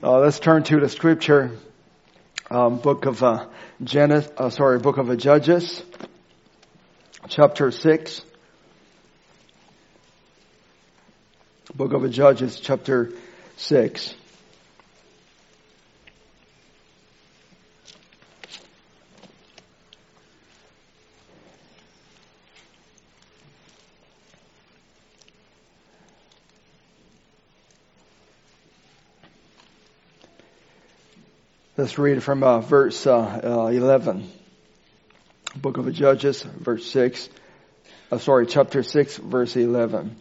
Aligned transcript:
Uh, 0.00 0.20
let's 0.20 0.38
turn 0.38 0.62
to 0.62 0.78
the 0.78 0.88
scripture, 0.88 1.50
um, 2.52 2.78
book 2.78 3.04
of 3.06 3.20
uh, 3.20 3.46
Genesis, 3.82 4.30
uh, 4.36 4.48
sorry, 4.48 4.78
book 4.78 4.96
of 4.96 5.18
Judges, 5.18 5.82
chapter 7.28 7.72
six. 7.72 8.22
Book 11.74 11.94
of 11.94 12.08
Judges, 12.12 12.60
chapter 12.60 13.10
six. 13.56 14.14
Let's 31.78 31.96
read 31.96 32.24
from 32.24 32.42
uh, 32.42 32.58
verse 32.58 33.06
uh, 33.06 33.20
uh, 33.20 33.66
11. 33.68 34.28
Book 35.54 35.76
of 35.76 35.92
Judges, 35.92 36.42
verse 36.42 36.84
6. 36.90 37.28
Uh, 38.10 38.18
sorry, 38.18 38.46
chapter 38.46 38.82
6, 38.82 39.18
verse 39.18 39.54
11. 39.54 40.16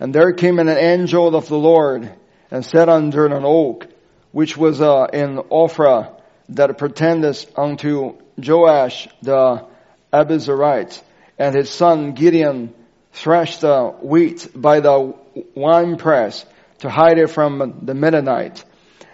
And 0.00 0.14
there 0.14 0.34
came 0.34 0.58
an 0.58 0.68
angel 0.68 1.34
of 1.34 1.48
the 1.48 1.56
Lord 1.56 2.12
and 2.50 2.62
sat 2.62 2.90
under 2.90 3.24
an 3.24 3.42
oak, 3.42 3.86
which 4.32 4.58
was 4.58 4.82
uh, 4.82 5.06
in 5.10 5.38
Ophrah, 5.50 6.10
that 6.50 6.76
pretended 6.76 7.38
unto 7.56 8.18
Joash 8.36 9.08
the 9.22 9.64
Abiezrite, 10.12 11.02
and 11.38 11.54
his 11.54 11.70
son 11.70 12.12
Gideon 12.12 12.74
threshed 13.12 13.62
the 13.62 13.94
wheat 14.02 14.46
by 14.54 14.80
the 14.80 15.14
winepress 15.54 16.44
to 16.80 16.90
hide 16.90 17.16
it 17.16 17.28
from 17.28 17.80
the 17.80 17.94
Midianite. 17.94 18.62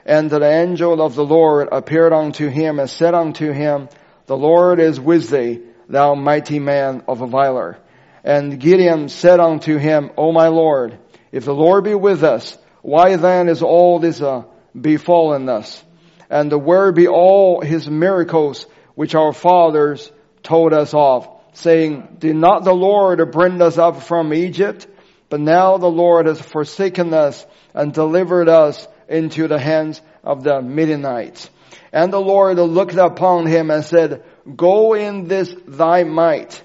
And 0.06 0.30
the 0.30 0.44
angel 0.44 1.00
of 1.00 1.14
the 1.14 1.24
Lord 1.24 1.68
appeared 1.72 2.12
unto 2.12 2.48
him 2.48 2.78
and 2.78 2.90
said 2.90 3.14
unto 3.14 3.52
him, 3.52 3.88
The 4.27 4.36
Lord 4.36 4.78
is 4.78 5.00
with 5.00 5.30
thee, 5.30 5.62
thou 5.88 6.14
mighty 6.14 6.58
man 6.58 7.02
of 7.08 7.19
valor. 7.30 7.78
And 8.22 8.60
Gideon 8.60 9.08
said 9.08 9.41
unto 9.41 9.77
him, 9.78 10.10
O 10.16 10.32
my 10.32 10.48
Lord, 10.48 10.98
if 11.32 11.44
the 11.44 11.55
Lord 11.55 11.84
be 11.84 11.94
with 11.94 12.22
us, 12.22 12.56
why 12.82 13.16
then 13.16 13.48
is 13.48 13.62
all 13.62 13.98
this 13.98 14.20
uh, 14.20 14.44
befallen 14.78 15.48
us? 15.48 15.82
And 16.28 16.52
where 16.64 16.92
be 16.92 17.08
all 17.08 17.60
his 17.62 17.88
miracles 17.88 18.66
which 18.94 19.14
our 19.14 19.32
fathers 19.32 20.10
told 20.42 20.72
us 20.72 20.92
of, 20.92 21.28
saying, 21.55 22.16
Did 22.19 22.36
not 22.36 22.64
the 22.64 22.75
Lord 22.75 23.30
bring 23.32 23.60
us 23.62 23.78
up 23.78 24.02
from 24.02 24.34
Egypt? 24.34 24.86
But 25.30 25.41
now 25.41 25.78
the 25.78 25.88
Lord 25.88 26.27
has 26.27 26.41
forsaken 26.41 27.14
us 27.14 27.44
and 27.72 27.92
delivered 27.92 28.48
us 28.48 28.86
into 29.08 29.48
the 29.48 29.58
hands 29.58 30.00
of 30.22 30.42
the 30.42 30.62
Midianites. 30.62 31.50
And 31.92 32.12
the 32.12 32.20
Lord 32.20 32.58
looked 32.58 32.97
upon 32.97 33.47
him 33.47 33.70
and 33.70 33.84
said, 33.84 34.24
Go 34.56 34.94
in 34.94 35.28
this 35.28 35.55
thy 35.66 36.05
might. 36.05 36.62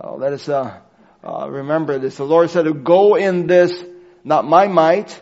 Oh, 0.00 0.16
let 0.16 0.32
us 0.32 0.48
uh, 0.48 0.78
uh, 1.22 1.48
remember 1.50 1.98
this. 1.98 2.16
The 2.16 2.24
Lord 2.24 2.50
said, 2.50 2.84
Go 2.84 3.16
in 3.16 3.46
this, 3.46 3.72
not 4.24 4.46
my 4.46 4.68
might, 4.68 5.20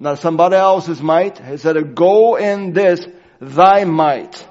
not 0.00 0.18
somebody 0.20 0.56
else's 0.56 1.02
might. 1.02 1.38
He 1.38 1.58
said, 1.58 1.94
Go 1.94 2.36
in 2.36 2.72
this 2.72 3.06
thy 3.40 3.84
might. 3.84 4.46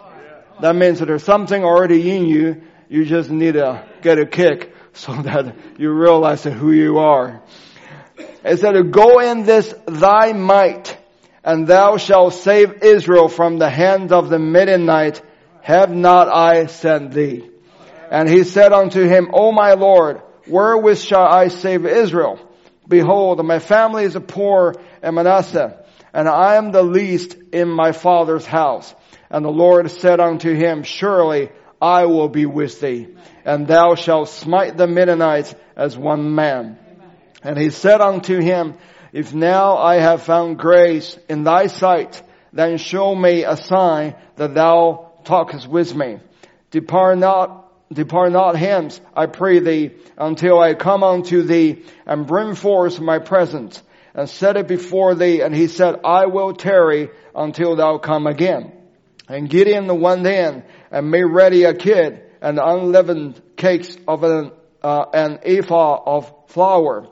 That 0.61 0.75
means 0.75 0.99
that 0.99 1.05
there's 1.05 1.23
something 1.23 1.63
already 1.63 2.09
in 2.11 2.25
you. 2.25 2.61
You 2.89 3.05
just 3.05 3.29
need 3.29 3.53
to 3.53 3.85
get 4.01 4.19
a 4.19 4.25
kick 4.25 4.73
so 4.93 5.13
that 5.13 5.55
you 5.77 5.91
realize 5.91 6.43
who 6.43 6.71
you 6.71 6.99
are. 6.99 7.41
It 8.43 8.59
said, 8.59 8.91
Go 8.91 9.19
in 9.19 9.43
this 9.45 9.73
thy 9.85 10.33
might 10.33 10.96
and 11.47 11.65
thou 11.65 11.95
shalt 11.95 12.33
save 12.33 12.83
Israel 12.83 13.29
from 13.29 13.57
the 13.57 13.69
hand 13.69 14.11
of 14.11 14.29
the 14.29 14.37
Midianite. 14.37 15.21
Have 15.61 15.89
not 15.89 16.27
I 16.27 16.65
sent 16.65 17.13
thee? 17.13 17.49
And 18.11 18.29
he 18.29 18.43
said 18.43 18.73
unto 18.73 19.07
him, 19.07 19.29
O 19.31 19.53
my 19.53 19.75
Lord, 19.75 20.21
wherewith 20.45 20.99
shall 20.99 21.25
I 21.25 21.47
save 21.47 21.85
Israel? 21.85 22.37
Behold, 22.85 23.45
my 23.45 23.59
family 23.59 24.03
is 24.03 24.17
a 24.17 24.19
poor 24.19 24.75
in 25.01 25.15
Manasseh, 25.15 25.85
and 26.13 26.27
I 26.27 26.55
am 26.55 26.73
the 26.73 26.83
least 26.83 27.37
in 27.53 27.69
my 27.69 27.93
father's 27.93 28.45
house. 28.45 28.93
And 29.29 29.45
the 29.45 29.49
Lord 29.49 29.89
said 29.89 30.19
unto 30.19 30.53
him, 30.53 30.83
Surely 30.83 31.49
I 31.81 32.07
will 32.07 32.27
be 32.27 32.45
with 32.45 32.81
thee, 32.81 33.07
and 33.45 33.67
thou 33.67 33.95
shalt 33.95 34.27
smite 34.27 34.75
the 34.75 34.87
Midianites 34.87 35.55
as 35.77 35.97
one 35.97 36.35
man. 36.35 36.77
And 37.41 37.57
he 37.57 37.69
said 37.69 38.01
unto 38.01 38.37
him, 38.41 38.73
if 39.17 39.33
now 39.33 39.77
I 39.77 39.95
have 39.95 40.21
found 40.21 40.59
grace 40.59 41.17
in 41.27 41.43
thy 41.43 41.65
sight, 41.65 42.21
then 42.53 42.77
show 42.77 43.15
me 43.15 43.45
a 43.45 43.57
sign 43.57 44.13
that 44.35 44.53
thou 44.53 45.11
talkest 45.23 45.67
with 45.67 45.95
me. 45.95 46.19
Depart 46.69 47.17
not 47.17 47.63
Depart 47.91 48.31
not 48.31 48.55
hence, 48.55 49.01
I 49.15 49.25
pray 49.25 49.57
thee, 49.59 49.91
until 50.17 50.59
I 50.59 50.75
come 50.75 51.03
unto 51.03 51.41
thee 51.41 51.83
and 52.05 52.27
bring 52.27 52.53
forth 52.53 52.99
my 52.99 53.17
present 53.17 53.81
and 54.13 54.29
set 54.29 54.55
it 54.55 54.67
before 54.67 55.15
thee. 55.15 55.41
And 55.41 55.55
he 55.55 55.67
said, 55.67 56.01
I 56.03 56.27
will 56.27 56.53
tarry 56.53 57.09
until 57.33 57.75
thou 57.75 57.97
come 57.97 58.27
again. 58.27 58.71
And 59.27 59.49
Gideon 59.49 59.99
went 59.99 60.27
in 60.27 60.63
and 60.91 61.09
made 61.09 61.23
ready 61.23 61.63
a 61.63 61.73
kid 61.73 62.21
and 62.41 62.59
unleavened 62.59 63.41
cakes 63.55 63.97
of 64.07 64.23
an, 64.23 64.51
uh, 64.83 65.05
an 65.13 65.39
ephah 65.43 66.03
of 66.05 66.31
flour 66.49 67.07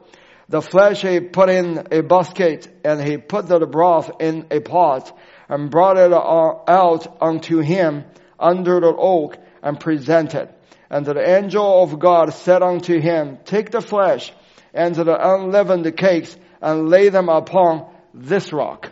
the 0.47 0.61
flesh 0.61 1.01
he 1.01 1.19
put 1.19 1.49
in 1.49 1.87
a 1.91 2.01
basket, 2.01 2.67
and 2.83 3.01
he 3.01 3.17
put 3.17 3.47
the 3.47 3.65
broth 3.65 4.11
in 4.19 4.45
a 4.51 4.59
pot, 4.59 5.17
and 5.49 5.71
brought 5.71 5.97
it 5.97 6.13
out 6.13 7.17
unto 7.21 7.59
him 7.59 8.05
under 8.39 8.79
the 8.79 8.93
oak, 8.95 9.37
and 9.63 9.79
presented. 9.79 10.49
And 10.89 11.05
the 11.05 11.19
angel 11.19 11.83
of 11.83 11.97
God 11.99 12.33
said 12.33 12.61
unto 12.61 12.99
him, 12.99 13.39
Take 13.45 13.71
the 13.71 13.81
flesh 13.81 14.31
and 14.73 14.93
the 14.93 15.33
unleavened 15.33 15.97
cakes, 15.97 16.35
and 16.61 16.89
lay 16.89 17.09
them 17.09 17.29
upon 17.29 17.87
this 18.13 18.53
rock. 18.53 18.91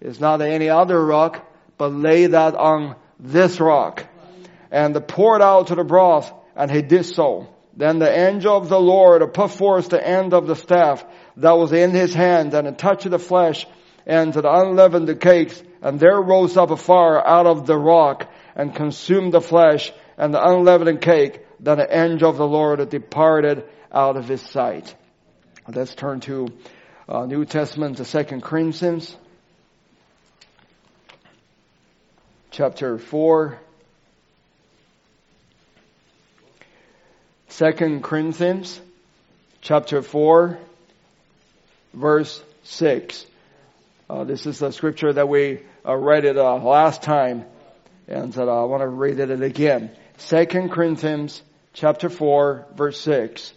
It's 0.00 0.20
not 0.20 0.40
any 0.40 0.68
other 0.68 1.04
rock, 1.04 1.44
but 1.76 1.92
lay 1.92 2.26
that 2.26 2.54
on 2.54 2.96
this 3.18 3.60
rock. 3.60 4.06
And 4.70 4.94
poured 5.06 5.42
out 5.42 5.68
to 5.68 5.74
the 5.74 5.84
broth, 5.84 6.32
and 6.54 6.70
he 6.70 6.82
did 6.82 7.04
so. 7.04 7.48
Then 7.76 7.98
the 7.98 8.10
angel 8.10 8.56
of 8.56 8.70
the 8.70 8.80
Lord 8.80 9.34
put 9.34 9.50
forth 9.50 9.90
the 9.90 10.04
end 10.04 10.32
of 10.32 10.46
the 10.46 10.56
staff 10.56 11.04
that 11.36 11.52
was 11.52 11.72
in 11.72 11.90
his 11.90 12.14
hand 12.14 12.54
and 12.54 12.66
it 12.66 12.78
touched 12.78 13.08
the 13.08 13.18
flesh 13.18 13.66
and 14.06 14.32
the 14.32 14.50
unleavened 14.50 15.20
cakes 15.20 15.62
and 15.82 16.00
there 16.00 16.20
rose 16.20 16.56
up 16.56 16.70
a 16.70 16.76
fire 16.76 17.24
out 17.24 17.46
of 17.46 17.66
the 17.66 17.76
rock 17.76 18.32
and 18.54 18.74
consumed 18.74 19.34
the 19.34 19.42
flesh 19.42 19.92
and 20.16 20.32
the 20.32 20.42
unleavened 20.42 21.02
cake. 21.02 21.40
Then 21.60 21.76
the 21.76 21.96
angel 21.96 22.30
of 22.30 22.38
the 22.38 22.46
Lord 22.46 22.88
departed 22.88 23.64
out 23.92 24.16
of 24.16 24.26
his 24.26 24.40
sight. 24.40 24.94
Let's 25.68 25.94
turn 25.94 26.20
to 26.20 26.48
uh, 27.08 27.26
New 27.26 27.44
Testament, 27.44 27.98
the 27.98 28.04
Second 28.04 28.42
Corinthians, 28.42 29.14
chapter 32.50 32.98
four. 32.98 33.60
Second 37.56 38.02
Corinthians 38.02 38.78
chapter 39.62 40.02
4 40.02 40.58
verse 41.94 42.42
6. 42.64 43.24
Uh, 44.10 44.24
this 44.24 44.44
is 44.44 44.58
the 44.58 44.72
scripture 44.72 45.10
that 45.10 45.26
we 45.26 45.60
uh, 45.82 45.96
read 45.96 46.26
it 46.26 46.36
uh, 46.36 46.56
last 46.56 47.02
time 47.02 47.46
and 48.08 48.36
uh, 48.36 48.42
I 48.42 48.64
want 48.64 48.82
to 48.82 48.88
read 48.88 49.20
it 49.20 49.30
again. 49.40 49.90
Second 50.18 50.70
Corinthians 50.70 51.40
chapter 51.72 52.10
4 52.10 52.66
verse 52.76 53.00
6. 53.00 53.54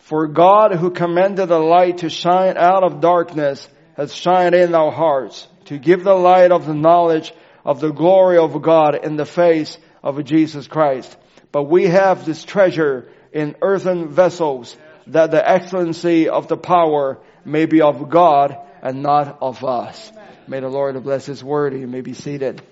For 0.00 0.26
God 0.26 0.74
who 0.74 0.90
commanded 0.90 1.46
the 1.46 1.58
light 1.58 1.98
to 1.98 2.10
shine 2.10 2.58
out 2.58 2.84
of 2.84 3.00
darkness 3.00 3.66
has 3.96 4.14
shined 4.14 4.54
in 4.54 4.74
our 4.74 4.92
hearts 4.92 5.48
to 5.64 5.78
give 5.78 6.04
the 6.04 6.12
light 6.12 6.52
of 6.52 6.66
the 6.66 6.74
knowledge 6.74 7.32
of 7.64 7.80
the 7.80 7.90
glory 7.90 8.36
of 8.36 8.60
God 8.60 9.02
in 9.02 9.16
the 9.16 9.24
face 9.24 9.78
of 10.02 10.22
Jesus 10.26 10.68
Christ. 10.68 11.16
But 11.52 11.64
we 11.64 11.86
have 11.86 12.24
this 12.24 12.44
treasure 12.44 13.08
in 13.32 13.56
earthen 13.62 14.08
vessels 14.08 14.76
that 15.08 15.30
the 15.30 15.48
excellency 15.48 16.28
of 16.28 16.48
the 16.48 16.56
power 16.56 17.18
may 17.44 17.66
be 17.66 17.80
of 17.80 18.10
God 18.10 18.58
and 18.82 19.02
not 19.02 19.38
of 19.40 19.64
us. 19.64 20.12
May 20.48 20.60
the 20.60 20.68
Lord 20.68 21.02
bless 21.02 21.26
His 21.26 21.42
word. 21.42 21.74
You 21.74 21.86
may 21.86 22.00
be 22.00 22.14
seated. 22.14 22.62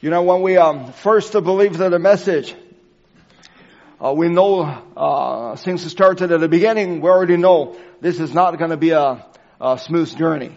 You 0.00 0.10
know, 0.10 0.22
when 0.22 0.42
we 0.42 0.56
um, 0.56 0.92
first 0.92 1.32
believed 1.32 1.78
the 1.78 1.98
message, 1.98 2.54
uh, 4.02 4.12
we 4.12 4.28
know 4.28 4.62
uh, 4.62 5.56
things 5.56 5.90
started 5.90 6.30
at 6.30 6.40
the 6.40 6.48
beginning. 6.48 7.00
We 7.00 7.08
already 7.08 7.36
know 7.36 7.76
this 8.00 8.20
is 8.20 8.34
not 8.34 8.58
going 8.58 8.70
to 8.70 8.76
be 8.76 8.90
a, 8.90 9.24
a, 9.60 9.78
smooth 9.78 10.16
journey. 10.16 10.56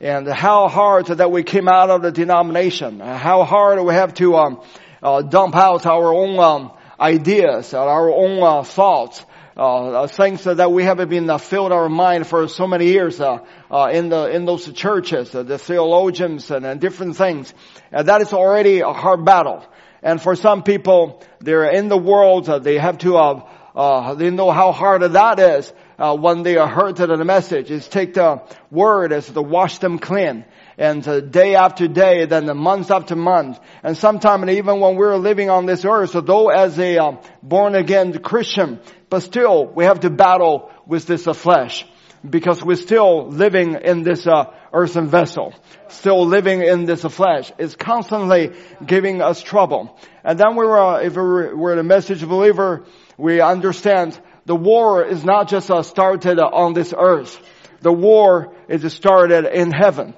And 0.00 0.28
how 0.28 0.68
hard 0.68 1.06
that 1.06 1.30
we 1.30 1.42
came 1.42 1.66
out 1.66 1.90
of 1.90 2.02
the 2.02 2.12
denomination, 2.12 3.00
how 3.00 3.44
hard 3.44 3.82
we 3.82 3.94
have 3.94 4.14
to 4.14 4.36
um, 4.36 4.62
uh, 5.02 5.22
dump 5.22 5.56
out 5.56 5.86
our 5.86 6.12
own 6.12 6.38
um, 6.38 6.72
ideas, 7.00 7.74
our 7.74 8.10
own 8.10 8.42
uh, 8.42 8.62
thoughts, 8.62 9.24
uh, 9.56 10.06
things 10.06 10.44
that 10.44 10.70
we 10.70 10.84
have 10.84 10.98
been 11.08 11.28
uh, 11.28 11.38
filled 11.38 11.72
our 11.72 11.88
mind 11.88 12.26
for 12.26 12.46
so 12.46 12.66
many 12.66 12.86
years 12.86 13.20
uh, 13.20 13.38
uh, 13.70 13.90
in 13.92 14.08
the 14.08 14.30
in 14.30 14.44
those 14.44 14.72
churches, 14.72 15.34
uh, 15.34 15.42
the 15.42 15.58
theologians 15.58 16.50
and, 16.52 16.64
and 16.64 16.80
different 16.80 17.16
things. 17.16 17.52
And 17.90 18.06
that 18.06 18.20
is 18.20 18.32
already 18.32 18.80
a 18.80 18.92
hard 18.92 19.24
battle. 19.24 19.64
And 20.02 20.20
for 20.20 20.36
some 20.36 20.62
people, 20.62 21.22
they're 21.40 21.70
in 21.70 21.88
the 21.88 21.98
world. 21.98 22.46
they 22.46 22.78
have 22.78 22.98
to. 22.98 23.16
Uh 23.16 24.14
they 24.14 24.30
know 24.30 24.50
how 24.50 24.72
hard 24.72 25.02
that 25.02 25.38
is 25.38 25.72
when 25.98 26.42
they 26.42 26.56
are 26.56 26.68
heard 26.68 26.96
to 26.96 27.06
the 27.06 27.24
message. 27.24 27.70
It's 27.70 27.86
take 27.86 28.14
the 28.14 28.42
word 28.70 29.12
as 29.12 29.26
to 29.30 29.42
wash 29.42 29.78
them 29.78 29.98
clean 29.98 30.44
and 30.78 31.06
uh, 31.08 31.20
day 31.20 31.56
after 31.56 31.88
day, 31.88 32.24
then 32.26 32.46
the 32.46 32.54
month 32.54 32.90
after 32.90 33.16
month, 33.16 33.58
and 33.82 33.96
sometimes 33.96 34.48
even 34.48 34.78
when 34.78 34.94
we're 34.94 35.16
living 35.16 35.50
on 35.50 35.66
this 35.66 35.84
earth, 35.84 36.10
so 36.10 36.20
though 36.20 36.48
as 36.50 36.78
a 36.78 36.98
uh, 36.98 37.16
born 37.42 37.74
again 37.74 38.16
Christian, 38.20 38.78
but 39.10 39.20
still 39.20 39.66
we 39.66 39.84
have 39.84 40.00
to 40.00 40.10
battle 40.10 40.70
with 40.86 41.06
this 41.06 41.26
uh, 41.26 41.32
flesh 41.32 41.84
because 42.28 42.62
we're 42.62 42.76
still 42.76 43.28
living 43.28 43.74
in 43.74 44.02
this 44.02 44.26
uh, 44.26 44.52
earthen 44.72 45.08
vessel, 45.08 45.54
still 45.88 46.26
living 46.26 46.62
in 46.62 46.84
this 46.84 47.04
uh, 47.04 47.08
flesh. 47.08 47.52
It's 47.58 47.76
constantly 47.76 48.52
giving 48.84 49.22
us 49.22 49.42
trouble. 49.42 49.98
And 50.24 50.38
then 50.38 50.56
we 50.56 50.66
were, 50.66 50.78
uh, 50.78 51.00
if 51.00 51.14
we're, 51.14 51.56
we're 51.56 51.78
a 51.78 51.84
message 51.84 52.26
believer, 52.26 52.84
we 53.16 53.40
understand 53.40 54.18
the 54.46 54.56
war 54.56 55.04
is 55.04 55.24
not 55.24 55.48
just 55.48 55.70
uh, 55.70 55.82
started 55.82 56.38
on 56.38 56.72
this 56.72 56.94
earth. 56.96 57.38
The 57.80 57.92
war 57.92 58.54
is 58.68 58.92
started 58.92 59.44
in 59.46 59.70
heaven. 59.70 60.14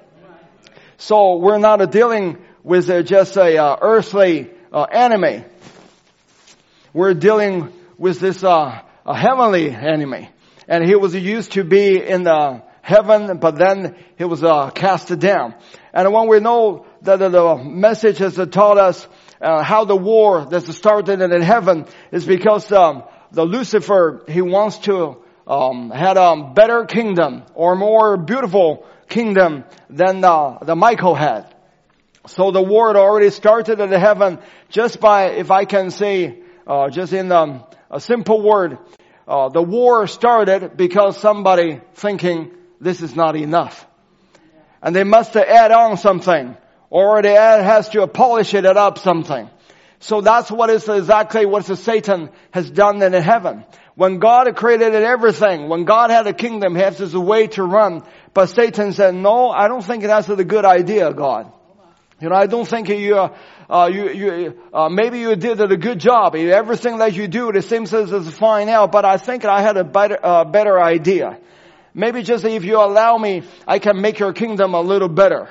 So 0.97 1.37
we're 1.37 1.59
not 1.59 1.91
dealing 1.91 2.39
with 2.63 3.07
just 3.07 3.37
a 3.37 3.59
uh, 3.59 3.77
earthly 3.81 4.51
uh, 4.73 4.83
enemy. 4.85 5.45
We're 6.93 7.15
dealing 7.15 7.73
with 7.99 8.21
this 8.21 8.43
uh, 8.45 8.83
a 9.07 9.17
heavenly 9.17 9.71
enemy, 9.71 10.31
and 10.71 10.85
he 10.85 10.95
was 10.95 11.15
used 11.17 11.53
to 11.53 11.65
be 11.65 12.01
in 12.01 12.23
the 12.23 12.63
heaven, 12.81 13.39
but 13.39 13.57
then 13.57 13.97
he 14.17 14.25
was 14.25 14.43
uh, 14.45 14.71
cast 14.71 15.19
down. 15.19 15.57
And 15.93 16.13
when 16.13 16.29
we 16.29 16.39
know 16.39 16.87
that 17.03 17.19
the 17.19 17.57
message 17.57 18.19
has 18.19 18.37
taught 18.51 18.79
us 18.79 19.07
uh, 19.41 19.65
how 19.65 19.85
the 19.85 19.97
war 19.97 20.45
that 20.45 20.63
started 20.63 21.21
in 21.21 21.43
heaven 21.43 21.87
is 22.13 22.25
because 22.25 22.71
um, 22.71 23.03
the 23.33 23.45
Lucifer 23.45 24.23
he 24.29 24.43
wants 24.43 24.79
to 24.79 25.17
um, 25.45 25.91
had 25.91 26.17
a 26.17 26.53
better 26.55 26.85
kingdom 26.85 27.43
or 27.55 27.75
more 27.75 28.17
beautiful 28.17 28.87
kingdom 29.09 29.65
than 29.89 30.21
the, 30.21 30.59
the 30.63 30.77
Michael 30.77 31.17
had. 31.17 31.53
So 32.29 32.53
the 32.53 32.63
war 32.63 32.89
had 32.89 32.97
already 32.97 33.31
started 33.31 33.81
in 33.81 33.91
heaven 33.91 34.39
just 34.69 35.01
by, 35.01 35.31
if 35.31 35.51
I 35.51 35.65
can 35.65 35.91
say, 35.91 36.43
uh, 36.65 36.91
just 36.91 37.13
in 37.13 37.33
um, 37.33 37.65
a 37.91 37.99
simple 38.01 38.41
word, 38.41 38.79
uh, 39.27 39.49
the 39.49 39.63
war 39.63 40.07
started 40.07 40.77
because 40.77 41.19
somebody 41.19 41.81
thinking 41.95 42.53
this 42.81 43.01
is 43.03 43.15
not 43.15 43.37
enough. 43.37 43.87
And 44.83 44.97
they 44.97 45.05
must 45.05 45.37
add 45.37 45.73
on 45.73 45.97
something 45.97 46.57
or 46.89 47.23
they 47.23 47.35
has 47.35 47.89
to 47.91 48.07
polish 48.07 48.55
it 48.55 48.67
up 48.67 48.99
something. 48.99 49.49
So 50.01 50.23
that's 50.23 50.51
what 50.51 50.71
is 50.71 50.89
exactly 50.89 51.45
what 51.45 51.65
Satan 51.65 52.31
has 52.53 52.71
done 52.71 53.03
in 53.03 53.13
heaven. 53.13 53.65
When 53.95 54.19
God 54.19 54.55
created 54.57 54.95
everything, 54.95 55.69
when 55.69 55.85
God 55.85 56.11
had 56.11 56.27
a 56.27 56.33
kingdom, 56.33 56.75
He 56.75 56.81
has 56.81 56.97
His 56.97 57.15
way 57.15 57.49
to 57.49 57.63
run. 57.63 58.03
But 58.33 58.47
Satan 58.47 58.93
said, 58.93 59.15
no, 59.15 59.51
I 59.51 59.69
don't 59.69 59.85
think 59.85 60.03
that's 60.03 60.29
a 60.29 60.43
good 60.43 60.65
idea, 60.65 61.13
God. 61.13 61.53
You 62.21 62.31
know, 62.31 62.35
I 62.35 62.47
don't 62.47 62.67
think 62.67 62.89
you, 62.89 63.31
uh, 63.71 63.89
you, 63.93 64.11
you, 64.11 64.61
uh, 64.75 64.89
maybe 64.89 65.21
you 65.21 65.37
did 65.37 65.61
a 65.61 65.77
good 65.77 66.01
job. 66.01 66.35
Everything 66.35 66.99
that 66.99 67.15
you 67.15 67.29
do, 67.29 67.51
it 67.51 67.63
seems 67.63 67.95
as 67.95 68.11
it's 68.11 68.37
fine 68.37 68.67
now, 68.67 68.89
but 68.89 69.05
I 69.05 69.17
think 69.17 69.45
I 69.45 69.63
had 69.63 69.77
a 69.77 69.85
better, 69.85 70.19
uh, 70.21 70.45
better 70.45 70.81
idea. 70.81 71.39
Maybe 71.95 72.23
just 72.23 72.45
if 72.45 72.65
you 72.65 72.79
allow 72.79 73.17
me, 73.17 73.43
I 73.69 73.79
can 73.79 74.01
make 74.01 74.19
your 74.19 74.33
kingdom 74.33 74.75
a 74.75 74.81
little 74.81 75.09
better. 75.09 75.49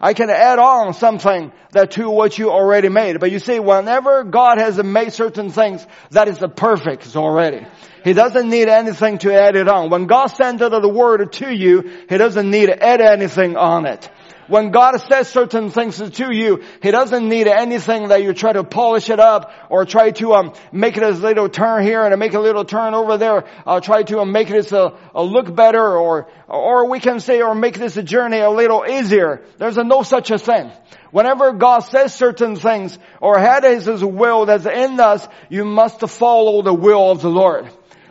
I 0.00 0.14
can 0.14 0.30
add 0.30 0.58
on 0.58 0.94
something 0.94 1.52
that 1.72 1.90
to 1.92 2.08
what 2.08 2.38
you 2.38 2.50
already 2.50 2.88
made. 2.88 3.18
But 3.20 3.32
you 3.32 3.38
see, 3.38 3.58
whenever 3.58 4.24
God 4.24 4.58
has 4.58 4.82
made 4.82 5.12
certain 5.12 5.50
things, 5.50 5.84
that 6.10 6.28
is 6.28 6.38
the 6.38 6.48
perfect 6.48 7.16
already. 7.16 7.66
He 8.04 8.12
doesn't 8.12 8.48
need 8.48 8.68
anything 8.68 9.18
to 9.18 9.34
add 9.34 9.56
it 9.56 9.68
on. 9.68 9.90
When 9.90 10.06
God 10.06 10.28
sent 10.28 10.62
out 10.62 10.70
the 10.70 10.88
word 10.88 11.32
to 11.32 11.52
you, 11.52 11.82
He 12.08 12.16
doesn't 12.16 12.48
need 12.48 12.66
to 12.66 12.82
add 12.82 13.00
anything 13.00 13.56
on 13.56 13.86
it. 13.86 14.08
When 14.48 14.70
God 14.70 14.96
says 14.96 15.28
certain 15.28 15.70
things 15.70 15.98
to 15.98 16.34
you, 16.34 16.64
He 16.82 16.90
doesn't 16.90 17.28
need 17.28 17.46
anything 17.46 18.08
that 18.08 18.22
you 18.22 18.32
try 18.32 18.54
to 18.54 18.64
polish 18.64 19.10
it 19.10 19.20
up 19.20 19.52
or 19.68 19.84
try 19.84 20.10
to 20.12 20.32
um, 20.32 20.54
make 20.72 20.96
it 20.96 21.02
a 21.02 21.10
little 21.10 21.50
turn 21.50 21.84
here 21.84 22.02
and 22.02 22.18
make 22.18 22.32
a 22.32 22.40
little 22.40 22.64
turn 22.64 22.94
over 22.94 23.18
there. 23.18 23.44
Uh, 23.66 23.80
try 23.80 24.02
to 24.04 24.20
um, 24.20 24.32
make 24.32 24.48
this 24.48 24.72
a, 24.72 24.96
a, 25.14 25.22
look 25.22 25.54
better 25.54 25.98
or 25.98 26.28
or 26.48 26.88
we 26.88 26.98
can 26.98 27.20
say 27.20 27.42
or 27.42 27.54
make 27.54 27.78
this 27.78 27.98
a 27.98 28.02
journey 28.02 28.38
a 28.38 28.50
little 28.50 28.86
easier. 28.88 29.42
There's 29.58 29.76
a 29.76 29.84
no 29.84 30.02
such 30.02 30.30
a 30.30 30.38
thing. 30.38 30.72
Whenever 31.10 31.52
God 31.52 31.80
says 31.80 32.14
certain 32.14 32.56
things 32.56 32.98
or 33.20 33.38
had 33.38 33.64
His 33.64 34.02
will 34.02 34.46
that's 34.46 34.66
in 34.66 34.98
us, 34.98 35.28
you 35.50 35.66
must 35.66 36.00
follow 36.08 36.62
the 36.62 36.74
will 36.74 37.10
of 37.10 37.20
the 37.20 37.30
Lord. 37.30 37.68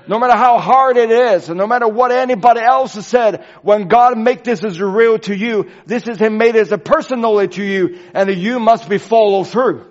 No 0.07 0.19
matter 0.19 0.37
how 0.37 0.57
hard 0.59 0.97
it 0.97 1.11
is, 1.11 1.49
and 1.49 1.57
no 1.57 1.67
matter 1.67 1.87
what 1.87 2.11
anybody 2.11 2.61
else 2.61 2.95
has 2.95 3.05
said, 3.05 3.43
when 3.61 3.87
God 3.87 4.17
make 4.17 4.43
this 4.43 4.63
as 4.63 4.79
real 4.79 5.19
to 5.19 5.35
you, 5.35 5.69
this 5.85 6.07
is 6.07 6.17
Him 6.17 6.37
made 6.37 6.55
as 6.55 6.71
a 6.71 6.77
personally 6.77 7.49
to 7.49 7.63
you, 7.63 7.99
and 8.13 8.29
you 8.33 8.59
must 8.59 8.87
be 8.87 8.97
followed 8.97 9.49
through. 9.49 9.85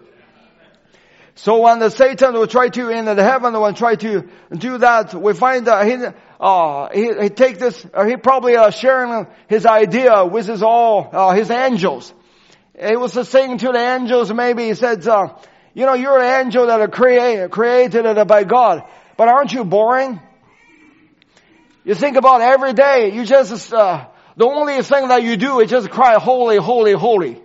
So 1.39 1.59
when 1.59 1.81
the 1.81 1.91
Satan 1.91 2.33
will 2.33 2.47
try 2.47 2.71
to 2.71 2.89
in 2.89 3.05
the 3.05 3.23
heaven 3.23 3.53
will 3.53 3.75
try 3.75 3.95
to 3.97 4.27
do 4.57 4.79
that, 4.79 5.13
we 5.13 5.35
find 5.35 5.67
that 5.67 5.87
he 5.87 5.97
uh, 6.41 6.89
he, 6.95 7.23
he 7.25 7.29
take 7.29 7.59
this, 7.59 7.87
uh, 7.93 8.05
he 8.07 8.17
probably 8.17 8.57
uh, 8.57 8.71
sharing 8.71 9.27
his 9.47 9.67
idea 9.67 10.25
with 10.25 10.47
his 10.47 10.63
all 10.63 11.11
uh, 11.13 11.35
his 11.35 11.51
angels. 11.51 12.13
He 12.79 12.97
was 12.97 13.13
saying 13.29 13.59
to 13.59 13.67
the 13.69 13.79
angels, 13.79 14.33
maybe 14.33 14.65
he 14.65 14.75
said, 14.75 15.07
uh, 15.07 15.35
you 15.75 15.85
know, 15.85 15.93
you're 15.93 16.19
an 16.19 16.47
angel 16.47 16.67
that 16.69 16.81
are 16.81 16.89
created 16.89 17.51
created 17.51 18.27
by 18.27 18.45
God. 18.45 18.85
But 19.17 19.29
aren't 19.29 19.53
you 19.53 19.65
boring? 19.65 20.21
You 21.85 21.95
think 21.95 22.17
about 22.17 22.41
every 22.41 22.73
day, 22.73 23.13
you 23.13 23.25
just, 23.25 23.73
uh, 23.73 24.07
the 24.37 24.45
only 24.45 24.83
thing 24.83 25.09
that 25.09 25.23
you 25.23 25.37
do 25.37 25.61
is 25.61 25.71
just 25.71 25.89
cry, 25.89 26.15
holy, 26.19 26.57
holy, 26.57 26.93
holy. 26.93 27.41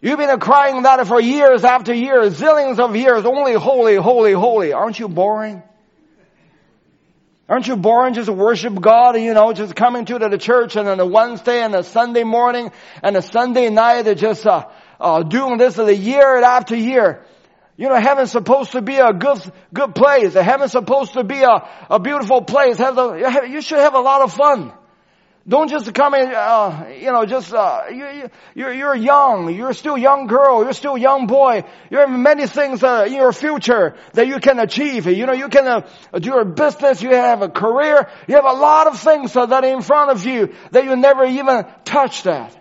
You've 0.00 0.18
been 0.18 0.38
crying 0.38 0.82
that 0.84 1.06
for 1.06 1.20
years 1.20 1.64
after 1.64 1.92
years, 1.92 2.40
zillions 2.40 2.78
of 2.78 2.96
years, 2.96 3.26
only 3.26 3.52
holy, 3.52 3.96
holy, 3.96 4.32
holy. 4.32 4.72
Aren't 4.72 4.98
you 4.98 5.08
boring? 5.08 5.62
Aren't 7.48 7.66
you 7.66 7.76
boring 7.76 8.14
just 8.14 8.30
worship 8.30 8.80
God, 8.80 9.18
you 9.18 9.34
know, 9.34 9.52
just 9.52 9.74
coming 9.74 10.04
to 10.04 10.18
the 10.20 10.38
church 10.38 10.76
and 10.76 10.88
on 10.88 11.00
a 11.00 11.04
Wednesday 11.04 11.62
and 11.62 11.74
a 11.74 11.82
Sunday 11.82 12.22
morning 12.22 12.70
and 13.02 13.16
a 13.16 13.22
Sunday 13.22 13.68
night, 13.70 14.04
just, 14.16 14.46
uh, 14.46 14.66
uh, 15.00 15.24
doing 15.24 15.58
this 15.58 15.74
the 15.74 15.94
year 15.94 16.40
after 16.42 16.76
year. 16.76 17.24
You 17.80 17.88
know, 17.88 17.98
heaven's 17.98 18.30
supposed 18.30 18.72
to 18.72 18.82
be 18.82 18.96
a 18.96 19.10
good, 19.14 19.40
good 19.72 19.94
place. 19.94 20.34
Heaven's 20.34 20.72
supposed 20.72 21.14
to 21.14 21.24
be 21.24 21.40
a, 21.40 21.66
a 21.88 21.98
beautiful 21.98 22.42
place. 22.42 22.78
A, 22.78 23.46
you 23.48 23.62
should 23.62 23.78
have 23.78 23.94
a 23.94 24.00
lot 24.00 24.20
of 24.20 24.34
fun. 24.34 24.74
Don't 25.48 25.70
just 25.70 25.94
come 25.94 26.12
in, 26.12 26.30
uh, 26.30 26.92
you 27.00 27.10
know, 27.10 27.24
just, 27.24 27.54
uh, 27.54 27.84
you, 27.90 28.28
you're, 28.54 28.72
you're 28.74 28.94
young. 28.94 29.54
You're 29.54 29.72
still 29.72 29.96
young 29.96 30.26
girl. 30.26 30.62
You're 30.62 30.74
still 30.74 30.98
young 30.98 31.26
boy. 31.26 31.64
You 31.90 32.00
have 32.00 32.10
many 32.10 32.46
things 32.46 32.84
uh, 32.84 33.04
in 33.06 33.14
your 33.14 33.32
future 33.32 33.96
that 34.12 34.26
you 34.26 34.40
can 34.40 34.58
achieve. 34.58 35.06
You 35.06 35.24
know, 35.24 35.32
you 35.32 35.48
can 35.48 35.66
uh, 35.66 35.80
do 36.18 36.28
your 36.28 36.44
business. 36.44 37.00
You 37.00 37.14
have 37.14 37.40
a 37.40 37.48
career. 37.48 38.10
You 38.28 38.34
have 38.34 38.44
a 38.44 38.52
lot 38.52 38.88
of 38.88 39.00
things 39.00 39.34
uh, 39.34 39.46
that 39.46 39.64
are 39.64 39.72
in 39.72 39.80
front 39.80 40.10
of 40.10 40.26
you 40.26 40.54
that 40.72 40.84
you 40.84 40.96
never 40.96 41.24
even 41.24 41.64
touched 41.84 42.26
at. 42.26 42.54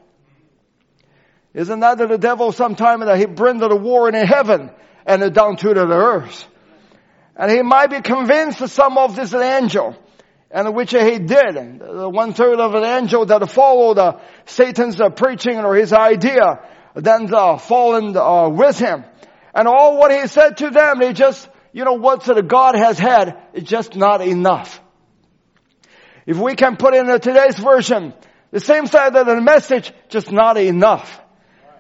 Isn't 1.54 1.82
that 1.82 1.98
the 1.98 2.18
devil 2.18 2.54
sometime 2.54 3.02
that 3.02 3.18
he 3.18 3.26
brings 3.26 3.60
the 3.60 3.76
war 3.76 4.08
in 4.08 4.16
heaven? 4.16 4.72
And 5.10 5.34
down 5.34 5.58
to 5.58 5.74
the 5.74 5.88
earth. 5.88 6.46
And 7.36 7.50
he 7.50 7.62
might 7.64 7.88
be 7.90 8.02
convinced 8.02 8.62
of 8.62 8.70
some 8.70 8.98
of 8.98 9.16
this 9.16 9.34
angel, 9.34 9.96
and 10.52 10.76
which 10.76 10.92
he 10.92 11.20
did. 11.20 11.56
The 11.80 12.10
one 12.10 12.34
third 12.34 12.60
of 12.60 12.76
an 12.76 12.84
angel 12.84 13.26
that 13.26 13.50
followed 13.50 13.98
uh, 13.98 14.20
Satan's 14.46 15.02
uh, 15.02 15.10
preaching 15.10 15.58
or 15.58 15.76
his 15.76 15.94
idea, 15.94 16.60
then 16.94 17.34
uh, 17.34 17.58
fallen 17.58 18.14
with 18.56 18.78
him. 18.78 19.04
And 19.54 19.68
all 19.68 19.98
what 19.98 20.12
he 20.12 20.28
said 20.28 20.58
to 20.58 20.70
them, 20.70 21.00
they 21.00 21.14
just, 21.14 21.50
you 21.74 21.86
know, 21.86 21.94
what 21.94 22.26
that 22.26 22.48
God 22.48 22.76
has 22.76 23.00
had 23.00 23.38
is 23.54 23.64
just 23.64 23.96
not 23.96 24.22
enough. 24.22 24.80
If 26.28 26.38
we 26.38 26.56
can 26.56 26.76
put 26.78 26.94
in 26.94 27.08
today's 27.20 27.58
version, 27.58 28.14
the 28.52 28.60
same 28.60 28.86
side 28.86 29.16
of 29.16 29.26
the 29.26 29.42
message, 29.42 29.92
just 30.10 30.32
not 30.32 30.58
enough. 30.58 31.20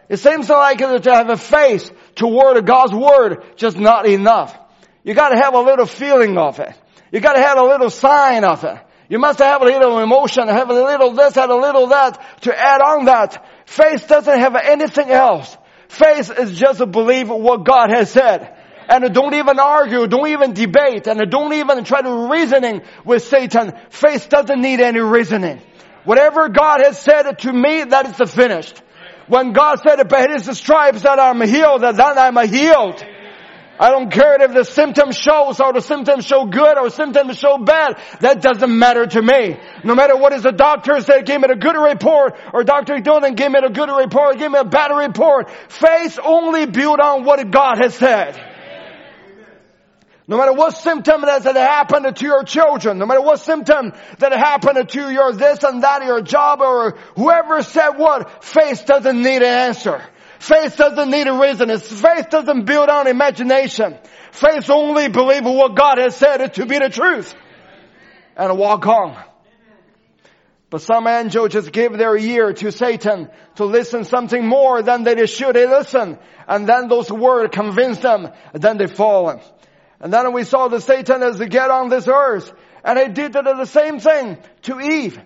It 0.08 0.18
seems 0.18 0.50
like 0.50 0.80
to 0.80 1.12
have 1.12 1.30
a 1.30 1.38
faith 1.38 1.92
toward 2.20 2.64
God's 2.66 2.94
word, 2.94 3.44
just 3.56 3.78
not 3.78 4.06
enough. 4.06 4.58
You 5.04 5.14
gotta 5.16 5.38
have 5.38 5.56
a 5.56 5.62
little 5.62 5.86
feeling 5.86 6.38
of 6.38 6.60
it. 6.60 6.74
You 7.12 7.22
gotta 7.22 7.42
have 7.42 7.58
a 7.58 7.64
little 7.64 7.90
sign 7.90 8.44
of 8.44 8.64
it. 8.64 8.78
You 9.08 9.18
must 9.18 9.40
have 9.40 9.62
a 9.62 9.66
little 9.66 9.98
emotion, 10.00 10.48
have 10.48 10.70
a 10.70 10.74
little 10.74 11.14
this, 11.14 11.34
have 11.36 11.50
a 11.50 11.56
little 11.56 11.88
that 11.88 12.42
to 12.42 12.56
add 12.56 12.82
on 12.82 13.06
that. 13.06 13.44
Faith 13.66 14.08
doesn't 14.08 14.40
have 14.40 14.56
anything 14.56 15.10
else. 15.10 15.58
Faith 15.88 16.30
is 16.38 16.60
just 16.60 16.78
to 16.78 16.86
believe 16.86 17.30
what 17.30 17.66
God 17.66 17.90
has 17.90 18.12
said. 18.12 18.56
And 18.88 19.12
don't 19.14 19.34
even 19.34 19.60
argue, 19.60 20.06
don't 20.08 20.28
even 20.28 20.54
debate, 20.54 21.08
and 21.08 21.20
don't 21.32 21.54
even 21.54 21.84
try 21.84 22.02
to 22.02 22.30
reasoning 22.30 22.82
with 23.06 23.24
Satan. 23.24 23.74
Faith 23.90 24.30
doesn't 24.30 24.62
need 24.62 24.80
any 24.80 25.00
reasoning. 25.00 25.62
Whatever 26.04 26.50
God 26.50 26.82
has 26.84 27.00
said 27.00 27.24
to 27.40 27.54
me, 27.54 27.84
that 27.84 28.08
is 28.08 28.18
the 28.18 28.26
finished. 28.26 28.82
When 29.30 29.54
God 29.54 29.80
said, 29.82 30.00
it 30.00 30.10
by 30.10 30.28
his 30.28 30.58
stripes 30.58 31.04
that 31.04 31.20
I'm 31.20 31.40
healed, 31.42 31.84
that 31.84 32.00
I'm 32.00 32.48
healed. 32.50 33.06
I 33.80 33.92
don't 33.92 34.12
care 34.12 34.42
if 34.42 34.54
the 34.54 34.66
symptoms 34.66 35.18
shows 35.18 35.62
or 35.62 35.72
the 35.72 35.82
symptoms 35.82 36.26
show 36.26 36.46
good 36.46 36.78
or 36.78 36.90
symptoms 36.90 37.38
show 37.38 37.58
bad. 37.60 37.98
That 38.20 38.42
doesn't 38.42 38.78
matter 38.78 39.06
to 39.06 39.22
me. 39.22 39.58
No 39.86 39.96
matter 39.96 40.18
what 40.18 40.34
is 40.34 40.44
the 40.44 40.52
doctor 40.52 41.00
said, 41.00 41.26
give 41.26 41.40
me 41.40 41.48
a 41.50 41.56
good 41.56 41.78
report 41.78 42.38
or 42.54 42.66
Dr. 42.66 43.00
Dolan 43.00 43.36
give 43.36 43.52
me 43.52 43.60
a 43.64 43.70
good 43.70 43.90
report, 43.90 44.38
give 44.38 44.52
me 44.52 44.60
a 44.60 44.66
bad 44.66 44.92
report. 44.92 45.50
Faith 45.70 46.20
only 46.22 46.66
built 46.66 47.00
on 47.00 47.24
what 47.24 47.50
God 47.52 47.78
has 47.78 47.96
said. 47.96 48.49
No 50.30 50.38
matter 50.38 50.54
what 50.54 50.78
symptom 50.78 51.22
that 51.22 51.42
has 51.42 51.56
happened 51.56 52.16
to 52.16 52.24
your 52.24 52.44
children, 52.44 53.00
no 53.00 53.08
matter 53.08 53.20
what 53.22 53.40
symptom 53.40 53.94
that 54.20 54.32
happened 54.32 54.88
to 54.88 55.10
your 55.12 55.34
this 55.34 55.64
and 55.64 55.82
that, 55.82 56.06
your 56.06 56.22
job 56.22 56.62
or 56.62 56.92
whoever 57.16 57.64
said 57.64 57.98
what, 57.98 58.44
faith 58.44 58.86
doesn't 58.86 59.20
need 59.20 59.38
an 59.38 59.70
answer. 59.70 60.04
Faith 60.38 60.78
doesn't 60.78 61.10
need 61.10 61.26
a 61.26 61.34
reason. 61.34 61.76
Faith 61.80 62.30
doesn't 62.30 62.66
build 62.66 62.90
on 62.90 63.08
imagination. 63.08 63.98
Faith 64.32 64.70
only 64.70 65.10
believes 65.10 65.48
what 65.48 65.76
God 65.76 65.98
has 65.98 66.16
said 66.16 66.54
to 66.54 66.68
be 66.68 66.78
the 66.78 66.90
truth. 66.90 67.34
And 68.38 68.56
walk 68.56 68.86
on. 68.86 69.18
But 70.70 70.84
some 70.84 71.08
angels 71.08 71.54
just 71.54 71.72
give 71.72 71.94
their 71.98 72.16
ear 72.16 72.54
to 72.54 72.72
Satan 72.72 73.30
to 73.56 73.66
listen 73.66 74.06
something 74.06 74.46
more 74.46 74.84
than 74.84 75.04
they 75.04 75.26
should 75.26 75.56
they 75.56 75.66
listen. 75.66 76.20
And 76.48 76.70
then 76.70 76.88
those 76.88 77.12
words 77.12 77.52
convince 77.52 77.98
them, 77.98 78.30
and 78.54 78.62
then 78.62 78.78
they 78.78 78.86
fall. 78.86 79.42
And 80.00 80.14
then 80.14 80.32
we 80.34 80.44
saw 80.44 80.68
the 80.68 80.80
Satan 80.80 81.24
as 81.24 81.38
they 81.38 81.48
get 81.48 81.70
on 81.70 81.90
this 81.90 82.08
earth. 82.08 82.52
And 82.84 82.98
he 82.98 83.08
did 83.10 83.34
the 83.34 83.66
same 83.66 84.00
thing 84.00 84.38
to 84.64 84.80
Eve, 84.80 85.20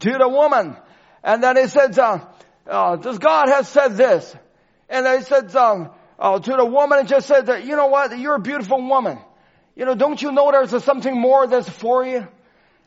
to 0.00 0.12
the 0.18 0.28
woman. 0.28 0.76
And 1.22 1.42
then 1.42 1.56
he 1.56 1.68
said, 1.68 1.96
uh, 1.98 2.18
uh, 2.66 2.96
does 2.96 3.18
God 3.18 3.48
has 3.48 3.68
said 3.68 3.96
this? 3.96 4.34
And 4.88 5.06
I 5.06 5.20
said 5.20 5.54
um, 5.54 5.90
uh, 6.18 6.38
to 6.38 6.52
the 6.56 6.64
woman, 6.64 7.00
and 7.00 7.08
just 7.08 7.26
said 7.26 7.46
that, 7.46 7.64
you 7.64 7.76
know 7.76 7.86
what, 7.86 8.16
you're 8.18 8.36
a 8.36 8.40
beautiful 8.40 8.80
woman. 8.80 9.18
You 9.76 9.84
know, 9.84 9.94
don't 9.94 10.20
you 10.20 10.32
know 10.32 10.50
there's 10.50 10.84
something 10.84 11.18
more 11.18 11.46
that's 11.46 11.68
for 11.68 12.04
you? 12.04 12.26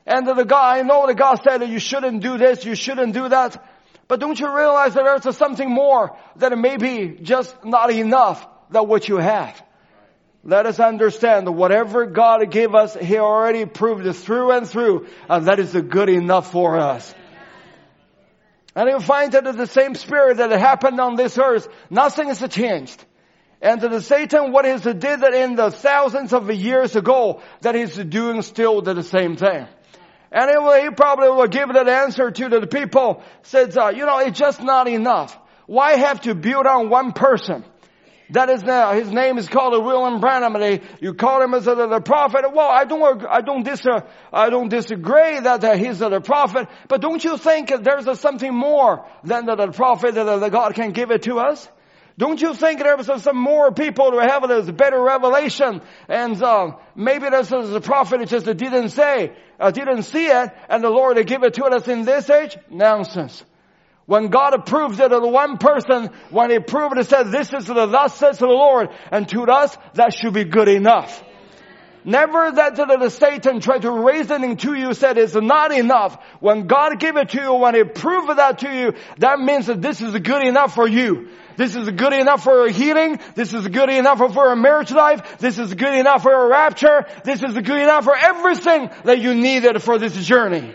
And 0.06 0.28
the 0.28 0.44
guy, 0.44 0.80
I 0.80 0.82
know 0.82 1.06
the 1.06 1.14
God 1.14 1.42
said 1.44 1.60
that 1.60 1.70
you 1.70 1.80
shouldn't 1.80 2.22
do 2.22 2.38
this, 2.38 2.66
you 2.66 2.76
shouldn't 2.76 3.14
do 3.14 3.30
that. 3.30 3.64
But 4.08 4.20
don't 4.20 4.40
you 4.40 4.54
realize 4.54 4.96
that 4.96 5.04
there's 5.04 5.38
something 5.38 5.70
more 5.70 6.18
that 6.38 6.52
it 6.52 6.58
may 6.58 6.78
be 6.78 7.20
just 7.22 7.56
not 7.64 7.92
enough 7.92 8.46
than 8.72 8.88
what 8.88 9.08
you 9.08 9.18
have? 9.18 9.62
Let 10.50 10.66
us 10.66 10.80
understand 10.80 11.46
that 11.46 11.52
whatever 11.52 12.08
God 12.08 12.50
gave 12.50 12.74
us, 12.74 12.96
He 12.96 13.20
already 13.20 13.66
proved 13.66 14.08
it 14.08 14.14
through 14.14 14.52
and 14.52 14.68
through, 14.68 15.06
and 15.30 15.46
that 15.46 15.60
is 15.60 15.74
good 15.74 16.10
enough 16.10 16.52
for 16.52 16.80
us. 16.80 17.14
And 18.76 18.90
you 18.90 19.00
find 19.00 19.32
that 19.34 19.44
the 19.44 19.68
same 19.68 19.94
spirit 19.94 20.38
that 20.38 20.50
happened 20.52 21.00
on 21.00 21.16
this 21.16 21.38
earth, 21.38 21.68
nothing 21.92 22.30
has 22.30 22.44
changed. 22.50 23.06
And 23.62 23.80
to 23.82 23.90
the 23.90 24.02
Satan, 24.02 24.52
what 24.52 24.66
he 24.66 24.72
did 24.72 25.02
that 25.02 25.34
in 25.36 25.56
the 25.56 25.70
thousands 25.70 26.34
of 26.34 26.50
years 26.50 26.96
ago, 26.96 27.44
that 27.62 27.76
he's 27.76 27.96
doing 27.96 28.42
still 28.42 28.82
the 28.82 29.04
same 29.04 29.36
thing. 29.36 29.68
And 30.32 30.64
will, 30.64 30.82
he 30.82 30.90
probably 30.90 31.30
will 31.30 31.48
give 31.48 31.72
that 31.74 31.88
answer 31.88 32.32
to 32.32 32.50
the 32.50 32.66
people, 32.66 33.22
says, 33.44 33.78
uh, 33.78 33.90
you 33.90 34.06
know, 34.06 34.18
it's 34.18 34.40
just 34.40 34.64
not 34.64 34.88
enough. 34.88 35.38
Why 35.68 35.98
have 35.98 36.22
to 36.22 36.34
build 36.34 36.66
on 36.66 36.90
one 36.90 37.12
person? 37.12 37.66
That 38.32 38.50
is 38.50 38.64
now, 38.64 38.94
his 38.94 39.12
name 39.12 39.40
is 39.40 39.48
called 39.48 39.74
William 39.84 40.20
Branham 40.20 40.54
they, 40.54 40.82
you 41.02 41.16
call 41.16 41.42
him 41.42 41.56
as 41.56 41.66
a, 41.66 42.00
prophet. 42.00 42.46
Well, 42.54 42.70
I 42.70 42.86
don't, 42.86 43.26
I 43.26 43.42
don't 43.42 43.64
dis, 43.64 43.84
I 44.32 44.50
don't 44.52 44.70
disagree 44.70 45.40
that 45.40 45.64
uh, 45.64 45.76
he's 45.76 45.98
the 45.98 46.22
prophet, 46.22 46.68
but 46.88 47.02
don't 47.02 47.24
you 47.24 47.38
think 47.38 47.72
there's 47.84 48.06
a 48.06 48.16
something 48.16 48.54
more 48.54 49.08
than 49.24 49.48
the, 49.48 49.56
the 49.56 49.72
prophet 49.72 50.14
that 50.14 50.24
the 50.26 50.50
God 50.50 50.76
can 50.76 50.92
give 50.92 51.10
it 51.10 51.24
to 51.24 51.40
us? 51.40 51.68
Don't 52.20 52.40
you 52.40 52.54
think 52.54 52.82
there 52.82 52.98
was 52.98 53.24
some 53.24 53.38
more 53.38 53.72
people 53.72 54.12
who 54.12 54.20
have 54.20 54.48
this 54.48 54.70
better 54.70 55.02
revelation 55.02 55.82
and 56.10 56.44
uh, 56.44 56.72
maybe 56.94 57.30
this 57.30 57.52
is 57.52 57.70
the 57.72 57.82
prophet 57.82 58.28
just 58.28 58.46
didn't 58.46 58.90
say, 58.90 59.32
uh, 59.60 59.72
didn't 59.72 60.04
see 60.04 60.28
it 60.28 60.52
and 60.68 60.84
the 60.84 60.90
Lord 60.90 61.26
give 61.26 61.44
it 61.44 61.54
to 61.56 61.64
us 61.64 61.88
in 61.88 62.04
this 62.04 62.30
age? 62.30 62.58
Nonsense. 62.70 63.44
When 64.10 64.30
God 64.30 64.56
approved 64.56 65.00
it 65.00 65.12
of 65.12 65.22
the 65.22 65.28
one 65.28 65.60
person, 65.60 66.10
when 66.32 66.50
He 66.50 66.56
approved 66.56 66.98
it, 66.98 67.02
He 67.02 67.04
said, 67.04 67.32
this 67.32 67.54
is 67.54 67.66
the 67.66 67.86
thus 67.86 68.16
says 68.16 68.40
the 68.40 68.48
Lord, 68.48 68.90
and 69.12 69.30
to 69.30 69.44
us, 69.44 69.78
that 69.94 70.16
should 70.16 70.34
be 70.34 70.46
good 70.46 70.68
enough. 70.68 71.24
Never 72.04 72.52
that 72.54 72.76
the 72.76 73.10
Satan 73.12 73.60
tried 73.60 73.84
to 73.84 73.92
reasoning 73.92 74.58
to 74.58 74.74
you 74.74 74.96
said 74.96 75.20
it's 75.20 75.36
not 75.36 75.72
enough. 75.72 76.18
When 76.40 76.66
God 76.66 77.00
gave 77.00 77.18
it 77.18 77.30
to 77.30 77.40
you, 77.40 77.54
when 77.54 77.76
He 77.76 77.84
proved 77.84 78.36
that 78.36 78.58
to 78.60 78.74
you, 78.74 78.94
that 79.20 79.40
means 79.40 79.68
that 79.68 79.80
this 79.80 80.02
is 80.02 80.18
good 80.18 80.44
enough 80.44 80.74
for 80.74 80.88
you. 80.88 81.30
This 81.56 81.76
is 81.76 81.88
good 81.92 82.14
enough 82.14 82.44
for 82.44 82.66
a 82.66 82.72
healing. 82.72 83.20
This 83.36 83.54
is 83.54 83.68
good 83.68 83.92
enough 83.92 84.18
for 84.18 84.52
a 84.52 84.56
marriage 84.56 84.92
life. 84.92 85.38
This 85.38 85.60
is 85.60 85.72
good 85.76 85.94
enough 85.94 86.24
for 86.24 86.34
a 86.34 86.48
rapture. 86.48 87.06
This 87.24 87.44
is 87.44 87.54
good 87.54 87.80
enough 87.80 88.06
for 88.06 88.16
everything 88.16 88.90
that 89.04 89.20
you 89.20 89.36
needed 89.36 89.84
for 89.84 90.00
this 90.00 90.16
journey. 90.26 90.74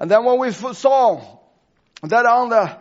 And 0.00 0.10
then 0.10 0.24
when 0.24 0.38
we 0.38 0.50
saw 0.50 1.20
that 2.02 2.26
on 2.26 2.48
the, 2.48 2.76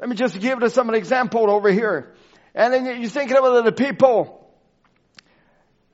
let 0.00 0.08
me 0.08 0.16
just 0.16 0.40
give 0.40 0.60
you 0.60 0.68
some 0.70 0.92
example 0.94 1.50
over 1.50 1.70
here. 1.70 2.14
And 2.54 2.72
then 2.72 3.00
you're 3.00 3.10
thinking 3.10 3.36
about 3.36 3.64
the 3.64 3.72
people. 3.72 4.38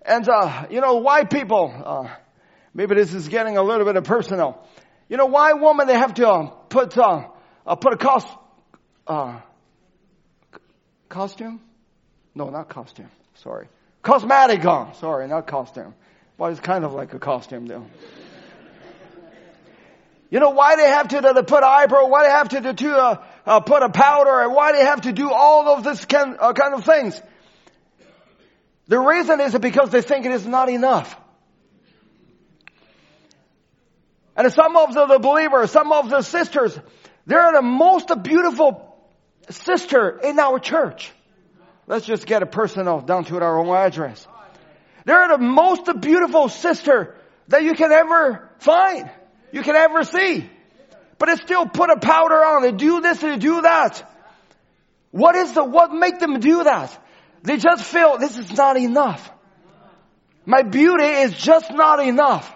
And, 0.03 0.27
uh, 0.29 0.67
you 0.71 0.81
know, 0.81 0.95
why 0.95 1.25
people, 1.25 1.75
uh, 1.85 2.09
maybe 2.73 2.95
this 2.95 3.13
is 3.13 3.29
getting 3.29 3.57
a 3.57 3.63
little 3.63 3.93
bit 3.93 4.03
personal. 4.05 4.65
You 5.09 5.17
know, 5.17 5.27
why 5.27 5.53
women, 5.55 5.89
they 5.89 5.95
have 5.95 6.15
to 6.15 6.29
uh, 6.29 6.47
put, 6.47 6.97
uh, 6.97 7.29
uh, 7.67 7.75
put 7.75 7.95
a 7.95 7.97
cost, 7.97 8.29
uh, 9.07 9.41
costume? 11.09 11.61
No, 12.35 12.51
not 12.51 12.69
costume. 12.69 13.11
Sorry. 13.35 13.69
Cosmetic 14.03 14.65
on. 14.65 14.95
Sorry, 14.95 15.27
not 15.27 15.49
costume. 15.49 15.95
Well, 16.39 16.51
it's 16.53 16.61
kind 16.61 16.85
of 16.85 16.95
like 16.95 17.15
a 17.15 17.19
costume 17.19 17.67
though. 17.67 17.87
You 20.31 20.41
know, 20.41 20.51
why 20.51 20.77
they 20.77 20.89
have 20.89 21.09
to, 21.09 21.21
to 21.23 21.43
put 21.43 21.63
eyebrow, 21.63 22.07
why 22.07 22.25
they 22.25 22.31
have 22.31 22.49
to, 22.51 22.75
to 22.75 22.97
uh, 22.97 23.25
uh, 23.47 23.61
put 23.61 23.83
a 23.83 23.89
powder, 23.89 24.43
and 24.43 24.55
why 24.55 24.73
they 24.73 24.85
have 24.85 25.03
to 25.03 25.13
do 25.13 25.31
all 25.33 25.69
of 25.69 25.85
this 25.85 26.05
kind, 26.05 26.37
uh, 26.39 26.53
kind 26.53 26.75
of 26.75 26.85
things. 26.85 27.21
The 28.89 28.99
reason 28.99 29.41
is 29.41 29.57
because 29.59 29.91
they 29.91 30.03
think 30.03 30.27
it 30.27 30.33
is 30.33 30.47
not 30.47 30.69
enough. 30.69 31.17
And 34.37 34.53
some 34.53 34.77
of 34.77 34.95
the, 34.95 35.07
the 35.07 35.19
believers, 35.19 35.71
some 35.71 35.93
of 35.93 36.11
the 36.11 36.23
sisters, 36.23 36.79
they're 37.27 37.53
the 37.53 37.63
most 37.63 38.11
beautiful 38.23 38.97
sister 39.51 40.19
in 40.23 40.39
our 40.39 40.59
church. 40.59 41.11
Let's 41.87 42.07
just 42.07 42.27
get 42.27 42.43
it 42.43 42.53
personal 42.53 43.01
down 43.01 43.25
to 43.25 43.37
our 43.41 43.59
own 43.59 43.75
address. 43.75 44.27
They're 45.07 45.29
the 45.29 45.39
most 45.39 45.89
beautiful 46.01 46.51
sister 46.51 47.17
that 47.49 47.63
you 47.63 47.75
can 47.75 47.91
ever 47.93 48.51
find 48.59 49.11
you 49.53 49.63
can 49.63 49.77
ever 49.77 50.05
see. 50.05 50.49
But 51.19 51.29
it 51.31 51.39
still 51.41 51.67
put 51.67 51.91
a 51.91 51.99
powder 51.99 52.37
on. 52.37 52.63
They 52.63 52.73
do 52.73 53.01
this 53.01 53.23
and 53.23 53.33
they 53.33 53.39
do 53.39 53.63
that. 53.63 54.09
What 55.11 55.35
is 55.35 55.53
the, 55.53 55.65
what 55.65 55.93
make 55.93 56.19
them 56.19 56.39
do 56.39 56.65
that? 56.65 56.97
They 57.43 57.57
just 57.57 57.85
feel 57.85 58.19
this 58.19 58.37
is 58.37 58.53
not 58.57 58.77
enough. 58.77 59.31
My 60.45 60.63
beauty 60.63 61.05
is 61.05 61.35
just 61.35 61.71
not 61.73 62.01
enough. 62.01 62.55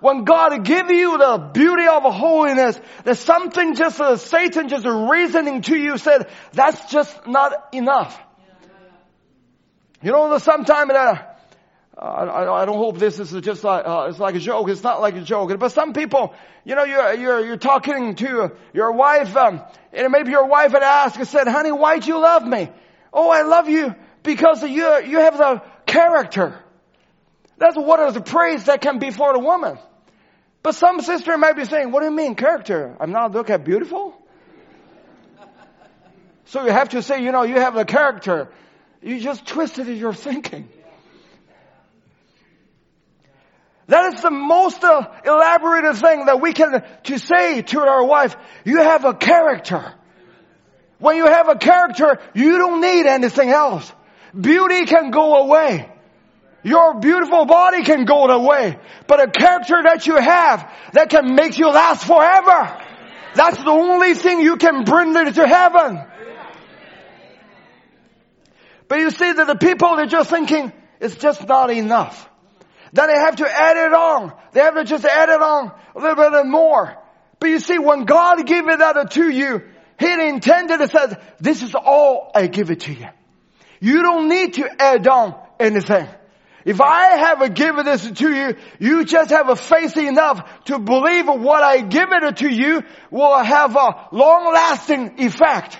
When 0.00 0.24
God 0.24 0.64
give 0.64 0.90
you 0.90 1.16
the 1.16 1.50
beauty 1.54 1.86
of 1.86 2.02
holiness, 2.02 2.78
there's 3.04 3.20
something 3.20 3.74
just, 3.74 4.00
uh, 4.00 4.16
Satan 4.16 4.68
just 4.68 4.84
reasoning 4.84 5.62
to 5.62 5.76
you 5.76 5.96
said, 5.96 6.30
that's 6.52 6.92
just 6.92 7.26
not 7.26 7.54
enough. 7.72 8.20
You 10.02 10.12
know, 10.12 10.36
sometimes 10.36 10.90
uh, 10.90 11.33
I, 11.96 12.62
I, 12.62 12.64
don't 12.64 12.76
hope 12.76 12.98
this 12.98 13.20
is 13.20 13.30
just 13.42 13.62
like, 13.62 13.86
uh, 13.86 14.06
it's 14.08 14.18
like 14.18 14.34
a 14.34 14.40
joke. 14.40 14.68
It's 14.68 14.82
not 14.82 15.00
like 15.00 15.14
a 15.14 15.20
joke. 15.20 15.56
But 15.58 15.70
some 15.70 15.92
people, 15.92 16.34
you 16.64 16.74
know, 16.74 16.84
you're, 16.84 17.14
you're, 17.14 17.46
you're 17.46 17.56
talking 17.56 18.16
to 18.16 18.52
your 18.72 18.92
wife, 18.92 19.36
um, 19.36 19.62
and 19.92 20.10
maybe 20.10 20.32
your 20.32 20.46
wife 20.46 20.72
had 20.72 20.82
asked 20.82 21.16
and 21.16 21.28
said, 21.28 21.46
honey, 21.46 21.70
why 21.70 22.00
do 22.00 22.08
you 22.08 22.18
love 22.18 22.44
me? 22.44 22.68
Oh, 23.12 23.30
I 23.30 23.42
love 23.42 23.68
you 23.68 23.94
because 24.24 24.62
you, 24.64 25.02
you 25.02 25.20
have 25.20 25.38
the 25.38 25.62
character. 25.86 26.58
That's 27.58 27.76
what 27.76 28.00
is 28.08 28.14
the 28.14 28.20
praise 28.20 28.64
that 28.64 28.80
can 28.80 28.98
be 28.98 29.10
for 29.10 29.32
the 29.32 29.38
woman. 29.38 29.78
But 30.64 30.74
some 30.74 31.00
sister 31.00 31.36
might 31.38 31.54
be 31.54 31.64
saying, 31.64 31.92
what 31.92 32.00
do 32.00 32.06
you 32.06 32.12
mean 32.12 32.34
character? 32.34 32.96
I'm 32.98 33.12
not 33.12 33.32
looking 33.32 33.54
at 33.54 33.64
beautiful? 33.64 34.20
so 36.46 36.64
you 36.64 36.72
have 36.72 36.88
to 36.88 37.02
say, 37.02 37.22
you 37.22 37.30
know, 37.30 37.42
you 37.44 37.60
have 37.60 37.74
the 37.74 37.84
character. 37.84 38.50
You 39.00 39.20
just 39.20 39.46
twisted 39.46 39.86
your 39.86 40.14
thinking. 40.14 40.68
That 43.86 44.14
is 44.14 44.22
the 44.22 44.30
most 44.30 44.82
uh, 44.82 45.06
elaborated 45.24 45.96
thing 45.96 46.26
that 46.26 46.40
we 46.40 46.52
can 46.52 46.82
to 47.04 47.18
say 47.18 47.62
to 47.62 47.80
our 47.80 48.04
wife. 48.04 48.36
You 48.64 48.78
have 48.78 49.04
a 49.04 49.14
character. 49.14 49.92
When 50.98 51.16
you 51.16 51.26
have 51.26 51.48
a 51.48 51.56
character, 51.56 52.18
you 52.34 52.56
don't 52.56 52.80
need 52.80 53.06
anything 53.06 53.50
else. 53.50 53.92
Beauty 54.38 54.86
can 54.86 55.10
go 55.10 55.44
away. 55.44 55.90
Your 56.62 56.98
beautiful 56.98 57.44
body 57.44 57.82
can 57.84 58.06
go 58.06 58.24
away. 58.24 58.78
But 59.06 59.22
a 59.22 59.30
character 59.30 59.82
that 59.84 60.06
you 60.06 60.16
have 60.16 60.72
that 60.94 61.10
can 61.10 61.34
make 61.34 61.58
you 61.58 61.68
last 61.68 62.06
forever. 62.06 62.80
That's 63.34 63.58
the 63.58 63.70
only 63.70 64.14
thing 64.14 64.40
you 64.40 64.56
can 64.56 64.84
bring 64.84 65.12
to 65.12 65.46
heaven. 65.46 66.00
But 68.88 69.00
you 69.00 69.10
see 69.10 69.30
that 69.30 69.46
the 69.46 69.56
people, 69.56 69.96
they're 69.96 70.06
just 70.06 70.30
thinking, 70.30 70.72
it's 71.00 71.16
just 71.16 71.46
not 71.46 71.70
enough. 71.70 72.30
Then 72.94 73.08
they 73.08 73.18
have 73.18 73.36
to 73.36 73.50
add 73.50 73.76
it 73.76 73.92
on. 73.92 74.32
They 74.52 74.60
have 74.60 74.76
to 74.76 74.84
just 74.84 75.04
add 75.04 75.28
it 75.28 75.42
on 75.42 75.72
a 75.96 75.98
little 75.98 76.30
bit 76.30 76.46
more. 76.46 76.96
But 77.40 77.48
you 77.48 77.58
see, 77.58 77.76
when 77.76 78.04
God 78.04 78.46
gave 78.46 78.68
it 78.68 78.80
out 78.80 79.10
to 79.10 79.28
you, 79.28 79.62
He 79.98 80.28
intended 80.28 80.78
to 80.78 80.88
say, 80.88 81.16
this 81.40 81.62
is 81.62 81.74
all 81.74 82.30
I 82.34 82.46
give 82.46 82.70
it 82.70 82.80
to 82.80 82.92
you. 82.92 83.08
You 83.80 84.02
don't 84.02 84.28
need 84.28 84.54
to 84.54 84.80
add 84.80 85.06
on 85.08 85.34
anything. 85.58 86.08
If 86.64 86.80
I 86.80 87.16
have 87.16 87.54
given 87.54 87.84
this 87.84 88.08
to 88.08 88.32
you, 88.32 88.56
you 88.78 89.04
just 89.04 89.30
have 89.30 89.48
a 89.48 89.56
faith 89.56 89.96
enough 89.96 90.64
to 90.66 90.78
believe 90.78 91.26
what 91.26 91.64
I 91.64 91.80
give 91.80 92.08
it 92.10 92.36
to 92.38 92.48
you 92.48 92.82
will 93.10 93.42
have 93.42 93.74
a 93.74 94.08
long 94.12 94.54
lasting 94.54 95.20
effect. 95.20 95.78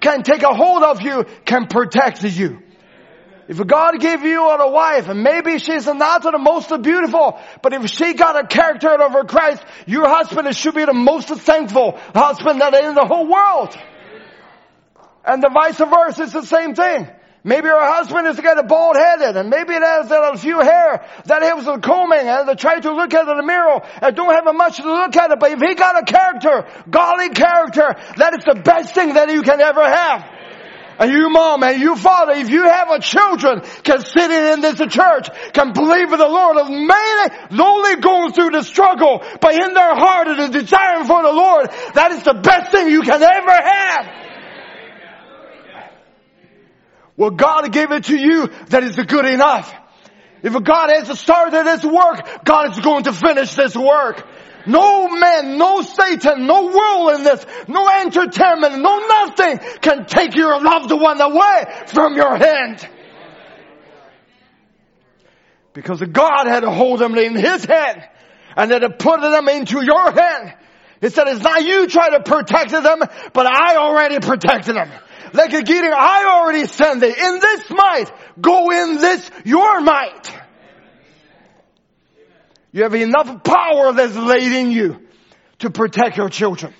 Can 0.00 0.24
take 0.24 0.42
a 0.42 0.52
hold 0.52 0.82
of 0.82 1.00
you, 1.00 1.24
can 1.44 1.68
protect 1.68 2.24
you. 2.24 2.60
If 3.50 3.66
God 3.66 3.98
gave 3.98 4.22
you 4.22 4.48
a 4.48 4.70
wife, 4.70 5.08
and 5.08 5.24
maybe 5.24 5.58
she's 5.58 5.84
not 5.84 6.22
the 6.22 6.38
most 6.38 6.68
beautiful, 6.82 7.36
but 7.62 7.72
if 7.72 7.90
she 7.90 8.14
got 8.14 8.38
a 8.38 8.46
character 8.46 8.88
out 8.90 9.00
of 9.00 9.10
her 9.10 9.24
Christ, 9.24 9.64
your 9.88 10.06
husband 10.06 10.54
should 10.54 10.76
be 10.76 10.84
the 10.84 10.94
most 10.94 11.26
thankful 11.26 11.98
husband 12.14 12.60
that 12.60 12.74
in 12.74 12.94
the 12.94 13.04
whole 13.04 13.26
world. 13.26 13.76
And 15.24 15.42
the 15.42 15.50
vice 15.52 15.78
versa 15.78 16.22
is 16.22 16.32
the 16.32 16.46
same 16.46 16.76
thing. 16.76 17.10
Maybe 17.42 17.66
her 17.66 17.92
husband 17.92 18.28
is 18.28 18.38
kind 18.38 18.60
of 18.60 18.68
bald 18.68 18.94
headed 18.94 19.36
and 19.36 19.50
maybe 19.50 19.74
it 19.74 19.82
has 19.82 20.08
a 20.12 20.36
few 20.36 20.60
hair 20.60 21.04
that 21.24 21.42
he 21.42 21.52
was 21.52 21.64
combing 21.82 22.28
and 22.28 22.48
they 22.48 22.54
try 22.54 22.78
to 22.78 22.94
look 22.94 23.12
at 23.14 23.26
it 23.26 23.30
in 23.32 23.36
the 23.36 23.42
mirror 23.42 23.82
and 24.00 24.14
don't 24.14 24.32
have 24.32 24.54
much 24.54 24.76
to 24.76 24.84
look 24.84 25.16
at 25.16 25.32
it. 25.32 25.40
But 25.40 25.50
if 25.50 25.58
he 25.58 25.74
got 25.74 25.98
a 25.98 26.04
character, 26.04 26.68
godly 26.88 27.30
character, 27.30 27.96
that 28.16 28.34
is 28.38 28.44
the 28.44 28.62
best 28.62 28.94
thing 28.94 29.14
that 29.14 29.28
you 29.28 29.42
can 29.42 29.60
ever 29.60 29.82
have. 29.82 30.39
And 31.00 31.10
you 31.10 31.30
mom 31.30 31.62
and 31.62 31.80
you 31.80 31.96
father, 31.96 32.32
if 32.34 32.50
you 32.50 32.62
have 32.62 32.90
a 32.90 33.00
children, 33.00 33.62
can 33.82 34.02
sit 34.02 34.30
in 34.30 34.60
this 34.60 34.76
church, 34.92 35.30
can 35.54 35.72
believe 35.72 36.12
in 36.12 36.18
the 36.18 36.28
Lord, 36.28 36.58
of 36.58 36.68
many 36.68 37.58
only 37.58 37.96
going 37.96 38.32
through 38.34 38.50
the 38.50 38.62
struggle, 38.62 39.24
but 39.40 39.54
in 39.54 39.72
their 39.72 39.94
heart 39.94 40.28
it 40.28 40.38
is 40.38 40.50
desiring 40.50 41.06
for 41.06 41.22
the 41.22 41.32
Lord, 41.32 41.70
that 41.94 42.12
is 42.12 42.22
the 42.22 42.34
best 42.34 42.70
thing 42.70 42.88
you 42.88 43.00
can 43.00 43.22
ever 43.22 43.50
have. 43.50 44.20
Well, 47.16 47.30
God 47.30 47.72
gave 47.72 47.92
it 47.92 48.04
to 48.04 48.16
you 48.16 48.48
that 48.68 48.84
is 48.84 48.96
good 48.96 49.24
enough. 49.24 49.74
If 50.42 50.52
God 50.62 50.90
has 50.90 51.18
started 51.18 51.64
this 51.64 51.84
work, 51.84 52.44
God 52.44 52.72
is 52.72 52.78
going 52.80 53.04
to 53.04 53.14
finish 53.14 53.54
this 53.54 53.74
work. 53.74 54.26
No 54.66 55.08
man, 55.08 55.58
no 55.58 55.82
Satan, 55.82 56.46
no 56.46 56.66
world 56.66 57.18
in 57.18 57.24
this, 57.24 57.44
no 57.68 57.88
entertainment, 57.88 58.78
no 58.78 58.98
nothing 59.06 59.58
can 59.80 60.06
take 60.06 60.34
your 60.34 60.60
loved 60.60 60.92
one 60.92 61.20
away 61.20 61.64
from 61.86 62.16
your 62.16 62.36
hand. 62.36 62.88
Because 65.72 66.00
God 66.00 66.46
had 66.46 66.60
to 66.60 66.70
hold 66.70 67.00
them 67.00 67.14
in 67.16 67.36
His 67.36 67.64
hand 67.64 68.08
and 68.56 68.70
had 68.70 68.80
to 68.80 68.90
put 68.90 69.20
them 69.20 69.48
into 69.48 69.84
your 69.84 70.10
hand. 70.10 70.54
He 71.00 71.08
said, 71.08 71.28
it's 71.28 71.42
not 71.42 71.64
you 71.64 71.86
try 71.86 72.10
to 72.10 72.20
protect 72.20 72.72
them, 72.72 73.00
but 73.32 73.46
I 73.46 73.76
already 73.76 74.18
protected 74.18 74.76
them 74.76 74.90
like 75.32 75.52
a 75.52 75.62
Gideon, 75.62 75.92
I 75.96 76.24
already 76.24 76.66
sent 76.66 77.00
thee. 77.00 77.14
In 77.16 77.38
this 77.38 77.70
might, 77.70 78.06
go 78.40 78.70
in 78.70 78.96
this 78.96 79.30
your 79.44 79.80
might. 79.80 80.39
You 82.72 82.84
have 82.84 82.94
enough 82.94 83.42
power 83.42 83.92
that's 83.92 84.16
laid 84.16 84.52
in 84.52 84.70
you 84.70 85.00
to 85.58 85.70
protect 85.70 86.16
your 86.16 86.28
children. 86.28 86.72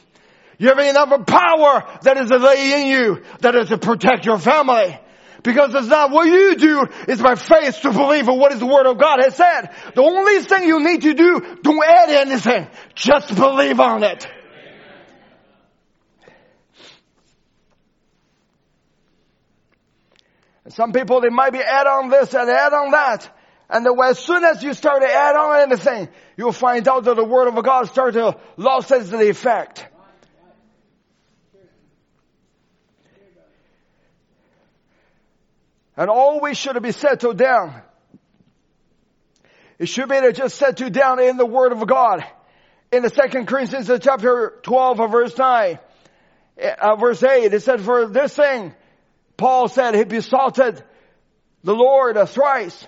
You 0.58 0.68
have 0.68 0.78
enough 0.78 1.26
power 1.26 1.84
that 2.02 2.16
is 2.18 2.30
laid 2.30 2.80
in 2.82 2.86
you 2.88 3.22
that 3.40 3.54
is 3.54 3.68
to 3.68 3.78
protect 3.78 4.26
your 4.26 4.38
family. 4.38 4.98
Because 5.42 5.74
it's 5.74 5.86
not 5.86 6.10
what 6.10 6.26
you 6.26 6.54
do, 6.54 6.86
it's 7.08 7.22
by 7.22 7.34
faith 7.34 7.80
to 7.80 7.92
believe 7.92 8.28
in 8.28 8.38
what 8.38 8.52
is 8.52 8.60
the 8.60 8.66
word 8.66 8.86
of 8.86 8.98
God 8.98 9.20
has 9.22 9.34
said. 9.34 9.70
The 9.94 10.02
only 10.02 10.42
thing 10.42 10.64
you 10.64 10.80
need 10.80 11.02
to 11.02 11.14
do, 11.14 11.56
don't 11.62 11.82
add 11.82 12.10
anything. 12.10 12.68
Just 12.94 13.34
believe 13.34 13.80
on 13.80 14.02
it. 14.02 14.28
Some 20.68 20.92
people, 20.92 21.20
they 21.20 21.30
might 21.30 21.52
be 21.52 21.58
add 21.58 21.86
on 21.86 22.10
this 22.10 22.32
and 22.34 22.48
add 22.48 22.72
on 22.72 22.90
that. 22.92 23.39
And 23.70 23.86
the, 23.86 23.94
as 24.04 24.18
soon 24.18 24.42
as 24.44 24.62
you 24.64 24.74
start 24.74 25.02
to 25.02 25.08
add 25.08 25.36
on 25.36 25.70
anything, 25.70 26.08
you'll 26.36 26.50
find 26.50 26.86
out 26.88 27.04
that 27.04 27.14
the 27.14 27.24
Word 27.24 27.46
of 27.46 27.64
God 27.64 27.88
starts 27.88 28.16
to 28.16 28.36
lose 28.56 28.90
its 28.90 29.12
effect. 29.12 29.86
And 35.96 36.10
always 36.10 36.56
should 36.56 36.82
be 36.82 36.92
settled 36.92 37.36
down. 37.36 37.82
It 39.78 39.88
should 39.88 40.08
be 40.08 40.20
to 40.20 40.32
just 40.32 40.56
settle 40.56 40.90
down 40.90 41.20
in 41.20 41.36
the 41.36 41.46
Word 41.46 41.70
of 41.70 41.86
God. 41.86 42.24
In 42.90 43.04
the 43.04 43.10
second 43.10 43.46
Corinthians 43.46 43.88
chapter 44.02 44.58
12 44.64 44.96
verse 45.12 45.38
9, 45.38 45.78
uh, 46.60 46.96
verse 46.96 47.22
8, 47.22 47.54
it 47.54 47.62
said, 47.62 47.80
for 47.82 48.06
this 48.06 48.34
thing, 48.34 48.74
Paul 49.36 49.68
said 49.68 49.94
he 49.94 50.02
besoughted 50.02 50.82
the 51.62 51.74
Lord 51.74 52.16
thrice 52.28 52.86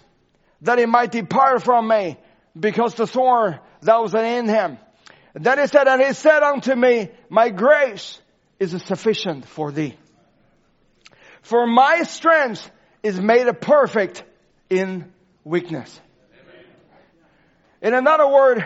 that 0.63 0.79
he 0.79 0.87
might 0.87 1.13
depart 1.13 1.63
from 1.63 1.89
me 1.89 2.17
because 2.59 2.95
the 2.95 3.07
thorn 3.07 3.59
that 3.83 4.01
was 4.01 4.15
in 4.15 4.49
him. 4.49 4.79
Then 5.35 5.59
he 5.59 5.67
said, 5.67 5.89
and 5.89 6.03
he 6.03 6.13
said 6.13 6.43
unto 6.43 6.75
me, 6.75 7.11
my 7.29 7.51
grace 7.51 8.19
is 8.59 8.71
sufficient 8.83 9.47
for 9.47 9.73
thee. 9.73 9.97
For 11.43 11.67
my 11.67 12.03
strength 12.03 12.71
is 13.03 13.21
made 13.21 13.49
perfect 13.61 14.23
in 14.71 15.13
weakness. 15.45 16.01
In 17.81 17.95
another 17.95 18.29
word, 18.29 18.65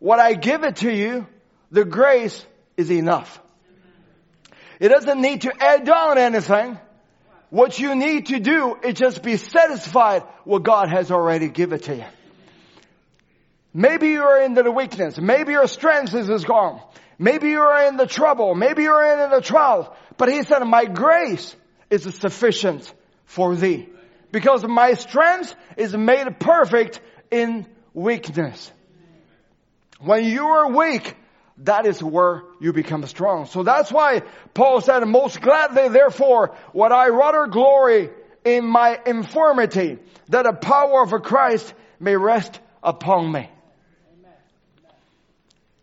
what 0.00 0.18
I 0.18 0.34
give 0.34 0.64
it 0.64 0.76
to 0.76 0.92
you, 0.92 1.26
the 1.70 1.84
grace 1.84 2.44
is 2.76 2.90
enough. 2.90 3.40
It 4.80 4.88
doesn't 4.88 5.20
need 5.20 5.42
to 5.42 5.52
add 5.62 5.88
on 5.88 6.18
anything. 6.18 6.78
What 7.50 7.78
you 7.78 7.94
need 7.94 8.26
to 8.26 8.40
do 8.40 8.76
is 8.82 8.94
just 8.94 9.22
be 9.22 9.36
satisfied 9.36 10.22
what 10.44 10.62
God 10.62 10.88
has 10.88 11.10
already 11.10 11.48
given 11.48 11.78
to 11.80 11.96
you. 11.96 12.04
Maybe 13.72 14.08
you're 14.08 14.42
in 14.42 14.54
the 14.54 14.70
weakness. 14.70 15.18
Maybe 15.18 15.52
your 15.52 15.66
strength 15.66 16.14
is 16.14 16.44
gone. 16.44 16.80
Maybe 17.18 17.48
you're 17.50 17.86
in 17.88 17.96
the 17.96 18.06
trouble. 18.06 18.54
Maybe 18.54 18.84
you're 18.84 19.24
in 19.24 19.30
the 19.30 19.40
trial. 19.40 19.96
But 20.16 20.30
he 20.30 20.42
said, 20.42 20.60
my 20.60 20.84
grace 20.84 21.54
is 21.90 22.02
sufficient 22.14 22.92
for 23.24 23.54
thee. 23.56 23.88
Because 24.30 24.64
my 24.64 24.94
strength 24.94 25.54
is 25.76 25.96
made 25.96 26.38
perfect 26.38 27.00
in 27.30 27.66
weakness. 27.92 28.70
When 30.00 30.24
you 30.24 30.44
are 30.44 30.70
weak, 30.70 31.16
that 31.58 31.86
is 31.86 32.02
where 32.02 32.42
you 32.60 32.72
become 32.72 33.06
strong. 33.06 33.46
So 33.46 33.62
that's 33.62 33.92
why 33.92 34.22
Paul 34.54 34.80
said, 34.80 35.04
most 35.06 35.40
gladly 35.40 35.88
therefore 35.88 36.56
would 36.72 36.92
I 36.92 37.08
rather 37.08 37.46
glory 37.46 38.10
in 38.44 38.66
my 38.66 38.98
infirmity 39.06 39.98
that 40.28 40.44
the 40.44 40.52
power 40.52 41.02
of 41.02 41.22
Christ 41.22 41.72
may 42.00 42.16
rest 42.16 42.58
upon 42.82 43.30
me. 43.30 43.48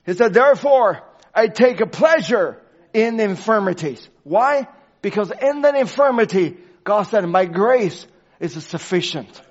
He 0.05 0.13
said, 0.13 0.33
therefore 0.33 1.03
I 1.33 1.47
take 1.47 1.79
a 1.79 1.87
pleasure 1.87 2.61
in 2.93 3.19
infirmities. 3.19 4.07
Why? 4.23 4.67
Because 5.01 5.31
in 5.31 5.61
that 5.61 5.75
infirmity, 5.75 6.57
God 6.83 7.03
said, 7.03 7.25
my 7.27 7.45
grace 7.45 8.05
is 8.39 8.53
sufficient. 8.65 9.41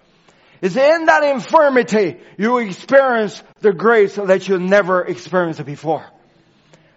Is 0.62 0.76
in 0.76 1.06
that 1.06 1.22
infirmity 1.22 2.18
you 2.36 2.58
experience 2.58 3.42
the 3.60 3.72
grace 3.72 4.16
that 4.16 4.48
you 4.48 4.58
never 4.58 5.02
experienced 5.02 5.64
before. 5.64 6.04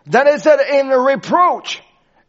Then 0.06 0.28
it 0.28 0.41
said 0.41 0.60
in 0.60 0.89
reproach, 0.89 1.82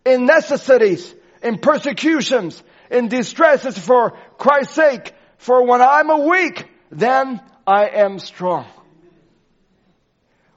in 0.04 0.26
necessities, 0.26 1.12
in 1.42 1.58
persecutions, 1.58 2.62
in 2.90 3.08
distresses 3.08 3.76
for 3.76 4.16
Christ's 4.38 4.74
sake. 4.74 5.14
For 5.38 5.66
when 5.66 5.82
I'm 5.82 6.28
weak, 6.28 6.66
then 6.90 7.40
I 7.66 7.88
am 7.88 8.20
strong. 8.20 8.66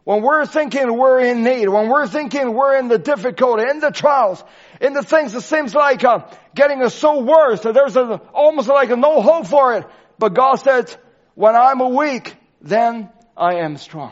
When 0.04 0.22
we're 0.22 0.46
thinking 0.46 0.96
we're 0.98 1.20
in 1.20 1.44
need, 1.44 1.68
when 1.68 1.90
we're 1.90 2.08
thinking 2.08 2.54
we're 2.54 2.78
in 2.78 2.88
the 2.88 2.98
difficulty, 2.98 3.70
in 3.70 3.80
the 3.80 3.92
trials, 3.92 4.42
in 4.80 4.94
the 4.94 5.04
things 5.04 5.34
that 5.34 5.42
seems 5.42 5.76
like 5.76 6.06
uh, 6.06 6.20
getting 6.56 6.82
us 6.82 6.96
so 6.96 7.24
worse 7.24 7.62
that 7.64 7.74
there's 7.74 7.98
a, 7.98 8.22
almost 8.34 8.70
like 8.70 8.90
a 8.90 8.96
no 8.96 9.22
hope 9.22 9.48
for 9.48 9.74
it. 9.74 9.86
But 10.20 10.34
God 10.34 10.56
said, 10.56 10.96
when 11.36 11.56
I'm 11.56 11.96
weak, 11.96 12.36
then 12.62 13.10
I 13.36 13.56
am 13.56 13.78
strong. 13.78 14.12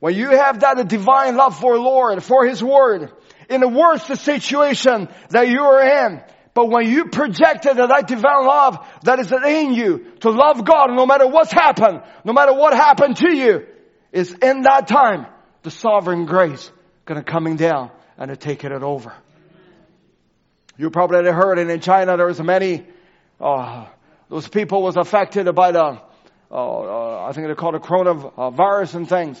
When 0.00 0.14
you 0.14 0.30
have 0.30 0.60
that 0.60 0.88
divine 0.88 1.36
love 1.36 1.60
for 1.60 1.78
Lord, 1.78 2.24
for 2.24 2.44
His 2.44 2.62
Word, 2.62 3.12
in 3.48 3.60
the 3.60 3.68
worst 3.68 4.06
situation 4.24 5.08
that 5.30 5.48
you 5.48 5.60
are 5.60 6.08
in, 6.08 6.22
but 6.54 6.68
when 6.68 6.88
you 6.88 7.06
projected 7.06 7.76
that 7.76 8.06
divine 8.08 8.46
love 8.46 8.86
that 9.04 9.20
is 9.20 9.30
in 9.30 9.74
you 9.74 10.12
to 10.20 10.30
love 10.30 10.64
God 10.64 10.88
no 10.90 11.06
matter 11.06 11.26
what's 11.26 11.52
happened, 11.52 12.02
no 12.24 12.32
matter 12.32 12.52
what 12.52 12.74
happened 12.74 13.16
to 13.18 13.34
you, 13.34 13.66
is 14.10 14.32
in 14.32 14.62
that 14.62 14.88
time 14.88 15.26
the 15.62 15.70
sovereign 15.70 16.26
grace 16.26 16.70
gonna 17.04 17.22
coming 17.22 17.56
down 17.56 17.90
and 18.18 18.28
to 18.28 18.36
take 18.36 18.64
it 18.64 18.72
over. 18.72 19.12
You 20.82 20.90
probably 20.90 21.30
heard 21.30 21.60
it 21.60 21.70
in 21.70 21.78
China 21.78 22.16
there 22.16 22.26
was 22.26 22.42
many, 22.42 22.84
uh, 23.40 23.86
those 24.28 24.48
people 24.48 24.82
was 24.82 24.96
affected 24.96 25.46
by 25.54 25.70
the, 25.70 25.80
uh, 25.80 26.00
uh, 26.50 27.24
I 27.24 27.30
think 27.32 27.46
they 27.46 27.54
call 27.54 27.76
it 27.76 27.82
coronavirus 27.82 28.96
and 28.96 29.08
things. 29.08 29.40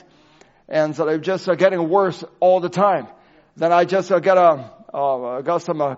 And 0.68 0.94
so 0.94 1.04
they're 1.04 1.18
just 1.18 1.48
getting 1.58 1.88
worse 1.88 2.22
all 2.38 2.60
the 2.60 2.68
time. 2.68 3.08
Then 3.56 3.72
I 3.72 3.86
just 3.86 4.12
uh, 4.12 4.20
got 4.20 4.38
a, 4.38 4.96
uh, 4.96 5.40
got 5.40 5.62
some 5.62 5.96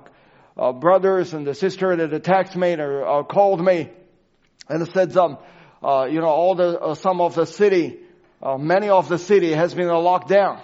brothers 0.80 1.34
and 1.34 1.46
the 1.46 1.54
sister 1.54 1.94
that 1.94 2.24
text 2.24 2.56
me 2.56 2.72
or 2.76 3.22
called 3.24 3.62
me 3.62 3.90
and 4.70 4.88
said, 4.94 5.14
um, 5.14 5.36
uh, 5.82 6.08
you 6.10 6.20
know, 6.20 6.28
all 6.28 6.54
the, 6.54 6.94
some 6.94 7.20
of 7.20 7.34
the 7.34 7.44
city, 7.44 7.98
many 8.58 8.88
of 8.88 9.10
the 9.10 9.18
city 9.18 9.52
has 9.52 9.74
been 9.74 9.88
locked 9.88 10.30
down. 10.30 10.62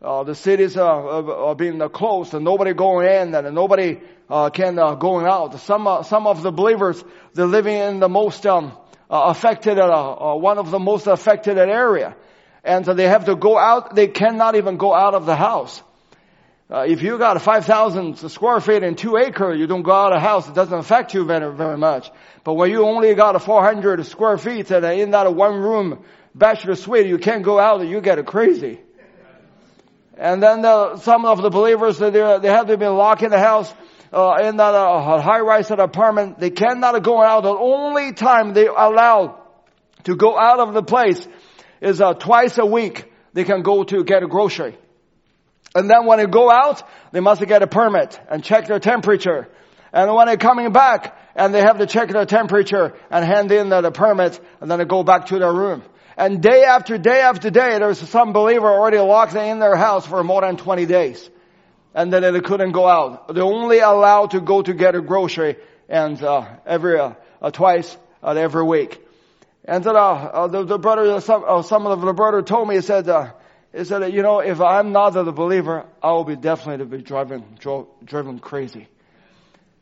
Uh, 0.00 0.24
the 0.24 0.34
cities 0.34 0.76
are, 0.76 1.32
are 1.32 1.54
being 1.54 1.80
closed 1.88 2.34
and 2.34 2.44
nobody 2.44 2.74
going 2.74 3.08
in 3.08 3.34
and 3.34 3.54
nobody 3.54 3.98
uh, 4.28 4.50
can 4.50 4.78
uh, 4.78 4.94
going 4.94 5.26
out. 5.26 5.58
Some 5.60 5.86
uh, 5.86 6.02
some 6.02 6.26
of 6.26 6.42
the 6.42 6.50
believers 6.50 7.02
they're 7.32 7.46
living 7.46 7.76
in 7.76 8.00
the 8.00 8.08
most 8.08 8.44
um, 8.46 8.76
uh, 9.10 9.22
affected, 9.28 9.78
one 9.78 10.58
of 10.58 10.70
the 10.70 10.78
most 10.78 11.06
affected 11.06 11.56
area, 11.58 12.14
and 12.62 12.84
so 12.84 12.92
they 12.92 13.08
have 13.08 13.24
to 13.26 13.36
go 13.36 13.56
out. 13.56 13.94
They 13.94 14.08
cannot 14.08 14.56
even 14.56 14.76
go 14.76 14.92
out 14.92 15.14
of 15.14 15.24
the 15.24 15.36
house. 15.36 15.82
Uh, 16.68 16.84
if 16.88 17.00
you 17.00 17.16
got 17.16 17.40
5,000 17.40 18.28
square 18.28 18.58
feet 18.58 18.82
and 18.82 18.98
two 18.98 19.16
acre, 19.16 19.54
you 19.54 19.68
don't 19.68 19.82
go 19.82 19.92
out 19.92 20.12
of 20.12 20.20
house, 20.20 20.48
it 20.48 20.54
doesn't 20.54 20.76
affect 20.76 21.14
you 21.14 21.24
very, 21.24 21.54
very 21.54 21.78
much. 21.78 22.10
But 22.42 22.54
when 22.54 22.72
you 22.72 22.84
only 22.84 23.14
got 23.14 23.36
a 23.36 23.38
400 23.38 24.04
square 24.04 24.36
feet 24.36 24.68
and 24.72 24.84
in 24.84 25.12
that 25.12 25.32
one 25.32 25.60
room 25.60 26.04
bachelor 26.34 26.74
suite, 26.74 27.06
you 27.06 27.18
can't 27.18 27.44
go 27.44 27.60
out, 27.60 27.86
you 27.86 28.00
get 28.00 28.26
crazy. 28.26 28.80
And 30.16 30.42
then 30.42 30.62
the, 30.62 30.96
some 30.98 31.26
of 31.26 31.42
the 31.42 31.50
believers, 31.50 31.98
they, 31.98 32.10
they 32.10 32.48
have 32.48 32.66
to 32.68 32.76
be 32.76 32.86
locked 32.86 33.22
in 33.22 33.30
the 33.30 33.38
house, 33.38 33.72
uh, 34.12 34.36
in 34.42 34.56
that 34.56 34.74
uh, 34.74 35.20
high-rise 35.20 35.70
apartment. 35.70 36.38
They 36.38 36.50
cannot 36.50 37.02
go 37.02 37.22
out. 37.22 37.42
The 37.42 37.50
only 37.50 38.12
time 38.12 38.54
they 38.54 38.66
allow 38.66 39.42
to 40.04 40.16
go 40.16 40.38
out 40.38 40.60
of 40.60 40.72
the 40.72 40.82
place 40.82 41.26
is 41.80 42.00
uh, 42.00 42.14
twice 42.14 42.56
a 42.58 42.64
week. 42.64 43.12
They 43.34 43.44
can 43.44 43.62
go 43.62 43.84
to 43.84 44.04
get 44.04 44.22
a 44.22 44.26
grocery. 44.26 44.78
And 45.74 45.90
then 45.90 46.06
when 46.06 46.18
they 46.18 46.26
go 46.26 46.50
out, 46.50 46.82
they 47.12 47.20
must 47.20 47.46
get 47.46 47.62
a 47.62 47.66
permit 47.66 48.18
and 48.30 48.42
check 48.42 48.66
their 48.66 48.78
temperature. 48.78 49.48
And 49.92 50.14
when 50.14 50.26
they're 50.26 50.38
coming 50.38 50.72
back, 50.72 51.14
and 51.34 51.54
they 51.54 51.60
have 51.60 51.78
to 51.78 51.86
check 51.86 52.08
their 52.08 52.24
temperature 52.24 52.94
and 53.10 53.22
hand 53.22 53.52
in 53.52 53.68
the, 53.68 53.82
the 53.82 53.90
permit, 53.90 54.40
and 54.60 54.70
then 54.70 54.78
they 54.78 54.86
go 54.86 55.02
back 55.02 55.26
to 55.26 55.38
their 55.38 55.52
room. 55.52 55.82
And 56.16 56.42
day 56.42 56.64
after 56.64 56.96
day 56.96 57.20
after 57.20 57.50
day, 57.50 57.78
there's 57.78 57.98
some 58.08 58.32
believer 58.32 58.66
already 58.66 58.98
locked 58.98 59.34
in 59.34 59.58
their 59.58 59.76
house 59.76 60.06
for 60.06 60.24
more 60.24 60.40
than 60.40 60.56
20 60.56 60.86
days. 60.86 61.30
And 61.94 62.12
then 62.12 62.22
they 62.22 62.40
couldn't 62.40 62.72
go 62.72 62.86
out. 62.86 63.34
They're 63.34 63.44
only 63.44 63.80
allowed 63.80 64.30
to 64.30 64.40
go 64.40 64.62
to 64.62 64.72
get 64.72 64.94
a 64.94 65.02
grocery 65.02 65.56
and, 65.88 66.22
uh, 66.22 66.46
every, 66.64 66.98
uh, 66.98 67.12
uh, 67.40 67.50
twice, 67.50 67.96
uh, 68.22 68.30
every 68.30 68.64
week. 68.64 69.02
And 69.64 69.84
then, 69.84 69.96
uh, 69.96 70.00
uh, 70.00 70.46
the, 70.46 70.64
the 70.64 70.78
brother, 70.78 71.20
some, 71.20 71.62
some 71.62 71.86
of 71.86 72.00
the 72.00 72.12
brother 72.12 72.42
told 72.42 72.68
me, 72.68 72.76
he 72.76 72.80
said, 72.80 73.06
he 73.74 73.84
said, 73.84 74.12
you 74.12 74.22
know, 74.22 74.40
if 74.40 74.60
I'm 74.60 74.92
not 74.92 75.10
the 75.10 75.32
believer, 75.32 75.84
I 76.02 76.12
will 76.12 76.24
be 76.24 76.36
definitely 76.36 76.84
to 76.84 76.96
be 76.96 77.02
driving, 77.02 77.58
driven 78.04 78.38
crazy. 78.38 78.88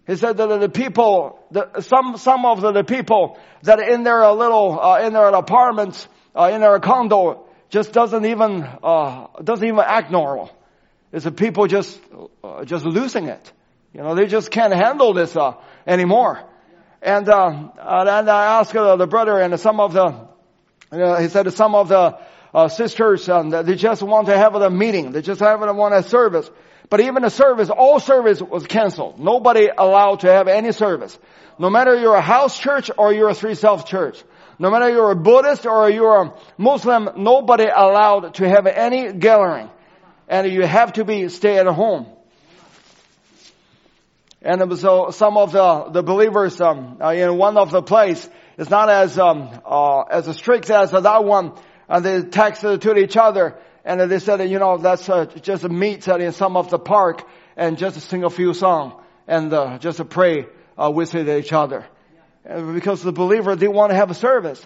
He 0.07 0.17
said 0.17 0.37
that 0.37 0.61
the 0.61 0.69
people, 0.69 1.39
the, 1.51 1.81
some, 1.81 2.17
some 2.17 2.45
of 2.45 2.61
the, 2.61 2.73
the, 2.73 2.85
people 2.85 3.39
that 3.63 3.79
in 3.79 4.03
their 4.03 4.23
a 4.23 4.33
little, 4.33 4.95
in 4.97 5.13
their 5.15 5.29
apartments, 5.29 6.07
uh, 6.35 6.51
in 6.53 6.61
their 6.61 6.79
condo, 6.81 7.45
just 7.71 7.93
doesn't 7.93 8.25
even, 8.25 8.67
uh, 8.83 9.27
doesn't 9.43 9.67
even 9.67 9.81
act 9.81 10.11
normal. 10.11 10.51
It's 11.13 11.25
the 11.25 11.33
people 11.33 11.67
just, 11.67 12.01
uh, 12.43 12.65
just 12.65 12.85
losing 12.85 13.29
it. 13.29 13.53
You 13.93 14.03
know, 14.03 14.15
they 14.15 14.27
just 14.27 14.51
can't 14.51 14.75
handle 14.75 15.15
this, 15.15 15.37
uh, 15.37 15.55
anymore. 15.87 16.41
And, 17.01 17.29
uh, 17.29 17.49
and 17.79 18.31
I 18.31 18.59
asked 18.61 18.73
the 18.73 19.07
brother 19.09 19.39
and 19.39 19.59
some 19.61 19.79
of 19.79 19.93
the, 19.93 20.29
he 21.21 21.29
said 21.29 21.53
some 21.53 21.75
of 21.75 21.89
the, 21.89 22.19
uh, 22.55 22.69
sisters, 22.69 23.29
um, 23.29 23.51
they 23.51 23.75
just 23.75 24.03
want 24.03 24.29
to 24.29 24.37
have 24.37 24.55
a 24.55 24.71
meeting. 24.71 25.11
They 25.11 25.23
just 25.23 25.41
have 25.41 25.61
want 25.61 25.95
a 25.95 26.03
service. 26.05 26.49
But 26.89 27.01
even 27.01 27.25
a 27.25 27.31
service, 27.31 27.69
all 27.71 27.99
service 27.99 28.41
was 28.41 28.67
canceled. 28.67 29.19
Nobody 29.19 29.69
allowed 29.77 30.21
to 30.21 30.33
have 30.33 30.47
any 30.47 30.71
service. 30.71 31.19
No 31.59 31.71
matter 31.71 31.99
you're 31.99 32.15
a 32.15 32.21
house 32.21 32.59
church 32.59 32.91
or 32.97 33.13
you're 33.13 33.31
a 33.31 33.35
three 33.35 33.55
self 33.55 33.87
church. 33.87 34.23
No 34.59 34.71
matter 34.71 34.91
you're 34.91 35.11
a 35.11 35.17
Buddhist 35.17 35.67
or 35.67 35.91
you're 35.91 36.23
a 36.23 36.35
Muslim, 36.59 37.09
nobody 37.17 37.65
allowed 37.65 38.35
to 38.35 38.49
have 38.49 38.67
any 38.67 39.13
gathering. 39.13 39.71
And 40.29 40.51
you 40.51 40.63
have 40.63 40.95
to 40.95 41.05
be 41.05 41.29
stay 41.29 41.59
at 41.59 41.67
home. 41.67 42.07
And 44.41 44.79
so 44.79 45.11
some 45.11 45.37
of 45.37 45.53
the, 45.53 45.91
the 45.91 46.03
believers 46.03 46.61
um, 46.61 46.99
uh, 47.01 47.09
in 47.09 47.37
one 47.39 47.57
of 47.57 47.71
the 47.71 47.83
place 47.83 48.29
is 48.59 48.69
not 48.69 48.91
as 48.91 49.19
um, 49.19 49.49
uh, 49.65 50.03
as 50.03 50.35
strict 50.37 50.71
as 50.71 50.91
that 50.91 51.25
one 51.25 51.53
and 51.89 52.05
they 52.05 52.21
texted 52.23 52.81
to 52.83 52.97
each 52.97 53.17
other 53.17 53.57
and 53.85 54.11
they 54.11 54.19
said, 54.19 54.49
you 54.49 54.59
know, 54.59 54.75
let's 54.75 55.09
uh, 55.09 55.27
just 55.27 55.65
a 55.65 55.69
meet 55.69 56.07
in 56.09 56.33
some 56.33 56.57
of 56.57 56.71
the 56.71 56.79
park 56.79 57.27
and 57.57 57.77
just 57.77 58.01
sing 58.09 58.25
a 58.25 58.31
few 58.31 58.55
songs 58.55 58.95
and 59.27 59.53
uh, 59.53 59.79
just 59.79 60.07
pray 60.09 60.47
uh, 60.79 60.91
with 60.91 61.15
each 61.15 61.53
other. 61.53 61.87
Because 62.45 63.03
the 63.03 63.13
believer 63.13 63.57
didn't 63.57 63.75
want 63.75 63.91
to 63.91 63.97
have 63.97 64.11
a 64.11 64.15
service. 64.15 64.65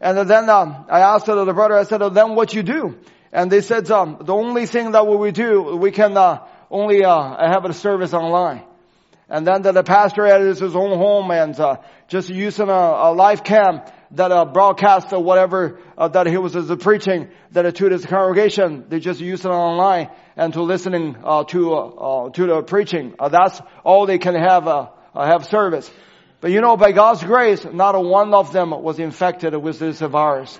And 0.00 0.28
then 0.28 0.48
um, 0.48 0.86
I 0.88 1.00
asked 1.00 1.26
the 1.26 1.52
brother, 1.52 1.76
I 1.76 1.82
said, 1.82 1.98
then 2.14 2.34
what 2.34 2.54
you 2.54 2.62
do? 2.62 2.98
And 3.32 3.52
they 3.52 3.60
said, 3.60 3.90
um, 3.90 4.16
the 4.22 4.34
only 4.34 4.66
thing 4.66 4.92
that 4.92 5.06
we 5.06 5.30
do, 5.30 5.76
we 5.76 5.90
can 5.90 6.16
uh, 6.16 6.46
only 6.70 7.04
uh, 7.04 7.52
have 7.52 7.64
a 7.64 7.72
service 7.74 8.14
online. 8.14 8.62
And 9.28 9.46
then 9.46 9.62
the, 9.62 9.84
pastor 9.84 10.26
had 10.26 10.40
his 10.40 10.62
own 10.62 10.98
home 10.98 11.30
and 11.30 11.58
uh, 11.60 11.76
just 12.08 12.28
using 12.28 12.68
a, 12.68 12.72
a 12.72 13.14
live 13.14 13.44
cam 13.44 13.80
that 14.12 14.32
uh, 14.32 14.44
broadcast 14.44 15.12
or 15.12 15.22
whatever 15.22 15.78
uh, 15.96 16.08
that 16.08 16.26
he 16.26 16.36
was 16.36 16.56
uh, 16.56 16.74
preaching 16.74 17.28
that 17.52 17.64
uh, 17.64 17.70
to 17.70 17.90
his 17.90 18.04
congregation. 18.04 18.86
They 18.88 18.98
just 18.98 19.20
use 19.20 19.44
it 19.44 19.48
online 19.48 20.10
and 20.36 20.52
to 20.54 20.62
listening 20.62 21.16
uh, 21.22 21.44
to 21.44 21.74
uh, 21.74 22.30
to 22.30 22.46
the 22.46 22.62
preaching. 22.62 23.14
that's 23.30 23.60
all 23.84 24.06
they 24.06 24.18
can 24.18 24.34
have 24.34 24.66
uh, 24.66 24.88
have 25.14 25.46
service. 25.46 25.88
But 26.40 26.52
you 26.52 26.60
know, 26.60 26.76
by 26.76 26.92
God's 26.92 27.22
grace, 27.22 27.64
not 27.70 27.94
a 27.94 28.00
one 28.00 28.32
of 28.32 28.52
them 28.52 28.70
was 28.70 28.98
infected 28.98 29.54
with 29.54 29.78
this 29.78 30.00
virus. 30.00 30.58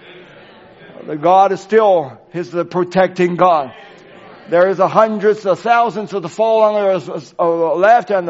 The 1.06 1.16
God 1.16 1.52
is 1.52 1.60
still, 1.60 2.20
He's 2.32 2.50
the 2.50 2.64
protecting 2.66 3.36
God. 3.36 3.72
There 4.50 4.68
is 4.68 4.78
a 4.78 4.88
hundreds 4.88 5.46
of 5.46 5.60
thousands 5.60 6.12
of 6.12 6.22
the 6.22 6.28
fall 6.28 6.62
on 6.62 6.74
your 6.74 7.18
uh, 7.38 7.74
left 7.76 8.10
and 8.10 8.28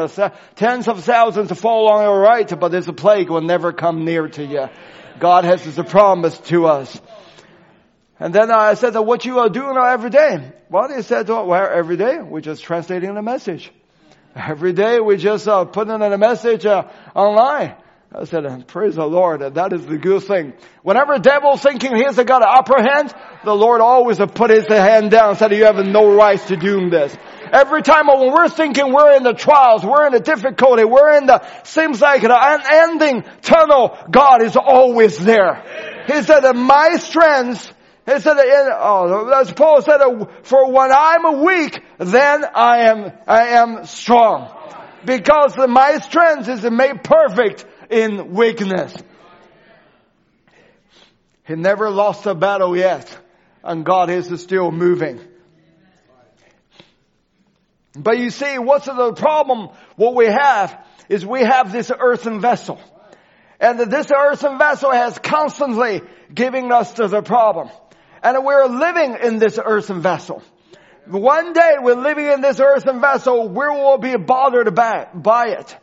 tens 0.55 0.87
of 0.87 1.03
thousands 1.03 1.51
of 1.51 1.59
fall 1.59 1.91
on 1.91 2.03
your 2.03 2.19
right, 2.19 2.59
but 2.59 2.69
this 2.69 2.87
plague 2.87 3.29
will 3.29 3.41
never 3.41 3.73
come 3.73 4.05
near 4.05 4.27
to 4.27 4.45
you. 4.45 4.67
God 5.19 5.43
has 5.43 5.63
His 5.63 5.77
promise 5.89 6.37
to 6.41 6.67
us. 6.67 7.01
And 8.19 8.35
then 8.35 8.51
I 8.51 8.75
said, 8.75 8.93
what 8.93 9.25
you 9.25 9.39
are 9.39 9.49
doing 9.49 9.75
every 9.77 10.11
day? 10.11 10.53
Well, 10.69 10.87
they 10.87 11.01
said, 11.01 11.27
well, 11.27 11.51
every 11.51 11.97
day 11.97 12.19
we're 12.19 12.41
just 12.41 12.63
translating 12.63 13.15
the 13.15 13.23
message. 13.23 13.71
Every 14.35 14.73
day 14.73 14.99
we 14.99 15.17
just 15.17 15.47
uh, 15.47 15.65
putting 15.65 15.93
in 15.93 16.01
a 16.01 16.17
message 16.17 16.65
uh, 16.65 16.87
online. 17.13 17.75
I 18.13 18.25
said, 18.25 18.67
praise 18.67 18.95
the 18.95 19.05
Lord, 19.05 19.39
that 19.55 19.71
is 19.71 19.85
the 19.85 19.97
good 19.97 20.23
thing. 20.23 20.53
Whenever 20.83 21.17
devil 21.17 21.55
thinking 21.55 21.95
he's 21.95 22.17
got 22.17 22.41
an 22.41 22.49
upper 22.49 22.81
hand, 22.81 23.13
the 23.45 23.55
Lord 23.55 23.79
always 23.79 24.17
put 24.17 24.49
his 24.49 24.67
hand 24.67 25.11
down 25.11 25.29
and 25.29 25.37
said, 25.37 25.53
you 25.53 25.63
have 25.63 25.77
no 25.77 26.13
right 26.13 26.39
to 26.47 26.57
do 26.57 26.89
this. 26.89 27.15
Every 27.53 27.81
time 27.81 28.07
when 28.07 28.33
we're 28.33 28.49
thinking 28.49 28.91
we're 28.91 29.15
in 29.15 29.23
the 29.23 29.33
trials, 29.33 29.85
we're 29.85 30.07
in 30.07 30.13
the 30.13 30.19
difficulty, 30.19 30.83
we're 30.83 31.17
in 31.17 31.25
the, 31.25 31.41
seems 31.63 32.01
like 32.01 32.23
an 32.23 32.31
unending 32.33 33.23
tunnel, 33.41 33.97
God 34.09 34.41
is 34.41 34.57
always 34.57 35.17
there. 35.17 36.03
He 36.07 36.21
said 36.21 36.41
that 36.41 36.55
my 36.55 36.97
strength, 36.97 37.73
he 38.05 38.19
said, 38.19 38.33
that, 38.33 38.77
oh, 38.79 39.29
as 39.29 39.51
Paul 39.51 39.81
said, 39.81 39.99
for 40.43 40.71
when 40.71 40.91
I'm 40.91 41.43
weak, 41.43 41.83
then 41.99 42.43
I 42.43 42.89
am, 42.89 43.11
I 43.27 43.47
am 43.49 43.85
strong. 43.85 44.51
Because 45.05 45.55
my 45.57 45.99
strength 45.99 46.47
is 46.49 46.63
made 46.63 47.03
perfect 47.03 47.65
in 47.89 48.33
weakness. 48.33 48.93
He 51.47 51.55
never 51.55 51.89
lost 51.89 52.25
a 52.25 52.33
battle 52.33 52.75
yet, 52.75 53.15
and 53.63 53.85
God 53.85 54.09
is 54.09 54.41
still 54.41 54.71
moving. 54.71 55.19
But 57.93 58.17
you 58.17 58.29
see, 58.29 58.57
what's 58.57 58.85
the 58.85 59.13
problem? 59.13 59.69
What 59.95 60.15
we 60.15 60.25
have 60.25 60.85
is 61.09 61.25
we 61.25 61.41
have 61.41 61.71
this 61.71 61.91
earthen 61.95 62.39
vessel. 62.39 62.79
And 63.59 63.79
this 63.79 64.07
earthen 64.15 64.57
vessel 64.57 64.91
has 64.91 65.19
constantly 65.19 66.01
giving 66.33 66.71
us 66.71 66.93
the 66.93 67.21
problem. 67.21 67.69
And 68.23 68.45
we're 68.45 68.67
living 68.67 69.17
in 69.21 69.39
this 69.39 69.59
earthen 69.63 70.01
vessel. 70.01 70.43
One 71.07 71.53
day 71.53 71.75
we're 71.79 71.95
living 71.95 72.27
in 72.27 72.41
this 72.41 72.59
earthen 72.59 73.01
vessel, 73.01 73.49
we 73.49 73.67
will 73.67 73.97
be 73.97 74.15
bothered 74.15 74.73
by, 74.75 75.47
it. 75.47 75.77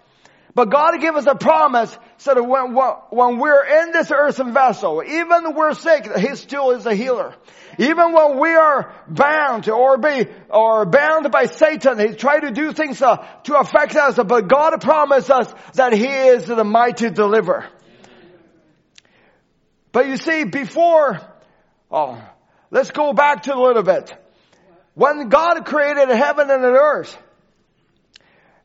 But 0.54 0.70
God 0.70 1.00
gave 1.00 1.14
us 1.14 1.26
a 1.26 1.34
promise 1.34 1.96
so 2.16 2.34
that 2.34 2.42
when, 2.42 2.74
when 3.10 3.38
we're 3.38 3.64
in 3.82 3.92
this 3.92 4.10
earthen 4.10 4.52
vessel, 4.52 5.02
even 5.04 5.44
when 5.44 5.54
we're 5.54 5.74
sick, 5.74 6.16
He 6.16 6.34
still 6.36 6.70
is 6.70 6.86
a 6.86 6.94
healer. 6.94 7.34
Even 7.78 8.12
when 8.12 8.38
we 8.40 8.50
are 8.50 8.92
bound 9.06 9.68
or 9.68 9.98
be, 9.98 10.26
or 10.50 10.84
bound 10.84 11.30
by 11.30 11.46
Satan, 11.46 11.98
he 11.98 12.14
try 12.16 12.40
to 12.40 12.50
do 12.50 12.72
things 12.72 13.00
uh, 13.00 13.24
to 13.44 13.56
affect 13.56 13.94
us, 13.94 14.16
but 14.16 14.48
God 14.48 14.80
promised 14.80 15.30
us 15.30 15.52
that 15.74 15.92
He 15.92 16.08
is 16.08 16.46
the 16.46 16.64
mighty 16.64 17.10
deliverer. 17.10 17.66
But 19.92 20.08
you 20.08 20.16
see, 20.16 20.42
before, 20.44 21.20
oh, 21.90 22.22
let's 22.70 22.90
go 22.90 23.12
back 23.12 23.44
to 23.44 23.54
a 23.54 23.60
little 23.60 23.82
bit. 23.82 24.14
When 24.94 25.28
God 25.28 25.64
created 25.64 26.08
heaven 26.08 26.50
and 26.50 26.62
the 26.62 26.68
earth, 26.68 27.16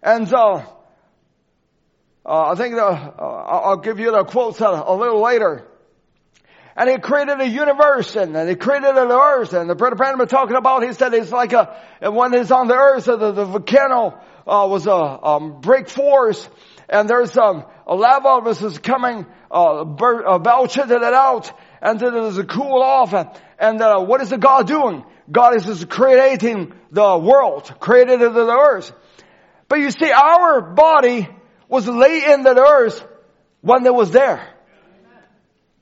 and 0.02 0.28
so, 0.28 0.64
uh, 2.26 2.52
I 2.52 2.56
think 2.56 2.76
the, 2.76 2.84
uh, 2.84 3.22
I'll 3.22 3.78
give 3.78 4.00
you 4.00 4.12
the 4.12 4.24
quotes 4.26 4.60
a, 4.60 4.66
a, 4.66 4.96
little 4.96 5.22
later. 5.22 5.66
And 6.76 6.90
he 6.90 6.98
created 6.98 7.40
a 7.40 7.48
universe 7.48 8.16
and, 8.16 8.36
and 8.36 8.50
he 8.50 8.56
created 8.56 8.98
an 8.98 9.12
earth 9.12 9.54
and 9.54 9.70
the 9.70 9.76
brother 9.76 9.96
Branham 9.96 10.20
was 10.20 10.30
talking 10.30 10.56
about, 10.56 10.84
he 10.84 10.94
said 10.94 11.14
it's 11.14 11.32
like 11.32 11.54
a, 11.54 11.78
when 12.02 12.34
it's 12.34 12.52
on 12.52 12.68
the 12.68 12.76
earth, 12.76 13.06
the, 13.06 13.32
the 13.32 13.46
volcano, 13.46 14.20
uh, 14.48 14.68
was 14.70 14.88
a, 14.88 14.94
um, 14.94 15.62
break 15.62 15.88
force 15.88 16.50
and 16.90 17.10
there's, 17.10 17.38
um, 17.38 17.66
a 17.86 17.96
lava 17.96 18.40
was 18.44 18.80
coming, 18.80 19.26
uh, 19.52 19.84
uh, 19.84 20.40
belching 20.40 20.90
it 20.90 21.04
out 21.04 21.52
and 21.84 22.00
then 22.00 22.14
there's 22.14 22.38
a 22.38 22.46
cool 22.46 22.82
off 22.82 23.14
and, 23.60 23.82
uh, 23.82 24.00
what 24.00 24.22
is 24.22 24.30
the 24.30 24.38
God 24.38 24.68
doing? 24.68 25.04
God 25.30 25.56
is 25.56 25.66
just 25.66 25.90
creating 25.90 26.74
the 26.92 27.18
world, 27.18 27.72
created 27.80 28.22
the 28.22 28.58
earth. 28.58 28.94
But 29.68 29.80
you 29.80 29.92
see, 29.92 30.12
our 30.12 30.62
body 30.62 31.28
was 31.68 31.88
laid 31.88 32.24
in 32.24 32.44
the 32.44 32.56
earth 32.58 33.06
when 33.62 33.86
it 33.86 33.94
was 33.94 34.12
there. 34.12 34.48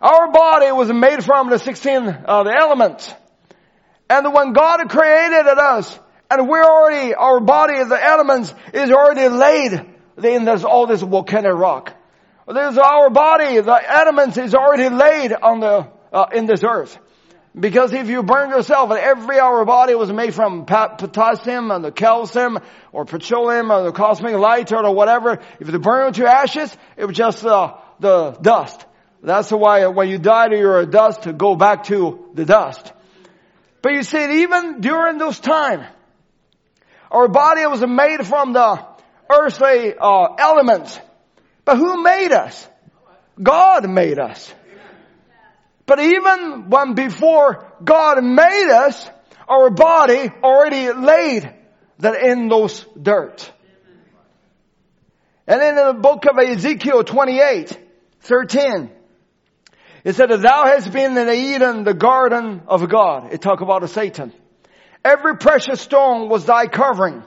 Our 0.02 0.32
body 0.32 0.72
was 0.72 0.92
made 0.92 1.24
from 1.24 1.52
the 1.52 1.60
16, 1.60 2.08
uh, 2.26 2.44
the 2.44 2.52
elements. 2.52 3.14
And 4.10 4.34
when 4.34 4.54
God 4.54 4.90
created 4.90 5.48
us, 5.48 6.00
and 6.32 6.50
we're 6.50 6.64
already, 6.64 7.14
our 7.14 7.40
body, 7.40 7.84
the 7.84 8.04
elements, 8.04 8.54
is 8.74 8.90
already 8.90 9.28
laid 9.30 9.86
in 10.24 10.46
this, 10.46 10.64
all 10.64 10.88
this 10.88 11.02
volcanic 11.02 11.54
rock. 11.54 11.94
There's 12.54 12.78
our 12.78 13.10
body, 13.10 13.60
the 13.60 13.92
elements 13.92 14.38
is 14.38 14.54
already 14.54 14.90
laid 14.90 15.34
on 15.34 15.60
the, 15.60 15.88
uh, 16.12 16.26
in 16.34 16.46
this 16.46 16.64
earth. 16.64 16.98
Because 17.58 17.92
if 17.92 18.08
you 18.08 18.24
burn 18.24 18.50
yourself, 18.50 18.92
every 18.92 19.40
our 19.40 19.66
body 19.66 19.94
was 19.94 20.12
made 20.12 20.34
from 20.34 20.66
potassium 20.66 21.70
and 21.72 21.84
the 21.84 21.92
calcium 21.92 22.60
or 22.94 23.04
petroleum 23.04 23.72
or 23.72 23.84
the 23.84 23.92
cosmic 23.92 24.36
light 24.36 24.72
or 24.72 24.94
whatever, 24.94 25.40
if 25.60 25.70
you 25.70 25.80
burn 25.80 26.14
to 26.14 26.26
ashes, 26.26 26.76
it 26.96 27.06
was 27.06 27.18
just 27.18 27.46
uh, 27.46 27.76
the 28.00 28.32
dust. 28.42 28.86
That's 29.22 29.52
why 29.52 29.86
when 29.88 30.10
you 30.10 30.18
die, 30.18 30.48
you're 30.52 30.80
a 30.80 30.86
dust 30.86 31.24
to 31.24 31.34
go 31.34 31.56
back 31.56 31.84
to 31.86 32.30
the 32.34 32.46
dust. 32.46 32.94
But 33.82 33.94
you 33.94 34.04
see, 34.04 34.44
even 34.44 34.80
during 34.80 35.18
those 35.18 35.40
time, 35.40 35.86
our 37.12 37.28
body 37.28 37.66
was 37.68 37.82
made 37.86 38.26
from 38.26 38.54
the 38.54 38.86
earthly 39.30 39.94
uh, 40.00 40.36
elements. 40.38 40.98
But 41.66 41.78
who 41.78 42.04
made 42.04 42.32
us? 42.32 42.68
God 43.42 43.90
made 43.90 44.20
us. 44.20 44.54
But 45.86 46.00
even 46.00 46.70
when 46.70 46.94
before 46.94 47.66
God 47.84 48.24
made 48.24 48.70
us, 48.72 49.10
our 49.48 49.70
body 49.70 50.32
already 50.44 50.92
laid 50.94 51.54
that 52.00 52.22
in 52.22 52.48
those 52.48 52.86
dirt. 53.02 53.52
And 55.48 55.62
in 55.62 55.76
the 55.76 55.94
book 55.94 56.26
of 56.26 56.38
Ezekiel 56.38 57.04
28, 57.04 57.78
13, 58.22 58.90
it 60.04 60.16
said 60.16 60.30
thou 60.30 60.66
hast 60.66 60.92
been 60.92 61.18
in 61.18 61.30
Eden, 61.30 61.84
the 61.84 61.94
garden 61.94 62.62
of 62.68 62.88
God. 62.88 63.34
It 63.34 63.42
talk 63.42 63.62
about 63.62 63.84
a 63.84 63.88
Satan. 63.88 64.32
Every 65.04 65.38
precious 65.38 65.82
stone 65.82 66.30
was 66.30 66.46
thy 66.46 66.68
covering. 66.68 67.24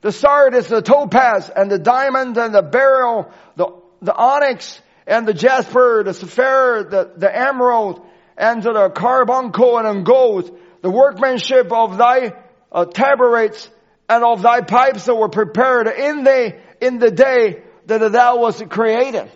The 0.00 0.12
sardius, 0.12 0.68
the 0.68 0.82
topaz, 0.82 1.50
and 1.54 1.70
the 1.70 1.78
diamond, 1.78 2.36
and 2.36 2.54
the 2.54 2.62
beryl, 2.62 3.30
the, 3.56 3.68
the 4.00 4.14
onyx, 4.14 4.80
and 5.06 5.26
the 5.26 5.34
jasper, 5.34 6.04
the 6.04 6.14
sapphire, 6.14 6.84
the, 6.84 7.12
the 7.16 7.34
emerald, 7.34 8.06
and 8.36 8.62
to 8.62 8.72
the 8.72 8.90
carbuncle 8.90 9.78
and 9.78 10.04
gold, 10.04 10.56
the 10.82 10.90
workmanship 10.90 11.72
of 11.72 11.98
thy 11.98 12.34
uh, 12.70 12.84
tabrets 12.84 13.68
and 14.08 14.24
of 14.24 14.42
thy 14.42 14.60
pipes 14.60 15.06
that 15.06 15.14
were 15.14 15.28
prepared 15.28 15.88
in 15.88 16.22
the, 16.22 16.56
in 16.80 16.98
the 16.98 17.10
day 17.10 17.62
that 17.86 18.12
thou 18.12 18.38
was 18.38 18.62
created. 18.68 19.30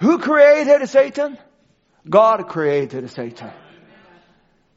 Who 0.00 0.18
created 0.18 0.86
Satan? 0.88 1.38
God 2.08 2.48
created 2.48 3.08
Satan. 3.10 3.50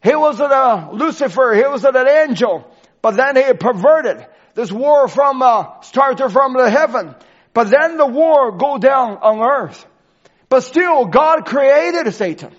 He 0.03 0.15
was 0.15 0.39
a 0.39 0.89
Lucifer, 0.93 1.55
he 1.55 1.63
was 1.63 1.83
an 1.83 2.07
angel, 2.07 2.71
but 3.01 3.15
then 3.15 3.35
he 3.35 3.53
perverted 3.53 4.27
this 4.55 4.71
war 4.71 5.07
from, 5.07 5.41
uh, 5.41 5.81
started 5.81 6.29
from 6.29 6.53
the 6.53 6.69
heaven. 6.69 7.13
But 7.53 7.69
then 7.69 7.97
the 7.97 8.07
war 8.07 8.57
go 8.57 8.77
down 8.77 9.17
on 9.17 9.39
earth. 9.39 9.85
But 10.49 10.61
still, 10.61 11.05
God 11.05 11.45
created 11.45 12.11
Satan. 12.13 12.53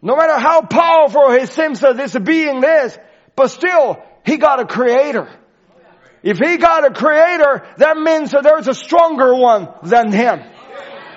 No 0.00 0.16
matter 0.16 0.38
how 0.38 0.62
powerful 0.62 1.32
he 1.32 1.46
seems 1.46 1.80
this 1.80 2.16
being 2.16 2.62
is, 2.62 2.98
but 3.34 3.48
still, 3.48 4.02
he 4.24 4.36
got 4.36 4.60
a 4.60 4.66
creator. 4.66 5.28
If 6.22 6.38
he 6.38 6.56
got 6.56 6.84
a 6.84 6.90
creator, 6.90 7.66
that 7.78 7.96
means 7.96 8.32
that 8.32 8.42
there's 8.42 8.68
a 8.68 8.74
stronger 8.74 9.34
one 9.34 9.68
than 9.82 10.12
him. 10.12 10.40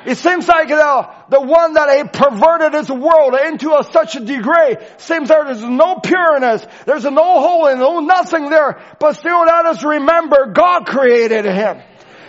It 0.05 0.17
seems 0.17 0.47
like 0.47 0.69
the, 0.69 1.09
the 1.29 1.41
one 1.41 1.73
that 1.73 1.97
he 1.97 2.03
perverted 2.03 2.73
his 2.73 2.89
world 2.89 3.35
into 3.35 3.77
a, 3.77 3.83
such 3.83 4.15
a 4.15 4.21
degree 4.21 4.77
seems 4.97 5.27
there 5.29 5.49
is 5.51 5.63
no 5.63 5.95
pureness, 5.95 6.65
there's 6.85 7.03
no 7.03 7.67
and 7.67 7.79
no 7.79 7.99
nothing 7.99 8.49
there, 8.49 8.81
but 8.99 9.13
still 9.13 9.41
let 9.41 9.65
us 9.65 9.83
remember 9.83 10.51
God 10.53 10.85
created 10.85 11.45
him. 11.45 11.81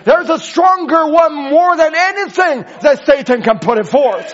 There's 0.04 0.30
a 0.30 0.38
stronger 0.38 1.06
one 1.06 1.35
more 1.35 1.76
than 1.76 1.94
anything 1.94 2.64
that 2.80 3.04
Satan 3.06 3.42
can 3.42 3.59
put 3.59 3.78
it 3.78 3.87
forth. 3.87 4.33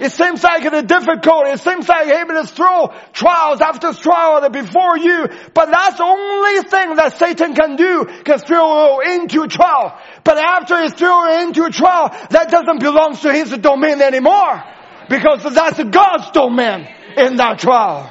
It 0.00 0.10
seems 0.12 0.42
like 0.42 0.64
it's 0.64 0.82
difficult. 0.86 1.46
It 1.48 1.60
seems 1.60 1.88
like 1.88 2.08
able 2.08 2.34
to 2.34 2.46
throw 2.46 2.94
trials 3.12 3.60
after 3.60 3.92
trial 3.92 4.48
before 4.48 4.96
you. 4.98 5.28
But 5.52 5.70
that's 5.70 5.98
the 5.98 6.04
only 6.04 6.62
thing 6.62 6.96
that 6.96 7.18
Satan 7.18 7.54
can 7.54 7.76
do, 7.76 8.06
can 8.24 8.38
throw 8.38 9.00
into 9.00 9.46
trial. 9.48 9.98
But 10.24 10.38
after 10.38 10.80
he's 10.82 10.94
thrown 10.94 11.42
into 11.42 11.68
trial, 11.70 12.08
that 12.30 12.50
doesn't 12.50 12.80
belong 12.80 13.16
to 13.16 13.32
his 13.32 13.50
domain 13.58 14.00
anymore. 14.00 14.64
Because 15.08 15.42
that's 15.54 15.82
God's 15.82 16.30
domain 16.30 16.88
in 17.16 17.36
that 17.36 17.58
trial. 17.58 18.10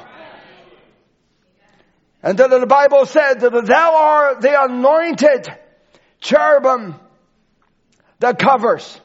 And 2.22 2.38
then 2.38 2.50
the 2.50 2.66
Bible 2.66 3.04
said 3.06 3.40
that 3.40 3.66
thou 3.66 3.94
art 3.94 4.40
the 4.40 4.62
anointed 4.62 5.48
cherubim 6.20 6.94
that 8.20 8.38
covers. 8.38 9.00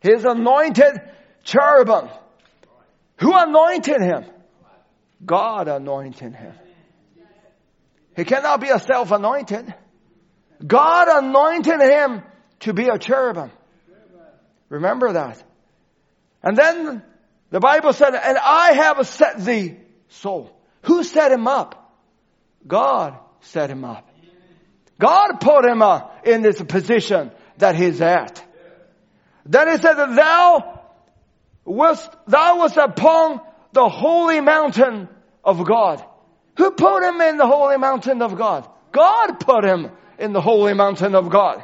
His 0.00 0.24
anointed 0.24 1.00
cherubim. 1.48 2.08
Who 3.20 3.32
anointed 3.34 4.00
him? 4.00 4.24
God 5.24 5.68
anointed 5.68 6.34
him. 6.34 6.54
He 8.16 8.24
cannot 8.24 8.60
be 8.60 8.68
a 8.68 8.78
self-anointed. 8.78 9.74
God 10.66 11.24
anointed 11.24 11.80
him 11.80 12.22
to 12.60 12.72
be 12.72 12.88
a 12.88 12.98
cherubim. 12.98 13.50
Remember 14.68 15.12
that. 15.12 15.42
And 16.42 16.56
then 16.56 17.02
the 17.50 17.60
Bible 17.60 17.92
said, 17.92 18.14
and 18.14 18.38
I 18.38 18.72
have 18.72 19.06
set 19.06 19.44
thee 19.44 19.76
so. 20.08 20.50
Who 20.82 21.02
set 21.02 21.32
him 21.32 21.46
up? 21.46 21.96
God 22.66 23.18
set 23.40 23.70
him 23.70 23.84
up. 23.84 24.08
God 25.00 25.38
put 25.40 25.64
him 25.64 25.80
uh, 25.80 26.08
in 26.24 26.42
this 26.42 26.60
position 26.60 27.30
that 27.58 27.76
he's 27.76 28.00
at. 28.00 28.44
Then 29.46 29.70
he 29.70 29.78
said 29.78 29.94
thou 29.94 30.77
was, 31.68 32.08
thou 32.26 32.58
was 32.58 32.76
upon 32.76 33.40
the 33.72 33.88
holy 33.88 34.40
mountain 34.40 35.08
of 35.44 35.64
God. 35.64 36.04
Who 36.56 36.70
put 36.70 37.02
him 37.02 37.20
in 37.20 37.36
the 37.36 37.46
holy 37.46 37.76
mountain 37.76 38.22
of 38.22 38.36
God? 38.36 38.68
God 38.90 39.38
put 39.40 39.64
him 39.64 39.90
in 40.18 40.32
the 40.32 40.40
holy 40.40 40.74
mountain 40.74 41.14
of 41.14 41.30
God. 41.30 41.62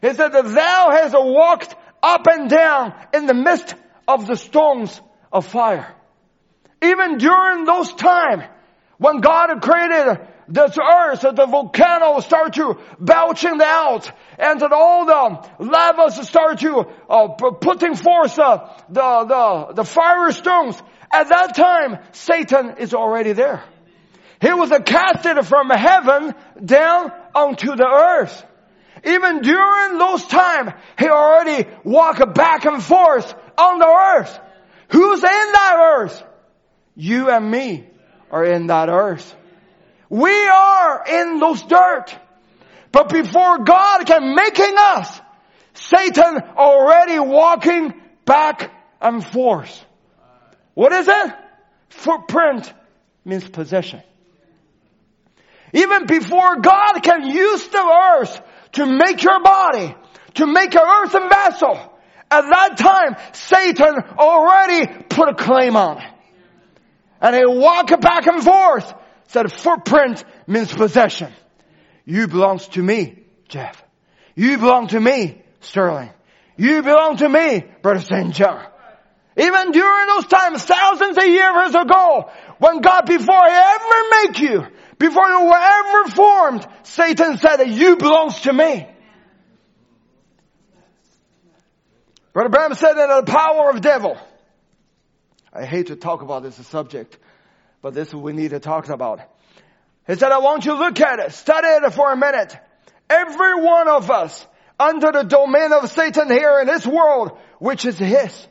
He 0.00 0.12
said 0.12 0.28
that 0.28 0.44
thou 0.44 0.90
hast 0.90 1.14
walked 1.14 1.74
up 2.02 2.26
and 2.26 2.50
down 2.50 2.94
in 3.12 3.26
the 3.26 3.34
midst 3.34 3.74
of 4.08 4.26
the 4.26 4.36
stones 4.36 5.00
of 5.32 5.46
fire. 5.46 5.94
Even 6.82 7.18
during 7.18 7.64
those 7.64 7.92
times 7.94 8.44
when 8.98 9.20
God 9.20 9.62
created 9.62 10.26
this 10.48 10.78
earth, 10.78 11.22
that 11.22 11.36
the 11.36 11.46
volcano 11.46 12.20
start 12.20 12.54
to 12.54 12.78
belching 12.98 13.60
out, 13.62 14.10
and 14.38 14.60
that 14.60 14.72
all 14.72 15.06
the 15.06 15.64
lavas 15.64 16.26
start 16.26 16.60
to 16.60 16.86
uh, 17.08 17.28
putting 17.28 17.94
forth 17.94 18.38
uh, 18.38 18.68
the 18.88 19.24
the 19.24 19.74
the 19.74 19.84
fire 19.84 20.32
stones. 20.32 20.80
At 21.12 21.28
that 21.28 21.54
time, 21.54 21.98
Satan 22.12 22.76
is 22.78 22.92
already 22.92 23.32
there. 23.32 23.62
He 24.40 24.52
was 24.52 24.70
casted 24.84 25.46
from 25.46 25.70
heaven 25.70 26.34
down 26.62 27.12
onto 27.34 27.76
the 27.76 27.86
earth. 27.86 28.44
Even 29.04 29.42
during 29.42 29.98
those 29.98 30.26
times, 30.26 30.72
he 30.98 31.08
already 31.08 31.68
walked 31.84 32.34
back 32.34 32.64
and 32.64 32.82
forth 32.82 33.34
on 33.56 33.78
the 33.78 33.86
earth. 33.86 34.40
Who's 34.88 35.22
in 35.22 35.52
that 35.52 35.76
earth? 35.96 36.22
You 36.96 37.30
and 37.30 37.50
me 37.50 37.86
are 38.30 38.44
in 38.44 38.68
that 38.68 38.88
earth. 38.88 39.34
We 40.14 40.46
are 40.46 41.04
in 41.08 41.40
those 41.40 41.60
dirt. 41.62 42.16
But 42.92 43.08
before 43.08 43.64
God 43.64 44.06
can 44.06 44.36
making 44.36 44.76
us, 44.78 45.20
Satan 45.72 46.40
already 46.56 47.18
walking 47.18 48.00
back 48.24 48.70
and 49.00 49.26
forth. 49.26 49.84
What 50.74 50.92
is 50.92 51.08
it? 51.08 51.32
Footprint 51.88 52.72
means 53.24 53.48
possession. 53.48 54.02
Even 55.72 56.06
before 56.06 56.60
God 56.60 57.00
can 57.02 57.26
use 57.28 57.66
the 57.66 58.14
earth 58.14 58.40
to 58.74 58.86
make 58.86 59.20
your 59.20 59.42
body, 59.42 59.96
to 60.34 60.46
make 60.46 60.76
an 60.76 60.86
earthen 60.86 61.28
vessel, 61.28 61.92
at 62.30 62.42
that 62.42 62.76
time, 62.76 63.16
Satan 63.32 63.96
already 64.16 64.86
put 65.08 65.28
a 65.28 65.34
claim 65.34 65.74
on 65.74 65.98
it. 65.98 66.10
And 67.20 67.34
he 67.34 67.44
walked 67.44 68.00
back 68.00 68.28
and 68.28 68.44
forth. 68.44 68.94
Said 69.28 69.52
footprint 69.52 70.24
means 70.46 70.72
possession. 70.72 71.32
You 72.04 72.28
belongs 72.28 72.68
to 72.68 72.82
me, 72.82 73.18
Jeff. 73.48 73.82
You 74.34 74.58
belong 74.58 74.88
to 74.88 75.00
me, 75.00 75.42
Sterling. 75.60 76.10
You 76.56 76.82
belong 76.82 77.16
to 77.18 77.28
me, 77.28 77.64
Brother 77.82 78.00
St. 78.00 78.34
John. 78.34 78.64
Even 79.36 79.72
during 79.72 80.06
those 80.06 80.26
times, 80.26 80.62
thousands 80.64 81.18
of 81.18 81.26
years 81.26 81.74
ago, 81.74 82.30
when 82.58 82.80
God, 82.80 83.06
before 83.06 83.44
He 83.44 83.56
ever 83.56 84.22
make 84.22 84.40
you, 84.40 84.66
before 84.98 85.26
you 85.26 85.44
were 85.44 85.60
ever 85.60 86.10
formed, 86.10 86.66
Satan 86.84 87.38
said 87.38 87.56
that 87.56 87.68
you 87.68 87.96
belongs 87.96 88.40
to 88.42 88.52
me. 88.52 88.86
Brother 92.32 92.48
Branham 92.48 92.74
said 92.74 92.94
that 92.94 93.24
the 93.24 93.32
power 93.32 93.70
of 93.70 93.80
devil. 93.80 94.16
I 95.52 95.64
hate 95.64 95.86
to 95.88 95.96
talk 95.96 96.22
about 96.22 96.42
this 96.42 96.56
subject, 96.66 97.16
but 97.84 97.92
this 97.92 98.14
we 98.14 98.32
need 98.32 98.52
to 98.52 98.60
talk 98.60 98.88
about. 98.88 99.20
He 100.06 100.14
said, 100.14 100.32
I 100.32 100.38
want 100.38 100.64
you 100.64 100.72
to 100.72 100.78
look 100.78 100.98
at 101.02 101.18
it, 101.18 101.32
study 101.32 101.68
it 101.68 101.92
for 101.92 102.10
a 102.10 102.16
minute. 102.16 102.56
Every 103.10 103.62
one 103.62 103.88
of 103.88 104.10
us 104.10 104.46
under 104.80 105.12
the 105.12 105.22
domain 105.22 105.70
of 105.70 105.90
Satan 105.90 106.30
here 106.30 106.60
in 106.60 106.66
this 106.66 106.86
world, 106.86 107.36
which 107.58 107.84
is 107.84 107.98
his. 107.98 108.48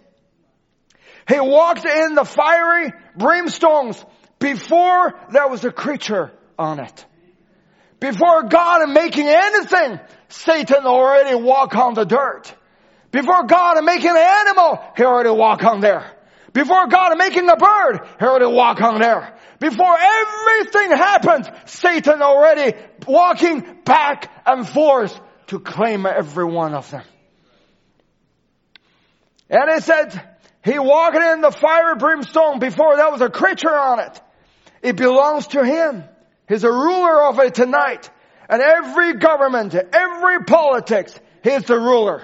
He 1.27 1.39
walked 1.39 1.83
in 1.83 2.13
the 2.13 2.25
fiery 2.25 2.93
brimstones 3.17 4.05
before 4.37 5.19
there 5.31 5.47
was 5.47 5.65
a 5.65 5.71
creature 5.71 6.31
on 6.59 6.79
it. 6.79 7.05
Before 7.99 8.43
God 8.43 8.83
and 8.83 8.93
making 8.93 9.27
anything, 9.29 9.99
Satan 10.27 10.85
already 10.85 11.33
walked 11.33 11.75
on 11.75 11.95
the 11.95 12.05
dirt. 12.05 12.53
Before 13.09 13.47
God 13.47 13.77
and 13.77 13.85
making 13.87 14.11
an 14.11 14.17
animal, 14.17 14.79
he 14.95 15.03
already 15.03 15.31
walked 15.31 15.63
on 15.63 15.79
there. 15.79 16.19
Before 16.53 16.87
God 16.87 17.17
making 17.17 17.49
a 17.49 17.55
bird, 17.55 18.07
he 18.19 18.25
already 18.25 18.45
walked 18.45 18.81
on 18.81 19.01
there. 19.01 19.35
Before 19.59 19.97
everything 19.97 20.91
happened, 20.91 21.51
Satan 21.65 22.21
already 22.21 22.77
walking 23.07 23.79
back 23.83 24.31
and 24.45 24.67
forth 24.67 25.19
to 25.47 25.59
claim 25.59 26.05
every 26.05 26.45
one 26.45 26.75
of 26.75 26.89
them. 26.91 27.03
And 29.49 29.71
he 29.73 29.81
said, 29.81 30.29
he 30.63 30.77
walked 30.77 31.17
in 31.17 31.41
the 31.41 31.51
fire 31.51 31.95
brimstone 31.95 32.59
before 32.59 32.95
there 32.97 33.09
was 33.09 33.21
a 33.21 33.29
creature 33.29 33.75
on 33.75 33.99
it. 33.99 34.21
It 34.81 34.95
belongs 34.95 35.47
to 35.47 35.65
him. 35.65 36.03
He's 36.47 36.63
a 36.63 36.71
ruler 36.71 37.23
of 37.29 37.39
it 37.39 37.55
tonight. 37.55 38.09
And 38.47 38.61
every 38.61 39.13
government, 39.15 39.73
every 39.73 40.43
politics, 40.45 41.19
he's 41.43 41.63
the 41.63 41.79
ruler. 41.79 42.21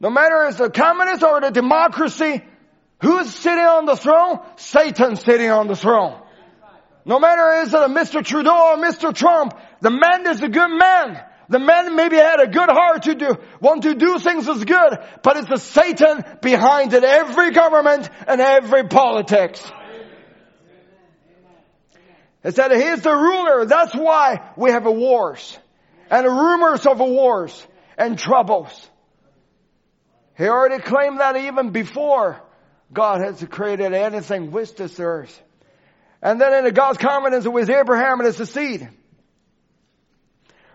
No 0.00 0.10
matter 0.10 0.46
it's 0.46 0.58
the 0.58 0.70
communist 0.70 1.22
or 1.22 1.40
the 1.40 1.50
democracy, 1.50 2.42
who's 3.00 3.34
sitting 3.34 3.64
on 3.64 3.86
the 3.86 3.96
throne? 3.96 4.40
Satan 4.56 5.16
sitting 5.16 5.50
on 5.50 5.68
the 5.68 5.76
throne. 5.76 6.20
No 7.04 7.18
matter 7.18 7.62
is 7.62 7.72
it 7.72 7.80
a 7.80 7.88
Mr. 7.88 8.24
Trudeau 8.24 8.72
or 8.72 8.76
Mr. 8.76 9.14
Trump, 9.14 9.54
the 9.80 9.90
man 9.90 10.26
is 10.26 10.42
a 10.42 10.48
good 10.48 10.68
man. 10.68 11.22
The 11.48 11.58
man 11.58 11.96
maybe 11.96 12.16
had 12.16 12.40
a 12.40 12.46
good 12.46 12.68
heart 12.68 13.04
to 13.04 13.14
do, 13.14 13.38
want 13.60 13.84
to 13.84 13.94
do 13.94 14.18
things 14.18 14.46
as 14.46 14.62
good, 14.62 14.98
but 15.22 15.38
it's 15.38 15.48
the 15.48 15.56
Satan 15.56 16.22
behind 16.42 16.92
it, 16.92 17.04
every 17.04 17.52
government 17.52 18.10
and 18.26 18.40
every 18.42 18.86
politics. 18.86 19.62
It 22.44 22.54
said 22.54 22.72
he's 22.72 23.02
the 23.02 23.14
ruler. 23.14 23.64
That's 23.64 23.94
why 23.94 24.52
we 24.56 24.70
have 24.70 24.84
wars 24.84 25.58
and 26.10 26.26
rumors 26.26 26.86
of 26.86 26.98
wars 26.98 27.66
and 27.96 28.18
troubles. 28.18 28.90
He 30.36 30.46
already 30.46 30.82
claimed 30.82 31.20
that 31.20 31.36
even 31.36 31.70
before 31.70 32.40
God 32.92 33.20
has 33.20 33.44
created 33.50 33.92
anything 33.92 34.50
with 34.50 34.76
this 34.76 34.98
earth. 34.98 35.42
And 36.22 36.40
then 36.40 36.66
in 36.66 36.74
God's 36.74 36.98
covenant 36.98 37.46
with 37.52 37.70
Abraham 37.70 38.20
and 38.20 38.34
his 38.34 38.50
seed. 38.50 38.88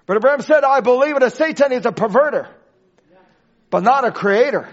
But 0.05 0.17
Abraham 0.17 0.41
said, 0.41 0.63
I 0.63 0.81
believe 0.81 1.19
that 1.19 1.33
Satan 1.33 1.71
is 1.71 1.85
a 1.85 1.91
perverter, 1.91 2.47
but 3.69 3.83
not 3.83 4.05
a 4.05 4.11
creator. 4.11 4.69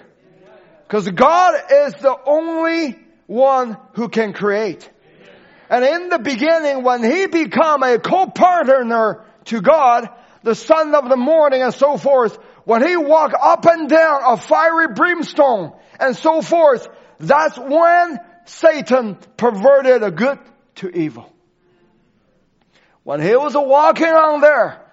Because 0.87 1.09
God 1.09 1.55
is 1.71 1.95
the 1.95 2.17
only 2.27 2.99
one 3.27 3.77
who 3.95 4.09
can 4.09 4.33
create. 4.33 4.89
And 5.69 5.85
in 5.85 6.09
the 6.09 6.19
beginning, 6.19 6.83
when 6.83 7.05
he 7.05 7.27
become 7.27 7.85
a 7.85 7.99
co-partner 7.99 9.25
to 9.47 9.61
God, 9.61 10.09
the 10.43 10.57
son 10.57 10.95
of 10.97 11.09
the 11.09 11.17
morning 11.17 11.63
and 11.63 11.73
so 11.73 11.97
forth, 11.97 12.37
when 12.65 12.87
he 12.87 12.97
walk 12.97 13.33
up 13.41 13.65
and 13.67 13.89
down 13.89 14.21
a 14.25 14.37
fiery 14.37 14.89
brimstone 14.95 15.73
and 16.01 16.17
so 16.17 16.43
forth, 16.43 16.89
that's 17.21 17.59
when 17.59 18.19
Satan 18.47 19.17
perverted 19.37 20.03
a 20.03 20.11
good 20.11 20.39
to 20.77 20.89
evil. 20.89 21.33
When 23.03 23.21
he 23.21 23.35
was 23.37 23.55
walking 23.55 24.09
on 24.09 24.41
there, 24.41 24.85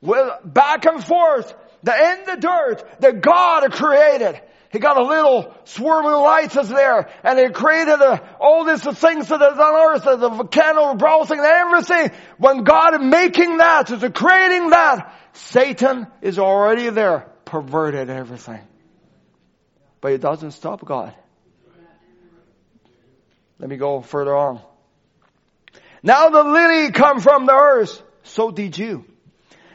with 0.00 0.30
back 0.44 0.84
and 0.84 1.02
forth, 1.02 1.54
the 1.82 1.92
in 1.92 2.24
the 2.26 2.36
dirt 2.40 3.00
that 3.00 3.20
God 3.20 3.72
created. 3.72 4.40
He 4.70 4.78
got 4.78 4.98
a 4.98 5.04
little 5.04 5.54
swarming 5.64 6.12
lights 6.12 6.54
there, 6.54 7.10
and 7.22 7.38
he 7.38 7.50
created 7.50 8.00
a, 8.00 8.36
all 8.40 8.64
these 8.64 8.82
things 8.82 9.28
that 9.28 9.42
is 9.42 9.58
on 9.58 9.94
earth, 9.94 10.04
the 10.04 10.28
volcano 10.30 10.94
browsing 10.94 11.40
everything. 11.40 12.10
When 12.38 12.64
God 12.64 12.94
is 12.94 13.00
making 13.02 13.58
that, 13.58 13.90
is 13.90 14.02
creating 14.14 14.70
that, 14.70 15.14
Satan 15.34 16.06
is 16.22 16.38
already 16.38 16.88
there, 16.88 17.28
perverted 17.44 18.08
everything. 18.08 18.60
But 20.00 20.12
it 20.12 20.22
doesn't 20.22 20.52
stop 20.52 20.84
God. 20.84 21.14
Let 23.62 23.70
me 23.70 23.76
go 23.76 24.00
further 24.00 24.36
on. 24.36 24.60
Now 26.02 26.30
the 26.30 26.42
lily 26.42 26.90
come 26.90 27.20
from 27.20 27.46
the 27.46 27.54
earth, 27.54 28.02
so 28.24 28.50
did 28.50 28.76
you. 28.76 29.04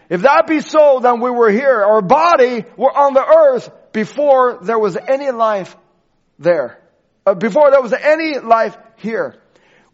If 0.10 0.24
that 0.24 0.46
be 0.46 0.60
so, 0.60 1.00
then 1.02 1.22
we 1.22 1.32
were 1.32 1.50
here. 1.50 1.86
Our 1.86 2.02
body 2.02 2.66
were 2.76 2.92
on 2.92 3.14
the 3.14 3.26
earth 3.26 3.72
before 3.94 4.60
there 4.62 4.78
was 4.78 4.98
any 4.98 5.32
life 5.32 5.74
there. 6.38 6.84
Uh, 7.26 7.36
before 7.36 7.72
there 7.72 7.82
was 7.82 7.94
any 7.94 8.38
life 8.40 8.78
here. 8.98 9.42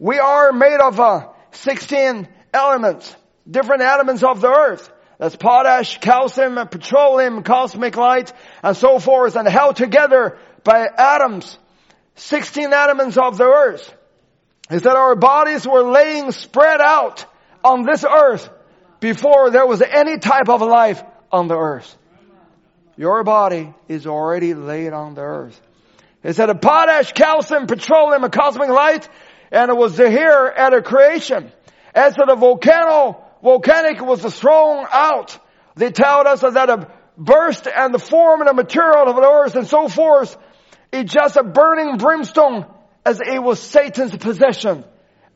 We 0.00 0.18
are 0.18 0.52
made 0.52 0.80
of 0.80 0.98
uh, 0.98 1.28
16 1.52 2.26
elements, 2.52 3.14
different 3.48 3.82
elements 3.82 4.24
of 4.24 4.40
the 4.40 4.50
earth. 4.50 4.90
That's 5.20 5.36
potash, 5.36 5.98
calcium, 6.00 6.56
petroleum, 6.66 7.44
cosmic 7.44 7.96
light, 7.96 8.32
and 8.60 8.76
so 8.76 8.98
forth, 8.98 9.36
and 9.36 9.46
held 9.46 9.76
together 9.76 10.36
by 10.64 10.88
atoms. 10.98 11.56
16 12.16 12.72
elements 12.72 13.16
of 13.16 13.38
the 13.38 13.44
earth. 13.44 13.94
Is 14.70 14.82
that 14.82 14.96
our 14.96 15.14
bodies 15.14 15.66
were 15.66 15.82
laying 15.82 16.32
spread 16.32 16.80
out 16.80 17.26
on 17.62 17.84
this 17.84 18.04
earth 18.04 18.48
before 19.00 19.50
there 19.50 19.66
was 19.66 19.82
any 19.82 20.18
type 20.18 20.48
of 20.48 20.62
life 20.62 21.02
on 21.30 21.48
the 21.48 21.56
earth. 21.56 21.96
Your 22.96 23.24
body 23.24 23.74
is 23.88 24.06
already 24.06 24.54
laid 24.54 24.92
on 24.92 25.14
the 25.14 25.20
earth. 25.20 25.60
It 26.22 26.34
said 26.34 26.48
a 26.48 26.54
potash, 26.54 27.12
calcium, 27.12 27.66
petroleum, 27.66 28.24
a 28.24 28.30
cosmic 28.30 28.70
light, 28.70 29.08
and 29.50 29.70
it 29.70 29.76
was 29.76 29.98
here 29.98 30.52
at 30.56 30.72
a 30.72 30.80
creation. 30.80 31.52
As 31.94 32.14
the 32.14 32.34
volcano, 32.34 33.22
volcanic 33.42 34.00
was 34.00 34.22
thrown 34.34 34.86
out. 34.90 35.38
They 35.76 35.90
tell 35.90 36.26
us 36.26 36.40
that 36.40 36.70
a 36.70 36.90
burst 37.18 37.66
and 37.66 37.92
the 37.92 37.98
form 37.98 38.40
and 38.40 38.48
the 38.48 38.54
material 38.54 39.08
of 39.08 39.16
the 39.16 39.28
earth 39.28 39.54
and 39.56 39.66
so 39.66 39.88
forth, 39.88 40.36
it's 40.94 41.12
just 41.12 41.36
a 41.36 41.42
burning 41.42 41.96
brimstone 41.96 42.66
as 43.04 43.20
it 43.20 43.42
was 43.42 43.60
Satan's 43.60 44.16
possession. 44.16 44.84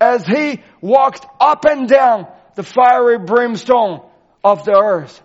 As 0.01 0.25
he 0.25 0.63
walked 0.81 1.27
up 1.41 1.65
and 1.65 1.89
down 1.89 2.29
the 2.55 2.63
fiery 2.63 3.19
brimstone 3.19 4.03
of 4.45 4.65
the 4.65 4.79
earth. 4.79 5.21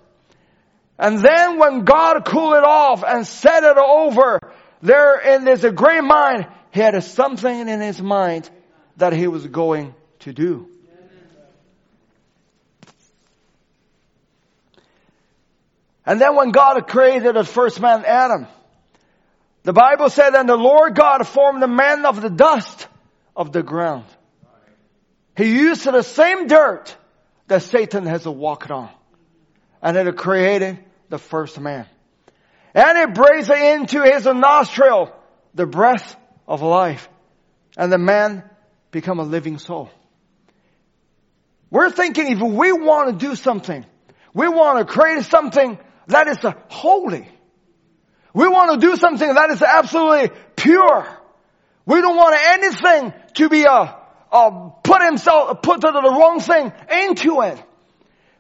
And 0.97 1.19
then 1.19 1.59
when 1.59 1.86
God 1.86 2.25
cooled 2.25 2.55
it 2.55 2.63
off 2.63 3.03
and 3.03 3.25
set 3.27 3.63
it 3.63 3.77
over 3.77 4.39
there 4.81 5.19
in 5.19 5.45
this 5.45 5.63
great 5.73 6.03
mind, 6.03 6.47
he 6.71 6.79
had 6.79 7.01
something 7.03 7.67
in 7.69 7.79
his 7.79 8.01
mind 8.01 8.49
that 8.97 9.13
he 9.13 9.27
was 9.27 9.45
going 9.45 9.93
to 10.19 10.34
do. 10.34 10.67
And 16.05 16.19
then 16.19 16.36
when 16.36 16.51
God 16.51 16.86
created 16.88 17.36
the 17.36 17.43
first 17.43 17.79
man, 17.79 18.03
Adam, 18.05 18.47
the 19.64 19.74
Bible 19.74 20.09
said, 20.09 20.36
and 20.36 20.47
the 20.47 20.57
Lord 20.57 20.95
God 20.95 21.26
formed 21.26 21.61
the 21.61 21.68
man 21.68 22.05
of 22.05 22.22
the 22.22 22.30
dust 22.30 22.88
of 23.36 23.51
the 23.51 23.64
ground. 23.64 24.05
He 25.36 25.55
used 25.55 25.86
the 25.86 26.03
same 26.03 26.47
dirt 26.47 26.95
that 27.47 27.64
Satan 27.64 28.05
has 28.05 28.26
walked 28.26 28.72
on. 28.72 28.89
And 29.82 29.97
it 29.97 30.16
created 30.18 30.80
the 31.09 31.18
first 31.18 31.59
man. 31.59 31.86
And 32.74 32.97
it 32.97 33.14
breathed 33.14 33.49
into 33.49 34.03
his 34.03 34.26
nostril 34.26 35.14
the 35.53 35.66
breath 35.66 36.16
of 36.47 36.61
life. 36.61 37.07
And 37.78 37.91
the 37.91 37.97
man 37.97 38.43
become 38.91 39.20
a 39.20 39.24
living 39.24 39.57
soul. 39.57 39.89
We're 41.70 41.89
thinking 41.89 42.28
if 42.28 42.39
we 42.39 42.72
want 42.72 43.20
to 43.20 43.26
do 43.26 43.36
something, 43.36 43.86
we 44.34 44.47
want 44.47 44.80
to 44.80 44.86
create 44.86 45.24
something 45.26 45.78
that 46.07 46.28
is 46.28 46.38
holy. 46.70 47.28
We 48.34 48.47
want 48.47 48.79
to 48.79 48.88
do 48.88 48.95
something 48.95 49.34
that 49.34 49.49
is 49.51 49.61
absolutely 49.61 50.36
pure. 50.55 51.07
We 51.86 52.01
don't 52.01 52.15
want 52.15 52.36
anything 52.41 53.13
to 53.36 53.49
be 53.49 53.63
a, 53.63 53.69
uh, 53.69 53.99
uh, 54.31 54.69
put 54.84 55.03
himself, 55.03 55.61
put 55.61 55.81
the, 55.81 55.91
the 55.91 56.01
wrong 56.01 56.39
thing 56.39 56.71
into 56.89 57.41
it. 57.41 57.61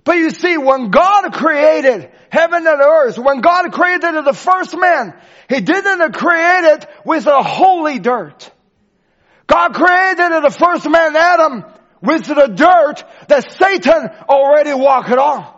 But 0.03 0.17
you 0.17 0.31
see, 0.31 0.57
when 0.57 0.89
God 0.89 1.31
created 1.33 2.09
heaven 2.29 2.65
and 2.65 2.81
earth, 2.81 3.17
when 3.17 3.41
God 3.41 3.71
created 3.71 4.25
the 4.25 4.33
first 4.33 4.75
man, 4.77 5.13
He 5.47 5.61
didn't 5.61 6.13
create 6.13 6.73
it 6.73 6.87
with 7.05 7.25
a 7.27 7.43
holy 7.43 7.99
dirt. 7.99 8.51
God 9.47 9.73
created 9.73 10.43
the 10.43 10.49
first 10.57 10.89
man, 10.89 11.15
Adam, 11.15 11.63
with 12.01 12.25
the 12.25 12.47
dirt 12.47 13.03
that 13.27 13.51
Satan 13.51 14.09
already 14.27 14.73
walked 14.73 15.11
on. 15.11 15.53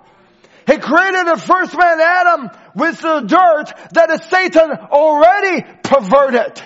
He 0.68 0.78
created 0.78 1.28
the 1.28 1.38
first 1.38 1.78
man, 1.78 1.99
Adam, 1.99 2.49
with 2.76 2.99
the 2.99 3.22
dirt 3.22 3.74
that 3.91 4.24
Satan 4.30 4.72
already 4.72 5.63
perverted. 5.84 6.61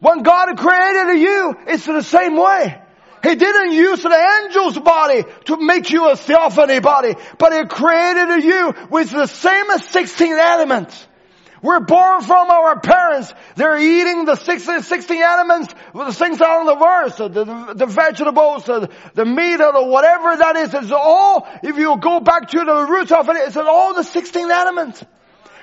When 0.00 0.22
God 0.22 0.56
created 0.58 1.18
you, 1.18 1.56
it's 1.66 1.86
the 1.86 2.02
same 2.02 2.36
way. 2.36 2.80
He 3.22 3.34
didn't 3.34 3.72
use 3.72 4.04
an 4.04 4.12
angel's 4.12 4.78
body 4.78 5.24
to 5.46 5.56
make 5.56 5.90
you 5.90 6.08
a 6.08 6.16
theophany 6.16 6.80
body, 6.80 7.14
but 7.38 7.52
He 7.52 7.64
created 7.66 8.44
you 8.44 8.74
with 8.90 9.10
the 9.10 9.26
same 9.26 9.66
16 9.78 10.32
elements. 10.34 11.07
We're 11.62 11.80
born 11.80 12.22
from 12.22 12.50
our 12.50 12.78
parents. 12.78 13.32
They're 13.56 13.78
eating 13.78 14.24
the 14.24 14.36
16, 14.36 14.82
16 14.82 15.22
elements, 15.22 15.74
the 15.92 16.12
things 16.12 16.40
on 16.40 16.66
the 16.66 16.74
verse, 16.76 17.16
the, 17.16 17.28
the, 17.28 17.74
the 17.74 17.86
vegetables, 17.86 18.64
the, 18.64 18.90
the 19.14 19.24
meat, 19.24 19.60
or 19.60 19.88
whatever 19.88 20.36
that 20.36 20.56
is. 20.56 20.74
It's 20.74 20.92
all, 20.92 21.48
if 21.62 21.76
you 21.76 21.96
go 21.98 22.20
back 22.20 22.48
to 22.50 22.58
the 22.58 22.86
roots 22.88 23.10
of 23.10 23.28
it, 23.28 23.36
it's 23.36 23.56
all 23.56 23.94
the 23.94 24.04
16 24.04 24.50
elements. 24.50 25.04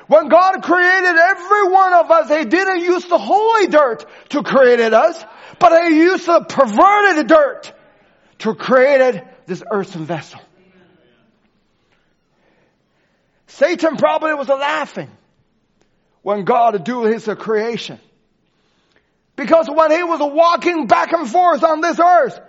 When 0.07 0.27
God 0.27 0.61
created 0.61 1.15
every 1.15 1.71
one 1.71 1.93
of 1.93 2.11
us, 2.11 2.29
He 2.29 2.45
didn't 2.45 2.81
use 2.81 3.05
the 3.05 3.17
holy 3.17 3.67
dirt 3.67 4.05
to 4.29 4.43
create 4.43 4.93
us, 4.93 5.23
but 5.59 5.87
He 5.87 5.97
used 5.97 6.25
the 6.25 6.41
perverted 6.41 7.27
dirt 7.27 7.73
to 8.39 8.53
create 8.53 9.23
this 9.47 9.63
earthen 9.71 10.05
vessel. 10.05 10.41
Satan 13.47 13.95
probably 13.95 14.33
was 14.33 14.49
laughing 14.49 15.09
when 16.25 16.43
God 16.43 16.83
do 16.83 17.03
His 17.03 17.29
creation. 17.37 17.99
Because 19.35 19.69
when 19.71 19.91
He 19.91 20.01
was 20.01 20.19
walking 20.19 20.87
back 20.87 21.13
and 21.13 21.29
forth 21.29 21.63
on 21.63 21.81
this 21.81 21.99
earth, 21.99 22.39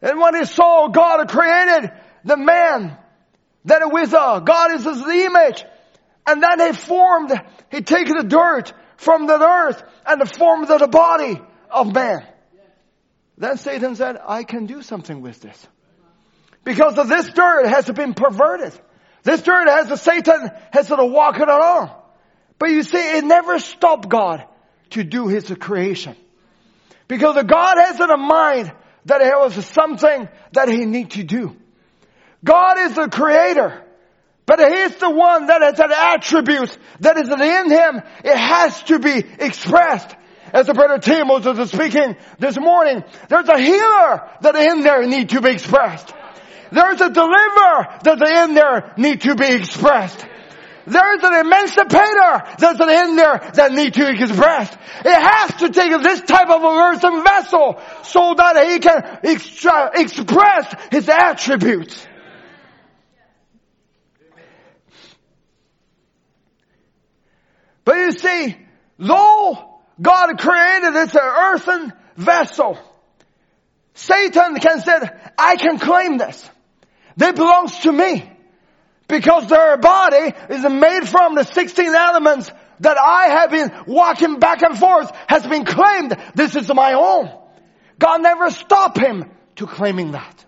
and 0.00 0.18
when 0.18 0.34
He 0.34 0.46
saw 0.46 0.88
God 0.88 1.28
created 1.28 1.92
the 2.24 2.38
man, 2.38 2.96
that 3.66 3.82
it 3.82 3.92
was 3.92 4.14
uh, 4.14 4.40
God 4.40 4.72
is 4.72 4.84
His 4.84 5.02
image, 5.02 5.66
and 6.26 6.42
then 6.42 6.60
He 6.60 6.72
formed, 6.72 7.30
He 7.70 7.82
taken 7.82 8.16
the 8.16 8.24
dirt 8.24 8.72
from 8.96 9.26
the 9.26 9.38
earth 9.38 9.82
and 10.06 10.26
formed 10.30 10.68
the 10.68 10.88
body 10.88 11.38
of 11.70 11.92
man. 11.92 12.26
Then 13.36 13.58
Satan 13.58 13.96
said, 13.96 14.16
I 14.26 14.44
can 14.44 14.64
do 14.64 14.80
something 14.80 15.20
with 15.20 15.42
this. 15.42 15.68
Because 16.64 16.96
of 16.96 17.10
this 17.10 17.28
dirt 17.28 17.66
has 17.66 17.84
been 17.90 18.14
perverted. 18.14 18.72
This 19.24 19.42
dirt 19.42 19.68
has, 19.68 20.00
Satan 20.00 20.50
has 20.72 20.88
to 20.88 21.04
walk 21.04 21.38
it 21.38 21.48
along. 21.48 22.00
But 22.58 22.70
you 22.70 22.82
see, 22.82 23.18
it 23.18 23.24
never 23.24 23.58
stopped 23.58 24.08
God 24.08 24.44
to 24.90 25.04
do 25.04 25.28
His 25.28 25.52
creation. 25.58 26.16
Because 27.08 27.42
God 27.44 27.76
has 27.78 28.00
in 28.00 28.10
a 28.10 28.16
mind 28.16 28.72
that 29.06 29.18
there 29.18 29.38
was 29.38 29.54
something 29.66 30.28
that 30.52 30.68
He 30.68 30.84
need 30.84 31.10
to 31.12 31.24
do. 31.24 31.56
God 32.42 32.78
is 32.78 32.94
the 32.94 33.08
creator. 33.08 33.82
But 34.46 34.60
He's 34.60 34.96
the 34.96 35.10
one 35.10 35.46
that 35.46 35.62
has 35.62 35.80
an 35.80 35.92
attribute 35.92 36.76
that 37.00 37.16
is 37.16 37.28
in 37.28 37.70
Him. 37.70 38.02
It 38.24 38.36
has 38.36 38.82
to 38.84 38.98
be 38.98 39.24
expressed. 39.38 40.14
As 40.52 40.66
the 40.66 40.74
brother 40.74 40.98
Tim 40.98 41.26
was 41.28 41.70
speaking 41.70 42.16
this 42.38 42.56
morning, 42.58 43.02
there's 43.28 43.48
a 43.48 43.58
healer 43.58 44.30
that 44.42 44.54
in 44.54 44.82
there 44.82 45.04
need 45.06 45.30
to 45.30 45.40
be 45.40 45.50
expressed. 45.50 46.14
There's 46.70 47.00
a 47.00 47.10
deliverer 47.10 47.98
that 48.04 48.22
in 48.22 48.54
there 48.54 48.94
need 48.96 49.22
to 49.22 49.34
be 49.34 49.46
expressed. 49.46 50.24
There's 50.86 51.22
an 51.22 51.46
emancipator 51.46 52.42
that's 52.58 52.80
in 52.80 53.16
there 53.16 53.50
that 53.54 53.72
need 53.72 53.94
to 53.94 54.06
be 54.06 54.22
expressed. 54.22 54.76
It 55.04 55.20
has 55.20 55.54
to 55.60 55.70
take 55.70 55.90
this 56.02 56.20
type 56.20 56.50
of 56.50 56.62
a 56.62 56.66
earthen 56.66 57.24
vessel 57.24 57.80
so 58.02 58.34
that 58.34 58.66
he 58.66 58.78
can 58.78 59.18
extra, 59.22 59.90
express 59.94 60.74
his 60.90 61.08
attributes. 61.08 62.06
But 67.84 67.96
you 67.96 68.12
see, 68.12 68.56
though 68.98 69.80
God 70.00 70.38
created 70.38 70.94
this 70.94 71.14
earthen 71.14 71.92
vessel, 72.16 72.78
Satan 73.94 74.56
can 74.56 74.80
say, 74.80 75.00
I 75.38 75.56
can 75.56 75.78
claim 75.78 76.18
this. 76.18 76.50
It 77.16 77.36
belongs 77.36 77.78
to 77.80 77.92
me. 77.92 78.30
Because 79.08 79.48
their 79.48 79.76
body 79.76 80.32
is 80.50 80.62
made 80.62 81.08
from 81.08 81.34
the 81.34 81.44
16 81.44 81.86
elements 81.86 82.50
that 82.80 82.98
I 82.98 83.26
have 83.40 83.50
been 83.50 83.72
walking 83.86 84.38
back 84.38 84.62
and 84.62 84.78
forth 84.78 85.10
has 85.28 85.46
been 85.46 85.64
claimed. 85.64 86.16
This 86.34 86.56
is 86.56 86.72
my 86.72 86.94
own. 86.94 87.30
God 87.98 88.22
never 88.22 88.50
stopped 88.50 88.98
him 88.98 89.30
to 89.56 89.66
claiming 89.66 90.12
that. 90.12 90.44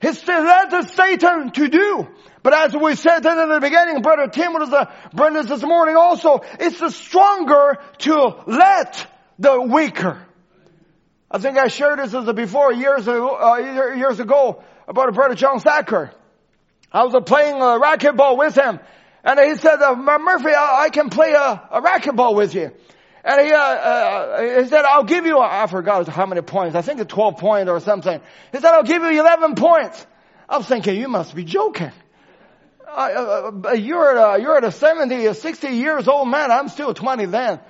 He 0.00 0.08
led 0.08 0.88
Satan 0.90 1.50
to 1.52 1.68
do. 1.68 2.08
But 2.42 2.54
as 2.54 2.76
we 2.76 2.94
said 2.94 3.26
in 3.26 3.48
the 3.48 3.58
beginning, 3.60 4.00
Brother 4.00 4.28
Tim 4.28 4.52
was 4.52 4.70
the 4.70 4.88
Brendan 5.12 5.46
this 5.46 5.62
morning 5.62 5.96
also, 5.96 6.40
it's 6.60 6.78
the 6.78 6.90
stronger 6.90 7.78
to 7.98 8.42
let 8.46 9.06
the 9.38 9.60
weaker. 9.60 10.24
I 11.30 11.38
think 11.38 11.58
I 11.58 11.68
shared 11.68 11.98
this 11.98 12.14
as 12.14 12.32
before 12.32 12.72
years 12.72 13.02
ago, 13.02 13.36
uh, 13.36 13.56
years 13.96 14.20
ago 14.20 14.62
about 14.86 15.08
a 15.08 15.12
Brother 15.12 15.34
John 15.34 15.60
Thacker. 15.60 16.12
I 16.92 17.04
was 17.04 17.22
playing 17.26 17.56
a 17.56 17.78
racquetball 17.78 18.38
with 18.38 18.54
him, 18.54 18.80
and 19.22 19.40
he 19.40 19.54
said, 19.56 19.82
uh, 19.82 19.94
"Murphy, 19.94 20.50
I, 20.56 20.88
can 20.90 21.10
play 21.10 21.32
a, 21.32 21.68
a 21.70 21.82
racquetball 21.82 22.34
with 22.34 22.54
you." 22.54 22.72
And 23.24 23.46
he, 23.46 23.52
uh, 23.52 23.58
uh, 23.58 24.62
he 24.62 24.68
said, 24.68 24.84
"I'll 24.84 25.04
give 25.04 25.26
you." 25.26 25.38
I 25.38 25.66
forgot 25.66 26.08
how 26.08 26.24
many 26.26 26.40
points. 26.40 26.74
I 26.74 26.82
think 26.82 27.00
it's 27.00 27.12
twelve 27.12 27.36
points 27.36 27.70
or 27.70 27.80
something. 27.80 28.20
He 28.52 28.58
said, 28.58 28.72
"I'll 28.72 28.84
give 28.84 29.02
you 29.02 29.20
eleven 29.20 29.54
points." 29.54 30.06
I 30.48 30.56
was 30.56 30.66
thinking, 30.66 30.96
"You 30.96 31.08
must 31.08 31.34
be 31.34 31.44
joking." 31.44 31.92
Uh, 32.88 33.52
uh, 33.66 33.72
you're 33.72 34.18
at 34.18 34.38
a, 34.38 34.42
you're 34.42 34.56
at 34.56 34.64
a 34.64 34.72
70, 34.72 35.26
a 35.26 35.34
60 35.34 35.68
years 35.68 36.08
old 36.08 36.26
man. 36.26 36.50
I'm 36.50 36.68
still 36.68 36.94
20 36.94 37.26
then. 37.26 37.60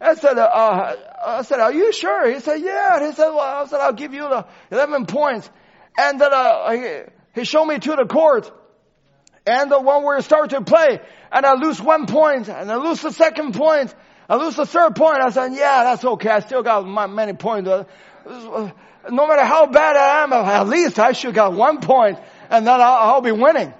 I 0.00 0.14
said, 0.14 0.36
uh, 0.38 0.96
I 1.24 1.42
said, 1.42 1.60
are 1.60 1.72
you 1.72 1.92
sure? 1.92 2.30
He 2.30 2.40
said, 2.40 2.60
yeah. 2.60 3.06
He 3.06 3.12
said, 3.14 3.30
well, 3.30 3.40
I 3.40 3.66
said, 3.66 3.80
I'll 3.80 3.94
give 3.94 4.12
you 4.12 4.28
the 4.28 4.46
11 4.70 5.06
points. 5.06 5.48
And 5.96 6.20
then, 6.20 6.30
uh, 6.32 7.10
he, 7.34 7.44
showed 7.44 7.66
me 7.66 7.78
to 7.78 7.96
the 7.96 8.06
court. 8.06 8.50
And 9.46 9.70
the 9.70 9.80
one 9.80 10.04
where 10.04 10.16
we 10.16 10.22
start 10.22 10.50
to 10.50 10.60
play, 10.60 11.00
and 11.32 11.46
I 11.46 11.54
lose 11.54 11.80
one 11.80 12.06
point, 12.06 12.48
and 12.48 12.70
I 12.70 12.76
lose 12.76 13.00
the 13.00 13.10
second 13.10 13.54
point, 13.54 13.94
I 14.28 14.36
lose 14.36 14.54
the 14.54 14.66
third 14.66 14.94
point. 14.94 15.20
I 15.20 15.30
said, 15.30 15.52
yeah, 15.54 15.84
that's 15.84 16.04
okay. 16.04 16.28
I 16.28 16.40
still 16.40 16.62
got 16.62 16.86
my, 16.86 17.06
many 17.06 17.32
points. 17.32 17.68
Uh, 17.68 17.84
no 19.10 19.26
matter 19.26 19.44
how 19.44 19.66
bad 19.66 19.96
I 19.96 20.22
am, 20.22 20.32
at 20.32 20.68
least 20.68 20.98
I 20.98 21.12
should 21.12 21.34
got 21.34 21.54
one 21.54 21.80
point, 21.80 22.18
and 22.50 22.66
then 22.66 22.80
I'll, 22.80 23.14
I'll 23.14 23.20
be 23.22 23.32
winning. 23.32 23.72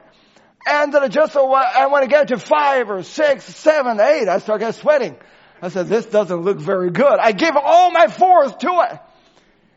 And 0.67 0.93
then 0.93 1.11
just 1.11 1.33
so 1.33 1.53
I 1.53 1.87
want 1.87 2.05
to 2.05 2.11
get 2.11 2.29
to 2.29 2.39
five 2.39 2.91
or 2.91 3.03
six, 3.03 3.45
seven, 3.45 4.01
eight, 4.01 4.29
I 4.29 4.39
start 4.39 4.61
getting 4.61 4.81
sweating. 4.81 5.17
I 5.63 5.69
said, 5.69 5.89
this 5.89 6.07
doesn't 6.07 6.41
look 6.41 6.59
very 6.59 6.91
good. 6.91 7.19
I 7.19 7.33
give 7.33 7.55
all 7.57 7.91
my 7.91 8.09
force 8.09 8.55
to 8.61 8.87
it. 8.91 8.99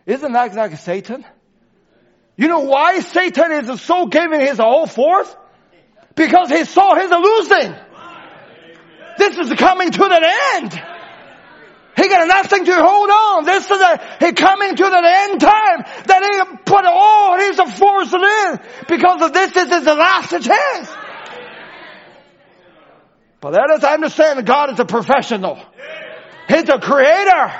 Isn't 0.06 0.32
that 0.32 0.54
like 0.56 0.78
Satan? 0.78 1.26
You 2.36 2.48
know 2.48 2.62
why 2.62 3.00
Satan 3.00 3.52
is 3.52 3.82
so 3.82 4.08
giving 4.08 4.40
his 4.40 4.60
all 4.60 4.88
force? 4.88 5.34
Because 6.16 6.50
he 6.50 6.66
saw 6.66 6.96
his 6.96 7.10
losing. 7.12 7.76
This 9.18 9.38
is 9.38 9.54
coming 9.54 9.92
to 9.92 10.04
an 10.06 10.24
end. 10.56 10.82
He 11.96 12.10
got 12.10 12.28
nothing 12.28 12.66
to 12.66 12.74
hold 12.76 13.10
on. 13.10 13.46
This 13.46 13.70
is 13.70 13.80
a, 13.80 14.18
he 14.20 14.32
coming 14.34 14.76
to 14.76 14.84
the 14.84 15.02
end 15.06 15.40
time 15.40 15.84
that 16.08 16.24
he 16.24 16.58
put 16.66 16.86
all 16.86 17.38
his 17.38 17.60
force 17.78 18.12
in 18.14 18.60
because 18.88 19.22
of 19.22 19.34
this 19.34 19.56
is 19.56 19.70
his 19.70 19.86
last 19.86 20.32
chance. 20.32 20.90
But 23.42 23.54
let 23.54 23.70
us 23.70 23.84
understand 23.84 24.46
God 24.48 24.72
is 24.72 24.80
a 24.80 24.86
professional. 24.86 25.60
He's 26.48 26.68
a 26.70 26.80
creator. 26.80 27.52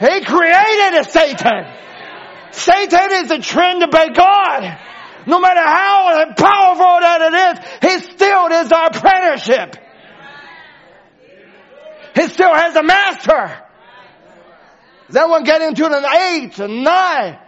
He 0.00 0.24
created 0.24 1.10
Satan. 1.10 1.66
Satan 2.52 3.12
is 3.12 3.30
a 3.30 3.38
trained 3.38 3.90
by 3.90 4.08
God. 4.08 4.78
No 5.26 5.40
matter 5.40 5.60
how 5.60 6.32
powerful 6.36 7.00
that 7.00 7.20
it 7.20 7.34
is, 7.84 7.92
he 7.92 8.14
still 8.14 8.46
is 8.46 8.72
our 8.72 8.86
apprenticeship. 8.86 9.76
He 12.14 12.28
still 12.28 12.54
has 12.54 12.74
a 12.74 12.82
master. 12.82 13.62
Then 15.10 15.30
when 15.30 15.44
getting 15.44 15.74
to 15.74 15.86
an 15.86 16.04
eight, 16.04 16.58
a 16.58 16.68
nine, 16.68 17.38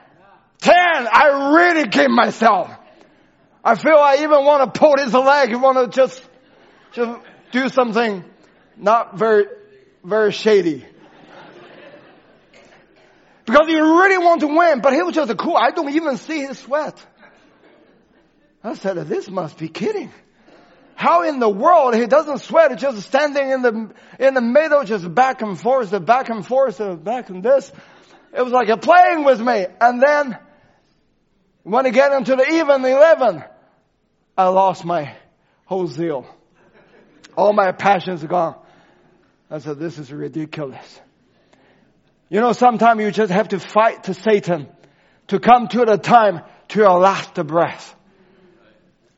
ten, 0.59 0.75
I 1.13 1.55
really 1.55 1.89
give 1.89 2.11
myself. 2.11 2.71
I 3.65 3.75
feel 3.75 3.97
I 3.97 4.17
even 4.23 4.45
want 4.45 4.73
to 4.73 4.79
pull 4.79 4.97
his 4.97 5.13
leg, 5.13 5.55
want 5.55 5.93
to 5.93 5.95
just, 5.95 6.23
just 6.93 7.21
do 7.53 7.69
something 7.69 8.25
not 8.77 9.19
very, 9.19 9.47
very 10.03 10.33
shady. 10.33 10.87
Because 13.51 13.67
he 13.67 13.75
really 13.75 14.19
want 14.19 14.43
to 14.43 14.47
win, 14.47 14.81
but 14.81 14.93
he 14.93 15.03
was 15.03 15.13
just 15.13 15.37
cool. 15.37 15.57
I 15.57 15.73
don't 15.73 15.93
even 15.93 16.19
see 16.19 16.41
his 16.41 16.59
sweat. 16.61 17.05
I 18.63 18.75
said, 18.75 18.97
this 19.09 19.29
must 19.29 19.59
be 19.59 19.69
kidding. 19.69 20.13
How 20.95 21.23
in 21.23 21.41
the 21.41 21.49
world 21.49 21.97
he 21.97 22.07
doesn't 22.07 22.43
sweat, 22.43 22.79
just 22.79 23.01
standing 23.03 23.51
in 23.51 23.63
the, 23.63 23.91
in 24.21 24.35
the 24.35 24.41
middle, 24.41 24.85
just 24.85 25.13
back 25.13 25.43
and 25.43 25.59
forth, 25.59 25.91
back 26.07 26.29
and 26.29 26.47
forth, 26.47 26.79
back 27.03 27.31
and 27.31 27.43
this. 27.43 27.73
It 28.33 28.43
was 28.43 28.53
like 28.53 28.69
a 28.69 28.77
playing 28.77 29.25
with 29.25 29.41
me. 29.41 29.67
And 29.81 30.01
then, 30.01 30.39
when 31.65 31.87
he 31.87 31.91
get 31.91 32.13
into 32.13 32.37
the 32.37 32.47
even 32.47 32.85
11, 32.85 33.43
I 34.39 34.49
lost 34.49 34.85
my 34.85 35.17
whole 35.65 35.89
zeal. 35.89 36.25
All 37.37 37.53
my 37.53 37.73
passions 37.73 38.23
gone. 38.23 38.55
I 39.51 39.59
said, 39.59 39.81
this 39.81 39.99
is 39.99 40.13
ridiculous. 40.13 41.01
You 42.31 42.41
know, 42.41 42.53
sometimes 42.53 43.03
you 43.03 43.11
just 43.11 43.33
have 43.33 43.49
to 43.49 43.59
fight 43.59 44.05
to 44.05 44.15
Satan 44.15 44.69
to 45.27 45.41
come 45.41 45.67
to 45.69 45.85
the 45.85 45.99
time 45.99 46.43
to 46.69 46.79
your 46.79 46.99
last 46.99 47.35
breath. 47.35 47.95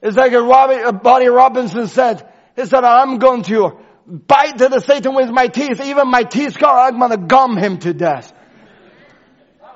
It's 0.00 0.16
like 0.16 0.32
a 0.32 0.42
Robbie, 0.42 0.98
Buddy 0.98 1.28
Robinson 1.28 1.86
said, 1.86 2.26
he 2.56 2.64
said, 2.64 2.84
I'm 2.84 3.18
going 3.18 3.42
to 3.44 3.78
bite 4.06 4.58
to 4.58 4.68
the 4.68 4.80
Satan 4.80 5.14
with 5.14 5.30
my 5.30 5.46
teeth. 5.46 5.80
Even 5.80 6.10
my 6.10 6.22
teeth 6.22 6.54
scar, 6.54 6.88
I'm 6.88 6.98
going 6.98 7.10
to 7.10 7.18
gum 7.18 7.56
him 7.56 7.78
to 7.80 7.92
death. 7.92 8.32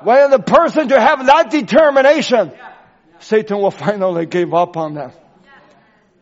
When 0.03 0.31
the 0.31 0.39
person 0.39 0.89
to 0.89 0.99
have 0.99 1.27
that 1.27 1.51
determination, 1.51 2.53
Satan 3.21 3.59
will 3.59 3.71
finally 3.71 4.27
give 4.27 4.53
up 4.55 4.77
on 4.77 4.95
them. 4.95 5.13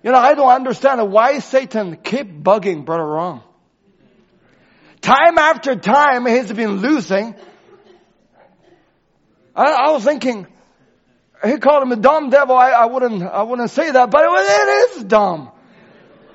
You 0.03 0.13
know, 0.13 0.19
I 0.19 0.35
don't 0.35 0.51
understand 0.51 1.11
why 1.11 1.39
Satan 1.39 1.97
keep 1.97 2.43
bugging 2.43 2.85
Brother 2.85 3.07
Ron. 3.07 3.43
Time 5.05 5.37
after 5.37 5.77
time, 5.77 6.25
he's 6.25 6.51
been 6.51 6.77
losing. 6.77 7.35
I, 9.55 9.71
I 9.71 9.91
was 9.91 10.03
thinking, 10.03 10.47
he 11.45 11.59
called 11.59 11.83
him 11.83 11.93
a 11.93 11.97
dumb 11.97 12.31
devil. 12.31 12.57
I, 12.57 12.71
I 12.71 12.87
wouldn't, 12.87 13.23
I 13.23 13.43
wouldn't 13.43 13.69
say 13.69 13.91
that, 13.91 14.11
but 14.11 14.25
it, 14.25 14.31
it 14.31 14.97
is 14.97 15.05
dumb. 15.05 15.51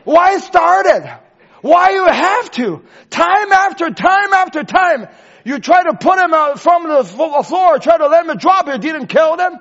Why 0.04 0.38
started? 0.38 1.20
Why 1.62 1.90
you 1.90 2.06
have 2.06 2.52
to? 2.52 2.84
Time 3.10 3.52
after 3.52 3.90
time 3.90 4.34
after 4.34 4.64
time, 4.64 5.08
you 5.44 5.58
try 5.58 5.82
to 5.86 5.96
put 5.96 6.20
him 6.20 6.36
out 6.36 6.60
from 6.60 6.88
the 6.88 7.04
floor, 7.04 7.80
try 7.80 7.98
to 7.98 8.08
let 8.08 8.28
him 8.28 8.38
drop, 8.38 8.68
you 8.68 8.78
didn't 8.78 9.08
kill 9.08 9.36
him. 9.36 9.54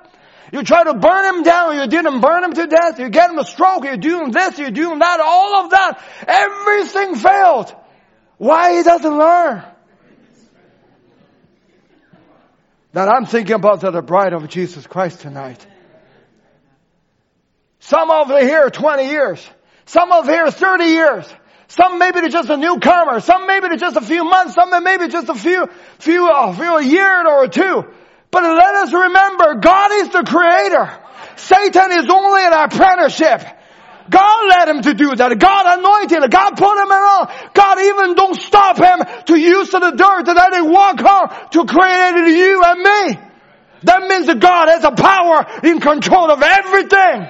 You 0.53 0.61
try 0.61 0.83
to 0.83 0.93
burn 0.93 1.35
him 1.35 1.41
down, 1.41 1.79
you 1.79 1.87
didn't 1.87 2.21
burn 2.21 2.43
him 2.43 2.53
to 2.53 2.67
death. 2.67 2.99
You 2.99 3.09
get 3.09 3.31
him 3.31 3.39
a 3.39 3.43
stroke, 3.43 3.85
you're 3.85 3.97
doing 3.97 4.29
this, 4.29 4.59
you're 4.59 4.69
doing 4.69 4.99
that, 4.99 5.19
all 5.19 5.65
of 5.65 5.71
that. 5.71 5.99
Everything 6.27 7.15
failed. 7.15 7.75
Why 8.39 8.77
he 8.77 8.83
doesn't 8.83 9.17
learn? 9.17 9.63
that 12.93 13.07
I'm 13.07 13.25
thinking 13.25 13.55
about 13.55 13.81
the 13.81 14.01
bride 14.01 14.33
of 14.33 14.47
Jesus 14.49 14.87
Christ 14.87 15.21
tonight. 15.21 15.65
Some 17.79 18.09
of 18.09 18.29
here 18.29 18.69
20 18.69 19.07
years. 19.07 19.47
Some 19.85 20.11
of 20.11 20.25
here 20.25 20.49
30 20.49 20.85
years. 20.85 21.33
Some 21.67 21.99
maybe 21.99 22.27
just 22.29 22.49
a 22.49 22.57
newcomer. 22.57 23.19
Some 23.19 23.45
maybe 23.45 23.77
just 23.77 23.95
a 23.95 24.01
few 24.01 24.23
months. 24.23 24.55
Some 24.55 24.71
maybe 24.83 25.07
just 25.07 25.29
a 25.29 25.35
few, 25.35 25.67
few, 25.99 26.29
a 26.29 26.53
few 26.53 26.77
a 26.77 26.83
year 26.83 27.27
or 27.27 27.47
two. 27.47 27.83
But 28.31 28.43
let 28.43 28.75
us 28.75 28.93
remember, 28.93 29.55
God 29.55 29.91
is 29.91 30.09
the 30.09 30.23
creator. 30.23 30.97
Satan 31.35 31.91
is 31.91 32.09
only 32.09 32.45
an 32.45 32.53
apprenticeship. 32.53 33.58
God 34.09 34.49
led 34.49 34.67
him 34.69 34.81
to 34.83 34.93
do 34.93 35.15
that. 35.15 35.37
God 35.39 35.79
anointed 35.79 36.23
him. 36.23 36.29
God 36.29 36.57
put 36.57 36.77
him 36.77 36.91
around. 36.91 37.29
God 37.53 37.79
even 37.79 38.15
don't 38.15 38.35
stop 38.35 38.77
him 38.77 39.25
to 39.25 39.39
use 39.39 39.69
the 39.69 39.79
dirt 39.79 40.25
that 40.25 40.53
he 40.53 40.61
walk 40.61 41.01
on 41.03 41.49
to 41.51 41.65
create 41.65 42.35
you 42.35 42.63
and 42.63 42.79
me. 42.81 43.19
That 43.83 44.07
means 44.07 44.27
that 44.27 44.39
God 44.39 44.67
has 44.67 44.83
a 44.83 44.91
power 44.91 45.45
in 45.63 45.79
control 45.79 46.31
of 46.31 46.41
everything. 46.41 47.27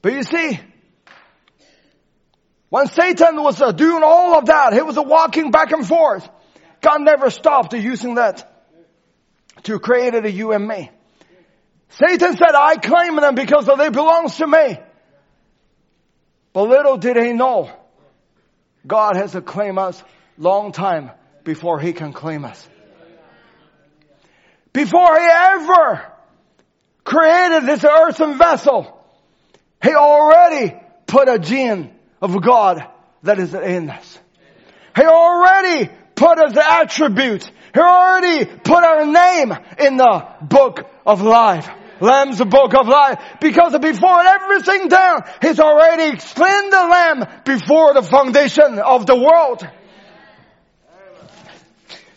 But 0.00 0.12
you 0.12 0.22
see, 0.22 0.60
when 2.70 2.86
Satan 2.88 3.42
was 3.42 3.60
uh, 3.60 3.72
doing 3.72 4.02
all 4.02 4.36
of 4.36 4.46
that, 4.46 4.74
he 4.74 4.82
was 4.82 4.98
uh, 4.98 5.02
walking 5.02 5.50
back 5.50 5.72
and 5.72 5.86
forth. 5.86 6.28
God 6.80 7.00
never 7.00 7.30
stopped 7.30 7.72
using 7.72 8.16
that 8.16 8.66
to 9.64 9.78
create 9.78 10.24
you 10.32 10.52
and 10.52 10.66
me. 10.66 10.90
Satan 11.90 12.36
said, 12.36 12.54
I 12.54 12.76
claim 12.76 13.16
them 13.16 13.34
because 13.34 13.66
they 13.66 13.88
belong 13.88 14.28
to 14.28 14.46
me. 14.46 14.78
But 16.52 16.62
little 16.62 16.98
did 16.98 17.16
he 17.16 17.32
know, 17.32 17.70
God 18.86 19.16
has 19.16 19.32
to 19.32 19.40
claim 19.40 19.78
us 19.78 20.02
long 20.36 20.72
time 20.72 21.10
before 21.44 21.80
he 21.80 21.92
can 21.92 22.12
claim 22.12 22.44
us. 22.44 22.68
Before 24.72 25.18
he 25.18 25.26
ever 25.26 26.12
created 27.04 27.66
this 27.66 27.84
earthen 27.84 28.36
vessel, 28.36 29.02
he 29.82 29.94
already 29.94 30.74
put 31.06 31.28
a 31.28 31.38
gene 31.38 31.97
of 32.20 32.40
God 32.42 32.86
that 33.22 33.38
is 33.38 33.54
in 33.54 33.90
us. 33.90 34.18
He 34.96 35.04
already 35.04 35.90
put 36.14 36.38
us 36.38 36.56
attributes. 36.56 37.50
He 37.74 37.80
already 37.80 38.44
put 38.44 38.84
our 38.84 39.06
name 39.06 39.56
in 39.78 39.96
the 39.96 40.26
book 40.42 40.88
of 41.06 41.22
life. 41.22 41.68
Lamb's 42.00 42.38
the 42.38 42.44
book 42.44 42.74
of 42.74 42.88
life. 42.88 43.20
Because 43.40 43.76
before 43.78 44.20
everything 44.20 44.88
down, 44.88 45.22
He's 45.42 45.60
already 45.60 46.14
explained 46.14 46.72
the 46.72 46.86
Lamb 46.86 47.24
before 47.44 47.94
the 47.94 48.02
foundation 48.02 48.78
of 48.78 49.06
the 49.06 49.16
world. 49.16 49.66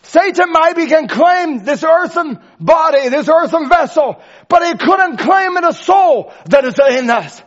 Satan 0.02 0.52
maybe 0.52 0.88
can 0.90 1.08
claim 1.08 1.64
this 1.64 1.82
earthen 1.82 2.38
body, 2.60 3.08
this 3.08 3.30
earthen 3.30 3.68
vessel, 3.70 4.20
but 4.46 4.62
he 4.62 4.76
couldn't 4.76 5.16
claim 5.16 5.54
the 5.54 5.72
soul 5.72 6.34
that 6.46 6.66
is 6.66 6.74
in 6.98 7.08
us. 7.08 7.42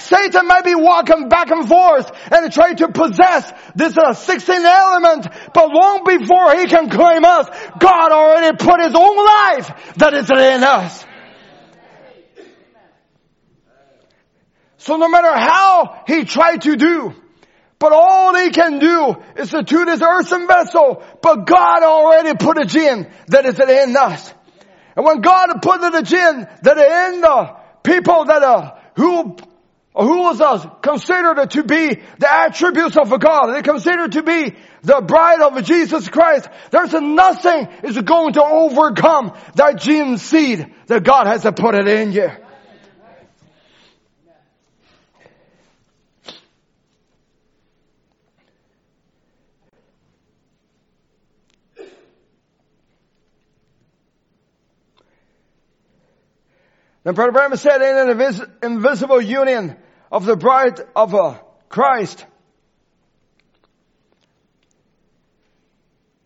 Satan 0.00 0.46
may 0.46 0.62
be 0.62 0.74
walking 0.74 1.28
back 1.28 1.50
and 1.50 1.68
forth 1.68 2.10
and 2.32 2.52
trying 2.52 2.76
to 2.76 2.88
possess 2.88 3.52
this 3.74 3.96
uh, 3.96 4.14
16 4.14 4.56
element, 4.64 5.28
but 5.54 5.68
long 5.70 6.04
before 6.04 6.56
he 6.56 6.66
can 6.66 6.90
claim 6.90 7.24
us, 7.24 7.48
God 7.78 8.12
already 8.12 8.56
put 8.56 8.80
his 8.80 8.94
own 8.94 9.16
life 9.16 9.94
that 9.96 10.14
is 10.14 10.30
in 10.30 10.64
us. 10.64 11.04
So 14.78 14.96
no 14.96 15.08
matter 15.08 15.32
how 15.36 16.04
he 16.06 16.24
tried 16.24 16.62
to 16.62 16.76
do, 16.76 17.14
but 17.78 17.92
all 17.92 18.34
he 18.34 18.50
can 18.50 18.78
do 18.78 19.16
is 19.36 19.50
to 19.50 19.62
do 19.62 19.84
this 19.84 20.02
earthen 20.02 20.46
vessel, 20.46 21.02
but 21.22 21.46
God 21.46 21.82
already 21.82 22.34
put 22.34 22.58
a 22.58 22.64
gin 22.64 23.10
that 23.28 23.46
is 23.46 23.58
in 23.58 23.96
us. 23.96 24.32
And 24.96 25.04
when 25.04 25.20
God 25.20 25.62
put 25.62 25.80
the 25.80 26.02
gin 26.02 26.46
that 26.62 26.76
in 26.76 27.20
the 27.20 27.56
people 27.82 28.24
that 28.26 28.42
are, 28.42 28.80
who 28.96 29.36
who 29.94 30.18
was 30.18 30.66
considered 30.82 31.50
to 31.50 31.64
be 31.64 31.94
the 32.18 32.30
attributes 32.30 32.96
of 32.96 33.18
God. 33.18 33.54
They 33.54 33.62
considered 33.62 34.12
to 34.12 34.22
be 34.22 34.54
the 34.82 35.00
bride 35.00 35.40
of 35.40 35.62
Jesus 35.64 36.08
Christ. 36.08 36.48
There's 36.70 36.92
nothing 36.92 37.68
is 37.82 38.00
going 38.00 38.34
to 38.34 38.44
overcome 38.44 39.36
that 39.56 39.80
gene 39.80 40.18
seed 40.18 40.72
that 40.86 41.02
God 41.02 41.26
has 41.26 41.42
put 41.42 41.74
it 41.74 41.88
in 41.88 42.12
you. 42.12 42.30
Then 57.04 57.14
Brother 57.14 57.32
Branham 57.32 57.56
said 57.56 57.80
in 57.80 58.10
an 58.10 58.18
invis- 58.18 58.50
invisible 58.62 59.20
union 59.20 59.76
of 60.12 60.26
the 60.26 60.36
bride 60.36 60.80
of 60.94 61.14
uh, 61.14 61.38
Christ, 61.68 62.24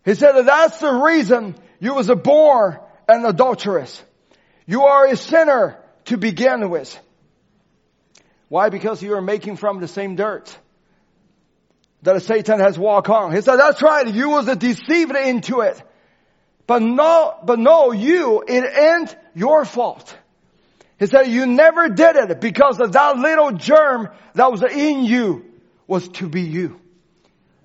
he 0.05 0.14
said 0.14 0.33
that 0.33 0.47
that's 0.47 0.81
the 0.81 0.93
reason 0.93 1.55
you 1.81 1.95
was 1.95 2.09
a 2.09 2.16
born 2.16 2.79
an 3.09 3.25
adulteress. 3.25 4.03
You 4.66 4.85
are 4.85 5.07
a 5.07 5.16
sinner 5.16 5.79
to 6.07 6.16
begin 6.16 6.70
with. 6.70 6.99
Why? 8.49 8.68
Because 8.68 9.03
you 9.03 9.14
are 9.14 9.22
making 9.22 9.57
from 9.57 9.81
the 9.81 9.89
same 9.89 10.16
dirt 10.16 10.57
that 12.03 12.22
Satan 12.22 12.61
has 12.61 12.79
walked 12.79 13.09
on. 13.09 13.35
He 13.35 13.41
said, 13.41 13.57
that's 13.57 13.83
right, 13.83 14.07
you 14.07 14.31
was 14.31 14.47
deceived 14.57 15.16
into 15.16 15.61
it. 15.61 15.83
But 16.66 16.83
no, 16.83 17.35
but 17.45 17.59
no, 17.59 17.93
you, 17.93 18.45
it 18.47 18.64
ain't 18.64 19.16
your 19.35 19.64
fault. 19.64 20.14
He 20.99 21.07
said, 21.07 21.25
you 21.25 21.47
never 21.47 21.89
did 21.89 22.17
it 22.17 22.41
because 22.41 22.81
of 22.81 22.93
that 22.93 23.17
little 23.17 23.53
germ 23.53 24.09
that 24.35 24.51
was 24.51 24.63
in 24.63 25.05
you 25.05 25.45
was 25.87 26.09
to 26.09 26.29
be 26.29 26.43
you. 26.43 26.81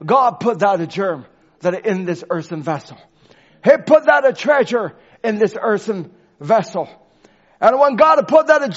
God 0.04 0.40
put 0.40 0.60
that 0.60 0.88
germ 0.90 1.26
that 1.60 1.86
in 1.86 2.06
this 2.06 2.24
earthen 2.30 2.64
vessel. 2.64 2.98
He 3.64 3.72
put 3.86 4.06
that 4.06 4.26
a 4.26 4.34
treasure 4.34 4.96
in 5.24 5.38
this 5.38 5.56
earthen 5.60 6.12
vessel. 6.40 6.90
And 7.62 7.78
when 7.78 7.98
God 7.98 8.26
put 8.28 8.48
that 8.48 8.72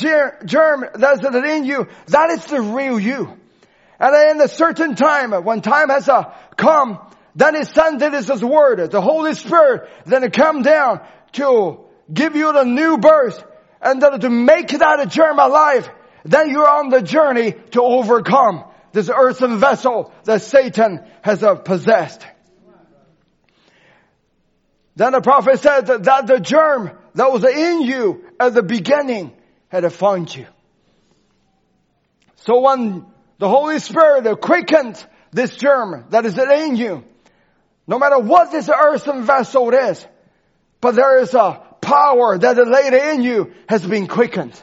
germ 0.45 0.85
that's 0.95 1.25
in 1.25 1.65
you, 1.65 1.87
that 2.09 2.31
is 2.31 2.45
the 2.47 2.61
real 2.61 2.99
you. 2.99 3.39
And 4.01 4.31
in 4.33 4.41
a 4.41 4.49
certain 4.49 4.97
time, 4.97 5.33
when 5.45 5.61
time 5.61 5.89
has 5.89 6.09
uh, 6.09 6.35
come, 6.57 6.99
then 7.37 7.55
His 7.55 7.69
Son 7.69 7.99
did 7.99 8.13
His 8.13 8.43
word, 8.43 8.91
the 8.91 9.01
Holy 9.01 9.35
Spirit, 9.35 9.89
then 10.05 10.25
it 10.25 10.33
come 10.33 10.63
down 10.63 11.01
to 11.33 11.85
give 12.13 12.35
you 12.35 12.53
the 12.53 12.65
new 12.65 12.99
birth 12.99 13.45
and 13.83 14.01
to 14.21 14.31
make 14.31 14.69
that 14.69 15.01
a 15.01 15.07
germ 15.07 15.39
alive. 15.39 15.91
Then 16.25 16.51
you're 16.51 16.69
on 16.69 16.89
the 16.89 17.03
journey 17.03 17.53
to 17.73 17.83
overcome 17.83 18.65
this 18.93 19.11
earthen 19.13 19.59
vessel 19.59 20.13
that 20.25 20.43
Satan 20.43 21.01
has 21.23 21.43
uh, 21.43 21.57
possessed. 21.57 22.25
Then 24.95 25.13
the 25.13 25.21
prophet 25.21 25.59
said 25.59 25.87
that, 25.87 26.05
that 26.05 26.27
the 26.27 26.39
germ 26.39 26.91
that 27.15 27.33
was 27.33 27.45
in 27.45 27.83
you 27.83 28.25
at 28.39 28.55
the 28.55 28.63
beginning 28.63 29.33
had 29.69 29.91
found 29.93 30.35
you. 30.35 30.47
So 32.37 32.61
when 32.61 33.07
the 33.39 33.49
Holy 33.49 33.79
Spirit 33.79 34.41
quickened 34.41 35.05
this 35.33 35.57
germ 35.57 36.05
that 36.11 36.27
is 36.27 36.39
in 36.39 36.77
you, 36.77 37.05
no 37.87 37.99
matter 37.99 38.19
what 38.19 38.53
this 38.53 38.69
earthen 38.69 39.25
vessel 39.25 39.71
is, 39.71 40.07
but 40.81 40.95
there 40.95 41.21
is 41.21 41.35
a 41.35 41.72
power 41.93 42.39
that 42.39 42.59
is 42.59 42.67
laid 42.67 42.95
in 42.95 43.23
you 43.23 43.53
has 43.69 43.85
been 43.85 44.07
quickened. 44.07 44.61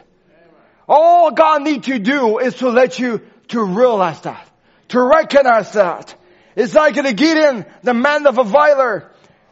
All 0.88 1.32
God 1.32 1.61
needs 1.61 1.86
to 1.86 1.99
do 1.99 2.39
is 2.39 2.55
to 2.55 2.69
let 2.69 2.97
you 2.97 3.21
to 3.49 3.63
realize 3.63 4.21
that, 4.21 4.49
to 4.89 5.01
recognize 5.01 5.73
that. 5.73 6.15
It's 6.55 6.73
like 6.73 6.95
the 6.95 7.13
Gideon, 7.13 7.65
the 7.84 7.93
man 7.93 8.25
of 8.25 8.38
a 8.38 8.43
viler, 8.43 9.11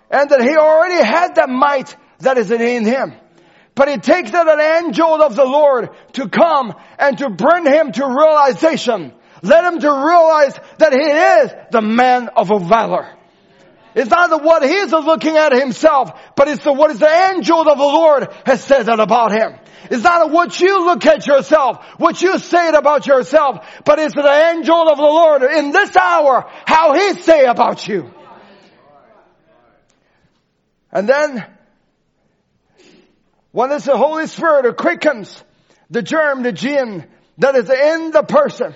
and 0.09 0.30
that 0.30 0.41
he 0.41 0.55
already 0.57 1.03
had 1.03 1.36
that 1.36 1.49
might 1.49 1.95
that 2.19 2.38
is 2.38 2.49
in 2.49 2.86
him. 2.86 3.13
But 3.75 3.89
it 3.89 4.01
takes 4.01 4.32
that 4.32 4.47
an 4.47 4.86
angel 4.86 5.21
of 5.21 5.36
the 5.36 5.45
Lord 5.45 5.89
to 6.13 6.28
come 6.28 6.73
and 6.97 7.17
to 7.19 7.30
bring 7.30 7.65
him 7.65 7.91
to 7.91 8.07
realization. 8.07 9.13
Let 9.43 9.65
him 9.65 9.80
to 9.80 9.88
realize 9.88 10.59
that 10.80 10.93
he 10.93 10.99
is 10.99 11.53
the 11.71 11.82
man 11.82 12.30
of 12.30 12.49
a 12.49 12.57
valor. 12.57 13.07
It's 13.98 14.12
not 14.12 14.30
the 14.30 14.38
what 14.38 14.62
is 14.62 14.91
looking 14.91 15.38
at 15.38 15.54
himself, 15.54 16.12
but 16.36 16.48
it's 16.48 16.64
the 16.64 16.72
what 16.72 16.91
is 16.91 17.00
the 17.00 17.10
angel 17.10 17.62
of 17.62 17.80
the 17.80 17.84
Lord 17.84 18.32
has 18.45 18.64
said 18.64 18.84
that 18.84 19.00
about 19.00 19.32
him. 19.32 19.56
It's 19.89 20.04
not 20.04 20.30
what 20.30 20.60
you 20.60 20.86
look 20.86 21.04
at 21.08 21.26
yourself, 21.26 21.84
what 21.98 22.22
you 22.22 22.38
say 22.38 22.70
about 22.70 23.08
yourself, 23.08 23.68
but 23.86 23.98
it's 23.98 24.14
the 24.14 24.52
angel 24.54 24.88
of 24.88 24.98
the 24.98 25.04
Lord 25.04 25.41
in 25.41 25.72
this 25.72 25.95
hour, 25.95 26.45
how 26.68 26.93
he 26.93 27.14
say 27.14 27.45
about 27.45 27.88
you. 27.88 28.14
And 30.91 31.10
then, 31.10 31.43
when 33.52 33.72
it's 33.72 33.86
the 33.86 33.98
Holy 33.98 34.28
Spirit 34.28 34.66
who 34.66 34.74
quickens 34.74 35.43
the 35.89 36.04
germ, 36.04 36.43
the 36.43 36.52
gene 36.52 37.04
that 37.39 37.56
is 37.56 37.68
in 37.68 38.12
the 38.12 38.22
person, 38.22 38.76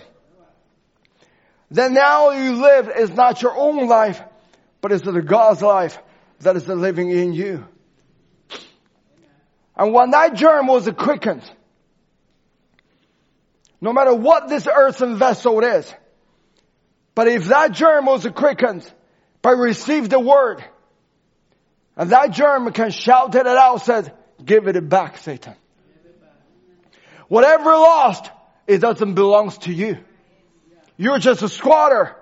then 1.70 1.94
now 1.94 2.32
you 2.32 2.60
live 2.60 2.90
is 2.90 3.12
not 3.12 3.44
your 3.44 3.56
own 3.56 3.88
life, 3.88 4.20
but 4.82 4.92
it's 4.92 5.04
the 5.04 5.22
God's 5.22 5.62
life 5.62 5.98
that 6.40 6.56
is 6.56 6.68
living 6.68 7.10
in 7.12 7.34
you. 7.34 7.66
And 9.76 9.94
when 9.94 10.12
that 10.12 10.34
germ 10.34 10.68
was 10.68 10.90
quickened, 10.98 11.44
no 13.80 13.94
matter 13.94 14.14
what 14.14 14.50
this 14.50 14.68
earthen 14.68 15.18
vessel 15.18 15.64
is, 15.64 15.92
but 17.16 17.28
if 17.28 17.46
that 17.46 17.72
germ 17.72 18.06
was 18.06 18.28
quickened 18.28 18.90
by 19.42 19.52
receive 19.52 20.10
the 20.10 20.20
word, 20.20 20.64
and 21.96 22.12
that 22.12 22.32
germ 22.32 22.72
can 22.74 22.92
shout 22.92 23.36
it 23.36 23.48
out, 23.48 23.82
said, 23.82 24.14
give 24.44 24.68
it 24.68 24.90
back, 24.90 25.18
Satan. 25.18 25.56
Whatever 27.28 27.72
lost, 27.72 28.30
it 28.68 28.80
doesn't 28.80 29.14
belong 29.14 29.52
to 29.52 29.74
you. 29.74 29.98
You're 30.98 31.20
just 31.20 31.42
a 31.42 31.50
squatter. 31.50 32.16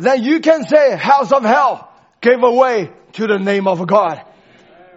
Then 0.00 0.22
you 0.22 0.40
can 0.40 0.64
say, 0.66 0.96
house 0.96 1.30
of 1.30 1.42
hell 1.44 1.92
gave 2.20 2.42
away 2.42 2.90
to 3.12 3.26
the 3.26 3.38
name 3.38 3.66
of 3.66 3.86
God. 3.86 4.24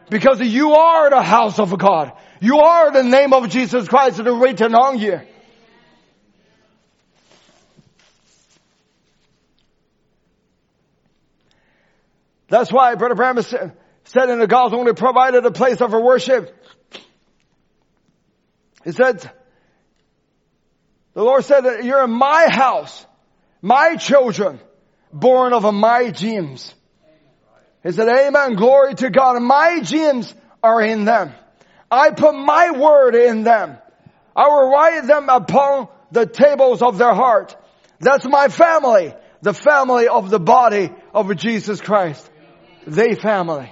Because 0.10 0.40
you 0.40 0.74
are 0.74 1.10
the 1.10 1.22
house 1.22 1.60
of 1.60 1.78
God. 1.78 2.14
You 2.40 2.60
are 2.60 2.92
the 2.92 3.04
name 3.04 3.34
of 3.34 3.50
Jesus 3.50 3.88
Christ 3.88 4.20
written 4.20 4.74
on 4.76 5.00
you. 5.00 5.20
That's 12.48 12.72
why 12.72 12.96
Brother 12.96 13.16
Branham 13.16 13.44
said 13.44 14.30
in 14.30 14.40
the 14.40 14.48
gospel 14.48 14.80
only 14.80 14.94
provided 14.94 15.46
a 15.46 15.52
place 15.52 15.82
of 15.82 15.92
worship. 15.92 16.56
He 18.86 18.92
said, 18.92 19.20
the 21.14 21.24
Lord 21.24 21.44
said 21.44 21.62
that 21.62 21.84
you're 21.84 22.04
in 22.04 22.12
my 22.12 22.48
house, 22.50 23.06
my 23.62 23.96
children, 23.96 24.60
born 25.14 25.54
of 25.54 25.72
my 25.74 26.12
genes. 26.12 26.74
He 27.84 27.92
said, 27.92 28.08
Amen, 28.08 28.56
glory 28.56 28.96
to 28.96 29.10
God. 29.10 29.42
My 29.42 29.82
genes 29.82 30.34
are 30.62 30.82
in 30.82 31.06
them. 31.06 31.34
I 31.92 32.12
put 32.12 32.34
my 32.34 32.72
word 32.72 33.16
in 33.16 33.44
them. 33.44 33.78
I 34.36 34.48
will 34.48 34.72
write 34.72 35.06
them 35.06 35.30
upon 35.30 35.90
the 36.12 36.26
tables 36.26 36.82
of 36.82 36.98
their 36.98 37.14
heart. 37.14 37.56
That's 38.00 38.26
my 38.26 38.48
family, 38.48 39.14
the 39.42 39.54
family 39.54 40.08
of 40.08 40.30
the 40.30 40.40
body 40.40 40.92
of 41.14 41.36
Jesus 41.36 41.80
Christ. 41.80 42.30
They 42.88 43.16
family. 43.16 43.70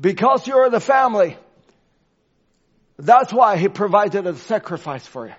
Because 0.00 0.46
you're 0.46 0.70
the 0.70 0.80
family, 0.80 1.36
that's 2.98 3.32
why 3.32 3.56
he 3.56 3.68
provided 3.68 4.26
a 4.26 4.34
sacrifice 4.34 5.06
for 5.06 5.28
you. 5.28 5.34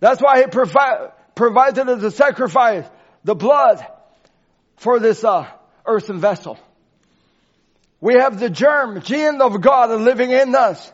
That's 0.00 0.20
why 0.22 0.40
he 0.40 0.46
provi- 0.46 1.12
provided 1.34 1.88
as 1.88 2.02
a 2.02 2.10
sacrifice 2.10 2.84
the 3.24 3.34
blood 3.34 3.84
for 4.76 5.00
this 5.00 5.22
uh, 5.22 5.46
earthen 5.84 6.18
vessel. 6.18 6.58
We 8.00 8.14
have 8.14 8.38
the 8.38 8.48
germ, 8.48 9.02
gene 9.02 9.40
of 9.40 9.60
God 9.60 9.90
living 10.00 10.30
in 10.30 10.54
us. 10.54 10.92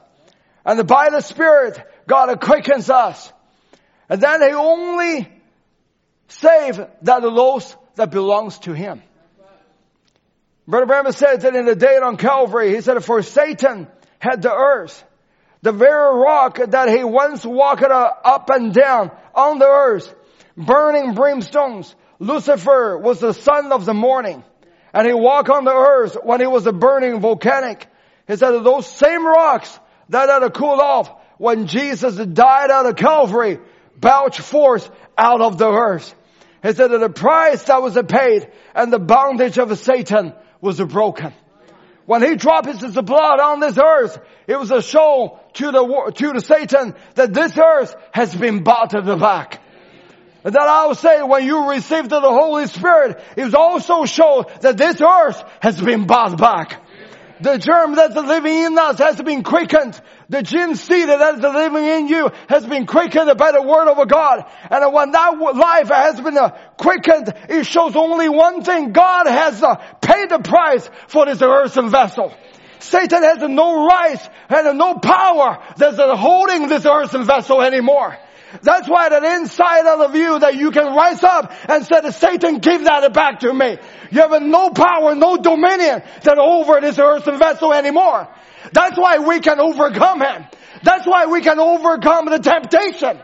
And 0.64 0.86
by 0.86 1.10
the 1.10 1.20
Spirit, 1.20 1.78
God 2.08 2.40
quickens 2.40 2.88
us. 2.88 3.32
And 4.08 4.20
then 4.20 4.40
he 4.40 4.52
only 4.52 5.28
save 6.28 6.80
that 7.02 7.22
loss 7.22 7.76
that 7.96 8.10
belongs 8.10 8.58
to 8.60 8.72
him. 8.72 9.02
Brother 10.66 10.86
Branham 10.86 11.12
said 11.12 11.42
that 11.42 11.54
in 11.54 11.66
the 11.66 11.76
day 11.76 11.98
on 11.98 12.16
Calvary, 12.16 12.74
he 12.74 12.80
said, 12.80 13.04
for 13.04 13.22
Satan 13.22 13.86
had 14.24 14.40
the 14.40 14.52
earth, 14.52 15.04
the 15.60 15.72
very 15.72 16.18
rock 16.18 16.56
that 16.56 16.88
he 16.88 17.04
once 17.04 17.44
walked 17.44 17.82
up 17.82 18.48
and 18.48 18.72
down 18.72 19.10
on 19.34 19.58
the 19.58 19.66
earth, 19.66 20.14
burning 20.56 21.14
brimstones. 21.14 21.94
Lucifer 22.18 22.96
was 22.96 23.20
the 23.20 23.34
son 23.34 23.70
of 23.70 23.84
the 23.84 23.92
morning, 23.92 24.42
and 24.94 25.06
he 25.06 25.12
walked 25.12 25.50
on 25.50 25.64
the 25.64 25.74
earth 25.74 26.16
when 26.22 26.40
he 26.40 26.46
was 26.46 26.66
a 26.66 26.72
burning 26.72 27.20
volcanic. 27.20 27.86
He 28.26 28.36
said 28.36 28.52
those 28.52 28.86
same 28.86 29.26
rocks 29.26 29.78
that 30.08 30.30
had 30.30 30.38
to 30.38 30.50
cool 30.50 30.80
off 30.80 31.10
when 31.36 31.66
Jesus 31.66 32.16
died 32.16 32.70
out 32.70 32.86
of 32.86 32.96
Calvary, 32.96 33.58
belch 33.98 34.40
forth 34.40 34.90
out 35.18 35.42
of 35.42 35.58
the 35.58 35.68
earth. 35.68 36.14
He 36.62 36.72
said 36.72 36.92
that 36.92 36.98
the 36.98 37.10
price 37.10 37.64
that 37.64 37.82
was 37.82 37.98
paid 38.08 38.50
and 38.74 38.90
the 38.90 38.98
bondage 38.98 39.58
of 39.58 39.78
Satan 39.78 40.32
was 40.62 40.80
broken. 40.80 41.34
When 42.06 42.22
he 42.22 42.36
dropped 42.36 42.66
his 42.66 42.94
blood 42.94 43.40
on 43.40 43.60
this 43.60 43.78
earth, 43.78 44.18
it 44.46 44.58
was 44.58 44.70
a 44.70 44.82
show 44.82 45.40
to 45.54 45.70
the, 45.70 46.12
to 46.14 46.32
the 46.32 46.40
Satan 46.40 46.94
that 47.14 47.32
this 47.32 47.56
earth 47.56 47.94
has 48.12 48.34
been 48.34 48.62
bought 48.62 48.94
at 48.94 49.06
the 49.06 49.16
back. 49.16 49.60
And 50.44 50.54
that 50.54 50.68
I'll 50.68 50.94
say 50.94 51.22
when 51.22 51.44
you 51.46 51.70
received 51.70 52.10
the 52.10 52.20
Holy 52.20 52.66
Spirit, 52.66 53.22
it 53.36 53.54
also 53.54 54.04
shows 54.04 54.44
that 54.60 54.76
this 54.76 55.00
earth 55.00 55.42
has 55.60 55.80
been 55.80 56.06
bought 56.06 56.36
back. 56.36 56.82
The 57.40 57.58
germ 57.58 57.94
that's 57.94 58.14
living 58.14 58.64
in 58.64 58.78
us 58.78 58.98
has 58.98 59.20
been 59.22 59.42
quickened. 59.42 59.98
The 60.28 60.42
gene 60.42 60.74
seed 60.74 61.08
that 61.08 61.34
is 61.34 61.40
living 61.40 61.84
in 61.84 62.08
you 62.08 62.30
has 62.48 62.64
been 62.64 62.86
quickened 62.86 63.36
by 63.36 63.52
the 63.52 63.62
word 63.62 63.88
of 63.88 64.08
God. 64.08 64.44
And 64.70 64.92
when 64.92 65.10
that 65.10 65.38
life 65.38 65.88
has 65.88 66.20
been 66.20 66.38
uh, 66.38 66.50
quickened, 66.78 67.32
it 67.48 67.64
shows 67.64 67.94
only 67.94 68.28
one 68.28 68.62
thing. 68.62 68.92
God 68.92 69.26
has 69.26 69.62
uh, 69.62 69.76
paid 70.00 70.30
the 70.30 70.38
price 70.38 70.88
for 71.08 71.26
this 71.26 71.42
earthen 71.42 71.90
vessel. 71.90 72.34
Satan 72.78 73.22
has 73.22 73.38
no 73.38 73.86
right 73.86 74.20
and 74.48 74.78
no 74.78 74.98
power 74.98 75.62
that's 75.76 75.96
holding 75.98 76.68
this 76.68 76.84
earthen 76.86 77.24
vessel 77.24 77.62
anymore. 77.62 78.18
That's 78.62 78.88
why 78.88 79.08
that 79.08 79.24
inside 79.24 79.86
of 79.86 80.14
you 80.14 80.38
that 80.38 80.54
you 80.56 80.70
can 80.70 80.94
rise 80.94 81.22
up 81.22 81.52
and 81.68 81.84
say, 81.84 82.10
Satan, 82.10 82.58
give 82.58 82.84
that 82.84 83.12
back 83.12 83.40
to 83.40 83.52
me. 83.52 83.78
You 84.10 84.20
have 84.20 84.42
no 84.42 84.70
power, 84.70 85.14
no 85.14 85.36
dominion 85.36 86.02
that 86.22 86.38
over 86.38 86.80
this 86.80 86.98
earthen 86.98 87.38
vessel 87.38 87.72
anymore. 87.72 88.28
That's 88.72 88.98
why 88.98 89.18
we 89.18 89.40
can 89.40 89.60
overcome 89.60 90.20
him. 90.20 90.46
That's 90.82 91.06
why 91.06 91.26
we 91.26 91.40
can 91.40 91.58
overcome 91.58 92.26
the 92.26 92.38
temptation. 92.38 93.20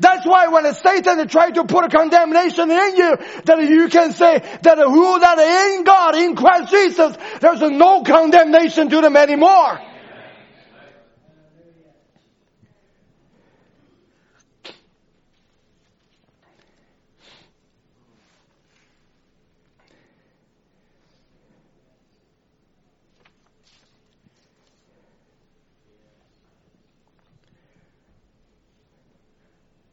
That's 0.00 0.26
why 0.26 0.48
when 0.48 0.72
Satan 0.74 1.26
tries 1.28 1.52
to 1.52 1.64
put 1.64 1.84
a 1.84 1.88
condemnation 1.88 2.70
in 2.70 2.96
you, 2.96 3.16
that 3.44 3.62
you 3.62 3.88
can 3.88 4.12
say 4.12 4.38
that 4.62 4.78
who 4.78 5.20
that 5.20 5.38
in 5.38 5.84
God, 5.84 6.16
in 6.16 6.34
Christ 6.34 6.70
Jesus, 6.70 7.16
there's 7.40 7.60
no 7.60 8.02
condemnation 8.02 8.90
to 8.90 9.00
them 9.00 9.16
anymore. 9.16 9.80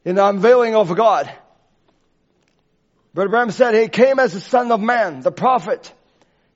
In 0.04 0.16
the 0.16 0.26
unveiling 0.26 0.74
of 0.74 0.94
God. 0.94 1.32
Brother 3.14 3.28
Branham 3.28 3.50
said 3.50 3.74
he 3.74 3.88
came 3.88 4.18
as 4.18 4.32
the 4.32 4.40
son 4.40 4.72
of 4.72 4.80
man, 4.80 5.20
the 5.20 5.32
prophet. 5.32 5.92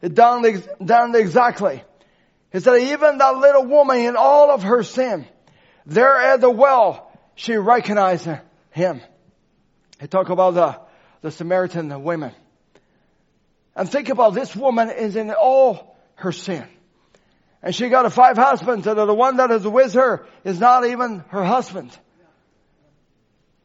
He 0.00 0.08
done, 0.08 0.62
done 0.82 1.14
exactly. 1.14 1.82
He 2.52 2.60
said 2.60 2.80
even 2.80 3.18
that 3.18 3.36
little 3.36 3.66
woman 3.66 3.98
in 3.98 4.16
all 4.16 4.50
of 4.50 4.62
her 4.62 4.82
sin, 4.82 5.26
there 5.84 6.16
at 6.16 6.40
the 6.40 6.50
well, 6.50 7.10
she 7.34 7.56
recognized 7.56 8.28
him. 8.70 9.00
He 10.00 10.06
talked 10.06 10.30
about 10.30 10.54
the, 10.54 10.80
the 11.20 11.30
Samaritan 11.30 12.02
women. 12.02 12.32
And 13.74 13.90
think 13.90 14.08
about 14.08 14.32
this 14.32 14.56
woman 14.56 14.90
is 14.90 15.16
in 15.16 15.30
all 15.30 15.96
her 16.14 16.32
sin. 16.32 16.66
And 17.62 17.74
she 17.74 17.88
got 17.88 18.06
a 18.06 18.10
five 18.10 18.36
husbands 18.36 18.86
and 18.86 18.98
the 18.98 19.14
one 19.14 19.36
that 19.36 19.50
is 19.50 19.66
with 19.66 19.94
her 19.94 20.26
is 20.44 20.58
not 20.58 20.86
even 20.86 21.24
her 21.28 21.44
husband. 21.44 21.96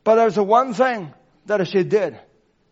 But 0.03 0.15
there's 0.15 0.37
one 0.37 0.73
thing 0.73 1.13
that 1.45 1.65
she 1.67 1.83
did. 1.83 2.19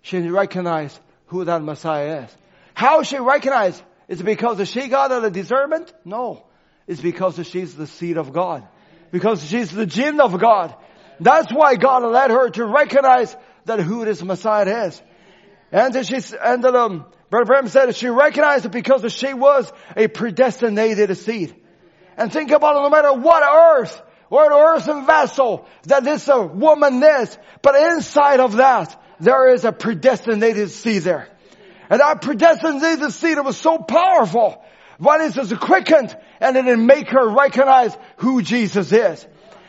She 0.02 0.20
recognized 0.20 1.00
who 1.28 1.46
that 1.46 1.62
Messiah 1.62 2.24
is. 2.24 2.38
How 2.74 3.04
she 3.04 3.18
recognized? 3.18 3.84
Is 4.08 4.22
because 4.22 4.68
she 4.68 4.88
got 4.88 5.10
the 5.10 5.30
discernment? 5.30 5.94
No. 6.04 6.46
It's 6.88 7.02
because 7.02 7.36
she's 7.48 7.76
the 7.76 7.86
seed 7.86 8.18
of 8.18 8.34
God. 8.34 8.68
Because 9.12 9.44
she's 9.48 9.72
the 9.72 9.86
gene 9.86 10.20
of 10.20 10.40
God. 10.40 10.74
That's 11.20 11.54
why 11.54 11.76
God 11.76 12.04
led 12.04 12.32
her 12.32 12.50
to 12.50 12.66
recognize 12.66 13.36
that 13.66 13.80
who 13.80 14.06
this 14.06 14.24
Messiah 14.24 14.88
is. 14.88 15.02
And 15.72 16.06
she, 16.06 16.20
and 16.42 16.66
um, 16.66 17.06
Brother 17.30 17.46
Branham 17.46 17.68
said 17.68 17.96
she 17.96 18.08
recognized 18.08 18.66
it 18.66 18.72
because 18.72 19.14
she 19.14 19.34
was 19.34 19.72
a 19.96 20.08
predestinated 20.08 21.16
seed. 21.18 21.56
And 22.18 22.34
think 22.34 22.50
about 22.52 22.78
it, 22.78 22.82
no 22.82 22.90
matter 22.90 23.14
what 23.14 23.44
earth 23.44 24.02
or 24.30 24.46
an 24.46 24.52
earthen 24.54 25.06
vessel 25.06 25.68
that 25.84 26.04
this 26.04 26.28
a 26.28 26.42
woman 26.42 27.02
is. 27.02 27.38
But 27.62 27.76
inside 27.76 28.40
of 28.40 28.58
that, 28.58 29.02
there 29.20 29.54
is 29.54 29.66
a 29.66 29.72
predestinated 29.72 30.72
seed 30.72 31.04
there. 31.04 31.28
And 31.90 32.00
that 32.00 32.22
predestinated 32.22 33.12
seed 33.12 33.38
was 33.40 33.58
so 33.58 33.78
powerful. 33.80 34.64
One 35.00 35.22
is 35.22 35.38
as 35.38 35.52
quickened 35.54 36.16
and 36.40 36.56
it 36.56 36.64
didn't 36.64 36.86
make 36.86 37.10
her 37.10 37.28
recognize 37.30 37.96
who 38.18 38.42
Jesus 38.42 38.92
is. 38.92 39.26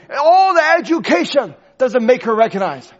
And 0.08 0.18
all 0.18 0.54
the 0.54 0.62
education 0.78 1.54
doesn't 1.78 2.04
make 2.04 2.24
her 2.24 2.34
recognize. 2.34 2.90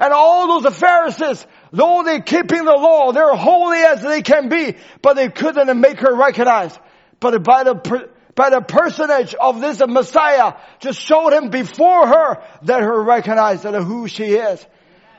And 0.00 0.12
all 0.12 0.60
those 0.60 0.76
Pharisees, 0.76 1.46
though 1.70 2.02
they're 2.04 2.22
keeping 2.22 2.64
the 2.64 2.72
law, 2.72 3.12
they're 3.12 3.34
holy 3.34 3.78
as 3.78 4.02
they 4.02 4.22
can 4.22 4.48
be, 4.48 4.76
but 5.02 5.14
they 5.14 5.28
couldn't 5.28 5.80
make 5.80 6.00
her 6.00 6.14
recognize. 6.14 6.76
But 7.20 7.44
by 7.44 7.64
the 7.64 8.08
by 8.34 8.50
the 8.50 8.60
personage 8.60 9.34
of 9.34 9.60
this 9.60 9.82
Messiah 9.86 10.54
just 10.80 11.00
showed 11.00 11.32
him 11.32 11.50
before 11.50 12.06
her 12.06 12.42
that 12.62 12.82
her 12.82 13.02
recognized 13.02 13.64
that 13.64 13.80
who 13.82 14.08
she 14.08 14.24
is. 14.24 14.64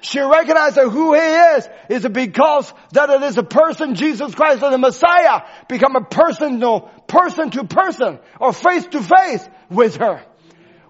She 0.01 0.19
recognized 0.19 0.75
that 0.75 0.89
who 0.89 1.13
he 1.13 1.19
is 1.19 1.69
is 1.89 2.07
because 2.07 2.73
that 2.91 3.09
it 3.09 3.23
is 3.23 3.37
a 3.37 3.43
person, 3.43 3.95
Jesus 3.95 4.35
Christ 4.35 4.61
and 4.61 4.73
the 4.73 4.77
Messiah 4.77 5.43
become 5.69 5.95
a 5.95 6.03
person, 6.03 6.59
no, 6.59 6.81
person 7.07 7.51
to 7.51 7.63
person 7.63 8.19
or 8.39 8.51
face 8.51 8.85
to 8.87 9.01
face 9.01 9.47
with 9.69 9.95
her. 9.97 10.21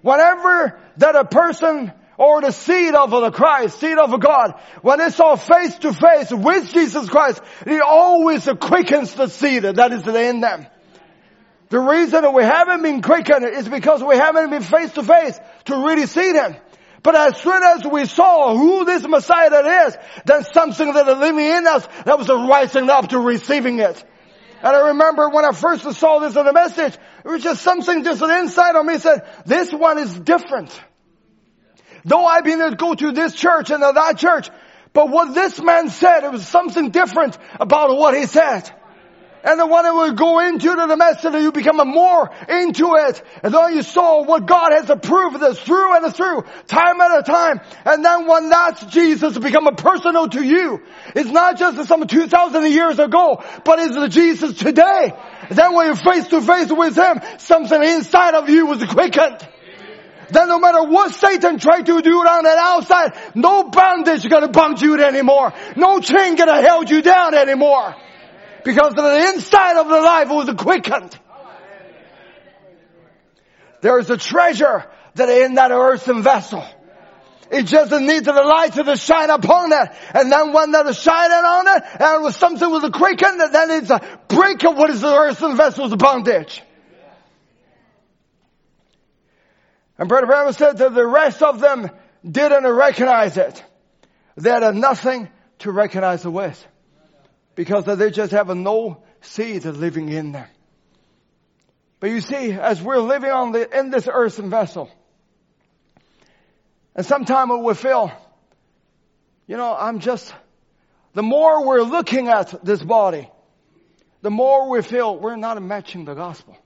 Whenever 0.01 0.79
that 0.97 1.15
a 1.15 1.25
person 1.25 1.93
or 2.17 2.41
the 2.41 2.51
seed 2.51 2.95
of 2.95 3.11
the 3.11 3.31
Christ, 3.31 3.79
seed 3.79 3.97
of 3.97 4.19
God, 4.19 4.59
when 4.81 4.99
it's 4.99 5.19
all 5.19 5.37
face 5.37 5.75
to 5.79 5.93
face 5.93 6.31
with 6.31 6.71
Jesus 6.73 7.07
Christ, 7.07 7.41
it 7.67 7.81
always 7.81 8.47
quickens 8.59 9.13
the 9.13 9.27
seed 9.27 9.63
that 9.63 9.91
is 9.91 10.07
in 10.07 10.41
them. 10.41 10.65
The 11.69 11.79
reason 11.79 12.21
that 12.21 12.33
we 12.33 12.43
haven't 12.43 12.83
been 12.83 13.01
quickened 13.01 13.45
is 13.45 13.67
because 13.67 14.03
we 14.03 14.15
haven't 14.15 14.49
been 14.49 14.61
face 14.61 14.91
to 14.93 15.03
face 15.03 15.39
to 15.65 15.77
really 15.77 16.05
see 16.05 16.33
Him. 16.33 16.55
But 17.01 17.15
as 17.15 17.37
soon 17.41 17.61
as 17.61 17.85
we 17.85 18.05
saw 18.05 18.55
who 18.55 18.85
this 18.85 19.05
Messiah 19.05 19.49
that 19.49 19.87
is, 19.87 19.97
then 20.25 20.43
something 20.53 20.93
that 20.93 21.07
is 21.07 21.17
living 21.17 21.45
in 21.45 21.67
us 21.67 21.85
that 22.05 22.17
was 22.17 22.29
rising 22.29 22.89
up 22.89 23.09
to 23.09 23.19
receiving 23.19 23.79
it. 23.79 24.03
And 24.63 24.73
I 24.73 24.87
remember 24.87 25.27
when 25.27 25.43
I 25.43 25.51
first 25.51 25.83
saw 25.99 26.19
this 26.19 26.37
in 26.37 26.45
the 26.45 26.53
message, 26.53 26.93
it 26.93 27.27
was 27.27 27.43
just 27.43 27.61
something 27.61 28.05
just 28.05 28.21
an 28.21 28.31
inside 28.31 28.77
of 28.77 28.85
me 28.85 28.97
said, 28.97 29.27
this 29.45 29.73
one 29.73 29.97
is 29.97 30.17
different. 30.17 30.79
Though 32.05 32.25
I've 32.25 32.45
been 32.45 32.59
to 32.59 32.75
go 32.75 32.93
to 32.93 33.11
this 33.11 33.35
church 33.35 33.69
and 33.71 33.83
that 33.83 34.17
church, 34.17 34.49
but 34.93 35.09
what 35.09 35.33
this 35.33 35.61
man 35.61 35.89
said, 35.89 36.23
it 36.23 36.31
was 36.31 36.47
something 36.47 36.91
different 36.91 37.37
about 37.59 37.97
what 37.97 38.15
he 38.15 38.25
said. 38.25 38.69
And 39.43 39.59
the 39.59 39.67
one 39.67 39.83
that 39.83 39.93
will 39.93 40.13
go 40.13 40.39
into 40.39 40.73
the 40.73 40.95
message, 40.95 41.33
you 41.33 41.51
become 41.51 41.85
more 41.85 42.31
into 42.47 42.95
it. 42.95 43.21
And 43.43 43.53
then 43.53 43.75
you 43.75 43.83
saw 43.83 44.23
what 44.23 44.45
God 44.45 44.71
has 44.71 44.89
approved 44.89 45.41
this 45.41 45.59
through 45.59 45.97
and 45.97 46.15
through, 46.15 46.45
time 46.67 47.01
at 47.01 47.19
a 47.19 47.23
time. 47.23 47.59
And 47.83 48.05
then 48.05 48.25
when 48.25 48.47
that's 48.49 48.85
Jesus 48.85 49.37
become 49.37 49.67
a 49.67 49.75
personal 49.75 50.29
to 50.29 50.41
you, 50.41 50.81
it's 51.13 51.29
not 51.29 51.57
just 51.57 51.89
some 51.89 52.07
2,000 52.07 52.71
years 52.71 52.99
ago, 52.99 53.43
but 53.65 53.79
it's 53.79 53.95
the 53.95 54.07
Jesus 54.07 54.57
today. 54.57 55.11
Then 55.49 55.73
when 55.73 55.87
you're 55.87 55.95
face 55.97 56.27
to 56.29 56.41
face 56.41 56.71
with 56.71 56.95
Him, 56.95 57.19
something 57.39 57.83
inside 57.83 58.35
of 58.35 58.47
you 58.47 58.65
was 58.65 58.81
quickened. 58.85 59.45
Then 60.29 60.47
no 60.47 60.57
matter 60.57 60.83
what 60.83 61.13
Satan 61.13 61.59
tried 61.59 61.85
to 61.87 62.01
do 62.01 62.17
on 62.17 62.43
the 62.45 62.49
outside, 62.49 63.11
no 63.35 63.63
bondage 63.65 64.27
gonna 64.29 64.47
bond 64.47 64.81
you 64.81 65.03
anymore. 65.03 65.53
No 65.75 65.99
chain 65.99 66.35
gonna 66.35 66.67
hold 66.67 66.89
you 66.89 67.01
down 67.01 67.35
anymore 67.35 67.93
because 68.63 68.93
the 68.93 69.31
inside 69.33 69.79
of 69.79 69.87
the 69.87 70.01
life 70.01 70.29
was 70.29 70.49
quickened. 70.57 71.17
There 73.81 73.99
is 73.99 74.09
a 74.09 74.17
treasure 74.17 74.85
that 75.15 75.29
in 75.29 75.55
that 75.55 75.71
earthen 75.71 76.23
vessel. 76.23 76.65
It 77.51 77.67
just 77.67 77.91
needs 77.91 78.25
the 78.25 78.31
light 78.31 78.73
to 78.73 78.95
shine 78.95 79.29
upon 79.29 79.71
it. 79.73 79.89
And 80.13 80.31
then 80.31 80.53
when 80.53 80.71
that 80.71 80.87
is 80.87 80.97
shining 80.97 81.31
on 81.37 81.67
it, 81.67 81.83
and 81.99 82.15
it 82.15 82.21
was 82.21 82.35
something 82.35 82.71
with 82.71 82.83
a 82.85 82.91
quickened, 82.91 83.39
then 83.39 83.69
it's 83.71 83.89
a 83.89 84.01
break 84.27 84.63
of 84.63 84.75
what 84.77 84.89
is 84.89 85.01
the 85.01 85.13
earthen 85.13 85.55
vessel's 85.55 85.95
bondage. 85.95 86.63
And 89.97 90.09
Brother 90.09 90.25
Branham 90.25 90.53
said 90.53 90.77
that 90.77 90.95
the 90.95 91.05
rest 91.05 91.43
of 91.43 91.59
them 91.59 91.91
didn't 92.29 92.65
recognize 92.65 93.37
it. 93.37 93.63
They 94.35 94.49
had 94.49 94.75
nothing 94.75 95.29
to 95.59 95.71
recognize 95.71 96.25
it 96.25 96.29
with 96.29 96.67
because 97.55 97.85
they 97.85 98.11
just 98.11 98.31
have 98.31 98.47
no 98.55 99.03
seed 99.21 99.65
living 99.65 100.09
in 100.09 100.31
them. 100.31 100.47
But 101.99 102.09
you 102.09 102.21
see, 102.21 102.51
as 102.51 102.81
we're 102.81 102.99
living 102.99 103.31
on 103.31 103.51
the, 103.53 103.79
in 103.79 103.89
this 103.89 104.07
earthen 104.11 104.49
vessel, 104.49 104.91
and 106.95 107.05
sometimes 107.05 107.51
we 107.63 107.73
feel, 107.73 108.11
you 109.47 109.57
know, 109.57 109.75
I'm 109.75 109.99
just, 109.99 110.33
the 111.13 111.23
more 111.23 111.65
we're 111.65 111.83
looking 111.83 112.27
at 112.27 112.63
this 112.65 112.83
body, 112.83 113.29
the 114.21 114.31
more 114.31 114.69
we 114.69 114.81
feel 114.81 115.17
we're 115.17 115.35
not 115.35 115.61
matching 115.61 116.05
the 116.05 116.13
gospel. 116.13 116.57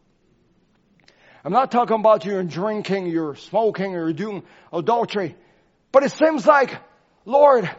I'm 1.43 1.53
not 1.53 1.71
talking 1.71 1.99
about 1.99 2.25
you're 2.25 2.43
drinking, 2.43 3.07
you're 3.07 3.35
smoking, 3.35 3.91
you're 3.91 4.13
doing 4.13 4.43
adultery, 4.73 5.35
but 5.91 6.03
it 6.03 6.11
seems 6.11 6.45
like 6.45 6.75
Lord, 7.27 7.69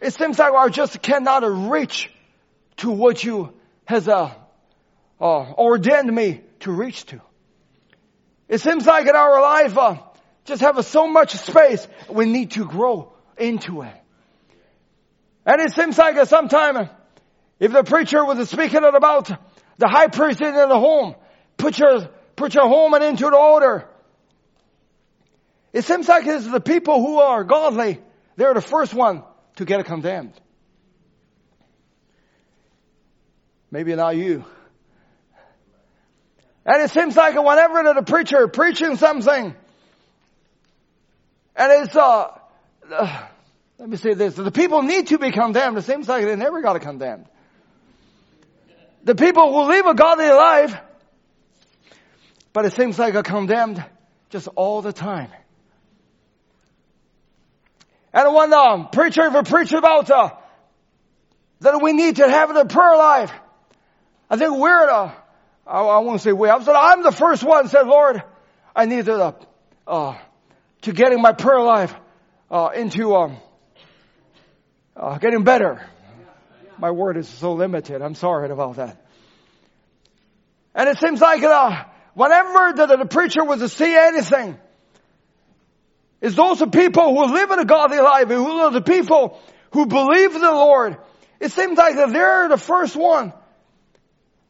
it 0.00 0.14
seems 0.14 0.38
like 0.38 0.52
I 0.52 0.68
just 0.68 1.00
cannot 1.00 1.42
reach 1.70 2.10
to 2.78 2.90
what 2.90 3.22
you 3.24 3.52
has 3.86 4.08
uh, 4.08 4.34
uh, 5.20 5.24
ordained 5.24 6.14
me 6.14 6.42
to 6.60 6.72
reach 6.72 7.06
to. 7.06 7.20
It 8.48 8.60
seems 8.60 8.86
like 8.86 9.06
in 9.06 9.16
our 9.16 9.40
life, 9.40 9.76
uh, 9.78 9.96
just 10.44 10.62
have 10.62 10.84
so 10.84 11.06
much 11.06 11.34
space, 11.34 11.86
we 12.08 12.26
need 12.26 12.52
to 12.52 12.64
grow 12.64 13.12
into 13.38 13.82
it. 13.82 13.94
And 15.44 15.60
it 15.60 15.72
seems 15.72 15.96
like 15.96 16.24
sometimes, 16.26 16.88
if 17.58 17.72
the 17.72 17.82
preacher 17.82 18.24
was 18.24 18.48
speaking 18.50 18.84
about 18.84 19.30
the 19.78 19.88
high 19.88 20.08
priest 20.08 20.40
in 20.40 20.54
the 20.54 20.78
home, 20.78 21.14
put 21.56 21.78
your, 21.78 22.08
put 22.36 22.54
your 22.54 22.68
home 22.68 22.94
and 22.94 23.02
into 23.02 23.24
the 23.24 23.36
order. 23.36 23.88
It 25.72 25.84
seems 25.84 26.08
like 26.08 26.26
it's 26.26 26.46
the 26.46 26.60
people 26.60 27.00
who 27.00 27.18
are 27.18 27.44
godly, 27.44 28.00
they're 28.36 28.54
the 28.54 28.60
first 28.60 28.92
one 28.92 29.22
to 29.56 29.64
get 29.64 29.84
condemned. 29.84 30.34
Maybe 33.70 33.94
not 33.94 34.16
you. 34.16 34.44
And 36.64 36.82
it 36.82 36.90
seems 36.90 37.16
like 37.16 37.34
whenever 37.34 37.94
the 37.94 38.02
preacher 38.02 38.48
preaching 38.48 38.96
something, 38.96 39.54
and 41.54 41.72
it's, 41.72 41.96
uh, 41.96 42.38
uh, 42.92 43.26
let 43.78 43.88
me 43.88 43.96
say 43.96 44.14
this, 44.14 44.34
the 44.34 44.50
people 44.50 44.82
need 44.82 45.08
to 45.08 45.18
be 45.18 45.30
condemned. 45.30 45.78
It 45.78 45.82
seems 45.82 46.08
like 46.08 46.24
they 46.24 46.36
never 46.36 46.60
got 46.60 46.76
a 46.76 46.80
condemned. 46.80 47.26
The 49.04 49.14
people 49.14 49.52
who 49.52 49.70
live 49.70 49.86
a 49.86 49.94
godly 49.94 50.28
life, 50.28 50.76
but 52.52 52.64
it 52.64 52.72
seems 52.72 52.98
like 52.98 53.14
a 53.14 53.22
condemned 53.22 53.82
just 54.30 54.48
all 54.56 54.82
the 54.82 54.92
time. 54.92 55.30
And 58.16 58.34
the 58.50 58.56
um, 58.56 58.88
preacher 58.88 59.24
ever 59.24 59.42
preached 59.42 59.74
about 59.74 60.10
uh, 60.10 60.30
that 61.60 61.82
we 61.82 61.92
need 61.92 62.16
to 62.16 62.26
have 62.26 62.54
the 62.54 62.64
prayer 62.64 62.96
life, 62.96 63.30
I 64.30 64.38
think 64.38 64.56
we're 64.56 64.86
the, 64.86 65.12
I, 65.66 65.80
I 65.82 65.98
won't 65.98 66.22
say 66.22 66.32
we, 66.32 66.48
I 66.48 66.58
said 66.60 66.74
I'm 66.74 67.02
the 67.02 67.12
first 67.12 67.44
one 67.44 67.68
said, 67.68 67.82
Lord, 67.82 68.22
I 68.74 68.86
need 68.86 69.04
to, 69.04 69.36
uh, 69.86 70.16
to 70.80 70.92
getting 70.92 71.20
my 71.20 71.32
prayer 71.32 71.60
life, 71.60 71.94
uh, 72.50 72.70
into, 72.74 73.14
um, 73.14 73.36
uh, 74.96 75.18
getting 75.18 75.44
better. 75.44 75.86
My 76.78 76.92
word 76.92 77.18
is 77.18 77.28
so 77.28 77.52
limited. 77.52 78.00
I'm 78.00 78.14
sorry 78.14 78.48
about 78.48 78.76
that. 78.76 78.96
And 80.74 80.88
it 80.88 80.98
seems 81.00 81.20
like, 81.20 81.42
uh, 81.42 81.84
whenever 82.14 82.72
the, 82.76 82.96
the 82.96 83.04
preacher 83.04 83.44
was 83.44 83.60
to 83.60 83.68
see 83.68 83.94
anything, 83.94 84.58
is 86.20 86.34
those 86.34 86.62
people 86.70 87.14
who 87.14 87.34
live 87.34 87.50
in 87.50 87.58
a 87.58 87.64
godly 87.64 87.98
life, 87.98 88.28
who 88.28 88.50
are 88.60 88.70
the 88.70 88.80
people 88.80 89.40
who 89.72 89.86
believe 89.86 90.32
the 90.32 90.40
Lord. 90.40 90.96
It 91.40 91.52
seems 91.52 91.76
like 91.76 91.96
that 91.96 92.12
they're 92.12 92.48
the 92.48 92.56
first 92.56 92.96
one. 92.96 93.32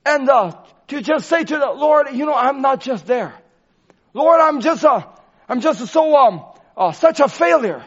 And 0.05 0.29
uh, 0.29 0.53
to 0.89 1.03
just 1.03 1.29
say 1.29 1.43
to 1.43 1.59
the 1.59 1.73
Lord, 1.73 2.09
you 2.13 2.27
know, 2.27 2.35
I'm 2.35 2.63
not 2.63 2.81
just 2.81 3.07
there. 3.07 3.35
Lord, 4.15 4.41
I'm 4.41 4.61
just 4.61 4.85
a, 4.85 5.07
I'm 5.49 5.61
just 5.61 5.85
so 5.89 6.17
um, 6.17 6.45
uh, 6.77 6.93
such 6.93 7.21
a 7.21 7.29
failure. 7.29 7.85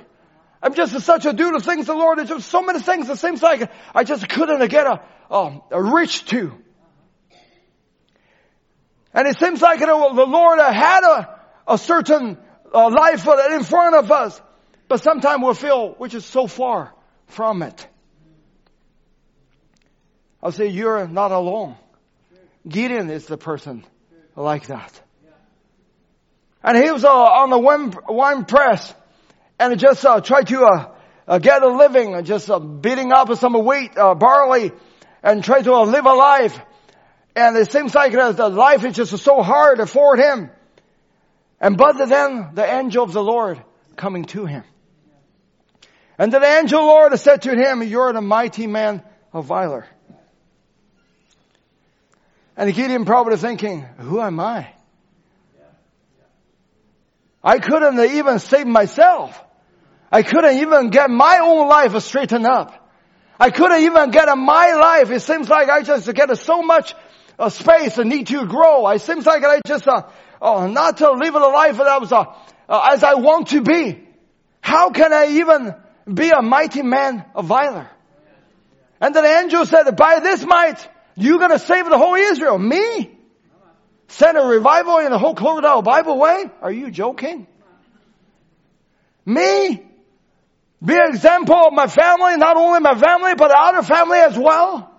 I'm 0.61 0.73
just 0.73 0.99
such 1.01 1.25
a 1.25 1.31
do 1.31 1.53
the 1.53 1.61
things 1.61 1.85
the 1.85 1.93
Lord. 1.93 2.17
There's 2.17 2.29
just 2.29 2.49
so 2.49 2.61
many 2.61 2.81
things. 2.81 3.09
It 3.09 3.17
seems 3.17 3.41
like 3.41 3.71
I 3.95 4.03
just 4.03 4.27
couldn't 4.27 4.67
get 4.69 4.85
a, 4.85 5.01
um, 5.31 5.61
a 5.71 5.81
reach 5.81 6.25
to. 6.25 6.53
And 9.13 9.27
it 9.27 9.39
seems 9.39 9.61
like 9.61 9.79
you 9.79 9.87
know, 9.87 10.13
the 10.13 10.25
Lord 10.25 10.59
had 10.59 11.03
a, 11.03 11.39
a 11.67 11.77
certain 11.77 12.37
uh, 12.73 12.89
life 12.89 13.27
in 13.51 13.63
front 13.63 13.95
of 13.95 14.11
us, 14.11 14.41
but 14.87 15.01
sometimes 15.01 15.43
we 15.43 15.53
feel 15.53 15.93
which 15.93 16.13
is 16.13 16.25
so 16.25 16.47
far 16.47 16.93
from 17.27 17.61
it. 17.63 17.87
I'll 20.41 20.51
say 20.51 20.67
you're 20.67 21.07
not 21.07 21.31
alone. 21.31 21.75
Gideon 22.67 23.09
is 23.09 23.25
the 23.25 23.37
person 23.37 23.85
like 24.35 24.67
that. 24.67 25.01
And 26.63 26.77
he 26.77 26.91
was 26.91 27.03
uh, 27.03 27.09
on 27.09 27.49
the 27.49 27.57
wine, 27.57 27.93
wine 28.07 28.45
press 28.45 28.93
and 29.59 29.77
just 29.79 30.05
uh, 30.05 30.21
tried 30.21 30.47
to 30.47 30.63
uh, 30.63 30.91
uh, 31.27 31.39
get 31.39 31.61
a 31.61 31.67
living, 31.67 32.23
just 32.23 32.49
uh, 32.49 32.59
beating 32.59 33.11
up 33.11 33.33
some 33.35 33.53
wheat, 33.65 33.97
uh, 33.97 34.15
barley, 34.15 34.71
and 35.21 35.43
try 35.43 35.61
to 35.61 35.81
live 35.83 36.05
a 36.05 36.13
life. 36.13 36.59
And 37.35 37.55
it 37.57 37.71
seems 37.71 37.93
like 37.93 38.11
the 38.11 38.49
life 38.49 38.83
is 38.83 38.95
just 38.95 39.17
so 39.17 39.41
hard 39.41 39.87
for 39.89 40.17
him. 40.17 40.49
And 41.59 41.77
but 41.77 41.97
then 41.97 42.51
the 42.53 42.65
angel 42.65 43.03
of 43.03 43.13
the 43.13 43.23
Lord 43.23 43.61
coming 43.95 44.25
to 44.25 44.45
him. 44.45 44.63
And 46.17 46.31
the 46.31 46.43
angel 46.43 46.81
Lord 46.81 47.17
said 47.19 47.43
to 47.43 47.55
him, 47.55 47.83
you're 47.83 48.11
the 48.13 48.21
mighty 48.21 48.67
man 48.67 49.03
of 49.31 49.45
valor. 49.45 49.87
And 52.57 52.73
Gideon 52.73 53.05
probably 53.05 53.37
thinking, 53.37 53.85
who 53.99 54.19
am 54.19 54.39
I? 54.39 54.73
I 57.41 57.59
couldn't 57.59 57.99
even 57.99 58.39
save 58.39 58.67
myself. 58.67 59.41
I 60.11 60.23
couldn't 60.23 60.57
even 60.57 60.89
get 60.89 61.09
my 61.09 61.39
own 61.41 61.69
life 61.69 61.97
straightened 62.03 62.45
up. 62.45 62.91
I 63.39 63.49
couldn't 63.51 63.83
even 63.83 64.11
get 64.11 64.27
my 64.37 64.73
life. 64.73 65.11
It 65.11 65.21
seems 65.21 65.47
like 65.47 65.69
I 65.69 65.83
just 65.83 66.13
get 66.13 66.37
so 66.37 66.61
much 66.61 66.93
uh, 67.37 67.47
space 67.47 67.97
and 67.97 68.09
need 68.09 68.27
to 68.27 68.45
grow. 68.45 68.89
It 68.89 68.99
seems 68.99 69.25
like 69.25 69.45
I 69.45 69.61
just 69.65 69.87
uh, 69.87 70.03
oh, 70.41 70.67
not 70.67 70.97
to 70.97 71.11
live 71.11 71.35
a 71.35 71.39
life 71.39 71.77
that 71.77 72.01
was 72.01 72.11
uh, 72.11 72.25
uh, 72.67 72.89
as 72.93 73.03
I 73.03 73.15
want 73.15 73.49
to 73.49 73.61
be. 73.61 74.03
How 74.61 74.91
can 74.91 75.13
I 75.13 75.27
even 75.39 75.75
be 76.11 76.29
a 76.29 76.41
mighty 76.41 76.81
man 76.81 77.25
of 77.35 77.47
valor? 77.47 77.89
And 79.01 79.15
the 79.15 79.23
angel 79.23 79.65
said, 79.65 79.89
by 79.95 80.19
this 80.19 80.45
might, 80.45 80.87
you're 81.15 81.39
gonna 81.39 81.59
save 81.59 81.85
the 81.85 81.97
whole 81.97 82.15
Israel. 82.15 82.57
Me? 82.57 83.11
Send 84.07 84.37
a 84.37 84.41
revival 84.41 84.97
in 84.97 85.11
the 85.11 85.17
whole 85.17 85.35
Cloverdale 85.35 85.81
Bible 85.81 86.17
way? 86.17 86.45
Are 86.61 86.71
you 86.71 86.91
joking? 86.91 87.47
Me? 89.25 89.85
Be 90.83 90.93
an 90.95 91.09
example 91.09 91.55
of 91.55 91.73
my 91.73 91.87
family, 91.87 92.37
not 92.37 92.57
only 92.57 92.79
my 92.79 92.95
family, 92.95 93.35
but 93.35 93.49
the 93.49 93.57
other 93.57 93.83
family 93.83 94.17
as 94.17 94.37
well? 94.37 94.91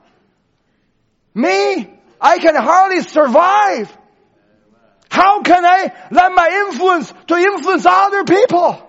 Me? 1.35 1.91
I 2.21 2.39
can 2.39 2.55
hardly 2.55 3.03
survive. 3.03 3.97
How 5.11 5.43
can 5.43 5.65
I 5.65 5.93
let 6.11 6.33
my 6.33 6.67
influence 6.69 7.13
to 7.27 7.37
influence 7.37 7.85
other 7.85 8.25
people? 8.25 8.87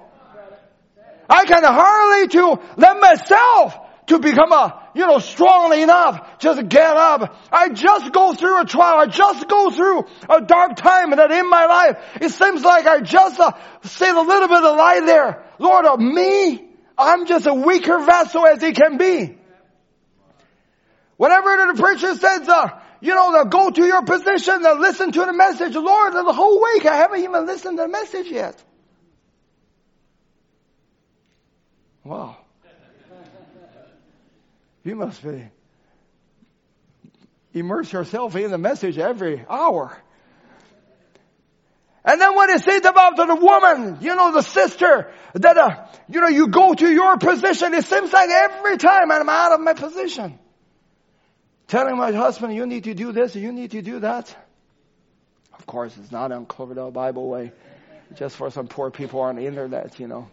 I 1.27 1.45
can 1.45 1.63
hardly 1.63 2.27
to 2.27 2.61
let 2.77 2.99
myself 2.99 3.77
to 4.07 4.19
become 4.19 4.51
a, 4.51 4.89
you 4.93 5.07
know, 5.07 5.19
strong 5.19 5.73
enough 5.73 6.39
just 6.39 6.67
get 6.67 6.97
up. 6.97 7.35
I 7.51 7.69
just 7.69 8.11
go 8.11 8.33
through 8.33 8.61
a 8.61 8.65
trial. 8.65 8.99
I 8.99 9.05
just 9.07 9.47
go 9.47 9.71
through 9.71 10.05
a 10.29 10.41
dark 10.41 10.75
time 10.75 11.11
that 11.11 11.31
in 11.31 11.49
my 11.49 11.65
life, 11.65 11.97
it 12.21 12.29
seems 12.29 12.63
like 12.63 12.85
I 12.85 12.99
just 12.99 13.39
uh, 13.39 13.53
say 13.83 14.09
a 14.09 14.13
little 14.13 14.47
bit 14.47 14.63
of 14.63 14.77
light 14.77 15.05
there. 15.05 15.45
Lord, 15.57 15.85
of 15.85 15.99
me, 15.99 16.69
I'm 16.97 17.25
just 17.25 17.47
a 17.47 17.53
weaker 17.53 17.99
vessel 17.99 18.45
as 18.45 18.61
he 18.61 18.73
can 18.73 18.97
be. 18.97 19.37
Whatever 21.17 21.73
the 21.73 21.81
preacher 21.81 22.13
says, 22.15 22.49
uh, 22.49 22.80
you 23.01 23.15
know, 23.15 23.31
they'll 23.31 23.45
go 23.45 23.71
to 23.71 23.83
your 23.83 24.03
position, 24.03 24.61
they'll 24.61 24.79
listen 24.79 25.11
to 25.11 25.25
the 25.25 25.33
message. 25.33 25.75
Lord, 25.75 26.13
the 26.13 26.33
whole 26.33 26.61
week 26.61 26.85
I 26.85 26.95
haven't 26.95 27.23
even 27.23 27.45
listened 27.47 27.77
to 27.77 27.83
the 27.83 27.89
message 27.89 28.27
yet. 28.27 28.63
Wow. 32.03 32.37
You 34.83 34.95
must 34.95 35.23
be 35.23 35.49
immerse 37.53 37.91
yourself 37.91 38.35
in 38.35 38.49
the 38.49 38.57
message 38.57 38.97
every 38.97 39.45
hour. 39.49 39.95
And 42.03 42.19
then 42.19 42.35
when 42.35 42.49
it 42.49 42.63
says 42.63 42.83
about 42.85 43.15
the 43.15 43.35
woman, 43.35 43.97
you 44.01 44.15
know, 44.15 44.31
the 44.31 44.41
sister, 44.41 45.11
that, 45.35 45.57
uh, 45.57 45.85
you 46.09 46.19
know, 46.21 46.29
you 46.29 46.47
go 46.47 46.73
to 46.73 46.91
your 46.91 47.17
position, 47.17 47.75
it 47.75 47.85
seems 47.85 48.11
like 48.11 48.29
every 48.29 48.77
time 48.77 49.11
I'm 49.11 49.29
out 49.29 49.51
of 49.51 49.59
my 49.59 49.73
position 49.73 50.39
telling 51.71 51.97
my 51.97 52.11
husband, 52.11 52.53
you 52.53 52.65
need 52.65 52.83
to 52.83 52.93
do 52.93 53.13
this, 53.13 53.33
you 53.33 53.53
need 53.53 53.71
to 53.71 53.81
do 53.81 53.99
that. 53.99 54.35
Of 55.57 55.65
course, 55.65 55.95
it's 55.97 56.11
not 56.11 56.33
on 56.33 56.45
Cloverdale 56.45 56.91
Bible 56.91 57.29
way, 57.29 57.53
just 58.15 58.35
for 58.35 58.51
some 58.51 58.67
poor 58.67 58.91
people 58.91 59.21
on 59.21 59.37
the 59.37 59.47
internet, 59.47 59.97
you 59.97 60.07
know. 60.07 60.27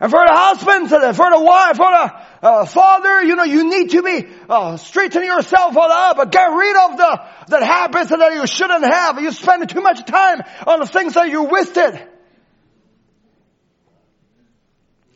And 0.00 0.10
for 0.10 0.24
the 0.26 0.32
husband, 0.34 0.88
for 0.88 1.30
the 1.30 1.40
wife, 1.40 1.76
for 1.76 1.90
the 1.90 2.46
uh, 2.48 2.64
father, 2.64 3.22
you 3.22 3.36
know, 3.36 3.44
you 3.44 3.68
need 3.68 3.90
to 3.90 4.02
be 4.02 4.26
uh, 4.48 4.78
straightening 4.78 5.28
yourself 5.28 5.76
up, 5.76 6.16
but 6.16 6.32
get 6.32 6.46
rid 6.46 6.76
of 6.76 6.96
the 6.96 7.20
the 7.48 7.66
habits 7.66 8.08
that 8.08 8.32
you 8.32 8.46
shouldn't 8.46 8.84
have. 8.84 9.20
You 9.20 9.30
spend 9.30 9.68
too 9.68 9.82
much 9.82 10.06
time 10.06 10.40
on 10.66 10.80
the 10.80 10.86
things 10.86 11.12
that 11.14 11.28
you 11.28 11.42
wasted. 11.42 12.00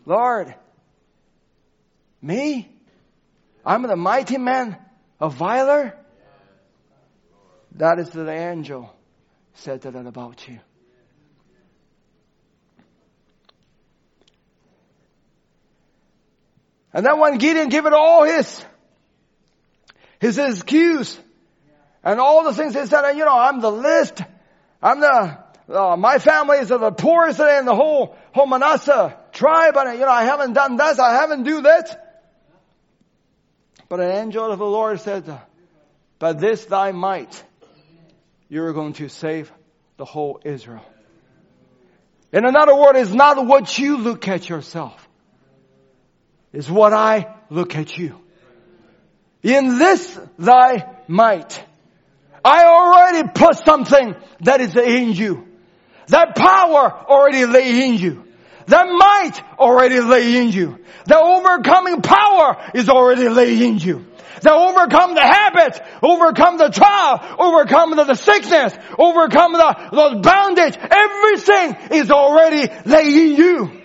Lord, 0.05 0.55
me? 2.21 2.74
I'm 3.65 3.83
the 3.83 3.97
mighty 3.97 4.39
man 4.39 4.77
of 5.21 5.35
valor. 5.35 5.97
That 7.77 7.99
is 7.99 8.11
the 8.11 8.31
angel 8.31 8.95
said 9.55 9.83
that 9.83 9.95
about 9.95 10.47
you. 10.49 10.61
And 16.93 17.05
then 17.05 17.19
when 17.19 17.39
Gideon 17.39 17.71
gave 17.71 17.87
it 17.87 17.93
all 17.93 18.23
his, 18.23 18.65
his 20.21 20.39
excuse, 20.39 21.19
and 22.05 22.21
all 22.21 22.45
the 22.45 22.53
things 22.55 22.75
he 22.75 22.87
said, 22.87 23.17
you 23.17 23.25
know, 23.25 23.37
I'm 23.37 23.61
the 23.61 23.73
least, 23.73 24.23
I'm 24.81 25.01
the, 25.01 25.39
uh, 25.69 25.97
my 25.97 26.19
family 26.19 26.59
is 26.59 26.69
the 26.69 26.93
poorest 26.93 27.41
in 27.41 27.65
the 27.65 27.75
whole, 27.75 28.17
whole 28.33 28.47
Manasseh 28.47 29.19
tribe, 29.33 29.77
and 29.77 29.99
you 29.99 30.05
know, 30.05 30.13
I 30.13 30.23
haven't 30.23 30.53
done 30.53 30.77
this, 30.77 31.01
I 31.01 31.15
haven't 31.15 31.43
do 31.43 31.63
that. 31.63 32.04
But 33.89 34.01
an 34.01 34.11
angel 34.11 34.51
of 34.51 34.59
the 34.59 34.65
Lord 34.65 35.01
said, 35.01 35.41
by 36.19 36.33
this 36.33 36.65
thy 36.65 36.93
might, 36.93 37.45
you're 38.49 38.73
going 38.73 38.95
to 38.95 39.09
save 39.09 39.53
the 39.97 40.05
whole 40.05 40.41
Israel. 40.45 40.85
In 42.33 42.45
another 42.45 42.75
word, 42.75 42.97
it's 42.97 43.13
not 43.13 43.47
what 43.47 43.79
you 43.79 43.99
look 43.99 44.27
at 44.27 44.49
yourself. 44.49 45.09
It's 46.53 46.69
what 46.69 46.93
I 46.93 47.37
look 47.51 47.77
at 47.77 47.97
you. 47.97 48.21
In 49.43 49.79
this 49.79 50.19
thy 50.39 50.97
might. 51.07 51.65
I 52.45 52.65
already 52.65 53.29
put 53.35 53.57
something 53.65 54.15
that 54.41 54.61
is 54.61 54.77
in 54.77 55.13
you. 55.13 55.47
That 56.09 56.37
power 56.37 56.93
already 57.07 57.47
lay 57.47 57.87
in 57.87 57.95
you. 57.95 58.25
That 58.67 58.87
might 58.87 59.41
already 59.59 60.01
lay 60.01 60.37
in 60.37 60.51
you. 60.51 60.79
The 61.07 61.19
overcoming 61.19 62.01
power 62.01 62.71
is 62.75 62.89
already 62.89 63.29
lay 63.29 63.63
in 63.67 63.79
you. 63.79 64.07
To 64.41 64.53
overcome 64.53 65.15
the 65.15 65.23
habit, 65.23 65.81
overcome 66.03 66.59
the 66.59 66.69
trial, 66.69 67.21
overcome 67.39 67.97
the, 67.97 68.05
the 68.05 68.15
sickness, 68.15 68.75
overcome 68.99 69.53
the, 69.53 69.89
the 69.91 70.21
bondage. 70.23 70.77
Everything 70.77 71.99
is 71.99 72.11
already 72.11 72.71
lay 72.85 73.07
in 73.07 73.37
you. 73.37 73.81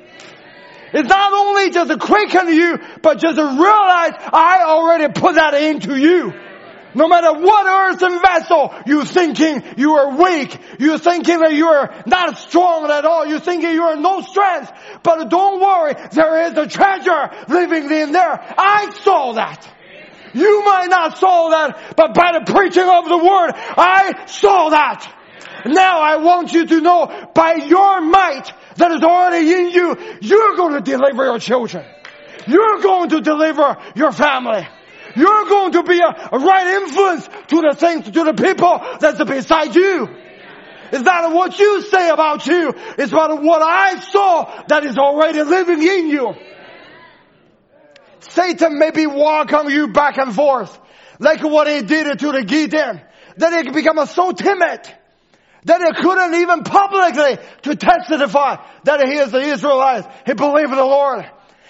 It's 0.91 1.07
not 1.07 1.33
only 1.33 1.69
just 1.69 1.91
to 1.91 1.97
quicken 1.97 2.47
you, 2.47 2.79
but 3.01 3.19
just 3.19 3.35
to 3.35 3.43
realize 3.43 4.13
I 4.33 4.63
already 4.65 5.13
put 5.13 5.35
that 5.35 5.53
into 5.53 5.95
you. 5.95 6.33
No 6.95 7.07
matter 7.07 7.33
what 7.33 7.67
earthen 7.67 8.19
vessel 8.21 8.73
you're 8.85 9.05
thinking 9.05 9.63
you 9.77 9.93
are 9.93 10.17
weak, 10.17 10.57
you're 10.79 10.97
thinking 10.97 11.39
that 11.39 11.53
you 11.53 11.67
are 11.67 12.03
not 12.05 12.37
strong 12.39 12.89
at 12.89 13.05
all, 13.05 13.25
you're 13.25 13.39
thinking 13.39 13.71
you 13.71 13.83
are 13.83 13.95
no 13.95 14.21
strength, 14.21 14.71
but 15.03 15.29
don't 15.29 15.61
worry, 15.61 15.93
there 16.11 16.47
is 16.47 16.57
a 16.57 16.67
treasure 16.67 17.29
living 17.47 17.91
in 17.91 18.11
there. 18.11 18.39
I 18.57 18.91
saw 19.03 19.33
that. 19.33 19.67
You 20.33 20.63
might 20.63 20.87
not 20.89 21.17
saw 21.17 21.49
that, 21.49 21.95
but 21.95 22.13
by 22.13 22.31
the 22.33 22.51
preaching 22.51 22.87
of 22.87 23.05
the 23.05 23.17
word, 23.17 23.51
I 23.55 24.25
saw 24.27 24.69
that. 24.69 25.15
Now 25.65 25.99
I 25.99 26.17
want 26.17 26.53
you 26.53 26.65
to 26.65 26.81
know 26.81 27.29
by 27.33 27.55
your 27.55 28.01
might 28.01 28.51
that 28.75 28.91
is 28.91 29.03
already 29.03 29.51
in 29.51 29.69
you, 29.71 30.17
you're 30.21 30.55
going 30.55 30.73
to 30.73 30.81
deliver 30.81 31.25
your 31.25 31.39
children. 31.39 31.85
You're 32.47 32.79
going 32.79 33.09
to 33.09 33.21
deliver 33.21 33.77
your 33.95 34.11
family. 34.11 34.67
You're 35.15 35.45
going 35.45 35.71
to 35.73 35.83
be 35.83 35.99
a, 35.99 36.37
right 36.37 36.81
influence 36.81 37.27
to 37.47 37.61
the 37.61 37.75
things, 37.75 38.05
to 38.05 38.23
the 38.23 38.33
people 38.33 38.79
that's 38.99 39.23
beside 39.23 39.75
you. 39.75 40.07
It's 40.91 41.03
not 41.03 41.33
what 41.33 41.59
you 41.59 41.81
say 41.83 42.09
about 42.09 42.47
you. 42.47 42.73
It's 42.97 43.11
about 43.11 43.41
what 43.43 43.61
I 43.61 43.99
saw 43.99 44.63
that 44.67 44.83
is 44.83 44.97
already 44.97 45.43
living 45.43 45.81
in 45.81 46.09
you. 46.09 46.33
Satan 48.21 48.79
may 48.79 48.91
be 48.91 49.07
walking 49.07 49.69
you 49.69 49.89
back 49.89 50.17
and 50.17 50.33
forth 50.33 50.77
like 51.19 51.43
what 51.43 51.67
he 51.67 51.81
did 51.81 52.19
to 52.19 52.31
the 52.31 52.43
Gideon. 52.43 53.01
That 53.37 53.65
he 53.65 53.71
become 53.71 54.05
so 54.07 54.31
timid 54.31 54.81
that 55.65 55.81
he 55.81 56.01
couldn't 56.01 56.35
even 56.35 56.63
publicly 56.63 57.37
to 57.63 57.75
testify 57.75 58.57
that 58.83 59.05
he 59.05 59.13
is 59.13 59.31
the 59.31 59.41
Israelite. 59.41 60.05
He 60.25 60.33
believed 60.33 60.71
in 60.71 60.77
the 60.77 60.83
Lord. 60.83 61.23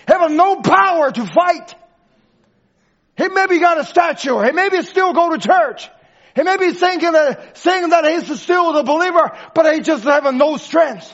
He 0.08 0.14
have 0.14 0.32
no 0.32 0.62
power 0.62 1.12
to 1.12 1.26
fight. 1.26 1.76
He 3.20 3.28
maybe 3.28 3.60
got 3.60 3.78
a 3.78 3.84
statue. 3.84 4.40
He 4.40 4.54
maybe 4.54 4.82
still 4.84 5.12
go 5.12 5.36
to 5.36 5.38
church. 5.38 5.90
He 6.38 6.44
may 6.44 6.56
be 6.56 6.72
thinking 6.72 7.12
that, 7.12 7.58
saying 7.58 7.90
that 7.90 8.06
he's 8.06 8.42
still 8.42 8.72
the 8.72 8.84
believer, 8.84 9.38
but 9.54 9.74
he 9.74 9.82
just 9.82 10.06
having 10.06 10.38
no 10.38 10.56
strength. 10.56 11.14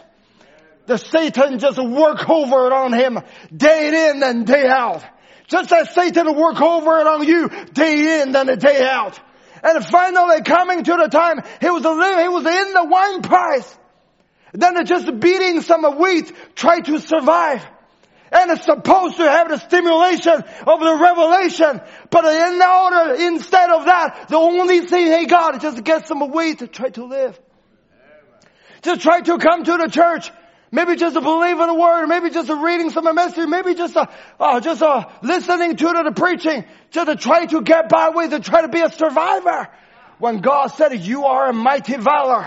The 0.86 0.98
Satan 0.98 1.58
just 1.58 1.80
work 1.80 2.30
over 2.30 2.68
it 2.68 2.74
on 2.74 2.94
him 2.94 3.20
day 3.52 4.12
in 4.12 4.22
and 4.22 4.46
day 4.46 4.68
out. 4.68 5.04
Just 5.48 5.72
as 5.72 5.96
Satan 5.96 6.36
work 6.36 6.62
over 6.62 7.00
it 7.00 7.08
on 7.08 7.28
you 7.28 7.50
day 7.74 8.22
in 8.22 8.36
and 8.36 8.60
day 8.62 8.88
out. 8.88 9.20
And 9.64 9.84
finally 9.84 10.44
coming 10.44 10.84
to 10.84 10.98
the 11.02 11.08
time, 11.08 11.42
he 11.60 11.72
was, 11.72 11.84
a, 11.84 12.22
he 12.22 12.28
was 12.28 12.46
in 12.46 12.74
the 12.74 12.86
wine 12.86 13.24
press. 13.24 13.80
Then 14.54 14.86
just 14.86 15.20
beating 15.20 15.62
some 15.62 15.84
wheat, 15.98 16.32
try 16.54 16.82
to 16.82 17.00
survive. 17.00 17.66
And 18.32 18.52
it's 18.52 18.66
supposed 18.66 19.18
to 19.18 19.30
have 19.30 19.50
the 19.50 19.58
stimulation 19.58 20.34
of 20.34 20.80
the 20.80 20.98
revelation. 21.00 21.82
But 22.10 22.26
in 22.26 22.62
order, 22.62 23.14
instead 23.24 23.70
of 23.70 23.86
that, 23.86 24.28
the 24.30 24.38
only 24.38 24.82
thing 24.82 25.18
he 25.20 25.26
got 25.26 25.56
is 25.56 25.62
just 25.62 25.84
get 25.84 26.08
some 26.08 26.28
way 26.32 26.56
to 26.56 26.68
try 26.68 26.90
to 26.90 27.06
live. 27.06 27.40
Just 28.82 29.02
try 29.02 29.22
to 29.22 29.38
come 29.38 29.64
to 29.64 29.78
the 29.78 29.90
church 29.90 30.32
Maybe 30.76 30.98
just 30.98 31.16
a 31.16 31.22
believe 31.22 31.58
in 31.58 31.68
the 31.68 31.74
word. 31.74 32.08
Maybe 32.08 32.30
just 32.32 32.50
a 32.50 32.56
reading 32.56 32.90
some 32.90 33.06
message. 33.16 33.48
Maybe 33.48 33.76
just 33.76 33.96
a, 33.96 34.10
uh, 34.38 34.60
just 34.60 34.82
a 34.82 35.10
listening 35.22 35.78
to 35.78 35.86
the 36.04 36.12
preaching. 36.14 36.66
Just 36.92 37.08
to 37.08 37.16
try 37.16 37.46
to 37.46 37.62
get 37.62 37.88
by 37.88 38.10
with 38.10 38.32
to 38.32 38.42
try 38.42 38.62
to 38.62 38.68
be 38.68 38.82
a 38.82 38.92
survivor. 38.92 39.70
When 40.20 40.40
God 40.40 40.68
said 40.68 40.94
you 41.00 41.24
are 41.26 41.50
a 41.50 41.54
mighty 41.54 41.96
valor. 41.96 42.46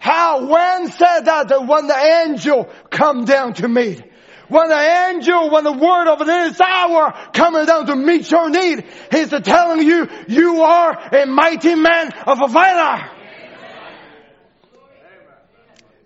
How, 0.00 0.46
when 0.46 0.90
said 0.90 1.20
that? 1.22 1.48
That 1.48 1.64
when 1.64 1.86
the 1.86 2.26
angel 2.26 2.68
come 2.90 3.24
down 3.24 3.54
to 3.54 3.68
meet. 3.68 4.02
When 4.48 4.68
the 4.68 5.08
angel, 5.10 5.50
when 5.50 5.64
the 5.64 5.72
word 5.72 6.08
of 6.08 6.24
this 6.24 6.60
hour 6.60 7.12
coming 7.34 7.66
down 7.66 7.86
to 7.86 7.96
meet 7.96 8.30
your 8.30 8.48
need, 8.48 8.84
he's 9.10 9.28
telling 9.28 9.86
you, 9.86 10.08
you 10.26 10.62
are 10.62 11.14
a 11.14 11.26
mighty 11.26 11.74
man 11.74 12.12
of 12.26 12.50
valor. 12.50 13.10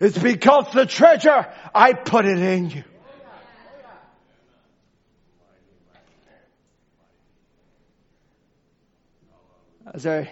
It's 0.01 0.19
because 0.19 0.73
the 0.73 0.87
treasure, 0.87 1.47
I 1.73 1.93
put 1.93 2.25
it 2.25 2.39
in 2.39 2.71
you. 2.71 2.85
As 9.95 10.07
I 10.07 10.31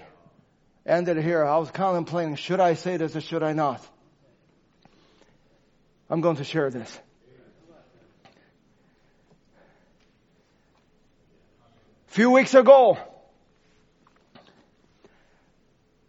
ended 0.84 1.18
here, 1.18 1.44
I 1.44 1.58
was 1.58 1.70
contemplating, 1.70 2.34
should 2.34 2.58
I 2.58 2.74
say 2.74 2.96
this 2.96 3.14
or 3.14 3.20
should 3.20 3.44
I 3.44 3.52
not? 3.52 3.86
I'm 6.08 6.22
going 6.22 6.36
to 6.36 6.44
share 6.44 6.70
this. 6.70 6.98
Few 12.10 12.30
weeks 12.30 12.54
ago, 12.54 12.98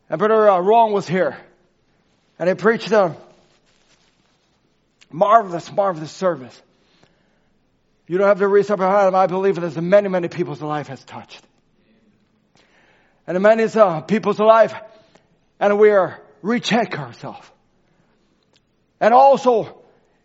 and 0.10 0.20
Brother 0.20 0.50
uh, 0.50 0.62
was 0.62 1.08
here, 1.08 1.38
and 2.38 2.50
he 2.50 2.56
preached 2.56 2.92
a 2.92 3.16
Marvelous, 5.12 5.72
marvelous 5.72 6.12
service. 6.12 6.62
You 8.08 8.18
don't 8.18 8.28
have 8.28 8.40
to 8.40 8.48
raise 8.48 8.70
up 8.70 8.80
your 8.80 8.90
hand. 8.90 9.16
I 9.16 9.28
believe 9.28 9.56
there's 9.56 9.78
many, 9.78 10.08
many 10.10 10.28
people's 10.28 10.62
life 10.62 10.88
has 10.88 11.04
touched. 11.04 11.42
And 13.28 13.40
many 13.42 13.64
uh, 13.64 14.02
people's 14.02 14.40
life, 14.40 14.74
and 15.60 15.78
we 15.78 15.90
are 15.92 16.20
recheck 16.42 16.98
ourselves. 16.98 17.48
And 19.00 19.14
also, 19.14 19.82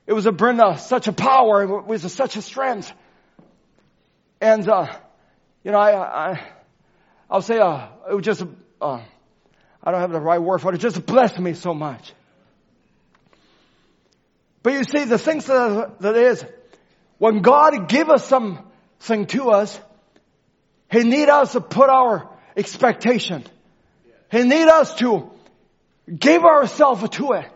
it 0.07 0.12
was 0.12 0.27
a 0.27 0.33
bring 0.33 0.61
uh, 0.61 0.77
such 0.77 1.09
a 1.09 1.12
power, 1.12 1.62
it 1.62 1.87
was 1.87 2.12
such 2.12 2.37
a 2.37 2.43
strength. 2.43 2.93
And, 4.41 4.68
uh, 4.68 4.87
you 5.66 5.72
know, 5.72 5.78
I, 5.78 6.30
I, 6.30 6.40
I'll 7.28 7.42
say, 7.42 7.58
uh, 7.58 7.88
it 8.08 8.14
was 8.14 8.24
just, 8.24 8.44
uh, 8.80 9.00
I 9.82 9.90
don't 9.90 10.00
have 10.00 10.12
the 10.12 10.20
right 10.20 10.40
word 10.40 10.60
for 10.60 10.72
it, 10.72 10.76
it 10.76 10.78
just 10.78 11.04
blessed 11.04 11.40
me 11.40 11.54
so 11.54 11.74
much. 11.74 12.12
But 14.62 14.74
you 14.74 14.84
see, 14.84 15.06
the 15.06 15.18
thing 15.18 15.40
that, 15.40 15.96
that 16.02 16.14
is, 16.14 16.44
when 17.18 17.42
God 17.42 17.88
give 17.88 18.08
us 18.08 18.24
something 18.28 19.26
to 19.26 19.50
us, 19.50 19.76
He 20.88 21.02
need 21.02 21.28
us 21.28 21.50
to 21.54 21.60
put 21.60 21.90
our 21.90 22.30
expectation. 22.56 23.42
He 24.30 24.44
need 24.44 24.68
us 24.68 24.94
to 24.98 25.32
give 26.16 26.44
ourselves 26.44 27.08
to 27.08 27.32
it. 27.32 27.50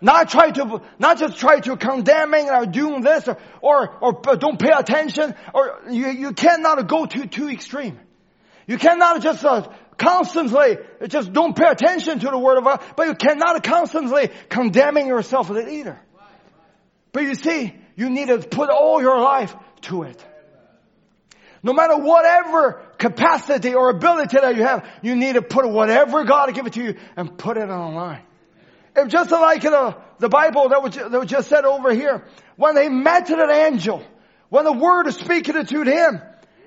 Not 0.00 0.28
try 0.28 0.50
to, 0.52 0.82
not 0.98 1.18
just 1.18 1.38
try 1.38 1.60
to 1.60 1.76
condemning 1.76 2.48
or 2.48 2.66
doing 2.66 3.02
this 3.02 3.26
or, 3.26 3.38
or, 3.60 4.28
or 4.28 4.36
don't 4.36 4.58
pay 4.58 4.70
attention 4.70 5.34
or 5.52 5.80
you, 5.90 6.08
you 6.08 6.32
cannot 6.32 6.86
go 6.86 7.06
to 7.06 7.26
too 7.26 7.48
extreme. 7.48 7.98
You 8.66 8.78
cannot 8.78 9.22
just 9.22 9.44
uh, 9.44 9.68
constantly, 9.96 10.78
just 11.08 11.32
don't 11.32 11.56
pay 11.56 11.66
attention 11.66 12.20
to 12.20 12.30
the 12.30 12.38
word 12.38 12.58
of 12.58 12.64
God, 12.64 12.82
but 12.96 13.08
you 13.08 13.14
cannot 13.14 13.62
constantly 13.64 14.30
condemning 14.48 15.08
yourself 15.08 15.48
with 15.48 15.66
it 15.66 15.68
either. 15.68 16.00
But 17.12 17.22
you 17.24 17.34
see, 17.34 17.74
you 17.96 18.10
need 18.10 18.28
to 18.28 18.38
put 18.38 18.70
all 18.70 19.00
your 19.00 19.18
life 19.20 19.54
to 19.82 20.04
it. 20.04 20.24
No 21.62 21.72
matter 21.72 21.96
whatever 21.96 22.80
capacity 22.98 23.74
or 23.74 23.90
ability 23.90 24.38
that 24.40 24.54
you 24.54 24.62
have, 24.62 24.88
you 25.02 25.16
need 25.16 25.34
to 25.34 25.42
put 25.42 25.68
whatever 25.68 26.24
God 26.24 26.54
give 26.54 26.66
it 26.66 26.74
to 26.74 26.82
you 26.82 26.94
and 27.16 27.36
put 27.36 27.56
it 27.56 27.68
online. 27.68 28.22
If 28.96 29.08
just 29.08 29.30
like 29.30 29.62
the, 29.62 29.96
the 30.18 30.28
Bible 30.28 30.68
that 30.70 30.82
was, 30.82 30.94
that 30.94 31.10
was 31.10 31.28
just 31.28 31.48
said 31.48 31.64
over 31.64 31.92
here, 31.94 32.24
when 32.56 32.74
they 32.74 32.88
met 32.88 33.30
an 33.30 33.50
angel, 33.50 34.02
When 34.48 34.64
the 34.64 34.72
word 34.72 35.06
is 35.06 35.16
speaking 35.16 35.64
to 35.64 35.82
him, 35.82 36.22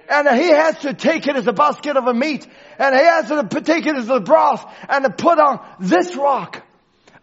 and 0.09 0.39
he 0.39 0.49
has 0.49 0.79
to 0.79 0.93
take 0.93 1.27
it 1.27 1.35
as 1.35 1.47
a 1.47 1.53
basket 1.53 1.97
of 1.97 2.05
a 2.05 2.13
meat, 2.13 2.45
and 2.77 2.95
he 2.95 3.01
has 3.01 3.27
to 3.29 3.61
take 3.61 3.85
it 3.85 3.95
as 3.95 4.09
a 4.09 4.19
broth, 4.19 4.65
and 4.87 5.03
to 5.05 5.09
put 5.09 5.39
on 5.39 5.65
this 5.79 6.15
rock, 6.15 6.63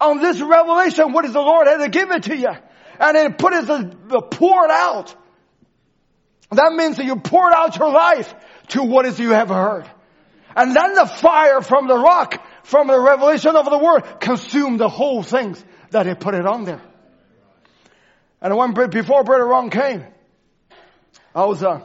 on 0.01 0.21
this 0.21 0.41
revelation, 0.41 1.13
what 1.13 1.25
is 1.25 1.33
the 1.33 1.41
Lord 1.41 1.67
had 1.67 1.79
to 1.79 1.89
give 1.89 2.11
it 2.11 2.25
to 2.25 2.37
you, 2.37 2.53
and 2.99 3.17
then 3.17 3.35
put 3.35 3.53
it 3.53 3.65
as 3.65 3.71
a, 3.71 4.23
pour 4.23 4.65
it 4.65 4.71
out. 4.71 5.15
That 6.51 6.73
means 6.73 6.97
that 6.97 7.05
you 7.05 7.17
poured 7.17 7.53
out 7.55 7.77
your 7.77 7.91
life 7.91 8.35
to 8.69 8.83
what 8.83 9.05
is 9.07 9.19
you 9.19 9.31
have 9.31 9.49
heard. 9.49 9.89
And 10.57 10.75
then 10.75 10.95
the 10.95 11.07
fire 11.07 11.61
from 11.61 11.87
the 11.87 11.97
rock, 11.97 12.43
from 12.69 12.87
the 12.87 13.01
revelation 13.01 13.57
of 13.57 13.65
the 13.65 13.79
word, 13.79 14.03
consumed 14.21 14.79
the 14.79 14.91
whole 14.91 15.23
things 15.23 15.65
that 15.89 16.05
he 16.05 16.15
put 16.15 16.35
it 16.35 16.45
on 16.45 16.65
there. 16.65 16.83
And 18.43 18.55
when, 18.55 18.75
before 18.91 19.25
Brother 19.25 19.47
Ron 19.47 19.71
came, 19.71 20.05
I 21.35 21.47
was, 21.47 21.63
uh, 21.63 21.83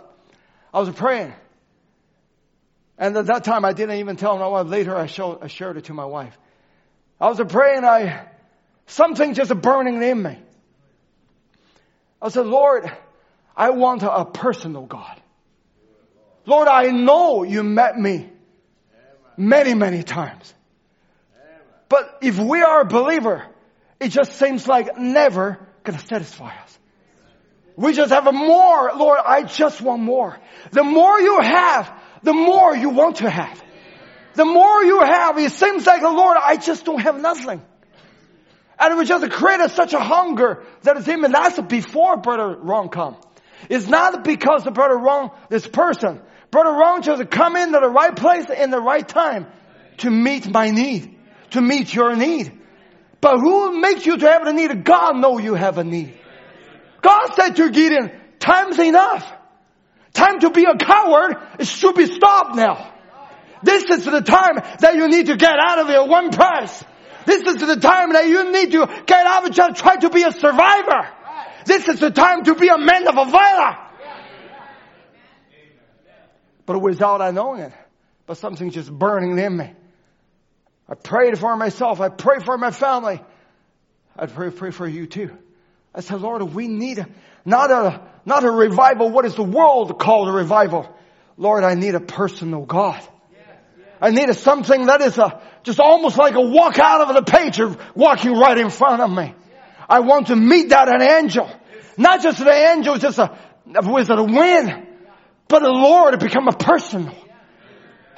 I 0.73 0.79
was 0.81 0.89
praying. 0.89 1.31
And 2.97 3.15
at 3.15 3.27
that 3.27 3.45
time 3.45 3.63
I 3.63 3.71
didn't 3.71 3.95
even 3.99 4.17
tell 4.17 4.37
my 4.37 4.47
wife. 4.47 4.67
Later 4.67 4.93
I, 4.93 5.05
showed, 5.05 5.41
I 5.41 5.47
shared 5.47 5.77
it 5.77 5.85
to 5.85 5.93
my 5.93 6.03
wife. 6.03 6.37
I 7.21 7.29
was 7.29 7.39
praying, 7.47 7.85
I, 7.85 8.27
something 8.87 9.35
just 9.35 9.55
burning 9.61 10.03
in 10.03 10.21
me. 10.21 10.37
I 12.21 12.27
said, 12.27 12.45
Lord, 12.45 12.91
I 13.55 13.69
want 13.69 14.03
a 14.03 14.25
personal 14.25 14.85
God. 14.85 15.21
Lord, 16.45 16.67
I 16.67 16.87
know 16.87 17.43
you 17.43 17.63
met 17.63 17.97
me 17.97 18.29
many, 19.37 19.75
many 19.75 20.03
times. 20.03 20.53
But 21.93 22.17
if 22.21 22.39
we 22.39 22.63
are 22.63 22.81
a 22.81 22.85
believer, 22.85 23.45
it 23.99 24.09
just 24.09 24.33
seems 24.39 24.67
like 24.67 24.97
never 24.97 25.59
gonna 25.83 25.99
satisfy 25.99 26.51
us. 26.63 26.79
We 27.75 27.93
just 27.93 28.11
have 28.11 28.25
a 28.25 28.31
more, 28.31 28.93
Lord, 28.95 29.19
I 29.23 29.43
just 29.43 29.79
want 29.79 30.01
more. 30.01 30.39
The 30.71 30.83
more 30.83 31.21
you 31.21 31.39
have, 31.41 31.93
the 32.23 32.33
more 32.33 32.75
you 32.75 32.89
want 32.89 33.17
to 33.17 33.29
have. 33.29 33.63
The 34.33 34.43
more 34.43 34.83
you 34.83 35.01
have, 35.01 35.37
it 35.37 35.51
seems 35.51 35.85
like, 35.85 36.01
Lord, 36.01 36.35
I 36.43 36.57
just 36.57 36.83
don't 36.83 36.99
have 36.99 37.21
nothing. 37.21 37.61
And 38.79 38.97
we 38.97 39.05
just 39.05 39.31
created 39.31 39.69
such 39.69 39.93
a 39.93 39.99
hunger 39.99 40.63
that 40.81 40.97
it's 40.97 41.07
even 41.07 41.31
that's 41.31 41.61
before 41.61 42.17
Brother 42.17 42.57
Ron 42.57 42.89
come. 42.89 43.17
It's 43.69 43.85
not 43.85 44.23
because 44.23 44.63
the 44.63 44.71
Brother 44.71 44.97
Ron, 44.97 45.29
this 45.49 45.67
person, 45.67 46.23
Brother 46.49 46.71
Ron 46.71 47.03
just 47.03 47.29
come 47.29 47.55
into 47.55 47.79
the 47.79 47.89
right 47.89 48.15
place 48.15 48.49
in 48.49 48.71
the 48.71 48.81
right 48.81 49.07
time 49.07 49.45
to 49.97 50.09
meet 50.09 50.49
my 50.49 50.71
need, 50.71 51.12
to 51.53 51.61
meet 51.61 51.93
your 51.93 52.15
need. 52.15 52.51
But 53.21 53.39
who 53.39 53.79
makes 53.79 54.05
you 54.05 54.17
to 54.17 54.27
have 54.27 54.45
a 54.45 54.53
need? 54.53 54.83
God 54.83 55.15
know 55.15 55.39
you 55.39 55.55
have 55.55 55.77
a 55.77 55.83
need. 55.83 56.13
God 57.01 57.33
said 57.35 57.55
to 57.55 57.69
Gideon, 57.69 58.11
time's 58.39 58.77
enough. 58.79 59.31
Time 60.13 60.39
to 60.39 60.49
be 60.51 60.65
a 60.65 60.77
coward 60.77 61.37
it 61.59 61.67
should 61.67 61.95
be 61.95 62.05
stopped 62.05 62.55
now. 62.55 62.91
This 63.63 63.83
is 63.85 64.05
the 64.05 64.21
time 64.21 64.55
that 64.79 64.95
you 64.95 65.07
need 65.07 65.27
to 65.27 65.37
get 65.37 65.55
out 65.57 65.79
of 65.79 65.87
here 65.87 66.05
one 66.05 66.31
price. 66.31 66.83
This 67.25 67.43
is 67.43 67.55
the 67.55 67.77
time 67.77 68.11
that 68.11 68.27
you 68.27 68.51
need 68.51 68.71
to 68.73 69.03
get 69.05 69.25
out 69.25 69.47
of 69.47 69.55
just 69.55 69.81
try 69.81 69.95
to 69.95 70.09
be 70.09 70.23
a 70.23 70.31
survivor. 70.31 71.07
This 71.65 71.87
is 71.87 71.99
the 71.99 72.11
time 72.11 72.43
to 72.43 72.55
be 72.55 72.67
a 72.67 72.77
man 72.77 73.07
of 73.07 73.17
a 73.17 73.31
valor. 73.31 73.77
But 76.65 76.81
without 76.81 77.21
I 77.21 77.31
knowing 77.31 77.61
it, 77.61 77.73
but 78.25 78.37
something's 78.37 78.73
just 78.73 78.91
burning 78.91 79.37
in 79.37 79.57
me. 79.57 79.71
I 80.87 80.95
prayed 80.95 81.37
for 81.39 81.55
myself. 81.55 82.01
I 82.01 82.09
pray 82.09 82.39
for 82.39 82.57
my 82.57 82.71
family. 82.71 83.21
I 84.17 84.25
pray, 84.25 84.51
pray 84.51 84.71
for 84.71 84.87
you 84.87 85.07
too. 85.07 85.31
I 85.95 86.01
said, 86.01 86.21
Lord, 86.21 86.41
we 86.41 86.67
need 86.67 87.05
not 87.45 87.71
a, 87.71 88.01
not 88.25 88.43
a 88.43 88.51
revival. 88.51 89.09
What 89.09 89.25
is 89.25 89.35
the 89.35 89.43
world 89.43 89.99
called 89.99 90.29
a 90.29 90.31
revival? 90.31 90.93
Lord, 91.37 91.63
I 91.63 91.75
need 91.75 91.95
a 91.95 91.99
personal 91.99 92.65
God. 92.65 93.01
I 94.01 94.09
need 94.09 94.29
a, 94.29 94.33
something 94.33 94.87
that 94.87 95.01
is 95.01 95.17
a, 95.17 95.41
just 95.63 95.79
almost 95.79 96.17
like 96.17 96.35
a 96.35 96.41
walk 96.41 96.77
out 96.77 97.09
of 97.09 97.15
the 97.15 97.31
page 97.31 97.59
of 97.59 97.79
walking 97.95 98.33
right 98.33 98.57
in 98.57 98.69
front 98.69 99.01
of 99.01 99.09
me. 99.09 99.33
I 99.87 100.01
want 100.01 100.27
to 100.27 100.35
meet 100.35 100.69
that 100.69 100.89
an 100.89 101.01
angel. 101.01 101.49
Not 101.97 102.21
just 102.21 102.39
an 102.41 102.49
angel, 102.49 102.97
just 102.97 103.17
a, 103.17 103.37
with 103.65 104.09
a 104.09 104.23
wind, 104.23 104.87
but 105.47 105.63
a 105.63 105.71
Lord 105.71 106.13
to 106.13 106.17
become 106.17 106.47
a 106.47 106.55
person. 106.55 107.11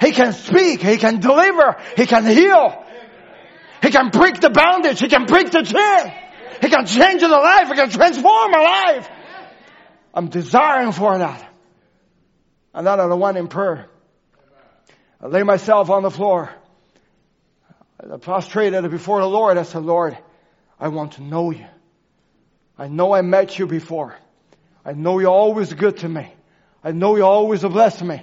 He 0.00 0.12
can 0.12 0.32
speak, 0.32 0.82
He 0.82 0.96
can 0.98 1.20
deliver, 1.20 1.76
He 1.96 2.06
can 2.06 2.26
heal. 2.26 2.84
He 3.82 3.90
can 3.90 4.10
break 4.10 4.40
the 4.40 4.50
bondage, 4.50 5.00
He 5.00 5.08
can 5.08 5.26
break 5.26 5.50
the 5.50 5.62
chain. 5.62 6.12
He 6.60 6.68
can 6.68 6.86
change 6.86 7.20
the 7.20 7.28
life, 7.28 7.68
He 7.68 7.74
can 7.74 7.90
transform 7.90 8.54
a 8.54 8.60
life. 8.60 9.08
I'm 10.14 10.28
desiring 10.28 10.92
for 10.92 11.18
that. 11.18 11.46
And 12.74 12.86
then 12.86 13.00
I 13.00 13.06
went 13.06 13.38
in 13.38 13.48
prayer. 13.48 13.88
I 15.20 15.26
lay 15.28 15.42
myself 15.42 15.90
on 15.90 16.02
the 16.02 16.10
floor. 16.10 16.50
I 17.98 18.16
prostrated 18.18 18.90
before 18.90 19.20
the 19.20 19.28
Lord. 19.28 19.56
I 19.56 19.62
said, 19.62 19.82
Lord, 19.82 20.16
I 20.78 20.88
want 20.88 21.12
to 21.12 21.22
know 21.22 21.50
you. 21.50 21.66
I 22.78 22.88
know 22.88 23.14
I 23.14 23.22
met 23.22 23.58
you 23.58 23.66
before. 23.66 24.16
I 24.84 24.92
know 24.92 25.18
you're 25.18 25.30
always 25.30 25.72
good 25.72 25.96
to 25.98 26.08
me. 26.08 26.32
I 26.84 26.92
know 26.92 27.16
you 27.16 27.24
always 27.24 27.62
bless 27.62 28.00
me. 28.02 28.22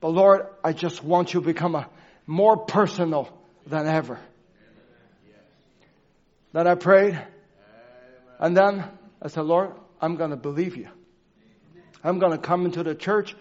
But 0.00 0.08
Lord, 0.08 0.46
I 0.64 0.72
just 0.72 1.04
want 1.04 1.34
you 1.34 1.40
to 1.40 1.46
become 1.46 1.74
a 1.74 1.88
more 2.26 2.56
personal 2.56 3.28
than 3.66 3.86
ever. 3.86 4.18
Then 6.52 6.66
I 6.66 6.74
prayed. 6.74 7.20
And 8.38 8.56
then 8.56 8.84
I 9.20 9.28
said, 9.28 9.42
Lord, 9.42 9.72
I'm 10.00 10.16
going 10.16 10.30
to 10.30 10.36
believe 10.36 10.76
you. 10.76 10.88
I'm 12.02 12.18
going 12.18 12.32
to 12.32 12.38
come 12.38 12.64
into 12.64 12.82
the 12.82 12.94
church, 12.94 13.36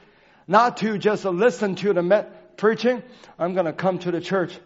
not 0.47 0.78
to 0.78 0.97
just 0.97 1.24
listen 1.24 1.76
to 1.76 1.93
the 1.93 2.28
preaching. 2.57 3.01
I'm 3.38 3.53
going 3.53 3.66
to 3.66 3.74
come 3.74 3.99
to 3.99 4.12
the 4.12 4.20
church 4.20 4.60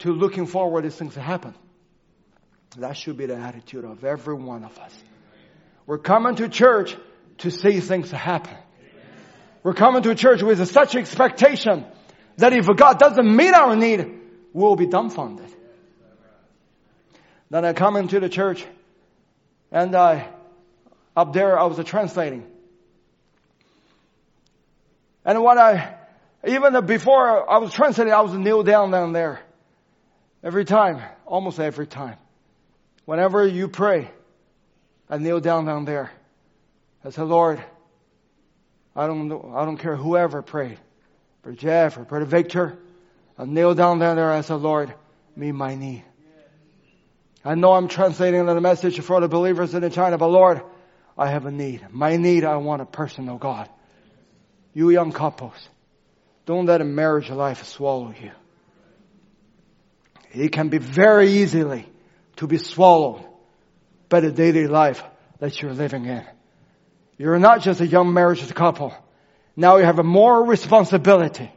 to 0.00 0.12
looking 0.12 0.46
forward 0.46 0.84
these 0.84 0.96
things 0.96 1.14
to 1.14 1.20
happen. 1.20 1.54
That 2.76 2.96
should 2.96 3.16
be 3.16 3.26
the 3.26 3.36
attitude 3.36 3.84
of 3.84 4.04
every 4.04 4.34
one 4.34 4.64
of 4.64 4.76
us. 4.78 4.94
We're 5.86 5.98
coming 5.98 6.34
to 6.36 6.48
church 6.48 6.96
to 7.38 7.50
see 7.50 7.80
things 7.80 8.10
happen. 8.10 8.56
We're 9.68 9.74
coming 9.74 10.02
to 10.04 10.10
a 10.12 10.14
church 10.14 10.40
with 10.42 10.66
such 10.70 10.94
expectation 10.94 11.84
that 12.38 12.54
if 12.54 12.74
God 12.74 12.98
doesn't 12.98 13.36
meet 13.36 13.52
our 13.52 13.76
need, 13.76 14.18
we'll 14.54 14.76
be 14.76 14.86
dumbfounded. 14.86 15.44
Then 17.50 17.66
I 17.66 17.74
come 17.74 17.96
into 17.96 18.18
the 18.18 18.30
church 18.30 18.64
and 19.70 19.94
I, 19.94 20.26
up 21.14 21.34
there 21.34 21.58
I 21.58 21.64
was 21.64 21.78
translating. 21.84 22.46
And 25.26 25.42
what 25.42 25.58
I, 25.58 25.96
even 26.46 26.86
before 26.86 27.50
I 27.50 27.58
was 27.58 27.70
translating, 27.70 28.14
I 28.14 28.22
was 28.22 28.32
kneel 28.32 28.62
down 28.62 28.90
down 28.90 29.12
there. 29.12 29.38
Every 30.42 30.64
time, 30.64 31.02
almost 31.26 31.60
every 31.60 31.86
time. 31.86 32.16
Whenever 33.04 33.46
you 33.46 33.68
pray, 33.68 34.10
I 35.10 35.18
kneel 35.18 35.40
down 35.40 35.66
down 35.66 35.84
there. 35.84 36.10
I 37.04 37.10
said, 37.10 37.24
Lord, 37.24 37.62
I 38.98 39.06
don't 39.06 39.28
know, 39.28 39.52
I 39.54 39.64
don't 39.64 39.76
care 39.76 39.94
whoever 39.94 40.42
prayed. 40.42 40.78
For 41.42 41.52
Jeff 41.52 41.96
or 41.96 42.04
Brother 42.04 42.24
Victor. 42.24 42.76
I 43.38 43.44
kneel 43.44 43.74
down 43.76 44.00
there. 44.00 44.32
I 44.32 44.40
said, 44.40 44.56
Lord, 44.56 44.92
meet 45.36 45.52
my 45.52 45.76
need. 45.76 46.02
I 47.44 47.54
know 47.54 47.74
I'm 47.74 47.86
translating 47.86 48.44
the 48.44 48.60
message 48.60 48.98
for 49.00 49.20
the 49.20 49.28
believers 49.28 49.72
in 49.72 49.88
China, 49.92 50.18
but 50.18 50.26
Lord, 50.26 50.62
I 51.16 51.30
have 51.30 51.46
a 51.46 51.52
need. 51.52 51.86
My 51.92 52.16
need, 52.16 52.44
I 52.44 52.56
want 52.56 52.82
a 52.82 52.86
personal 52.86 53.38
God. 53.38 53.70
You 54.74 54.90
young 54.90 55.12
couples, 55.12 55.54
don't 56.44 56.66
let 56.66 56.80
a 56.80 56.84
marriage 56.84 57.30
life 57.30 57.64
swallow 57.66 58.12
you. 58.20 58.32
It 60.32 60.50
can 60.50 60.70
be 60.70 60.78
very 60.78 61.30
easily 61.30 61.86
to 62.36 62.48
be 62.48 62.58
swallowed 62.58 63.24
by 64.08 64.20
the 64.20 64.32
daily 64.32 64.66
life 64.66 65.04
that 65.38 65.62
you're 65.62 65.72
living 65.72 66.04
in. 66.04 66.24
You're 67.18 67.38
not 67.40 67.62
just 67.62 67.80
a 67.80 67.86
young 67.86 68.12
married 68.14 68.54
couple. 68.54 68.94
Now 69.56 69.76
you 69.76 69.84
have 69.84 69.98
a 69.98 70.04
more 70.04 70.44
responsibility. 70.44 71.50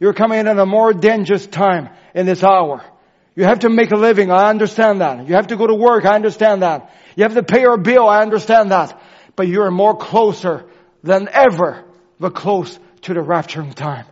You're 0.00 0.12
coming 0.12 0.40
in 0.40 0.48
at 0.48 0.58
a 0.58 0.66
more 0.66 0.92
dangerous 0.92 1.46
time 1.46 1.88
in 2.14 2.26
this 2.26 2.42
hour. 2.42 2.84
You 3.36 3.44
have 3.44 3.60
to 3.60 3.68
make 3.68 3.92
a 3.92 3.96
living. 3.96 4.32
I 4.32 4.50
understand 4.50 5.00
that. 5.00 5.28
You 5.28 5.34
have 5.34 5.48
to 5.48 5.56
go 5.56 5.66
to 5.66 5.74
work. 5.74 6.04
I 6.04 6.16
understand 6.16 6.62
that. 6.62 6.92
You 7.16 7.22
have 7.22 7.34
to 7.34 7.44
pay 7.44 7.60
your 7.60 7.78
bill. 7.78 8.08
I 8.08 8.22
understand 8.22 8.72
that. 8.72 9.00
But 9.36 9.46
you're 9.46 9.70
more 9.70 9.96
closer 9.96 10.66
than 11.04 11.28
ever, 11.28 11.84
but 12.18 12.34
close 12.34 12.78
to 13.02 13.14
the 13.14 13.20
rapturing 13.20 13.74
time, 13.74 14.06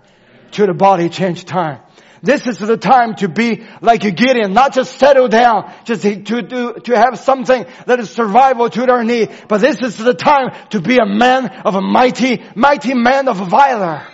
to 0.53 0.67
the 0.67 0.75
body 0.75 1.09
change 1.09 1.45
time. 1.45 1.81
This 2.23 2.47
is 2.47 2.59
the 2.59 2.77
time 2.77 3.17
to 3.17 3.29
be 3.29 3.65
like 3.81 4.05
a 4.05 4.13
Gideon, 4.13 4.53
not 4.53 4.75
just 4.75 4.97
settle 4.99 5.27
down, 5.27 5.73
just 5.85 6.03
to, 6.03 6.43
do, 6.43 6.75
to 6.75 6.97
have 6.97 7.19
something 7.19 7.67
that 7.87 7.99
is 7.99 8.11
survival 8.11 8.71
to 8.71 8.87
their 8.87 9.03
need, 9.03 9.31
but 9.49 9.61
this 9.61 9.81
is 9.81 9.97
the 9.97 10.15
time 10.15 10.55
to 10.71 10.81
be 10.81 10.99
a 10.99 11.07
man 11.07 11.49
of 11.65 11.75
a 11.75 11.81
mighty, 11.81 12.41
mighty 12.55 12.95
man 12.95 13.27
of 13.27 13.39
valor. 13.51 14.07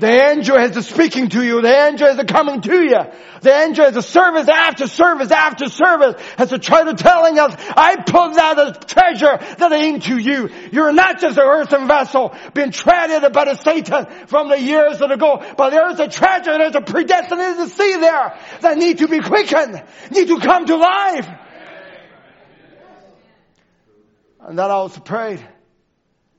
The 0.00 0.08
angel 0.08 0.58
has 0.58 0.74
is 0.78 0.88
speaking 0.88 1.28
to 1.28 1.44
you. 1.44 1.60
The 1.60 1.88
angel 1.88 2.08
has 2.08 2.18
is 2.18 2.24
coming 2.24 2.62
to 2.62 2.82
you. 2.82 2.98
The 3.42 3.54
angel 3.54 3.84
is 3.84 3.96
a 3.96 4.02
service 4.02 4.48
after 4.48 4.86
service 4.86 5.30
after 5.30 5.68
service 5.68 6.20
has 6.38 6.48
to 6.48 6.58
try 6.58 6.84
to 6.84 6.94
telling 6.94 7.38
us, 7.38 7.54
I 7.76 7.96
put 7.96 8.34
that 8.34 8.58
as 8.58 8.78
treasure 8.86 9.36
that 9.58 9.72
into 9.72 10.16
you. 10.16 10.48
You're 10.72 10.92
not 10.92 11.20
just 11.20 11.36
an 11.36 11.44
earthen 11.44 11.86
vessel 11.86 12.34
being 12.54 12.70
treaded 12.70 13.30
by 13.30 13.44
the 13.44 13.56
Satan 13.56 14.06
from 14.26 14.48
the 14.48 14.58
years 14.58 15.00
that 15.00 15.10
ago, 15.10 15.44
but 15.58 15.68
there's 15.68 16.00
a 16.00 16.08
treasure, 16.08 16.56
there's 16.56 16.74
a 16.74 16.80
predestinated 16.80 17.68
seed 17.68 18.00
there 18.00 18.38
that 18.62 18.78
need 18.78 18.98
to 18.98 19.08
be 19.08 19.20
quickened, 19.20 19.82
need 20.10 20.28
to 20.28 20.40
come 20.40 20.64
to 20.64 20.76
life. 20.76 21.28
And 24.40 24.58
then 24.58 24.70
I 24.70 24.78
was 24.78 24.98
prayed. 24.98 25.46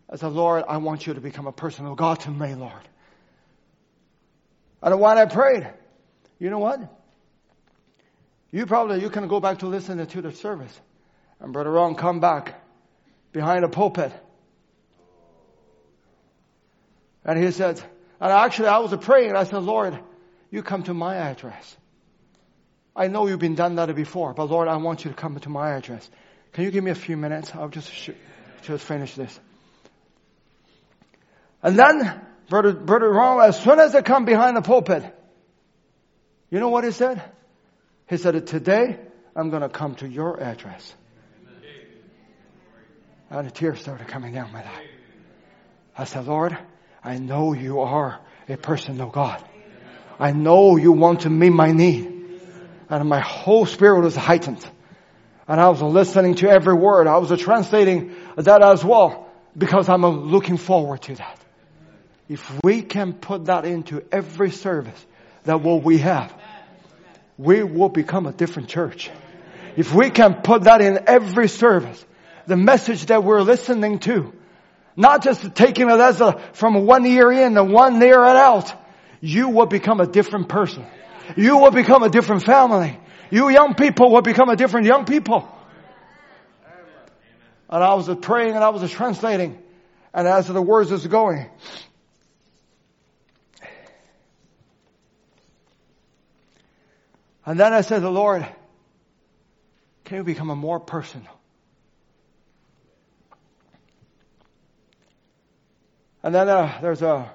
I 0.10 0.16
said, 0.16 0.32
Lord, 0.32 0.64
I 0.68 0.78
want 0.78 1.06
you 1.06 1.14
to 1.14 1.22
become 1.22 1.46
a 1.46 1.52
personal 1.52 1.94
God 1.94 2.22
to 2.22 2.32
me, 2.32 2.56
Lord. 2.56 2.88
And 4.82 5.00
when 5.00 5.18
I 5.18 5.26
prayed, 5.26 5.68
you 6.40 6.50
know 6.50 6.60
what? 6.60 6.80
You 8.52 8.66
probably, 8.66 9.02
you 9.02 9.10
can 9.10 9.28
go 9.28 9.40
back 9.40 9.60
to 9.60 9.68
listen 9.68 10.06
to 10.06 10.22
the 10.22 10.32
service. 10.32 10.78
And 11.40 11.54
Brother 11.54 11.72
Ron 11.72 11.96
come 11.96 12.20
back 12.20 12.62
behind 13.32 13.64
the 13.64 13.70
pulpit. 13.70 14.12
And 17.24 17.42
he 17.42 17.52
said, 17.52 17.82
and 18.20 18.32
actually 18.32 18.68
I 18.68 18.80
was 18.80 18.96
praying 18.98 19.30
and 19.30 19.38
I 19.38 19.44
said, 19.44 19.64
Lord, 19.64 19.98
you 20.50 20.64
come 20.64 20.84
to 20.84 20.94
my 20.94 21.16
address. 21.16 21.78
I 22.96 23.08
know 23.08 23.28
you've 23.28 23.40
been 23.40 23.56
done 23.56 23.76
that 23.76 23.96
before, 23.96 24.34
but 24.34 24.46
Lord, 24.46 24.68
I 24.68 24.76
want 24.78 25.06
you 25.06 25.12
to 25.12 25.16
come 25.16 25.40
to 25.40 25.50
my 25.50 25.72
address. 25.72 26.10
Can 26.52 26.66
you 26.66 26.72
give 26.72 26.84
me 26.84 26.92
a 26.92 26.96
few 26.96 27.16
minutes? 27.16 27.52
I'll 27.56 27.70
just, 27.70 27.90
just 28.64 28.84
finish 28.84 29.16
this. 29.16 29.40
And 31.64 31.80
then, 31.80 32.22
Brother, 32.52 32.74
Brother 32.74 33.10
Ron, 33.10 33.48
as 33.48 33.58
soon 33.62 33.80
as 33.80 33.96
I 33.96 34.02
come 34.02 34.26
behind 34.26 34.58
the 34.58 34.62
pulpit, 34.62 35.06
you 36.50 36.60
know 36.60 36.68
what 36.68 36.84
he 36.84 36.92
said? 36.92 37.24
He 38.10 38.18
said, 38.18 38.46
today, 38.46 39.00
I'm 39.38 39.52
going 39.52 39.62
to 39.62 39.70
come 39.70 39.96
to 39.96 40.08
your 40.08 40.38
address. 40.44 40.94
And 43.30 43.48
the 43.48 43.52
tears 43.52 43.80
started 43.80 44.10
coming 44.10 44.34
down 44.34 44.52
my 44.52 44.60
eye. 44.60 44.86
I 45.98 46.04
said, 46.04 46.28
Lord, 46.28 46.58
I 47.02 47.20
know 47.20 47.54
you 47.54 47.80
are 47.80 48.20
a 48.50 48.58
personal 48.58 49.08
God. 49.08 49.42
I 50.20 50.34
know 50.34 50.76
you 50.76 50.92
want 50.92 51.22
to 51.22 51.30
meet 51.30 51.54
my 51.54 51.72
need. 51.72 52.42
And 52.90 53.08
my 53.08 53.22
whole 53.22 53.66
spirit 53.66 54.02
was 54.02 54.18
heightened. 54.18 54.68
And 55.48 55.62
I 55.62 55.70
was 55.70 55.82
listening 55.82 56.36
to 56.36 56.50
every 56.50 56.74
word. 56.74 57.08
I 57.08 57.18
was 57.18 57.32
translating 57.40 58.14
that 58.36 58.62
as 58.62 58.84
well 58.84 59.30
because 59.58 59.88
I'm 59.88 60.06
looking 60.06 60.58
forward 60.58 61.04
to 61.04 61.16
that. 61.16 61.41
If 62.32 62.64
we 62.64 62.82
can 62.82 63.12
put 63.12 63.48
that 63.48 63.66
into 63.66 64.02
every 64.10 64.52
service 64.52 65.06
that 65.44 65.60
what 65.60 65.84
we 65.84 65.98
have, 65.98 66.34
we 67.38 67.62
will 67.62 67.90
become 67.90 68.26
a 68.26 68.32
different 68.32 68.70
church. 68.70 69.12
If 69.76 69.94
we 69.94 70.12
can 70.12 70.36
put 70.36 70.64
that 70.64 70.80
in 70.80 70.98
every 71.08 71.50
service, 71.50 72.06
the 72.48 72.56
message 72.56 73.08
that 73.08 73.26
we're 73.26 73.42
listening 73.42 74.00
to, 74.08 74.32
not 74.96 75.26
just 75.26 75.56
taking 75.56 75.90
it 75.90 76.00
as 76.00 76.22
a, 76.22 76.40
from 76.54 76.86
one 76.86 77.06
ear 77.06 77.34
in 77.34 77.58
and 77.58 77.74
one 77.74 78.02
ear 78.02 78.24
out, 78.24 78.72
you 79.20 79.50
will 79.50 79.66
become 79.66 80.00
a 80.00 80.08
different 80.08 80.48
person. 80.48 80.86
You 81.36 81.58
will 81.58 81.72
become 81.72 82.02
a 82.02 82.10
different 82.10 82.46
family. 82.46 82.98
You 83.30 83.50
young 83.50 83.76
people 83.76 84.10
will 84.10 84.22
become 84.22 84.48
a 84.48 84.56
different 84.56 84.86
young 84.86 85.04
people. 85.04 85.54
And 87.70 87.84
I 87.84 87.94
was 87.96 88.10
praying 88.22 88.56
and 88.56 88.64
I 88.64 88.70
was 88.70 88.90
translating. 88.90 89.62
And 90.14 90.30
as 90.30 90.48
the 90.48 90.62
words 90.62 90.94
is 90.94 91.06
going, 91.06 91.50
and 97.46 97.60
then 97.60 97.74
I 97.74 97.82
said, 97.82 98.02
the 98.02 98.12
Lord, 98.12 98.46
can 100.06 100.18
you 100.18 100.24
become 100.24 100.50
a 100.50 100.56
more 100.56 100.80
personal? 100.80 101.32
And 106.24 106.36
then 106.36 106.48
uh, 106.50 106.78
there's 106.82 107.02
a, 107.02 107.32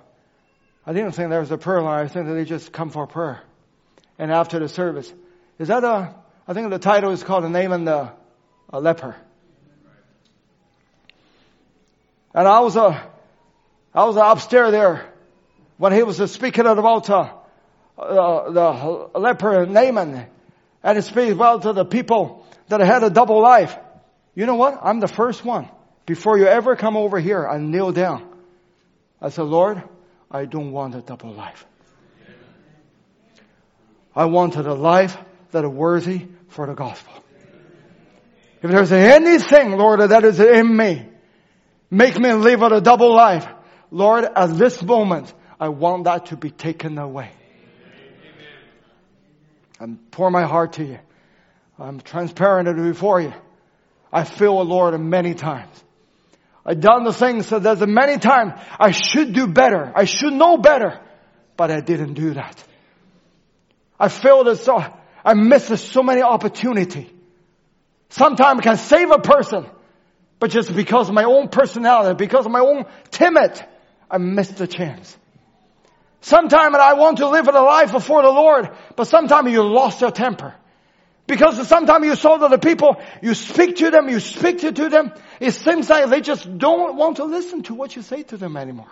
I 0.87 0.93
didn't 0.93 1.13
think 1.13 1.31
there 1.31 1.41
was 1.41 1.51
a 1.51 1.59
prayer 1.59 1.83
line. 1.83 2.05
I 2.05 2.09
think 2.09 2.27
that 2.27 2.35
they 2.35 2.45
just 2.45 2.73
come 2.73 2.91
for 2.91 3.07
prayer. 3.07 3.43
And 4.19 4.31
after 4.31 4.59
the 4.61 4.69
service, 4.69 5.13
is 5.59 5.69
that 5.69 5.83
a, 5.83 6.15
I 6.47 6.53
think 6.53 6.71
the 6.71 6.79
title 6.79 7.11
is 7.11 7.25
called 7.25 7.51
Naaman 7.51 7.85
the 7.85 8.13
a 8.71 8.81
leper. 8.81 9.17
And 12.35 12.47
I 12.47 12.61
was, 12.61 12.77
uh, 12.77 13.01
I 13.95 14.05
was 14.05 14.17
upstairs 14.17 14.73
there 14.73 15.11
when 15.79 15.93
he 15.93 16.03
was 16.03 16.19
speaking 16.31 16.67
at 16.67 16.79
about 16.79 17.09
uh, 17.09 17.33
uh, 17.99 18.51
the 18.51 19.19
leper 19.19 19.67
Naaman, 19.67 20.27
and 20.83 20.97
he 20.97 21.03
speaks 21.03 21.33
about 21.33 21.63
to 21.63 21.73
the 21.73 21.85
people 21.85 22.47
that 22.69 22.81
had 22.81 23.03
a 23.03 23.11
double 23.11 23.41
life. 23.41 23.77
You 24.35 24.47
know 24.47 24.57
what? 24.57 24.79
I'm 24.83 25.01
the 25.01 25.09
first 25.09 25.45
one. 25.45 25.69
Before 26.05 26.39
you 26.39 26.47
ever 26.47 26.77
come 26.77 26.97
over 26.97 27.19
here, 27.19 27.47
I 27.47 27.59
kneel 27.59 27.93
down. 27.93 28.29
I 29.21 29.31
said, 29.31 29.43
Lord, 29.47 29.83
I 30.31 30.45
don't 30.45 30.73
want 30.73 30.95
a 30.95 31.01
double 31.01 31.33
life. 31.33 31.65
I 34.15 34.27
wanted 34.27 34.67
a 34.67 34.75
life 34.75 35.17
that 35.51 35.65
is 35.65 35.71
worthy 35.71 36.27
for 36.49 36.67
the 36.67 36.75
gospel. 36.75 37.13
If 38.63 38.71
there's 38.71 38.93
anything, 38.93 39.73
Lord, 39.73 40.01
that 40.01 40.25
is 40.25 40.41
in 40.41 40.77
me, 40.77 41.07
make 41.91 42.19
me 42.19 42.33
live 42.33 42.63
a 42.63 42.81
double 42.81 43.15
life. 43.15 43.47
Lord, 43.91 44.25
at 44.25 44.57
this 44.59 44.83
moment, 44.83 45.33
I 45.61 45.69
want 45.69 46.05
that 46.05 46.27
to 46.27 46.37
be 46.37 46.51
taken 46.51 46.99
away. 46.99 47.31
I'm 49.81 49.99
pour 50.11 50.31
my 50.31 50.45
heart 50.45 50.75
to 50.75 50.85
you. 50.85 50.99
I'm 51.79 52.01
transparent 52.01 52.77
before 52.77 53.21
you. 53.21 53.33
I 54.13 54.25
feel, 54.25 54.59
the 54.59 54.65
Lord, 54.65 54.99
many 54.99 55.35
times. 55.35 55.85
I've 56.65 56.81
done 56.81 57.05
the 57.05 57.13
things 57.13 57.51
that 57.51 57.63
there's 57.63 57.87
many 57.87 58.19
times 58.19 58.55
I 58.79 58.91
should 58.91 59.33
do 59.33 59.47
better. 59.47 59.93
I 59.95 60.05
should 60.05 60.33
know 60.33 60.57
better. 60.57 61.01
But 61.57 61.71
I 61.71 61.81
didn't 61.81 62.15
do 62.15 62.35
that. 62.35 62.63
I 63.99 64.09
that 64.45 64.59
so, 64.63 64.85
I 65.25 65.35
miss 65.35 65.81
so 65.81 66.03
many 66.03 66.23
opportunity. 66.23 67.11
Sometimes 68.11 68.61
I 68.61 68.63
can 68.63 68.77
save 68.77 69.11
a 69.11 69.19
person, 69.19 69.67
but 70.39 70.51
just 70.51 70.75
because 70.75 71.09
of 71.09 71.15
my 71.15 71.25
own 71.25 71.49
personality, 71.49 72.15
because 72.17 72.47
of 72.47 72.53
my 72.53 72.61
own 72.61 72.85
timid, 73.11 73.63
I 74.11 74.19
miss 74.19 74.49
the 74.49 74.67
chance. 74.67 75.17
Sometimes 76.27 76.75
I 76.75 76.95
want 76.95 77.19
to 77.19 77.29
live 77.29 77.47
a 77.47 77.53
life 77.53 77.93
before 77.93 78.21
the 78.23 78.31
Lord, 78.31 78.69
but 78.97 79.07
sometimes 79.07 79.49
you 79.53 79.63
lost 79.63 80.01
your 80.01 80.11
temper. 80.11 80.57
Because 81.29 81.69
sometimes 81.69 82.05
you 82.05 82.17
saw 82.17 82.39
that 82.39 82.51
the 82.51 82.59
people, 82.59 82.97
you 83.23 83.33
speak 83.33 83.77
to 83.77 83.93
them, 83.93 84.09
you 84.09 84.19
speak 84.19 84.59
to, 84.63 84.73
to 84.73 84.89
them, 84.89 85.13
it 85.39 85.53
seems 85.53 85.89
like 85.89 86.11
they 86.11 86.21
just 86.21 86.59
don't 86.59 86.97
want 86.97 87.19
to 87.19 87.25
listen 87.27 87.63
to 87.65 87.75
what 87.75 87.95
you 87.95 88.03
say 88.03 88.25
to 88.25 88.37
them 88.37 88.57
anymore. 88.57 88.91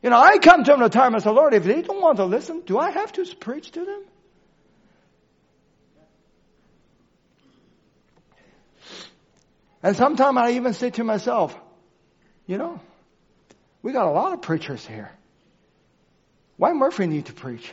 You 0.00 0.10
know, 0.10 0.16
I 0.16 0.38
come 0.38 0.62
to 0.62 0.70
them 0.70 0.82
at 0.82 0.86
a 0.86 0.90
time 0.90 1.14
and 1.14 1.24
say, 1.24 1.30
Lord, 1.30 1.54
if 1.54 1.64
they 1.64 1.82
don't 1.82 2.00
want 2.00 2.18
to 2.18 2.24
listen, 2.24 2.60
do 2.64 2.78
I 2.78 2.92
have 2.92 3.10
to 3.14 3.24
preach 3.40 3.72
to 3.72 3.84
them? 3.84 4.02
And 9.82 9.96
sometimes 9.96 10.38
I 10.38 10.52
even 10.52 10.72
say 10.72 10.90
to 10.90 11.02
myself, 11.02 11.58
you 12.46 12.58
know, 12.58 12.80
we 13.82 13.90
got 13.90 14.06
a 14.06 14.12
lot 14.12 14.34
of 14.34 14.40
preachers 14.40 14.86
here. 14.86 15.10
Why 16.56 16.72
Murphy 16.72 17.06
need 17.06 17.26
to 17.26 17.32
preach? 17.32 17.70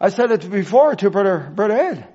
I 0.00 0.08
said 0.08 0.32
it 0.32 0.50
before 0.50 0.94
to 0.96 1.10
brother, 1.10 1.50
brother 1.54 1.74
Ed. 1.74 2.08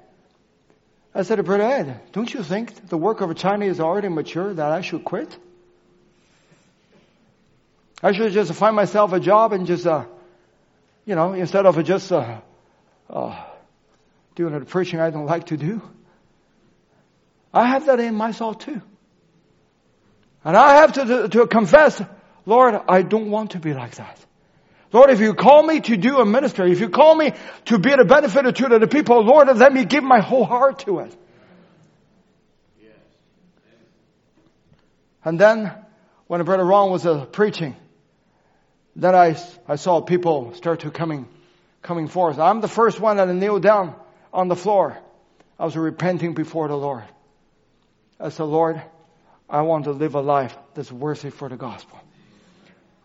I 1.16 1.24
said 1.24 1.38
to 1.38 1.44
brother 1.44 1.64
Ed, 1.64 2.02
don't 2.12 2.32
you 2.32 2.44
think 2.44 2.88
the 2.88 2.98
work 2.98 3.22
of 3.22 3.30
a 3.30 3.34
Chinese 3.34 3.74
is 3.74 3.80
already 3.80 4.10
mature 4.10 4.54
that 4.54 4.72
I 4.72 4.82
should 4.82 5.04
quit? 5.04 5.36
I 8.02 8.12
should 8.12 8.32
just 8.32 8.54
find 8.54 8.76
myself 8.76 9.12
a 9.14 9.20
job 9.20 9.54
and 9.54 9.66
just, 9.66 9.86
uh, 9.86 10.06
you 11.06 11.16
know, 11.16 11.34
instead 11.34 11.66
of 11.66 11.84
just, 11.84 12.12
uh, 12.12 12.40
uh, 13.10 13.44
doing 14.36 14.58
the 14.58 14.66
preaching 14.66 15.00
I 15.00 15.10
don't 15.10 15.26
like 15.26 15.48
to 15.48 15.58
do. 15.58 15.82
I 17.54 17.68
have 17.68 17.88
that 17.88 18.00
in 18.00 18.16
myself 18.16 18.60
too. 18.60 18.82
And 20.44 20.56
I 20.56 20.76
have 20.76 20.94
to, 20.94 21.06
to, 21.06 21.30
to 21.30 21.48
confess, 21.48 22.02
Lord, 22.46 22.80
I 22.88 23.02
don't 23.02 23.32
want 23.32 23.52
to 23.52 23.60
be 23.60 23.74
like 23.74 23.96
that. 23.96 24.18
Lord, 24.92 25.12
if 25.12 25.20
you 25.20 25.36
call 25.36 25.62
me 25.62 25.82
to 25.82 25.98
do 25.98 26.18
a 26.18 26.26
ministry, 26.26 26.72
if 26.72 26.80
you 26.80 26.90
call 26.90 27.14
me 27.14 27.34
to 27.66 27.78
be 27.78 27.92
a 27.92 28.04
benefit 28.04 28.56
to 28.56 28.80
the 28.80 28.88
people, 28.88 29.24
Lord, 29.24 29.48
let 29.56 29.72
me 29.72 29.86
give 29.86 30.04
my 30.04 30.20
whole 30.20 30.46
heart 30.46 30.80
to 30.80 31.00
it. 31.00 31.16
And 35.24 35.40
then, 35.40 35.72
when 36.28 36.44
Brother 36.44 36.64
Ron 36.64 36.92
was 36.92 37.06
uh, 37.06 37.26
preaching, 37.26 37.76
then 38.96 39.16
I, 39.16 39.38
I 39.68 39.76
saw 39.76 40.02
people 40.02 40.54
start 40.56 40.82
to 40.82 40.92
coming, 40.92 41.28
coming 41.82 42.08
forth. 42.08 42.40
I'm 42.40 42.62
the 42.62 42.68
first 42.68 43.00
one 43.00 43.18
that 43.18 43.28
kneeled 43.28 43.62
down 43.62 43.96
on 44.34 44.48
the 44.48 44.56
floor. 44.56 44.98
I 45.60 45.66
was 45.66 45.76
repenting 45.76 46.34
before 46.34 46.68
the 46.68 46.78
Lord. 46.78 47.04
I 48.20 48.30
said, 48.30 48.44
Lord, 48.44 48.82
I 49.50 49.62
want 49.62 49.86
to 49.86 49.92
live 49.92 50.16
a 50.16 50.22
life 50.22 50.58
that's 50.74 50.92
worthy 50.92 51.30
for 51.30 51.50
the 51.50 51.58
gospel. 51.58 52.00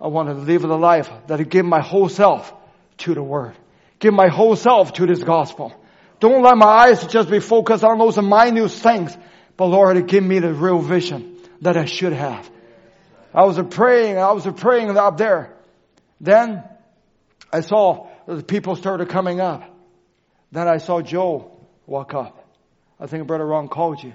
I 0.00 0.08
want 0.08 0.28
to 0.28 0.34
live 0.34 0.62
the 0.62 0.76
life 0.76 1.10
that 1.26 1.40
I 1.40 1.42
give 1.44 1.64
my 1.64 1.80
whole 1.80 2.08
self 2.08 2.52
to 2.98 3.14
the 3.14 3.22
word. 3.22 3.54
Give 3.98 4.12
my 4.12 4.28
whole 4.28 4.56
self 4.56 4.92
to 4.94 5.06
this 5.06 5.22
gospel. 5.22 5.72
Don't 6.20 6.42
let 6.42 6.56
my 6.56 6.66
eyes 6.66 7.06
just 7.06 7.30
be 7.30 7.40
focused 7.40 7.84
on 7.84 7.98
those 7.98 8.18
minute 8.18 8.70
things, 8.70 9.16
but 9.56 9.66
Lord, 9.66 10.06
give 10.06 10.24
me 10.24 10.38
the 10.38 10.52
real 10.52 10.78
vision 10.78 11.36
that 11.60 11.76
I 11.76 11.84
should 11.84 12.12
have. 12.12 12.50
I 13.32 13.44
was 13.44 13.60
praying, 13.70 14.18
I 14.18 14.32
was 14.32 14.46
praying 14.46 14.96
up 14.96 15.16
there. 15.16 15.54
Then 16.20 16.62
I 17.52 17.60
saw 17.60 18.08
the 18.26 18.42
people 18.42 18.76
started 18.76 19.08
coming 19.08 19.40
up. 19.40 19.62
Then 20.52 20.68
I 20.68 20.78
saw 20.78 21.02
Joe 21.02 21.50
walk 21.86 22.14
up. 22.14 22.48
I 22.98 23.06
think 23.06 23.26
Brother 23.26 23.46
Ron 23.46 23.68
called 23.68 24.02
you. 24.02 24.14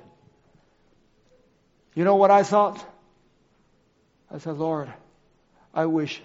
You 1.95 2.05
know 2.05 2.15
what 2.15 2.31
I 2.31 2.43
thought? 2.43 2.83
I 4.31 4.37
said, 4.37 4.57
Lord, 4.57 4.93
I 5.79 5.85
wish 5.85 6.21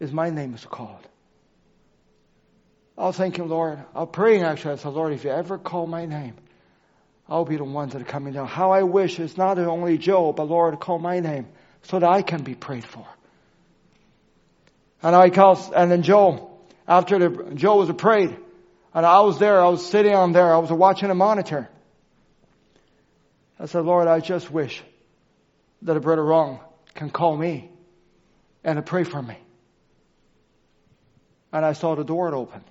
is 0.00 0.10
my 0.10 0.30
name 0.30 0.54
is 0.54 0.64
called. 0.64 1.06
I'll 2.96 3.12
thank 3.12 3.34
thinking, 3.34 3.50
Lord, 3.50 3.78
I 3.94 4.00
was 4.00 4.08
praying 4.10 4.42
actually. 4.42 4.72
I 4.72 4.76
said, 4.76 4.94
Lord, 4.94 5.12
if 5.12 5.24
you 5.24 5.30
ever 5.30 5.58
call 5.58 5.86
my 5.86 6.06
name, 6.06 6.32
I'll 7.28 7.44
be 7.44 7.58
the 7.58 7.64
one 7.64 7.90
that 7.90 8.00
are 8.00 8.06
coming 8.06 8.32
down. 8.32 8.46
How 8.46 8.70
I 8.70 8.84
wish 8.84 9.20
it's 9.20 9.36
not 9.36 9.58
only 9.58 9.98
Joe, 9.98 10.32
but 10.32 10.44
Lord, 10.44 10.80
call 10.80 10.98
my 10.98 11.20
name 11.20 11.46
so 11.82 11.98
that 11.98 12.08
I 12.08 12.22
can 12.22 12.42
be 12.42 12.54
prayed 12.54 12.86
for. 12.86 13.06
And 15.02 15.14
I 15.14 15.28
called, 15.28 15.70
and 15.76 15.90
then 15.90 16.02
Joe, 16.02 16.50
after 16.88 17.18
the, 17.18 17.54
Joe 17.54 17.76
was 17.76 17.92
prayed, 17.92 18.34
and 18.94 19.04
I 19.04 19.20
was 19.20 19.38
there, 19.38 19.60
I 19.60 19.68
was 19.68 19.84
sitting 19.84 20.14
on 20.14 20.32
there, 20.32 20.50
I 20.54 20.56
was 20.56 20.72
watching 20.72 21.10
a 21.10 21.14
monitor. 21.14 21.68
I 23.60 23.66
said, 23.66 23.84
Lord, 23.84 24.08
I 24.08 24.20
just 24.20 24.50
wish 24.50 24.82
that 25.82 25.98
a 25.98 26.00
brother 26.00 26.24
Ron 26.24 26.60
can 26.94 27.10
call 27.10 27.36
me 27.36 27.68
and 28.64 28.76
to 28.76 28.82
pray 28.82 29.04
for 29.04 29.22
me. 29.22 29.36
And 31.52 31.64
I 31.64 31.74
saw 31.74 31.94
the 31.94 32.04
door 32.04 32.34
open. 32.34 32.62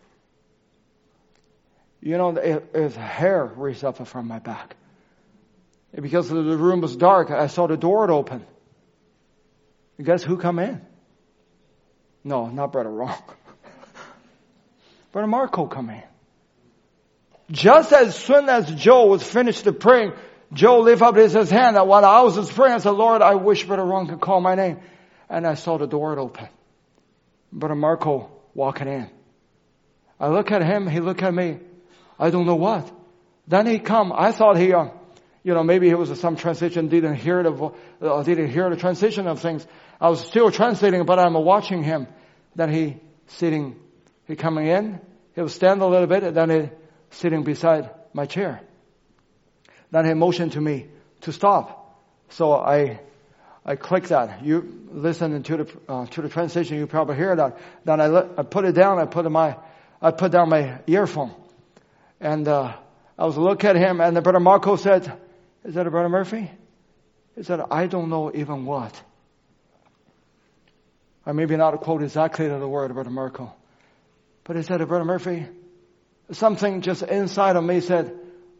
You 2.02 2.18
know, 2.18 2.36
it, 2.36 2.70
it 2.74 2.92
hair 2.96 3.46
raised 3.46 3.86
up 3.86 4.06
from 4.06 4.28
my 4.28 4.40
back. 4.40 4.76
Because 5.96 6.28
the 6.28 6.36
room 6.36 6.82
was 6.82 6.96
dark, 6.98 7.30
I 7.32 7.48
saw 7.48 7.68
the 7.68 7.78
door 7.78 8.12
open. 8.12 8.44
And 9.98 10.06
guess 10.06 10.24
who 10.24 10.38
come 10.38 10.60
in? 10.60 10.82
No, 12.24 12.48
not 12.48 12.72
Brother 12.72 12.90
Ron. 12.90 13.16
Brother 15.12 15.28
Marco 15.28 15.68
come 15.68 15.92
in. 15.92 16.04
Just 17.52 17.94
as 17.94 18.16
soon 18.16 18.50
as 18.50 18.74
Joe 18.74 19.06
was 19.06 19.22
finished 19.24 19.68
praying, 19.80 20.14
Joe 20.52 20.80
lifted 20.80 21.06
up 21.06 21.16
his 21.16 21.34
hand 21.34 21.78
and 21.78 21.88
while 21.88 22.04
I 22.04 22.22
was 22.22 22.52
praying, 22.52 22.74
I 22.74 22.78
said, 22.80 22.92
Lord, 22.92 23.22
I 23.22 23.36
wish 23.36 23.64
Brother 23.64 23.84
Ron 23.84 24.08
could 24.08 24.22
call 24.22 24.42
my 24.42 24.56
name. 24.56 24.80
And 25.30 25.48
I 25.48 25.56
saw 25.56 25.78
the 25.78 25.88
door 25.88 26.18
open. 26.20 26.48
Brother 27.52 27.76
Marco 27.76 28.32
walking 28.54 28.88
in. 28.88 29.10
I 30.20 30.28
look 30.30 30.52
at 30.52 30.64
him, 30.64 30.88
he 30.88 31.00
look 31.00 31.22
at 31.24 31.34
me. 31.34 31.60
I 32.20 32.30
don't 32.30 32.46
know 32.46 32.56
what. 32.56 32.92
Then 33.48 33.68
he 33.68 33.80
come. 33.80 34.14
I 34.16 34.32
thought 34.32 34.58
he, 34.58 34.74
uh, 34.74 34.90
you 35.44 35.54
know, 35.54 35.64
maybe 35.64 35.88
he 35.88 35.96
was 35.96 36.18
some 36.20 36.36
transition, 36.36 36.88
didn't 36.88 37.16
hear 37.16 37.44
the, 37.44 37.72
uh, 38.02 38.24
didn't 38.24 38.50
hear 38.50 38.70
the 38.70 38.78
transition 38.78 39.28
of 39.28 39.42
things. 39.42 39.66
I 40.00 40.10
was 40.10 40.22
still 40.22 40.52
translating, 40.52 41.06
but 41.06 41.20
I'm 41.20 41.34
watching 41.34 41.84
him. 41.84 42.08
Then 42.56 42.72
he 42.72 42.98
sitting, 43.28 43.76
he 44.26 44.36
coming 44.36 44.68
in, 44.68 45.02
he 45.36 45.42
was 45.42 45.54
stand 45.54 45.82
a 45.82 45.88
little 45.88 46.08
bit, 46.08 46.24
and 46.24 46.36
then 46.36 46.50
he 46.50 46.70
sitting 47.10 47.44
beside 47.44 47.90
my 48.14 48.26
chair. 48.26 48.62
Then 49.92 50.06
he 50.06 50.14
motioned 50.14 50.54
to 50.54 50.62
me 50.62 50.88
to 51.22 51.32
stop. 51.32 52.00
So 52.30 52.54
I, 52.54 53.00
I 53.66 53.76
click 53.76 54.10
that. 54.10 54.44
You 54.44 54.88
listen 54.92 55.42
to 55.44 55.58
the, 55.58 55.78
uh, 55.88 56.06
to 56.08 56.22
the 56.22 56.30
translation, 56.30 56.78
you 56.78 56.88
probably 56.88 57.16
hear 57.16 57.36
that. 57.36 57.58
Then 57.86 58.02
I, 58.02 58.40
I 58.40 58.44
put 58.44 58.66
it 58.66 58.74
down, 58.74 59.00
I 59.00 59.06
put 59.06 59.26
in 59.26 59.32
my, 59.32 59.56
I 60.02 60.12
put 60.12 60.32
down 60.32 60.50
my 60.50 60.80
earphone. 60.88 61.34
And, 62.20 62.48
uh, 62.48 62.76
I 63.18 63.26
was 63.26 63.38
looking 63.38 63.70
at 63.70 63.76
him 63.76 64.02
and 64.02 64.16
the 64.16 64.22
brother 64.22 64.40
Marco 64.40 64.76
said, 64.76 65.12
is 65.64 65.76
that 65.76 65.88
a 65.88 65.92
brother 65.92 66.10
Murphy? 66.10 66.52
He 67.36 67.44
said, 67.44 67.62
I 67.72 67.88
don't 67.88 68.10
know 68.10 68.32
even 68.34 68.66
what. 68.66 69.02
I 71.26 71.32
maybe 71.32 71.56
not 71.56 71.80
quote 71.82 72.04
exactly 72.04 72.48
the 72.48 72.68
word, 72.68 72.94
Brother 72.94 73.10
Marco. 73.10 73.54
But 74.44 74.58
he 74.58 74.64
said, 74.64 74.82
"A 74.82 74.86
Brother 74.86 75.06
Murphy, 75.06 75.48
something 76.32 76.82
just 76.82 77.02
inside 77.04 77.56
of 77.56 77.64
me 77.64 77.80
said, 77.80 78.14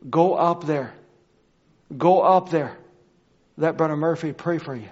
go 0.10 0.36
up 0.36 0.66
there. 0.66 0.94
Go 1.96 2.22
up 2.22 2.50
there. 2.50 2.78
Let 3.58 3.78
Brother 3.78 3.96
Murphy 3.96 4.34
pray 4.34 4.58
for 4.58 4.76
you. 4.76 4.90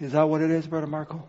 Is 0.00 0.12
that 0.12 0.28
what 0.28 0.40
it 0.42 0.50
is, 0.50 0.66
Brother 0.66 0.86
Marco? 0.86 1.28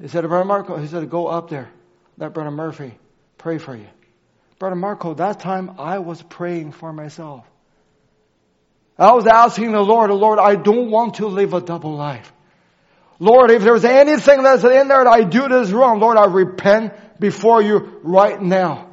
He 0.00 0.08
said, 0.08 0.26
Brother 0.26 0.44
Marco, 0.44 0.76
he 0.76 0.86
said, 0.86 1.08
go 1.10 1.26
up 1.26 1.48
there. 1.50 1.70
Let 2.18 2.34
Brother 2.34 2.50
Murphy 2.50 2.98
pray 3.38 3.58
for 3.58 3.76
you. 3.76 3.86
Brother 4.58 4.76
Marco, 4.76 5.14
that 5.14 5.40
time 5.40 5.76
I 5.78 5.98
was 5.98 6.22
praying 6.22 6.72
for 6.72 6.92
myself. 6.92 7.44
I 8.98 9.12
was 9.12 9.26
asking 9.26 9.72
the 9.72 9.80
Lord, 9.80 10.10
Lord, 10.10 10.38
I 10.38 10.54
don't 10.54 10.90
want 10.90 11.14
to 11.14 11.26
live 11.26 11.54
a 11.54 11.60
double 11.60 11.96
life. 11.96 12.32
Lord, 13.18 13.50
if 13.50 13.62
there's 13.62 13.84
anything 13.84 14.42
that's 14.42 14.64
in 14.64 14.88
there 14.88 15.04
that 15.04 15.06
I 15.06 15.24
do 15.24 15.48
this 15.48 15.70
wrong, 15.70 16.00
Lord, 16.00 16.16
I 16.16 16.26
repent 16.26 16.92
before 17.18 17.62
you 17.62 18.00
right 18.02 18.40
now. 18.40 18.90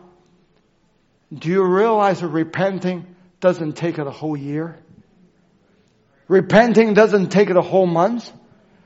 Do 1.34 1.50
you 1.50 1.64
realize 1.64 2.22
that 2.22 2.28
repenting 2.28 3.16
doesn't 3.40 3.74
take 3.74 3.98
a 3.98 4.10
whole 4.10 4.38
year? 4.38 4.78
Repenting 6.30 6.94
doesn't 6.94 7.30
take 7.30 7.50
it 7.50 7.58
a 7.58 7.62
whole 7.62 7.88
month. 7.88 8.32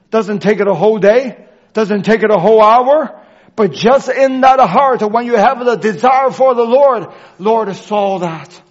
Doesn't 0.10 0.40
take 0.40 0.60
it 0.60 0.68
a 0.68 0.74
whole 0.74 0.98
day. 0.98 1.46
Doesn't 1.74 2.04
take 2.04 2.24
it 2.24 2.32
a 2.32 2.40
whole 2.40 2.64
hour. 2.64 3.22
But 3.56 3.74
just 3.74 4.10
in 4.10 4.42
that 4.42 4.60
heart, 4.60 5.02
when 5.02 5.28
you 5.28 5.36
have 5.36 5.64
the 5.64 5.76
desire 5.76 6.32
for 6.32 6.56
the 6.56 6.64
Lord, 6.64 7.08
Lord 7.38 7.76
saw 7.76 8.20
that. 8.20 8.62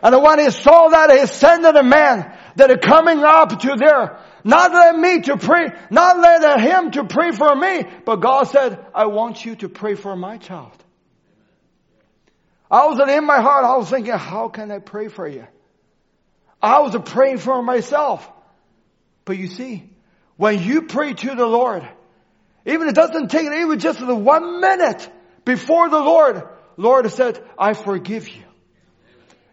And 0.00 0.22
when 0.22 0.38
he 0.38 0.50
saw 0.50 0.88
that, 0.88 1.10
he 1.10 1.26
sent 1.26 1.66
a 1.66 1.82
man 1.82 2.32
that 2.54 2.70
are 2.70 2.78
coming 2.78 3.18
up 3.18 3.58
to 3.58 3.74
there. 3.76 4.20
Not 4.44 4.72
let 4.72 4.96
me 4.96 5.20
to 5.22 5.36
pray, 5.36 5.66
not 5.90 6.18
let 6.18 6.60
him 6.60 6.92
to 6.92 7.04
pray 7.04 7.32
for 7.32 7.54
me, 7.54 7.82
but 8.04 8.16
God 8.16 8.44
said, 8.44 8.78
I 8.94 9.06
want 9.06 9.44
you 9.44 9.56
to 9.56 9.68
pray 9.68 9.96
for 9.96 10.14
my 10.14 10.38
child. 10.38 10.72
I 12.70 12.86
was 12.86 13.00
in 13.00 13.26
my 13.26 13.40
heart, 13.40 13.64
I 13.64 13.76
was 13.76 13.90
thinking, 13.90 14.12
how 14.12 14.48
can 14.48 14.70
I 14.70 14.78
pray 14.78 15.08
for 15.08 15.26
you? 15.26 15.46
I 16.62 16.80
was 16.80 16.96
praying 17.04 17.38
for 17.38 17.62
myself. 17.62 18.28
But 19.24 19.38
you 19.38 19.48
see, 19.48 19.88
when 20.36 20.62
you 20.62 20.82
pray 20.82 21.12
to 21.12 21.34
the 21.34 21.46
Lord, 21.46 21.88
even 22.66 22.88
it 22.88 22.94
doesn't 22.94 23.28
take, 23.28 23.46
even 23.46 23.78
just 23.78 23.98
the 23.98 24.14
one 24.14 24.60
minute 24.60 25.10
before 25.44 25.88
the 25.88 25.98
Lord, 25.98 26.42
Lord 26.76 27.10
said, 27.10 27.42
I 27.58 27.74
forgive 27.74 28.28
you. 28.28 28.42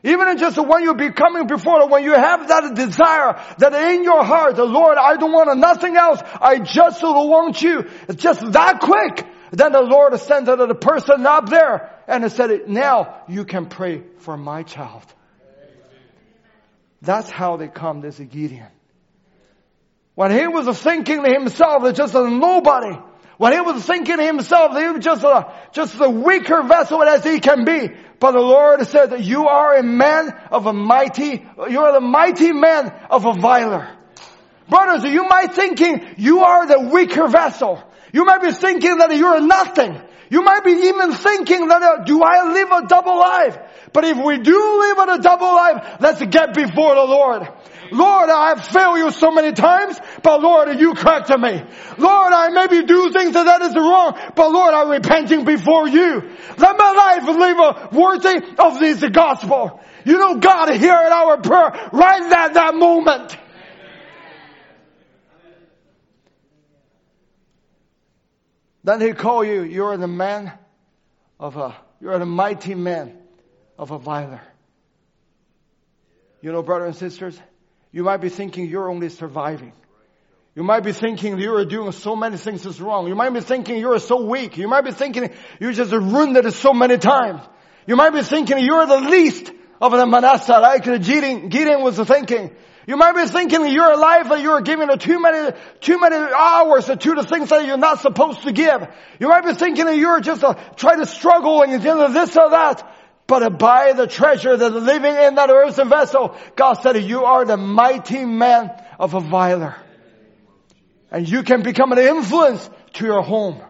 Even 0.03 0.37
just 0.37 0.57
when 0.57 0.83
you 0.83 0.93
be 0.93 1.09
coming 1.11 1.47
before, 1.47 1.87
when 1.89 2.03
you 2.03 2.13
have 2.13 2.47
that 2.47 2.75
desire 2.75 3.41
that 3.57 3.73
in 3.73 4.03
your 4.03 4.23
heart, 4.23 4.55
the 4.55 4.63
Lord, 4.63 4.99
I 4.99 5.15
don't 5.17 5.31
want 5.31 5.57
nothing 5.57 5.97
else. 5.97 6.21
I 6.39 6.59
just 6.59 7.01
want 7.01 7.59
you. 7.61 7.89
It's 8.07 8.21
just 8.21 8.51
that 8.51 8.81
quick. 8.81 9.25
Then 9.51 9.71
the 9.71 9.81
Lord 9.81 10.19
sent 10.19 10.45
the 10.45 10.75
person 10.75 11.25
up 11.25 11.49
there 11.49 11.91
and 12.07 12.31
said, 12.31 12.69
now 12.69 13.23
you 13.27 13.45
can 13.45 13.65
pray 13.65 14.03
for 14.19 14.37
my 14.37 14.61
child. 14.61 15.03
That's 17.05 17.29
how 17.29 17.57
they 17.57 17.67
come, 17.67 18.01
this 18.01 18.19
Gideon. 18.19 18.67
When 20.15 20.31
he 20.31 20.47
was 20.47 20.67
thinking 20.79 21.23
to 21.23 21.29
himself, 21.29 21.83
it's 21.85 21.97
just 21.97 22.15
a 22.15 22.29
nobody. 22.29 22.97
When 23.37 23.51
he 23.51 23.59
was 23.59 23.85
thinking 23.85 24.17
to 24.17 24.23
himself, 24.23 24.73
that 24.73 24.81
he 24.81 24.89
was 24.89 25.03
just 25.03 25.23
a, 25.23 25.53
just 25.73 25.99
a 25.99 26.09
weaker 26.09 26.63
vessel 26.63 27.03
as 27.03 27.23
he 27.23 27.39
can 27.39 27.65
be. 27.65 27.89
But 28.19 28.31
the 28.31 28.39
Lord 28.39 28.85
said 28.87 29.07
that 29.07 29.23
you 29.23 29.47
are 29.47 29.75
a 29.75 29.83
man 29.83 30.29
of 30.51 30.67
a 30.67 30.73
mighty, 30.73 31.45
you 31.69 31.81
are 31.81 31.91
the 31.91 31.99
mighty 31.99 32.53
man 32.53 32.93
of 33.09 33.25
a 33.25 33.33
viler. 33.33 33.89
Brothers, 34.69 35.03
you 35.03 35.27
might 35.27 35.53
thinking 35.53 36.15
you 36.17 36.43
are 36.43 36.65
the 36.65 36.89
weaker 36.91 37.27
vessel. 37.27 37.83
You 38.13 38.23
might 38.23 38.41
be 38.41 38.51
thinking 38.51 38.97
that 38.99 39.15
you're 39.15 39.41
nothing. 39.41 40.01
You 40.29 40.41
might 40.41 40.63
be 40.63 40.71
even 40.71 41.11
thinking 41.11 41.67
that, 41.67 41.83
uh, 41.83 42.03
do 42.03 42.23
I 42.23 42.51
live 42.51 42.71
a 42.71 42.87
double 42.87 43.19
life? 43.19 43.57
But 43.95 44.03
if 44.03 44.17
we 44.17 44.37
do 44.39 44.79
live 44.79 44.97
a 45.07 45.21
double 45.21 45.47
life, 45.47 46.01
let's 46.01 46.21
get 46.25 46.53
before 46.53 46.95
the 46.95 47.05
Lord. 47.05 47.47
Lord, 47.93 48.29
I've 48.29 48.67
failed 48.67 48.97
you 48.97 49.09
so 49.09 49.31
many 49.31 49.53
times, 49.53 49.97
but 50.21 50.41
Lord, 50.41 50.77
you 50.77 50.95
correct 50.95 51.29
me. 51.29 51.63
Lord, 51.97 52.33
I 52.33 52.49
maybe 52.49 52.85
do 52.85 53.09
things 53.11 53.31
that, 53.31 53.45
that 53.45 53.61
is 53.61 53.73
wrong, 53.73 54.19
but 54.35 54.51
Lord, 54.51 54.73
I'm 54.73 54.89
repenting 54.89 55.45
before 55.45 55.87
you. 55.87 56.29
Let 56.57 56.77
my 56.77 56.91
life 56.91 57.23
live 57.37 57.93
worthy 57.93 58.45
of 58.59 58.81
this 58.81 59.01
gospel. 59.11 59.79
You 60.03 60.17
know, 60.17 60.39
God 60.39 60.75
heard 60.75 61.11
our 61.13 61.37
prayer 61.37 61.89
right 61.93 62.33
at 62.33 62.53
that 62.53 62.75
moment. 62.75 63.37
Then 68.83 68.99
he 68.99 69.13
call 69.13 69.45
you, 69.45 69.63
you're 69.63 69.95
the 69.95 70.09
man 70.09 70.51
of 71.39 71.55
a, 71.55 71.73
you're 72.01 72.19
the 72.19 72.25
mighty 72.25 72.75
man 72.75 73.21
of 73.77 73.91
a 73.91 73.97
viler. 73.97 74.41
You 76.41 76.51
know, 76.51 76.61
brothers 76.61 76.87
and 76.87 76.95
sisters, 76.95 77.39
you 77.91 78.03
might 78.03 78.17
be 78.17 78.29
thinking 78.29 78.67
you're 78.67 78.89
only 78.89 79.09
surviving. 79.09 79.73
You 80.55 80.63
might 80.63 80.81
be 80.81 80.93
thinking 80.93 81.37
you 81.37 81.55
are 81.55 81.65
doing 81.65 81.91
so 81.91 82.15
many 82.15 82.37
things 82.37 82.65
is 82.65 82.79
wrong. 82.79 83.07
You 83.07 83.15
might 83.15 83.31
be 83.31 83.41
thinking 83.41 83.77
you 83.77 83.91
are 83.91 83.99
so 83.99 84.25
weak. 84.25 84.57
You 84.57 84.69
might 84.69 84.85
be 84.85 84.91
thinking 84.91 85.31
you 85.59 85.73
just 85.73 85.91
ruined 85.91 86.37
it 86.37 86.53
so 86.53 86.73
many 86.73 86.97
times. 86.97 87.41
You 87.87 87.97
might 87.97 88.11
be 88.11 88.21
thinking 88.21 88.59
you 88.59 88.73
are 88.75 88.87
the 88.87 89.09
least 89.09 89.51
of 89.81 89.91
the 89.91 90.05
Manasseh, 90.05 90.57
like 90.57 90.85
Gideon, 90.85 91.49
Gideon 91.49 91.81
was 91.83 91.97
thinking. 91.97 92.55
You 92.87 92.97
might 92.97 93.15
be 93.15 93.25
thinking 93.25 93.67
your 93.67 93.97
life 93.97 94.29
that 94.29 94.41
you're 94.41 94.61
giving 94.61 94.95
too 94.97 95.19
many, 95.19 95.57
too 95.81 95.99
many 95.99 96.15
hours 96.15 96.85
to 96.85 96.95
the 97.15 97.23
things 97.23 97.49
that 97.49 97.65
you're 97.65 97.77
not 97.77 97.99
supposed 97.99 98.43
to 98.43 98.51
give. 98.51 98.87
You 99.19 99.27
might 99.27 99.43
be 99.43 99.53
thinking 99.53 99.87
you're 99.95 100.21
just 100.21 100.43
trying 100.77 100.99
to 100.99 101.05
struggle 101.05 101.63
and 101.63 101.83
you're 101.83 102.09
this 102.09 102.37
or 102.37 102.49
that. 102.51 102.94
But 103.27 103.57
by 103.57 103.93
the 103.93 104.05
treasure 104.05 104.55
that 104.55 104.69
living 104.69 105.15
in 105.15 105.35
that 105.35 105.49
earthen 105.49 105.89
vessel, 105.89 106.35
God 106.55 106.75
said 106.75 107.03
you 107.03 107.25
are 107.25 107.43
the 107.43 107.57
mighty 107.57 108.23
man 108.23 108.71
of 108.99 109.15
a 109.15 109.19
viler. 109.19 109.75
And 111.11 111.27
you 111.27 111.43
can 111.43 111.63
become 111.63 111.91
an 111.91 111.97
influence 111.97 112.69
to 112.93 113.05
your 113.05 113.23
home. 113.23 113.61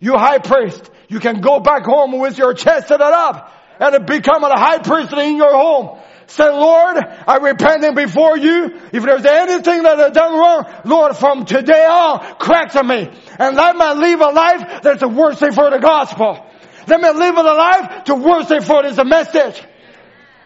You 0.00 0.16
high 0.16 0.38
priest, 0.38 0.90
you 1.08 1.20
can 1.20 1.40
go 1.40 1.60
back 1.60 1.84
home 1.84 2.18
with 2.18 2.38
your 2.38 2.54
chest 2.54 2.88
set 2.88 3.00
up 3.00 3.52
and 3.78 4.06
become 4.06 4.42
a 4.44 4.58
high 4.58 4.78
priest 4.78 5.12
in 5.12 5.36
your 5.36 5.52
home. 5.52 5.98
Say, 6.26 6.48
Lord, 6.48 6.96
I 6.98 7.38
repent 7.38 7.96
before 7.96 8.38
you. 8.38 8.80
If 8.92 9.02
there's 9.02 9.24
anything 9.24 9.82
that 9.82 9.98
I've 9.98 10.12
done 10.12 10.32
wrong, 10.32 10.64
Lord, 10.84 11.16
from 11.16 11.44
today 11.44 11.84
on, 11.84 12.36
correct 12.36 12.74
me. 12.84 13.10
And 13.38 13.56
let 13.56 13.76
me 13.76 14.00
live 14.00 14.20
a 14.20 14.28
life 14.28 14.82
that's 14.82 15.02
a 15.02 15.08
worthy 15.08 15.50
for 15.50 15.70
the 15.70 15.80
gospel. 15.80 16.46
Let 16.90 17.00
me 17.00 17.10
live 17.10 17.36
a 17.36 17.42
life 17.42 18.04
to 18.04 18.14
worship 18.16 18.64
for 18.64 18.84
it 18.84 18.90
is 18.90 18.98
a 18.98 19.04
message 19.04 19.62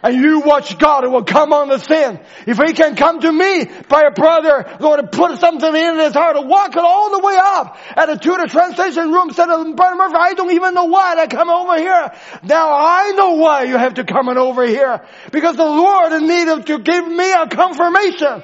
and 0.05 0.15
you 0.17 0.41
watch 0.41 0.79
God 0.79 1.05
it 1.05 1.11
will 1.11 1.25
come 1.25 1.55
on 1.55 1.69
the 1.69 1.79
scene. 1.79 2.21
If 2.47 2.59
he 2.59 2.75
can 2.75 2.95
come 2.95 3.21
to 3.21 3.33
me 3.33 3.65
by 3.89 4.03
a 4.03 4.11
brother, 4.11 4.77
Lord, 4.79 5.11
put 5.11 5.41
something 5.41 5.75
in 5.75 5.99
his 5.99 6.13
heart, 6.13 6.37
walk 6.47 6.77
it 6.77 6.85
all 6.85 7.11
the 7.11 7.27
way 7.27 7.39
up. 7.41 7.79
And 7.97 8.21
to 8.21 8.31
the 8.37 8.47
translation 8.47 9.11
room 9.11 9.31
said, 9.31 9.47
Brother 9.47 9.97
Murphy, 9.97 10.15
I 10.15 10.35
don't 10.35 10.53
even 10.53 10.75
know 10.75 10.85
why 10.85 11.15
I 11.17 11.27
come 11.27 11.49
over 11.49 11.79
here. 11.79 12.13
Now 12.43 12.69
I 12.71 13.13
know 13.17 13.37
why 13.37 13.63
you 13.63 13.79
have 13.79 13.95
to 13.95 14.05
come 14.05 14.29
over 14.29 14.67
here. 14.67 15.07
Because 15.33 15.57
the 15.57 15.65
Lord 15.65 16.21
needed 16.21 16.67
to 16.67 16.79
give 16.81 17.09
me 17.09 17.33
a 17.33 17.49
confirmation. 17.49 18.43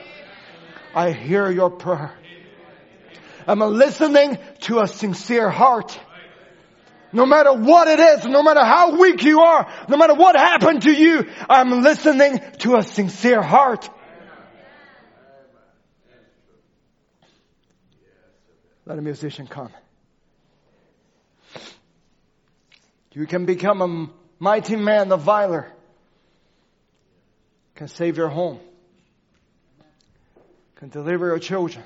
I 0.95 1.13
hear 1.13 1.51
your 1.51 1.69
prayer. 1.69 2.15
I'm 3.47 3.61
listening 3.61 4.39
to 4.61 4.81
a 4.81 4.87
sincere 4.87 5.51
heart. 5.51 5.99
No 7.13 7.27
matter 7.27 7.53
what 7.53 7.89
it 7.89 7.99
is, 7.99 8.25
no 8.25 8.43
matter 8.43 8.65
how 8.65 8.97
weak 8.97 9.23
you 9.25 9.41
are, 9.41 9.69
no 9.89 9.97
matter 9.97 10.15
what 10.15 10.37
happened 10.37 10.83
to 10.83 10.93
you, 10.93 11.27
I'm 11.49 11.83
listening 11.83 12.41
to 12.59 12.77
a 12.77 12.83
sincere 12.83 13.43
heart. 13.43 13.89
Let 18.87 18.99
a 18.99 19.03
musician 19.03 19.47
come. 19.47 19.71
You 23.13 23.27
can 23.27 23.45
become 23.45 23.83
a 23.83 24.11
mighty 24.39 24.77
man, 24.77 25.11
a 25.11 25.17
viler. 25.17 25.73
Can 27.75 27.89
save 27.89 28.17
your 28.17 28.29
home. 28.29 28.61
Can 30.77 30.91
deliver 30.91 31.27
your 31.27 31.39
children. 31.41 31.85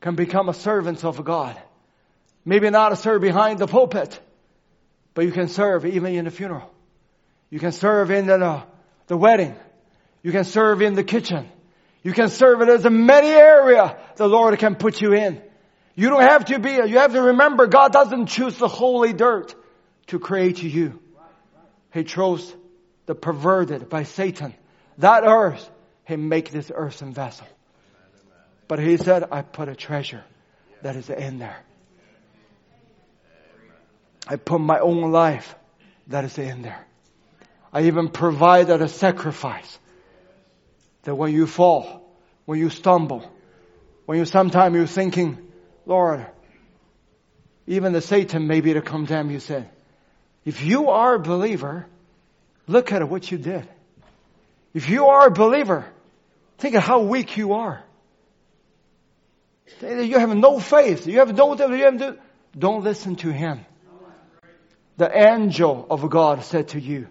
Can 0.00 0.14
become 0.14 0.48
a 0.48 0.54
servant 0.54 1.04
of 1.04 1.24
God 1.24 1.60
Maybe 2.44 2.70
not 2.70 2.96
serve 2.98 3.20
behind 3.20 3.58
the 3.58 3.66
pulpit, 3.66 4.18
but 5.14 5.24
you 5.24 5.32
can 5.32 5.48
serve 5.48 5.84
even 5.84 6.14
in 6.14 6.24
the 6.24 6.30
funeral. 6.30 6.70
You 7.50 7.58
can 7.58 7.72
serve 7.72 8.10
in 8.10 8.26
the, 8.26 8.62
the 9.08 9.16
wedding. 9.16 9.54
You 10.22 10.32
can 10.32 10.44
serve 10.44 10.82
in 10.82 10.94
the 10.94 11.04
kitchen. 11.04 11.48
You 12.02 12.12
can 12.12 12.28
serve 12.28 12.62
it 12.62 12.68
as 12.68 12.84
a 12.84 12.90
many 12.90 13.28
area 13.28 13.98
the 14.16 14.28
Lord 14.28 14.58
can 14.58 14.74
put 14.74 15.00
you 15.00 15.12
in. 15.12 15.42
You 15.94 16.08
don't 16.08 16.22
have 16.22 16.46
to 16.46 16.58
be, 16.58 16.70
you 16.70 16.98
have 16.98 17.12
to 17.12 17.20
remember 17.20 17.66
God 17.66 17.92
doesn't 17.92 18.26
choose 18.26 18.56
the 18.56 18.68
holy 18.68 19.12
dirt 19.12 19.54
to 20.06 20.18
create 20.18 20.62
you. 20.62 20.98
He 21.92 22.04
chose 22.04 22.54
the 23.06 23.14
perverted 23.14 23.88
by 23.88 24.04
Satan. 24.04 24.54
That 24.98 25.24
earth, 25.26 25.68
He 26.06 26.16
make 26.16 26.50
this 26.50 26.70
earthen 26.74 27.12
vessel. 27.12 27.46
But 28.68 28.78
He 28.78 28.96
said, 28.96 29.24
I 29.30 29.42
put 29.42 29.68
a 29.68 29.74
treasure 29.74 30.24
that 30.82 30.96
is 30.96 31.10
in 31.10 31.38
there. 31.38 31.58
I 34.26 34.36
put 34.36 34.60
my 34.60 34.78
own 34.78 35.12
life 35.12 35.54
that 36.08 36.24
is 36.24 36.38
in 36.38 36.62
there. 36.62 36.86
I 37.72 37.82
even 37.82 38.08
provided 38.08 38.82
a 38.82 38.88
sacrifice 38.88 39.78
that 41.04 41.14
when 41.14 41.32
you 41.32 41.46
fall, 41.46 42.02
when 42.44 42.58
you 42.58 42.68
stumble, 42.70 43.30
when 44.06 44.18
you 44.18 44.24
sometimes 44.24 44.74
you're 44.74 44.86
thinking, 44.86 45.38
Lord, 45.86 46.26
even 47.66 47.92
the 47.92 48.00
Satan 48.00 48.46
may 48.46 48.60
be 48.60 48.74
to 48.74 48.82
condemn 48.82 49.30
you 49.30 49.40
said, 49.40 49.70
if 50.44 50.62
you 50.64 50.90
are 50.90 51.14
a 51.14 51.20
believer, 51.20 51.86
look 52.66 52.92
at 52.92 53.08
what 53.08 53.30
you 53.30 53.38
did. 53.38 53.68
If 54.74 54.88
you 54.88 55.06
are 55.06 55.28
a 55.28 55.30
believer, 55.30 55.86
think 56.58 56.74
of 56.74 56.82
how 56.82 57.00
weak 57.00 57.36
you 57.36 57.54
are. 57.54 57.82
You 59.80 60.18
have 60.18 60.34
no 60.36 60.58
faith. 60.58 61.06
You 61.06 61.20
have 61.20 61.34
no, 61.34 61.54
you 61.54 61.84
have 61.84 61.94
no, 61.94 62.16
don't 62.58 62.82
listen 62.82 63.16
to 63.16 63.32
him 63.32 63.64
the 65.00 65.32
angel 65.32 65.86
of 65.88 66.10
God 66.10 66.44
said 66.44 66.68
to 66.68 66.78
you, 66.78 67.08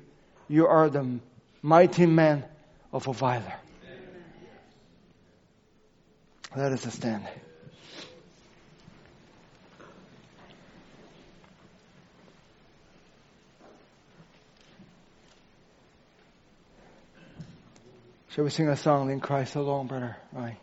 you 0.47 0.67
are 0.67 0.91
the 0.91 1.19
mighty 1.63 2.05
man 2.05 2.45
of 2.93 3.07
a 3.07 3.13
viler. 3.13 3.55
Let 6.55 6.71
us 6.71 6.93
stand. 6.93 7.27
Shall 18.29 18.43
we 18.43 18.51
sing 18.51 18.67
a 18.67 18.77
song 18.77 19.09
in 19.09 19.19
Christ 19.19 19.55
alone, 19.55 19.87
brother? 19.87 20.15
Right. 20.31 20.57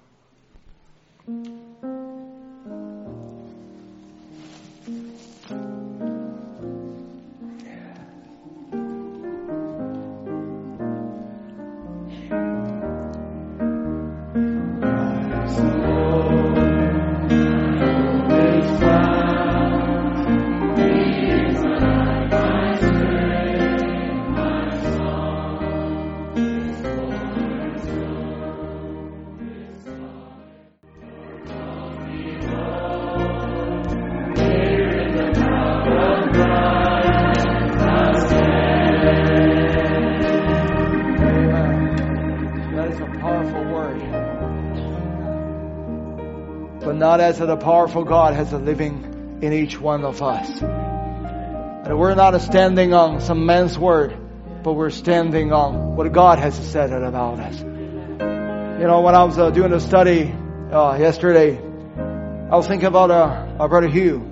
Not 47.16 47.24
as 47.24 47.40
a 47.40 47.56
powerful 47.56 48.05
God 48.05 48.34
has 48.34 48.52
a 48.52 48.59
living 48.59 49.38
in 49.40 49.51
each 49.51 49.80
one 49.80 50.05
of 50.05 50.20
us. 50.20 50.60
And 50.60 51.98
we're 51.98 52.14
not 52.14 52.38
standing 52.43 52.93
on 52.93 53.22
some 53.22 53.47
man's 53.47 53.78
word, 53.78 54.14
but 54.62 54.74
we're 54.74 54.90
standing 54.90 55.51
on 55.51 55.97
what 55.97 56.12
God 56.12 56.38
has 56.38 56.55
said 56.72 56.93
about 56.93 57.40
us. 57.40 57.59
You 57.59 58.86
know, 58.86 59.01
when 59.01 59.14
I 59.14 59.24
was 59.24 59.38
uh, 59.38 59.48
doing 59.48 59.72
a 59.72 59.80
study 59.80 60.30
uh, 60.70 60.98
yesterday, 60.98 61.56
I 61.56 62.55
was 62.55 62.66
thinking 62.66 62.86
about 62.86 63.10
uh, 63.10 63.56
our 63.60 63.68
brother 63.70 63.88
Hugh, 63.88 64.30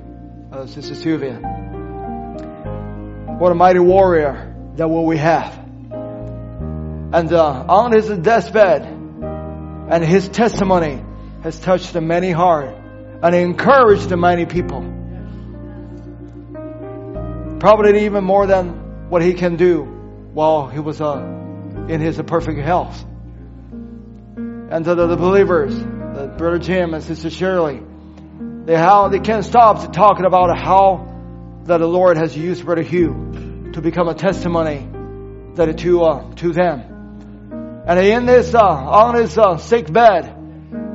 uh, 0.53 0.67
Sister 0.67 0.95
Sylvia. 0.95 1.37
What 3.39 3.51
a 3.51 3.55
mighty 3.55 3.79
warrior 3.79 4.55
that 4.77 4.89
what 4.89 5.07
we 5.07 5.17
have. 5.17 5.59
And 5.91 7.33
uh, 7.33 7.65
on 7.67 7.93
his 7.93 8.11
deathbed, 8.11 8.83
and 8.83 10.05
his 10.05 10.29
testimony 10.29 11.03
has 11.45 11.61
touched 11.61 11.93
the 11.93 12.01
many 12.01 12.31
heart 12.31 12.75
and 13.23 13.35
encouraged 13.35 14.09
the 14.09 14.17
many 14.17 14.47
people. 14.47 14.81
Probably 17.61 18.07
even 18.07 18.25
more 18.25 18.47
than 18.47 19.11
what 19.11 19.21
he 19.21 19.35
can 19.35 19.57
do 19.57 19.83
while 20.33 20.69
he 20.69 20.81
was 20.81 21.03
uh, 21.03 21.19
in 21.89 22.01
his 22.01 22.21
perfect 22.27 22.61
health. 22.61 23.05
And 24.37 24.87
to 24.87 24.95
the, 24.95 25.07
the 25.07 25.17
believers, 25.17 25.77
the 25.77 26.35
brother 26.39 26.59
Jim 26.59 26.95
and 26.95 27.05
sister 27.05 27.29
Shirley, 27.29 27.83
they 28.65 28.75
how 28.75 29.09
they 29.09 29.21
can't 29.21 29.45
stop 29.45 29.93
talking 29.93 30.25
about 30.25 30.59
how 30.59 31.63
that 31.65 31.77
the 31.77 31.87
Lord 31.87 32.17
has 32.17 32.35
used 32.35 32.65
brother 32.65 32.83
Hugh 32.83 33.71
to 33.75 33.83
become 33.83 34.09
a 34.09 34.15
testimony 34.15 34.89
that 35.57 35.77
to 35.77 36.03
uh, 36.03 36.35
to 36.37 36.53
them. 36.55 37.83
And 37.87 37.99
in 37.99 38.25
this 38.25 38.55
uh, 38.55 38.61
on 38.61 39.17
his 39.17 39.37
uh, 39.37 39.59
sick 39.59 39.93
bed, 39.93 40.41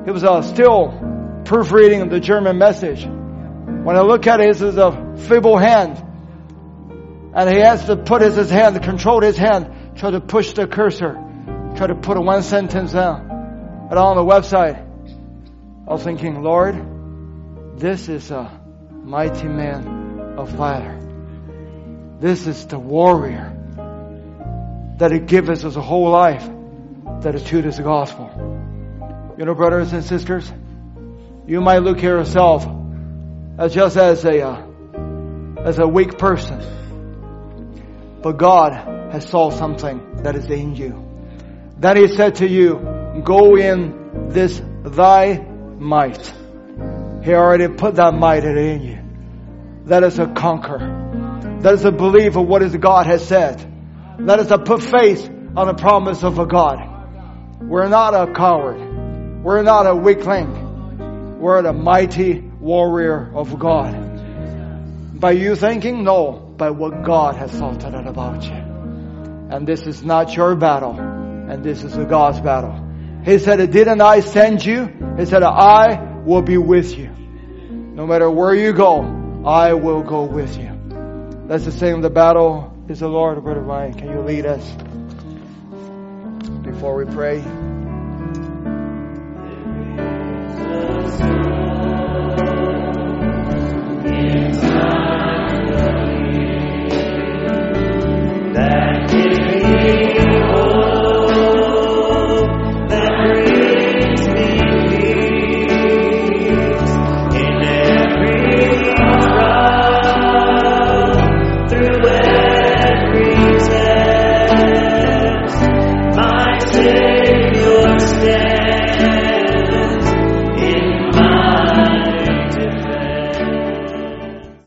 he 0.09 0.13
was 0.13 0.47
still 0.49 1.43
proofreading 1.45 2.01
of 2.01 2.09
the 2.09 2.19
German 2.19 2.57
message. 2.57 3.05
When 3.05 3.95
I 3.95 4.01
look 4.01 4.25
at 4.25 4.39
it, 4.39 4.49
it's 4.49 4.61
a 4.61 5.15
feeble 5.29 5.55
hand. 5.55 6.03
And 7.35 7.47
he 7.47 7.59
has 7.59 7.85
to 7.85 7.95
put 7.95 8.23
his, 8.23 8.35
his 8.35 8.49
hand, 8.49 8.81
control 8.81 9.21
his 9.21 9.37
hand, 9.37 9.97
try 9.97 10.09
to 10.09 10.19
push 10.19 10.53
the 10.53 10.65
cursor, 10.65 11.13
try 11.75 11.85
to 11.85 11.93
put 11.93 12.17
a 12.17 12.21
one 12.21 12.41
sentence 12.41 12.93
down. 12.93 13.29
And 13.91 13.99
on 13.99 14.15
the 14.15 14.23
website, 14.23 14.83
I 15.87 15.91
was 15.91 16.03
thinking, 16.03 16.41
Lord, 16.41 17.79
this 17.79 18.09
is 18.09 18.31
a 18.31 18.59
mighty 18.91 19.47
man 19.47 20.37
of 20.39 20.49
valor. 20.49 20.97
This 22.19 22.47
is 22.47 22.65
the 22.65 22.79
warrior 22.79 23.55
that 24.97 25.11
He 25.11 25.19
gives 25.19 25.63
us 25.63 25.75
a 25.75 25.81
whole 25.81 26.09
life 26.09 26.49
that 27.21 27.35
is 27.35 27.43
to 27.43 27.61
the 27.61 27.83
gospel. 27.83 28.58
You 29.39 29.45
know, 29.45 29.55
brothers 29.55 29.93
and 29.93 30.03
sisters, 30.03 30.51
you 31.47 31.61
might 31.61 31.77
look 31.77 31.99
at 31.99 32.03
yourself 32.03 32.67
as 33.57 33.73
just 33.73 33.95
as 33.95 34.25
a 34.25 34.41
uh, 34.45 34.65
as 35.63 35.79
a 35.79 35.87
weak 35.87 36.17
person, 36.17 36.59
but 38.21 38.33
God 38.33 38.73
has 39.13 39.29
saw 39.29 39.49
something 39.49 40.23
that 40.23 40.35
is 40.35 40.49
in 40.49 40.75
you. 40.75 40.91
That 41.77 41.95
He 41.95 42.09
said 42.09 42.35
to 42.41 42.49
you, 42.49 43.21
"Go 43.23 43.55
in 43.55 44.27
this 44.27 44.61
thy 44.83 45.37
might." 45.37 46.33
He 47.23 47.33
already 47.33 47.69
put 47.69 47.95
that 47.95 48.13
might 48.13 48.43
in 48.43 48.81
you. 48.81 48.99
That 49.85 50.03
is 50.03 50.19
a 50.19 50.27
conquer. 50.27 50.79
That 51.61 51.75
is 51.75 51.85
a 51.85 51.93
belief 51.93 52.35
of 52.35 52.45
what 52.45 52.61
is 52.61 52.75
God 52.75 53.05
has 53.05 53.25
said. 53.25 53.65
That 54.19 54.41
is 54.41 54.51
a 54.51 54.57
put 54.57 54.83
faith 54.83 55.29
on 55.55 55.67
the 55.67 55.75
promise 55.75 56.25
of 56.25 56.39
a 56.39 56.45
God. 56.45 57.61
We're 57.61 57.87
not 57.87 58.13
a 58.13 58.33
coward. 58.33 58.88
We're 59.43 59.63
not 59.63 59.87
a 59.87 59.95
weakling. 59.95 61.39
We're 61.39 61.61
the 61.61 61.71
mighty 61.71 62.39
warrior 62.39 63.31
of 63.33 63.57
God. 63.57 65.19
By 65.19 65.31
you 65.31 65.55
thinking? 65.55 66.03
No, 66.03 66.31
by 66.31 66.71
what 66.71 67.03
God 67.03 67.35
has 67.35 67.51
thought 67.51 67.83
about 67.83 68.43
you. 68.43 68.51
And 68.51 69.65
this 69.65 69.87
is 69.87 70.03
not 70.03 70.35
your 70.35 70.55
battle, 70.55 70.99
and 70.99 71.63
this 71.63 71.83
is 71.83 71.95
a 71.95 72.05
God's 72.05 72.41
battle. 72.41 72.87
He 73.23 73.39
said, 73.39 73.71
didn't 73.71 74.01
I 74.01 74.19
send 74.19 74.63
you? 74.63 74.85
He 75.17 75.25
said, 75.25 75.43
I 75.43 76.21
will 76.25 76.41
be 76.41 76.57
with 76.57 76.97
you. 76.97 77.09
No 77.09 78.05
matter 78.05 78.29
where 78.29 78.53
you 78.53 78.73
go, 78.73 79.43
I 79.45 79.73
will 79.73 80.03
go 80.03 80.23
with 80.23 80.57
you. 80.57 80.69
That's 81.47 81.65
the 81.65 81.71
same. 81.71 82.01
The 82.01 82.09
battle 82.09 82.73
is 82.87 82.99
the 82.99 83.07
Lord, 83.07 83.41
Brother 83.43 83.61
Ryan. 83.61 83.93
Can 83.93 84.09
you 84.09 84.19
lead 84.21 84.45
us 84.45 84.69
before 86.63 86.95
we 86.95 87.05
pray? 87.05 87.43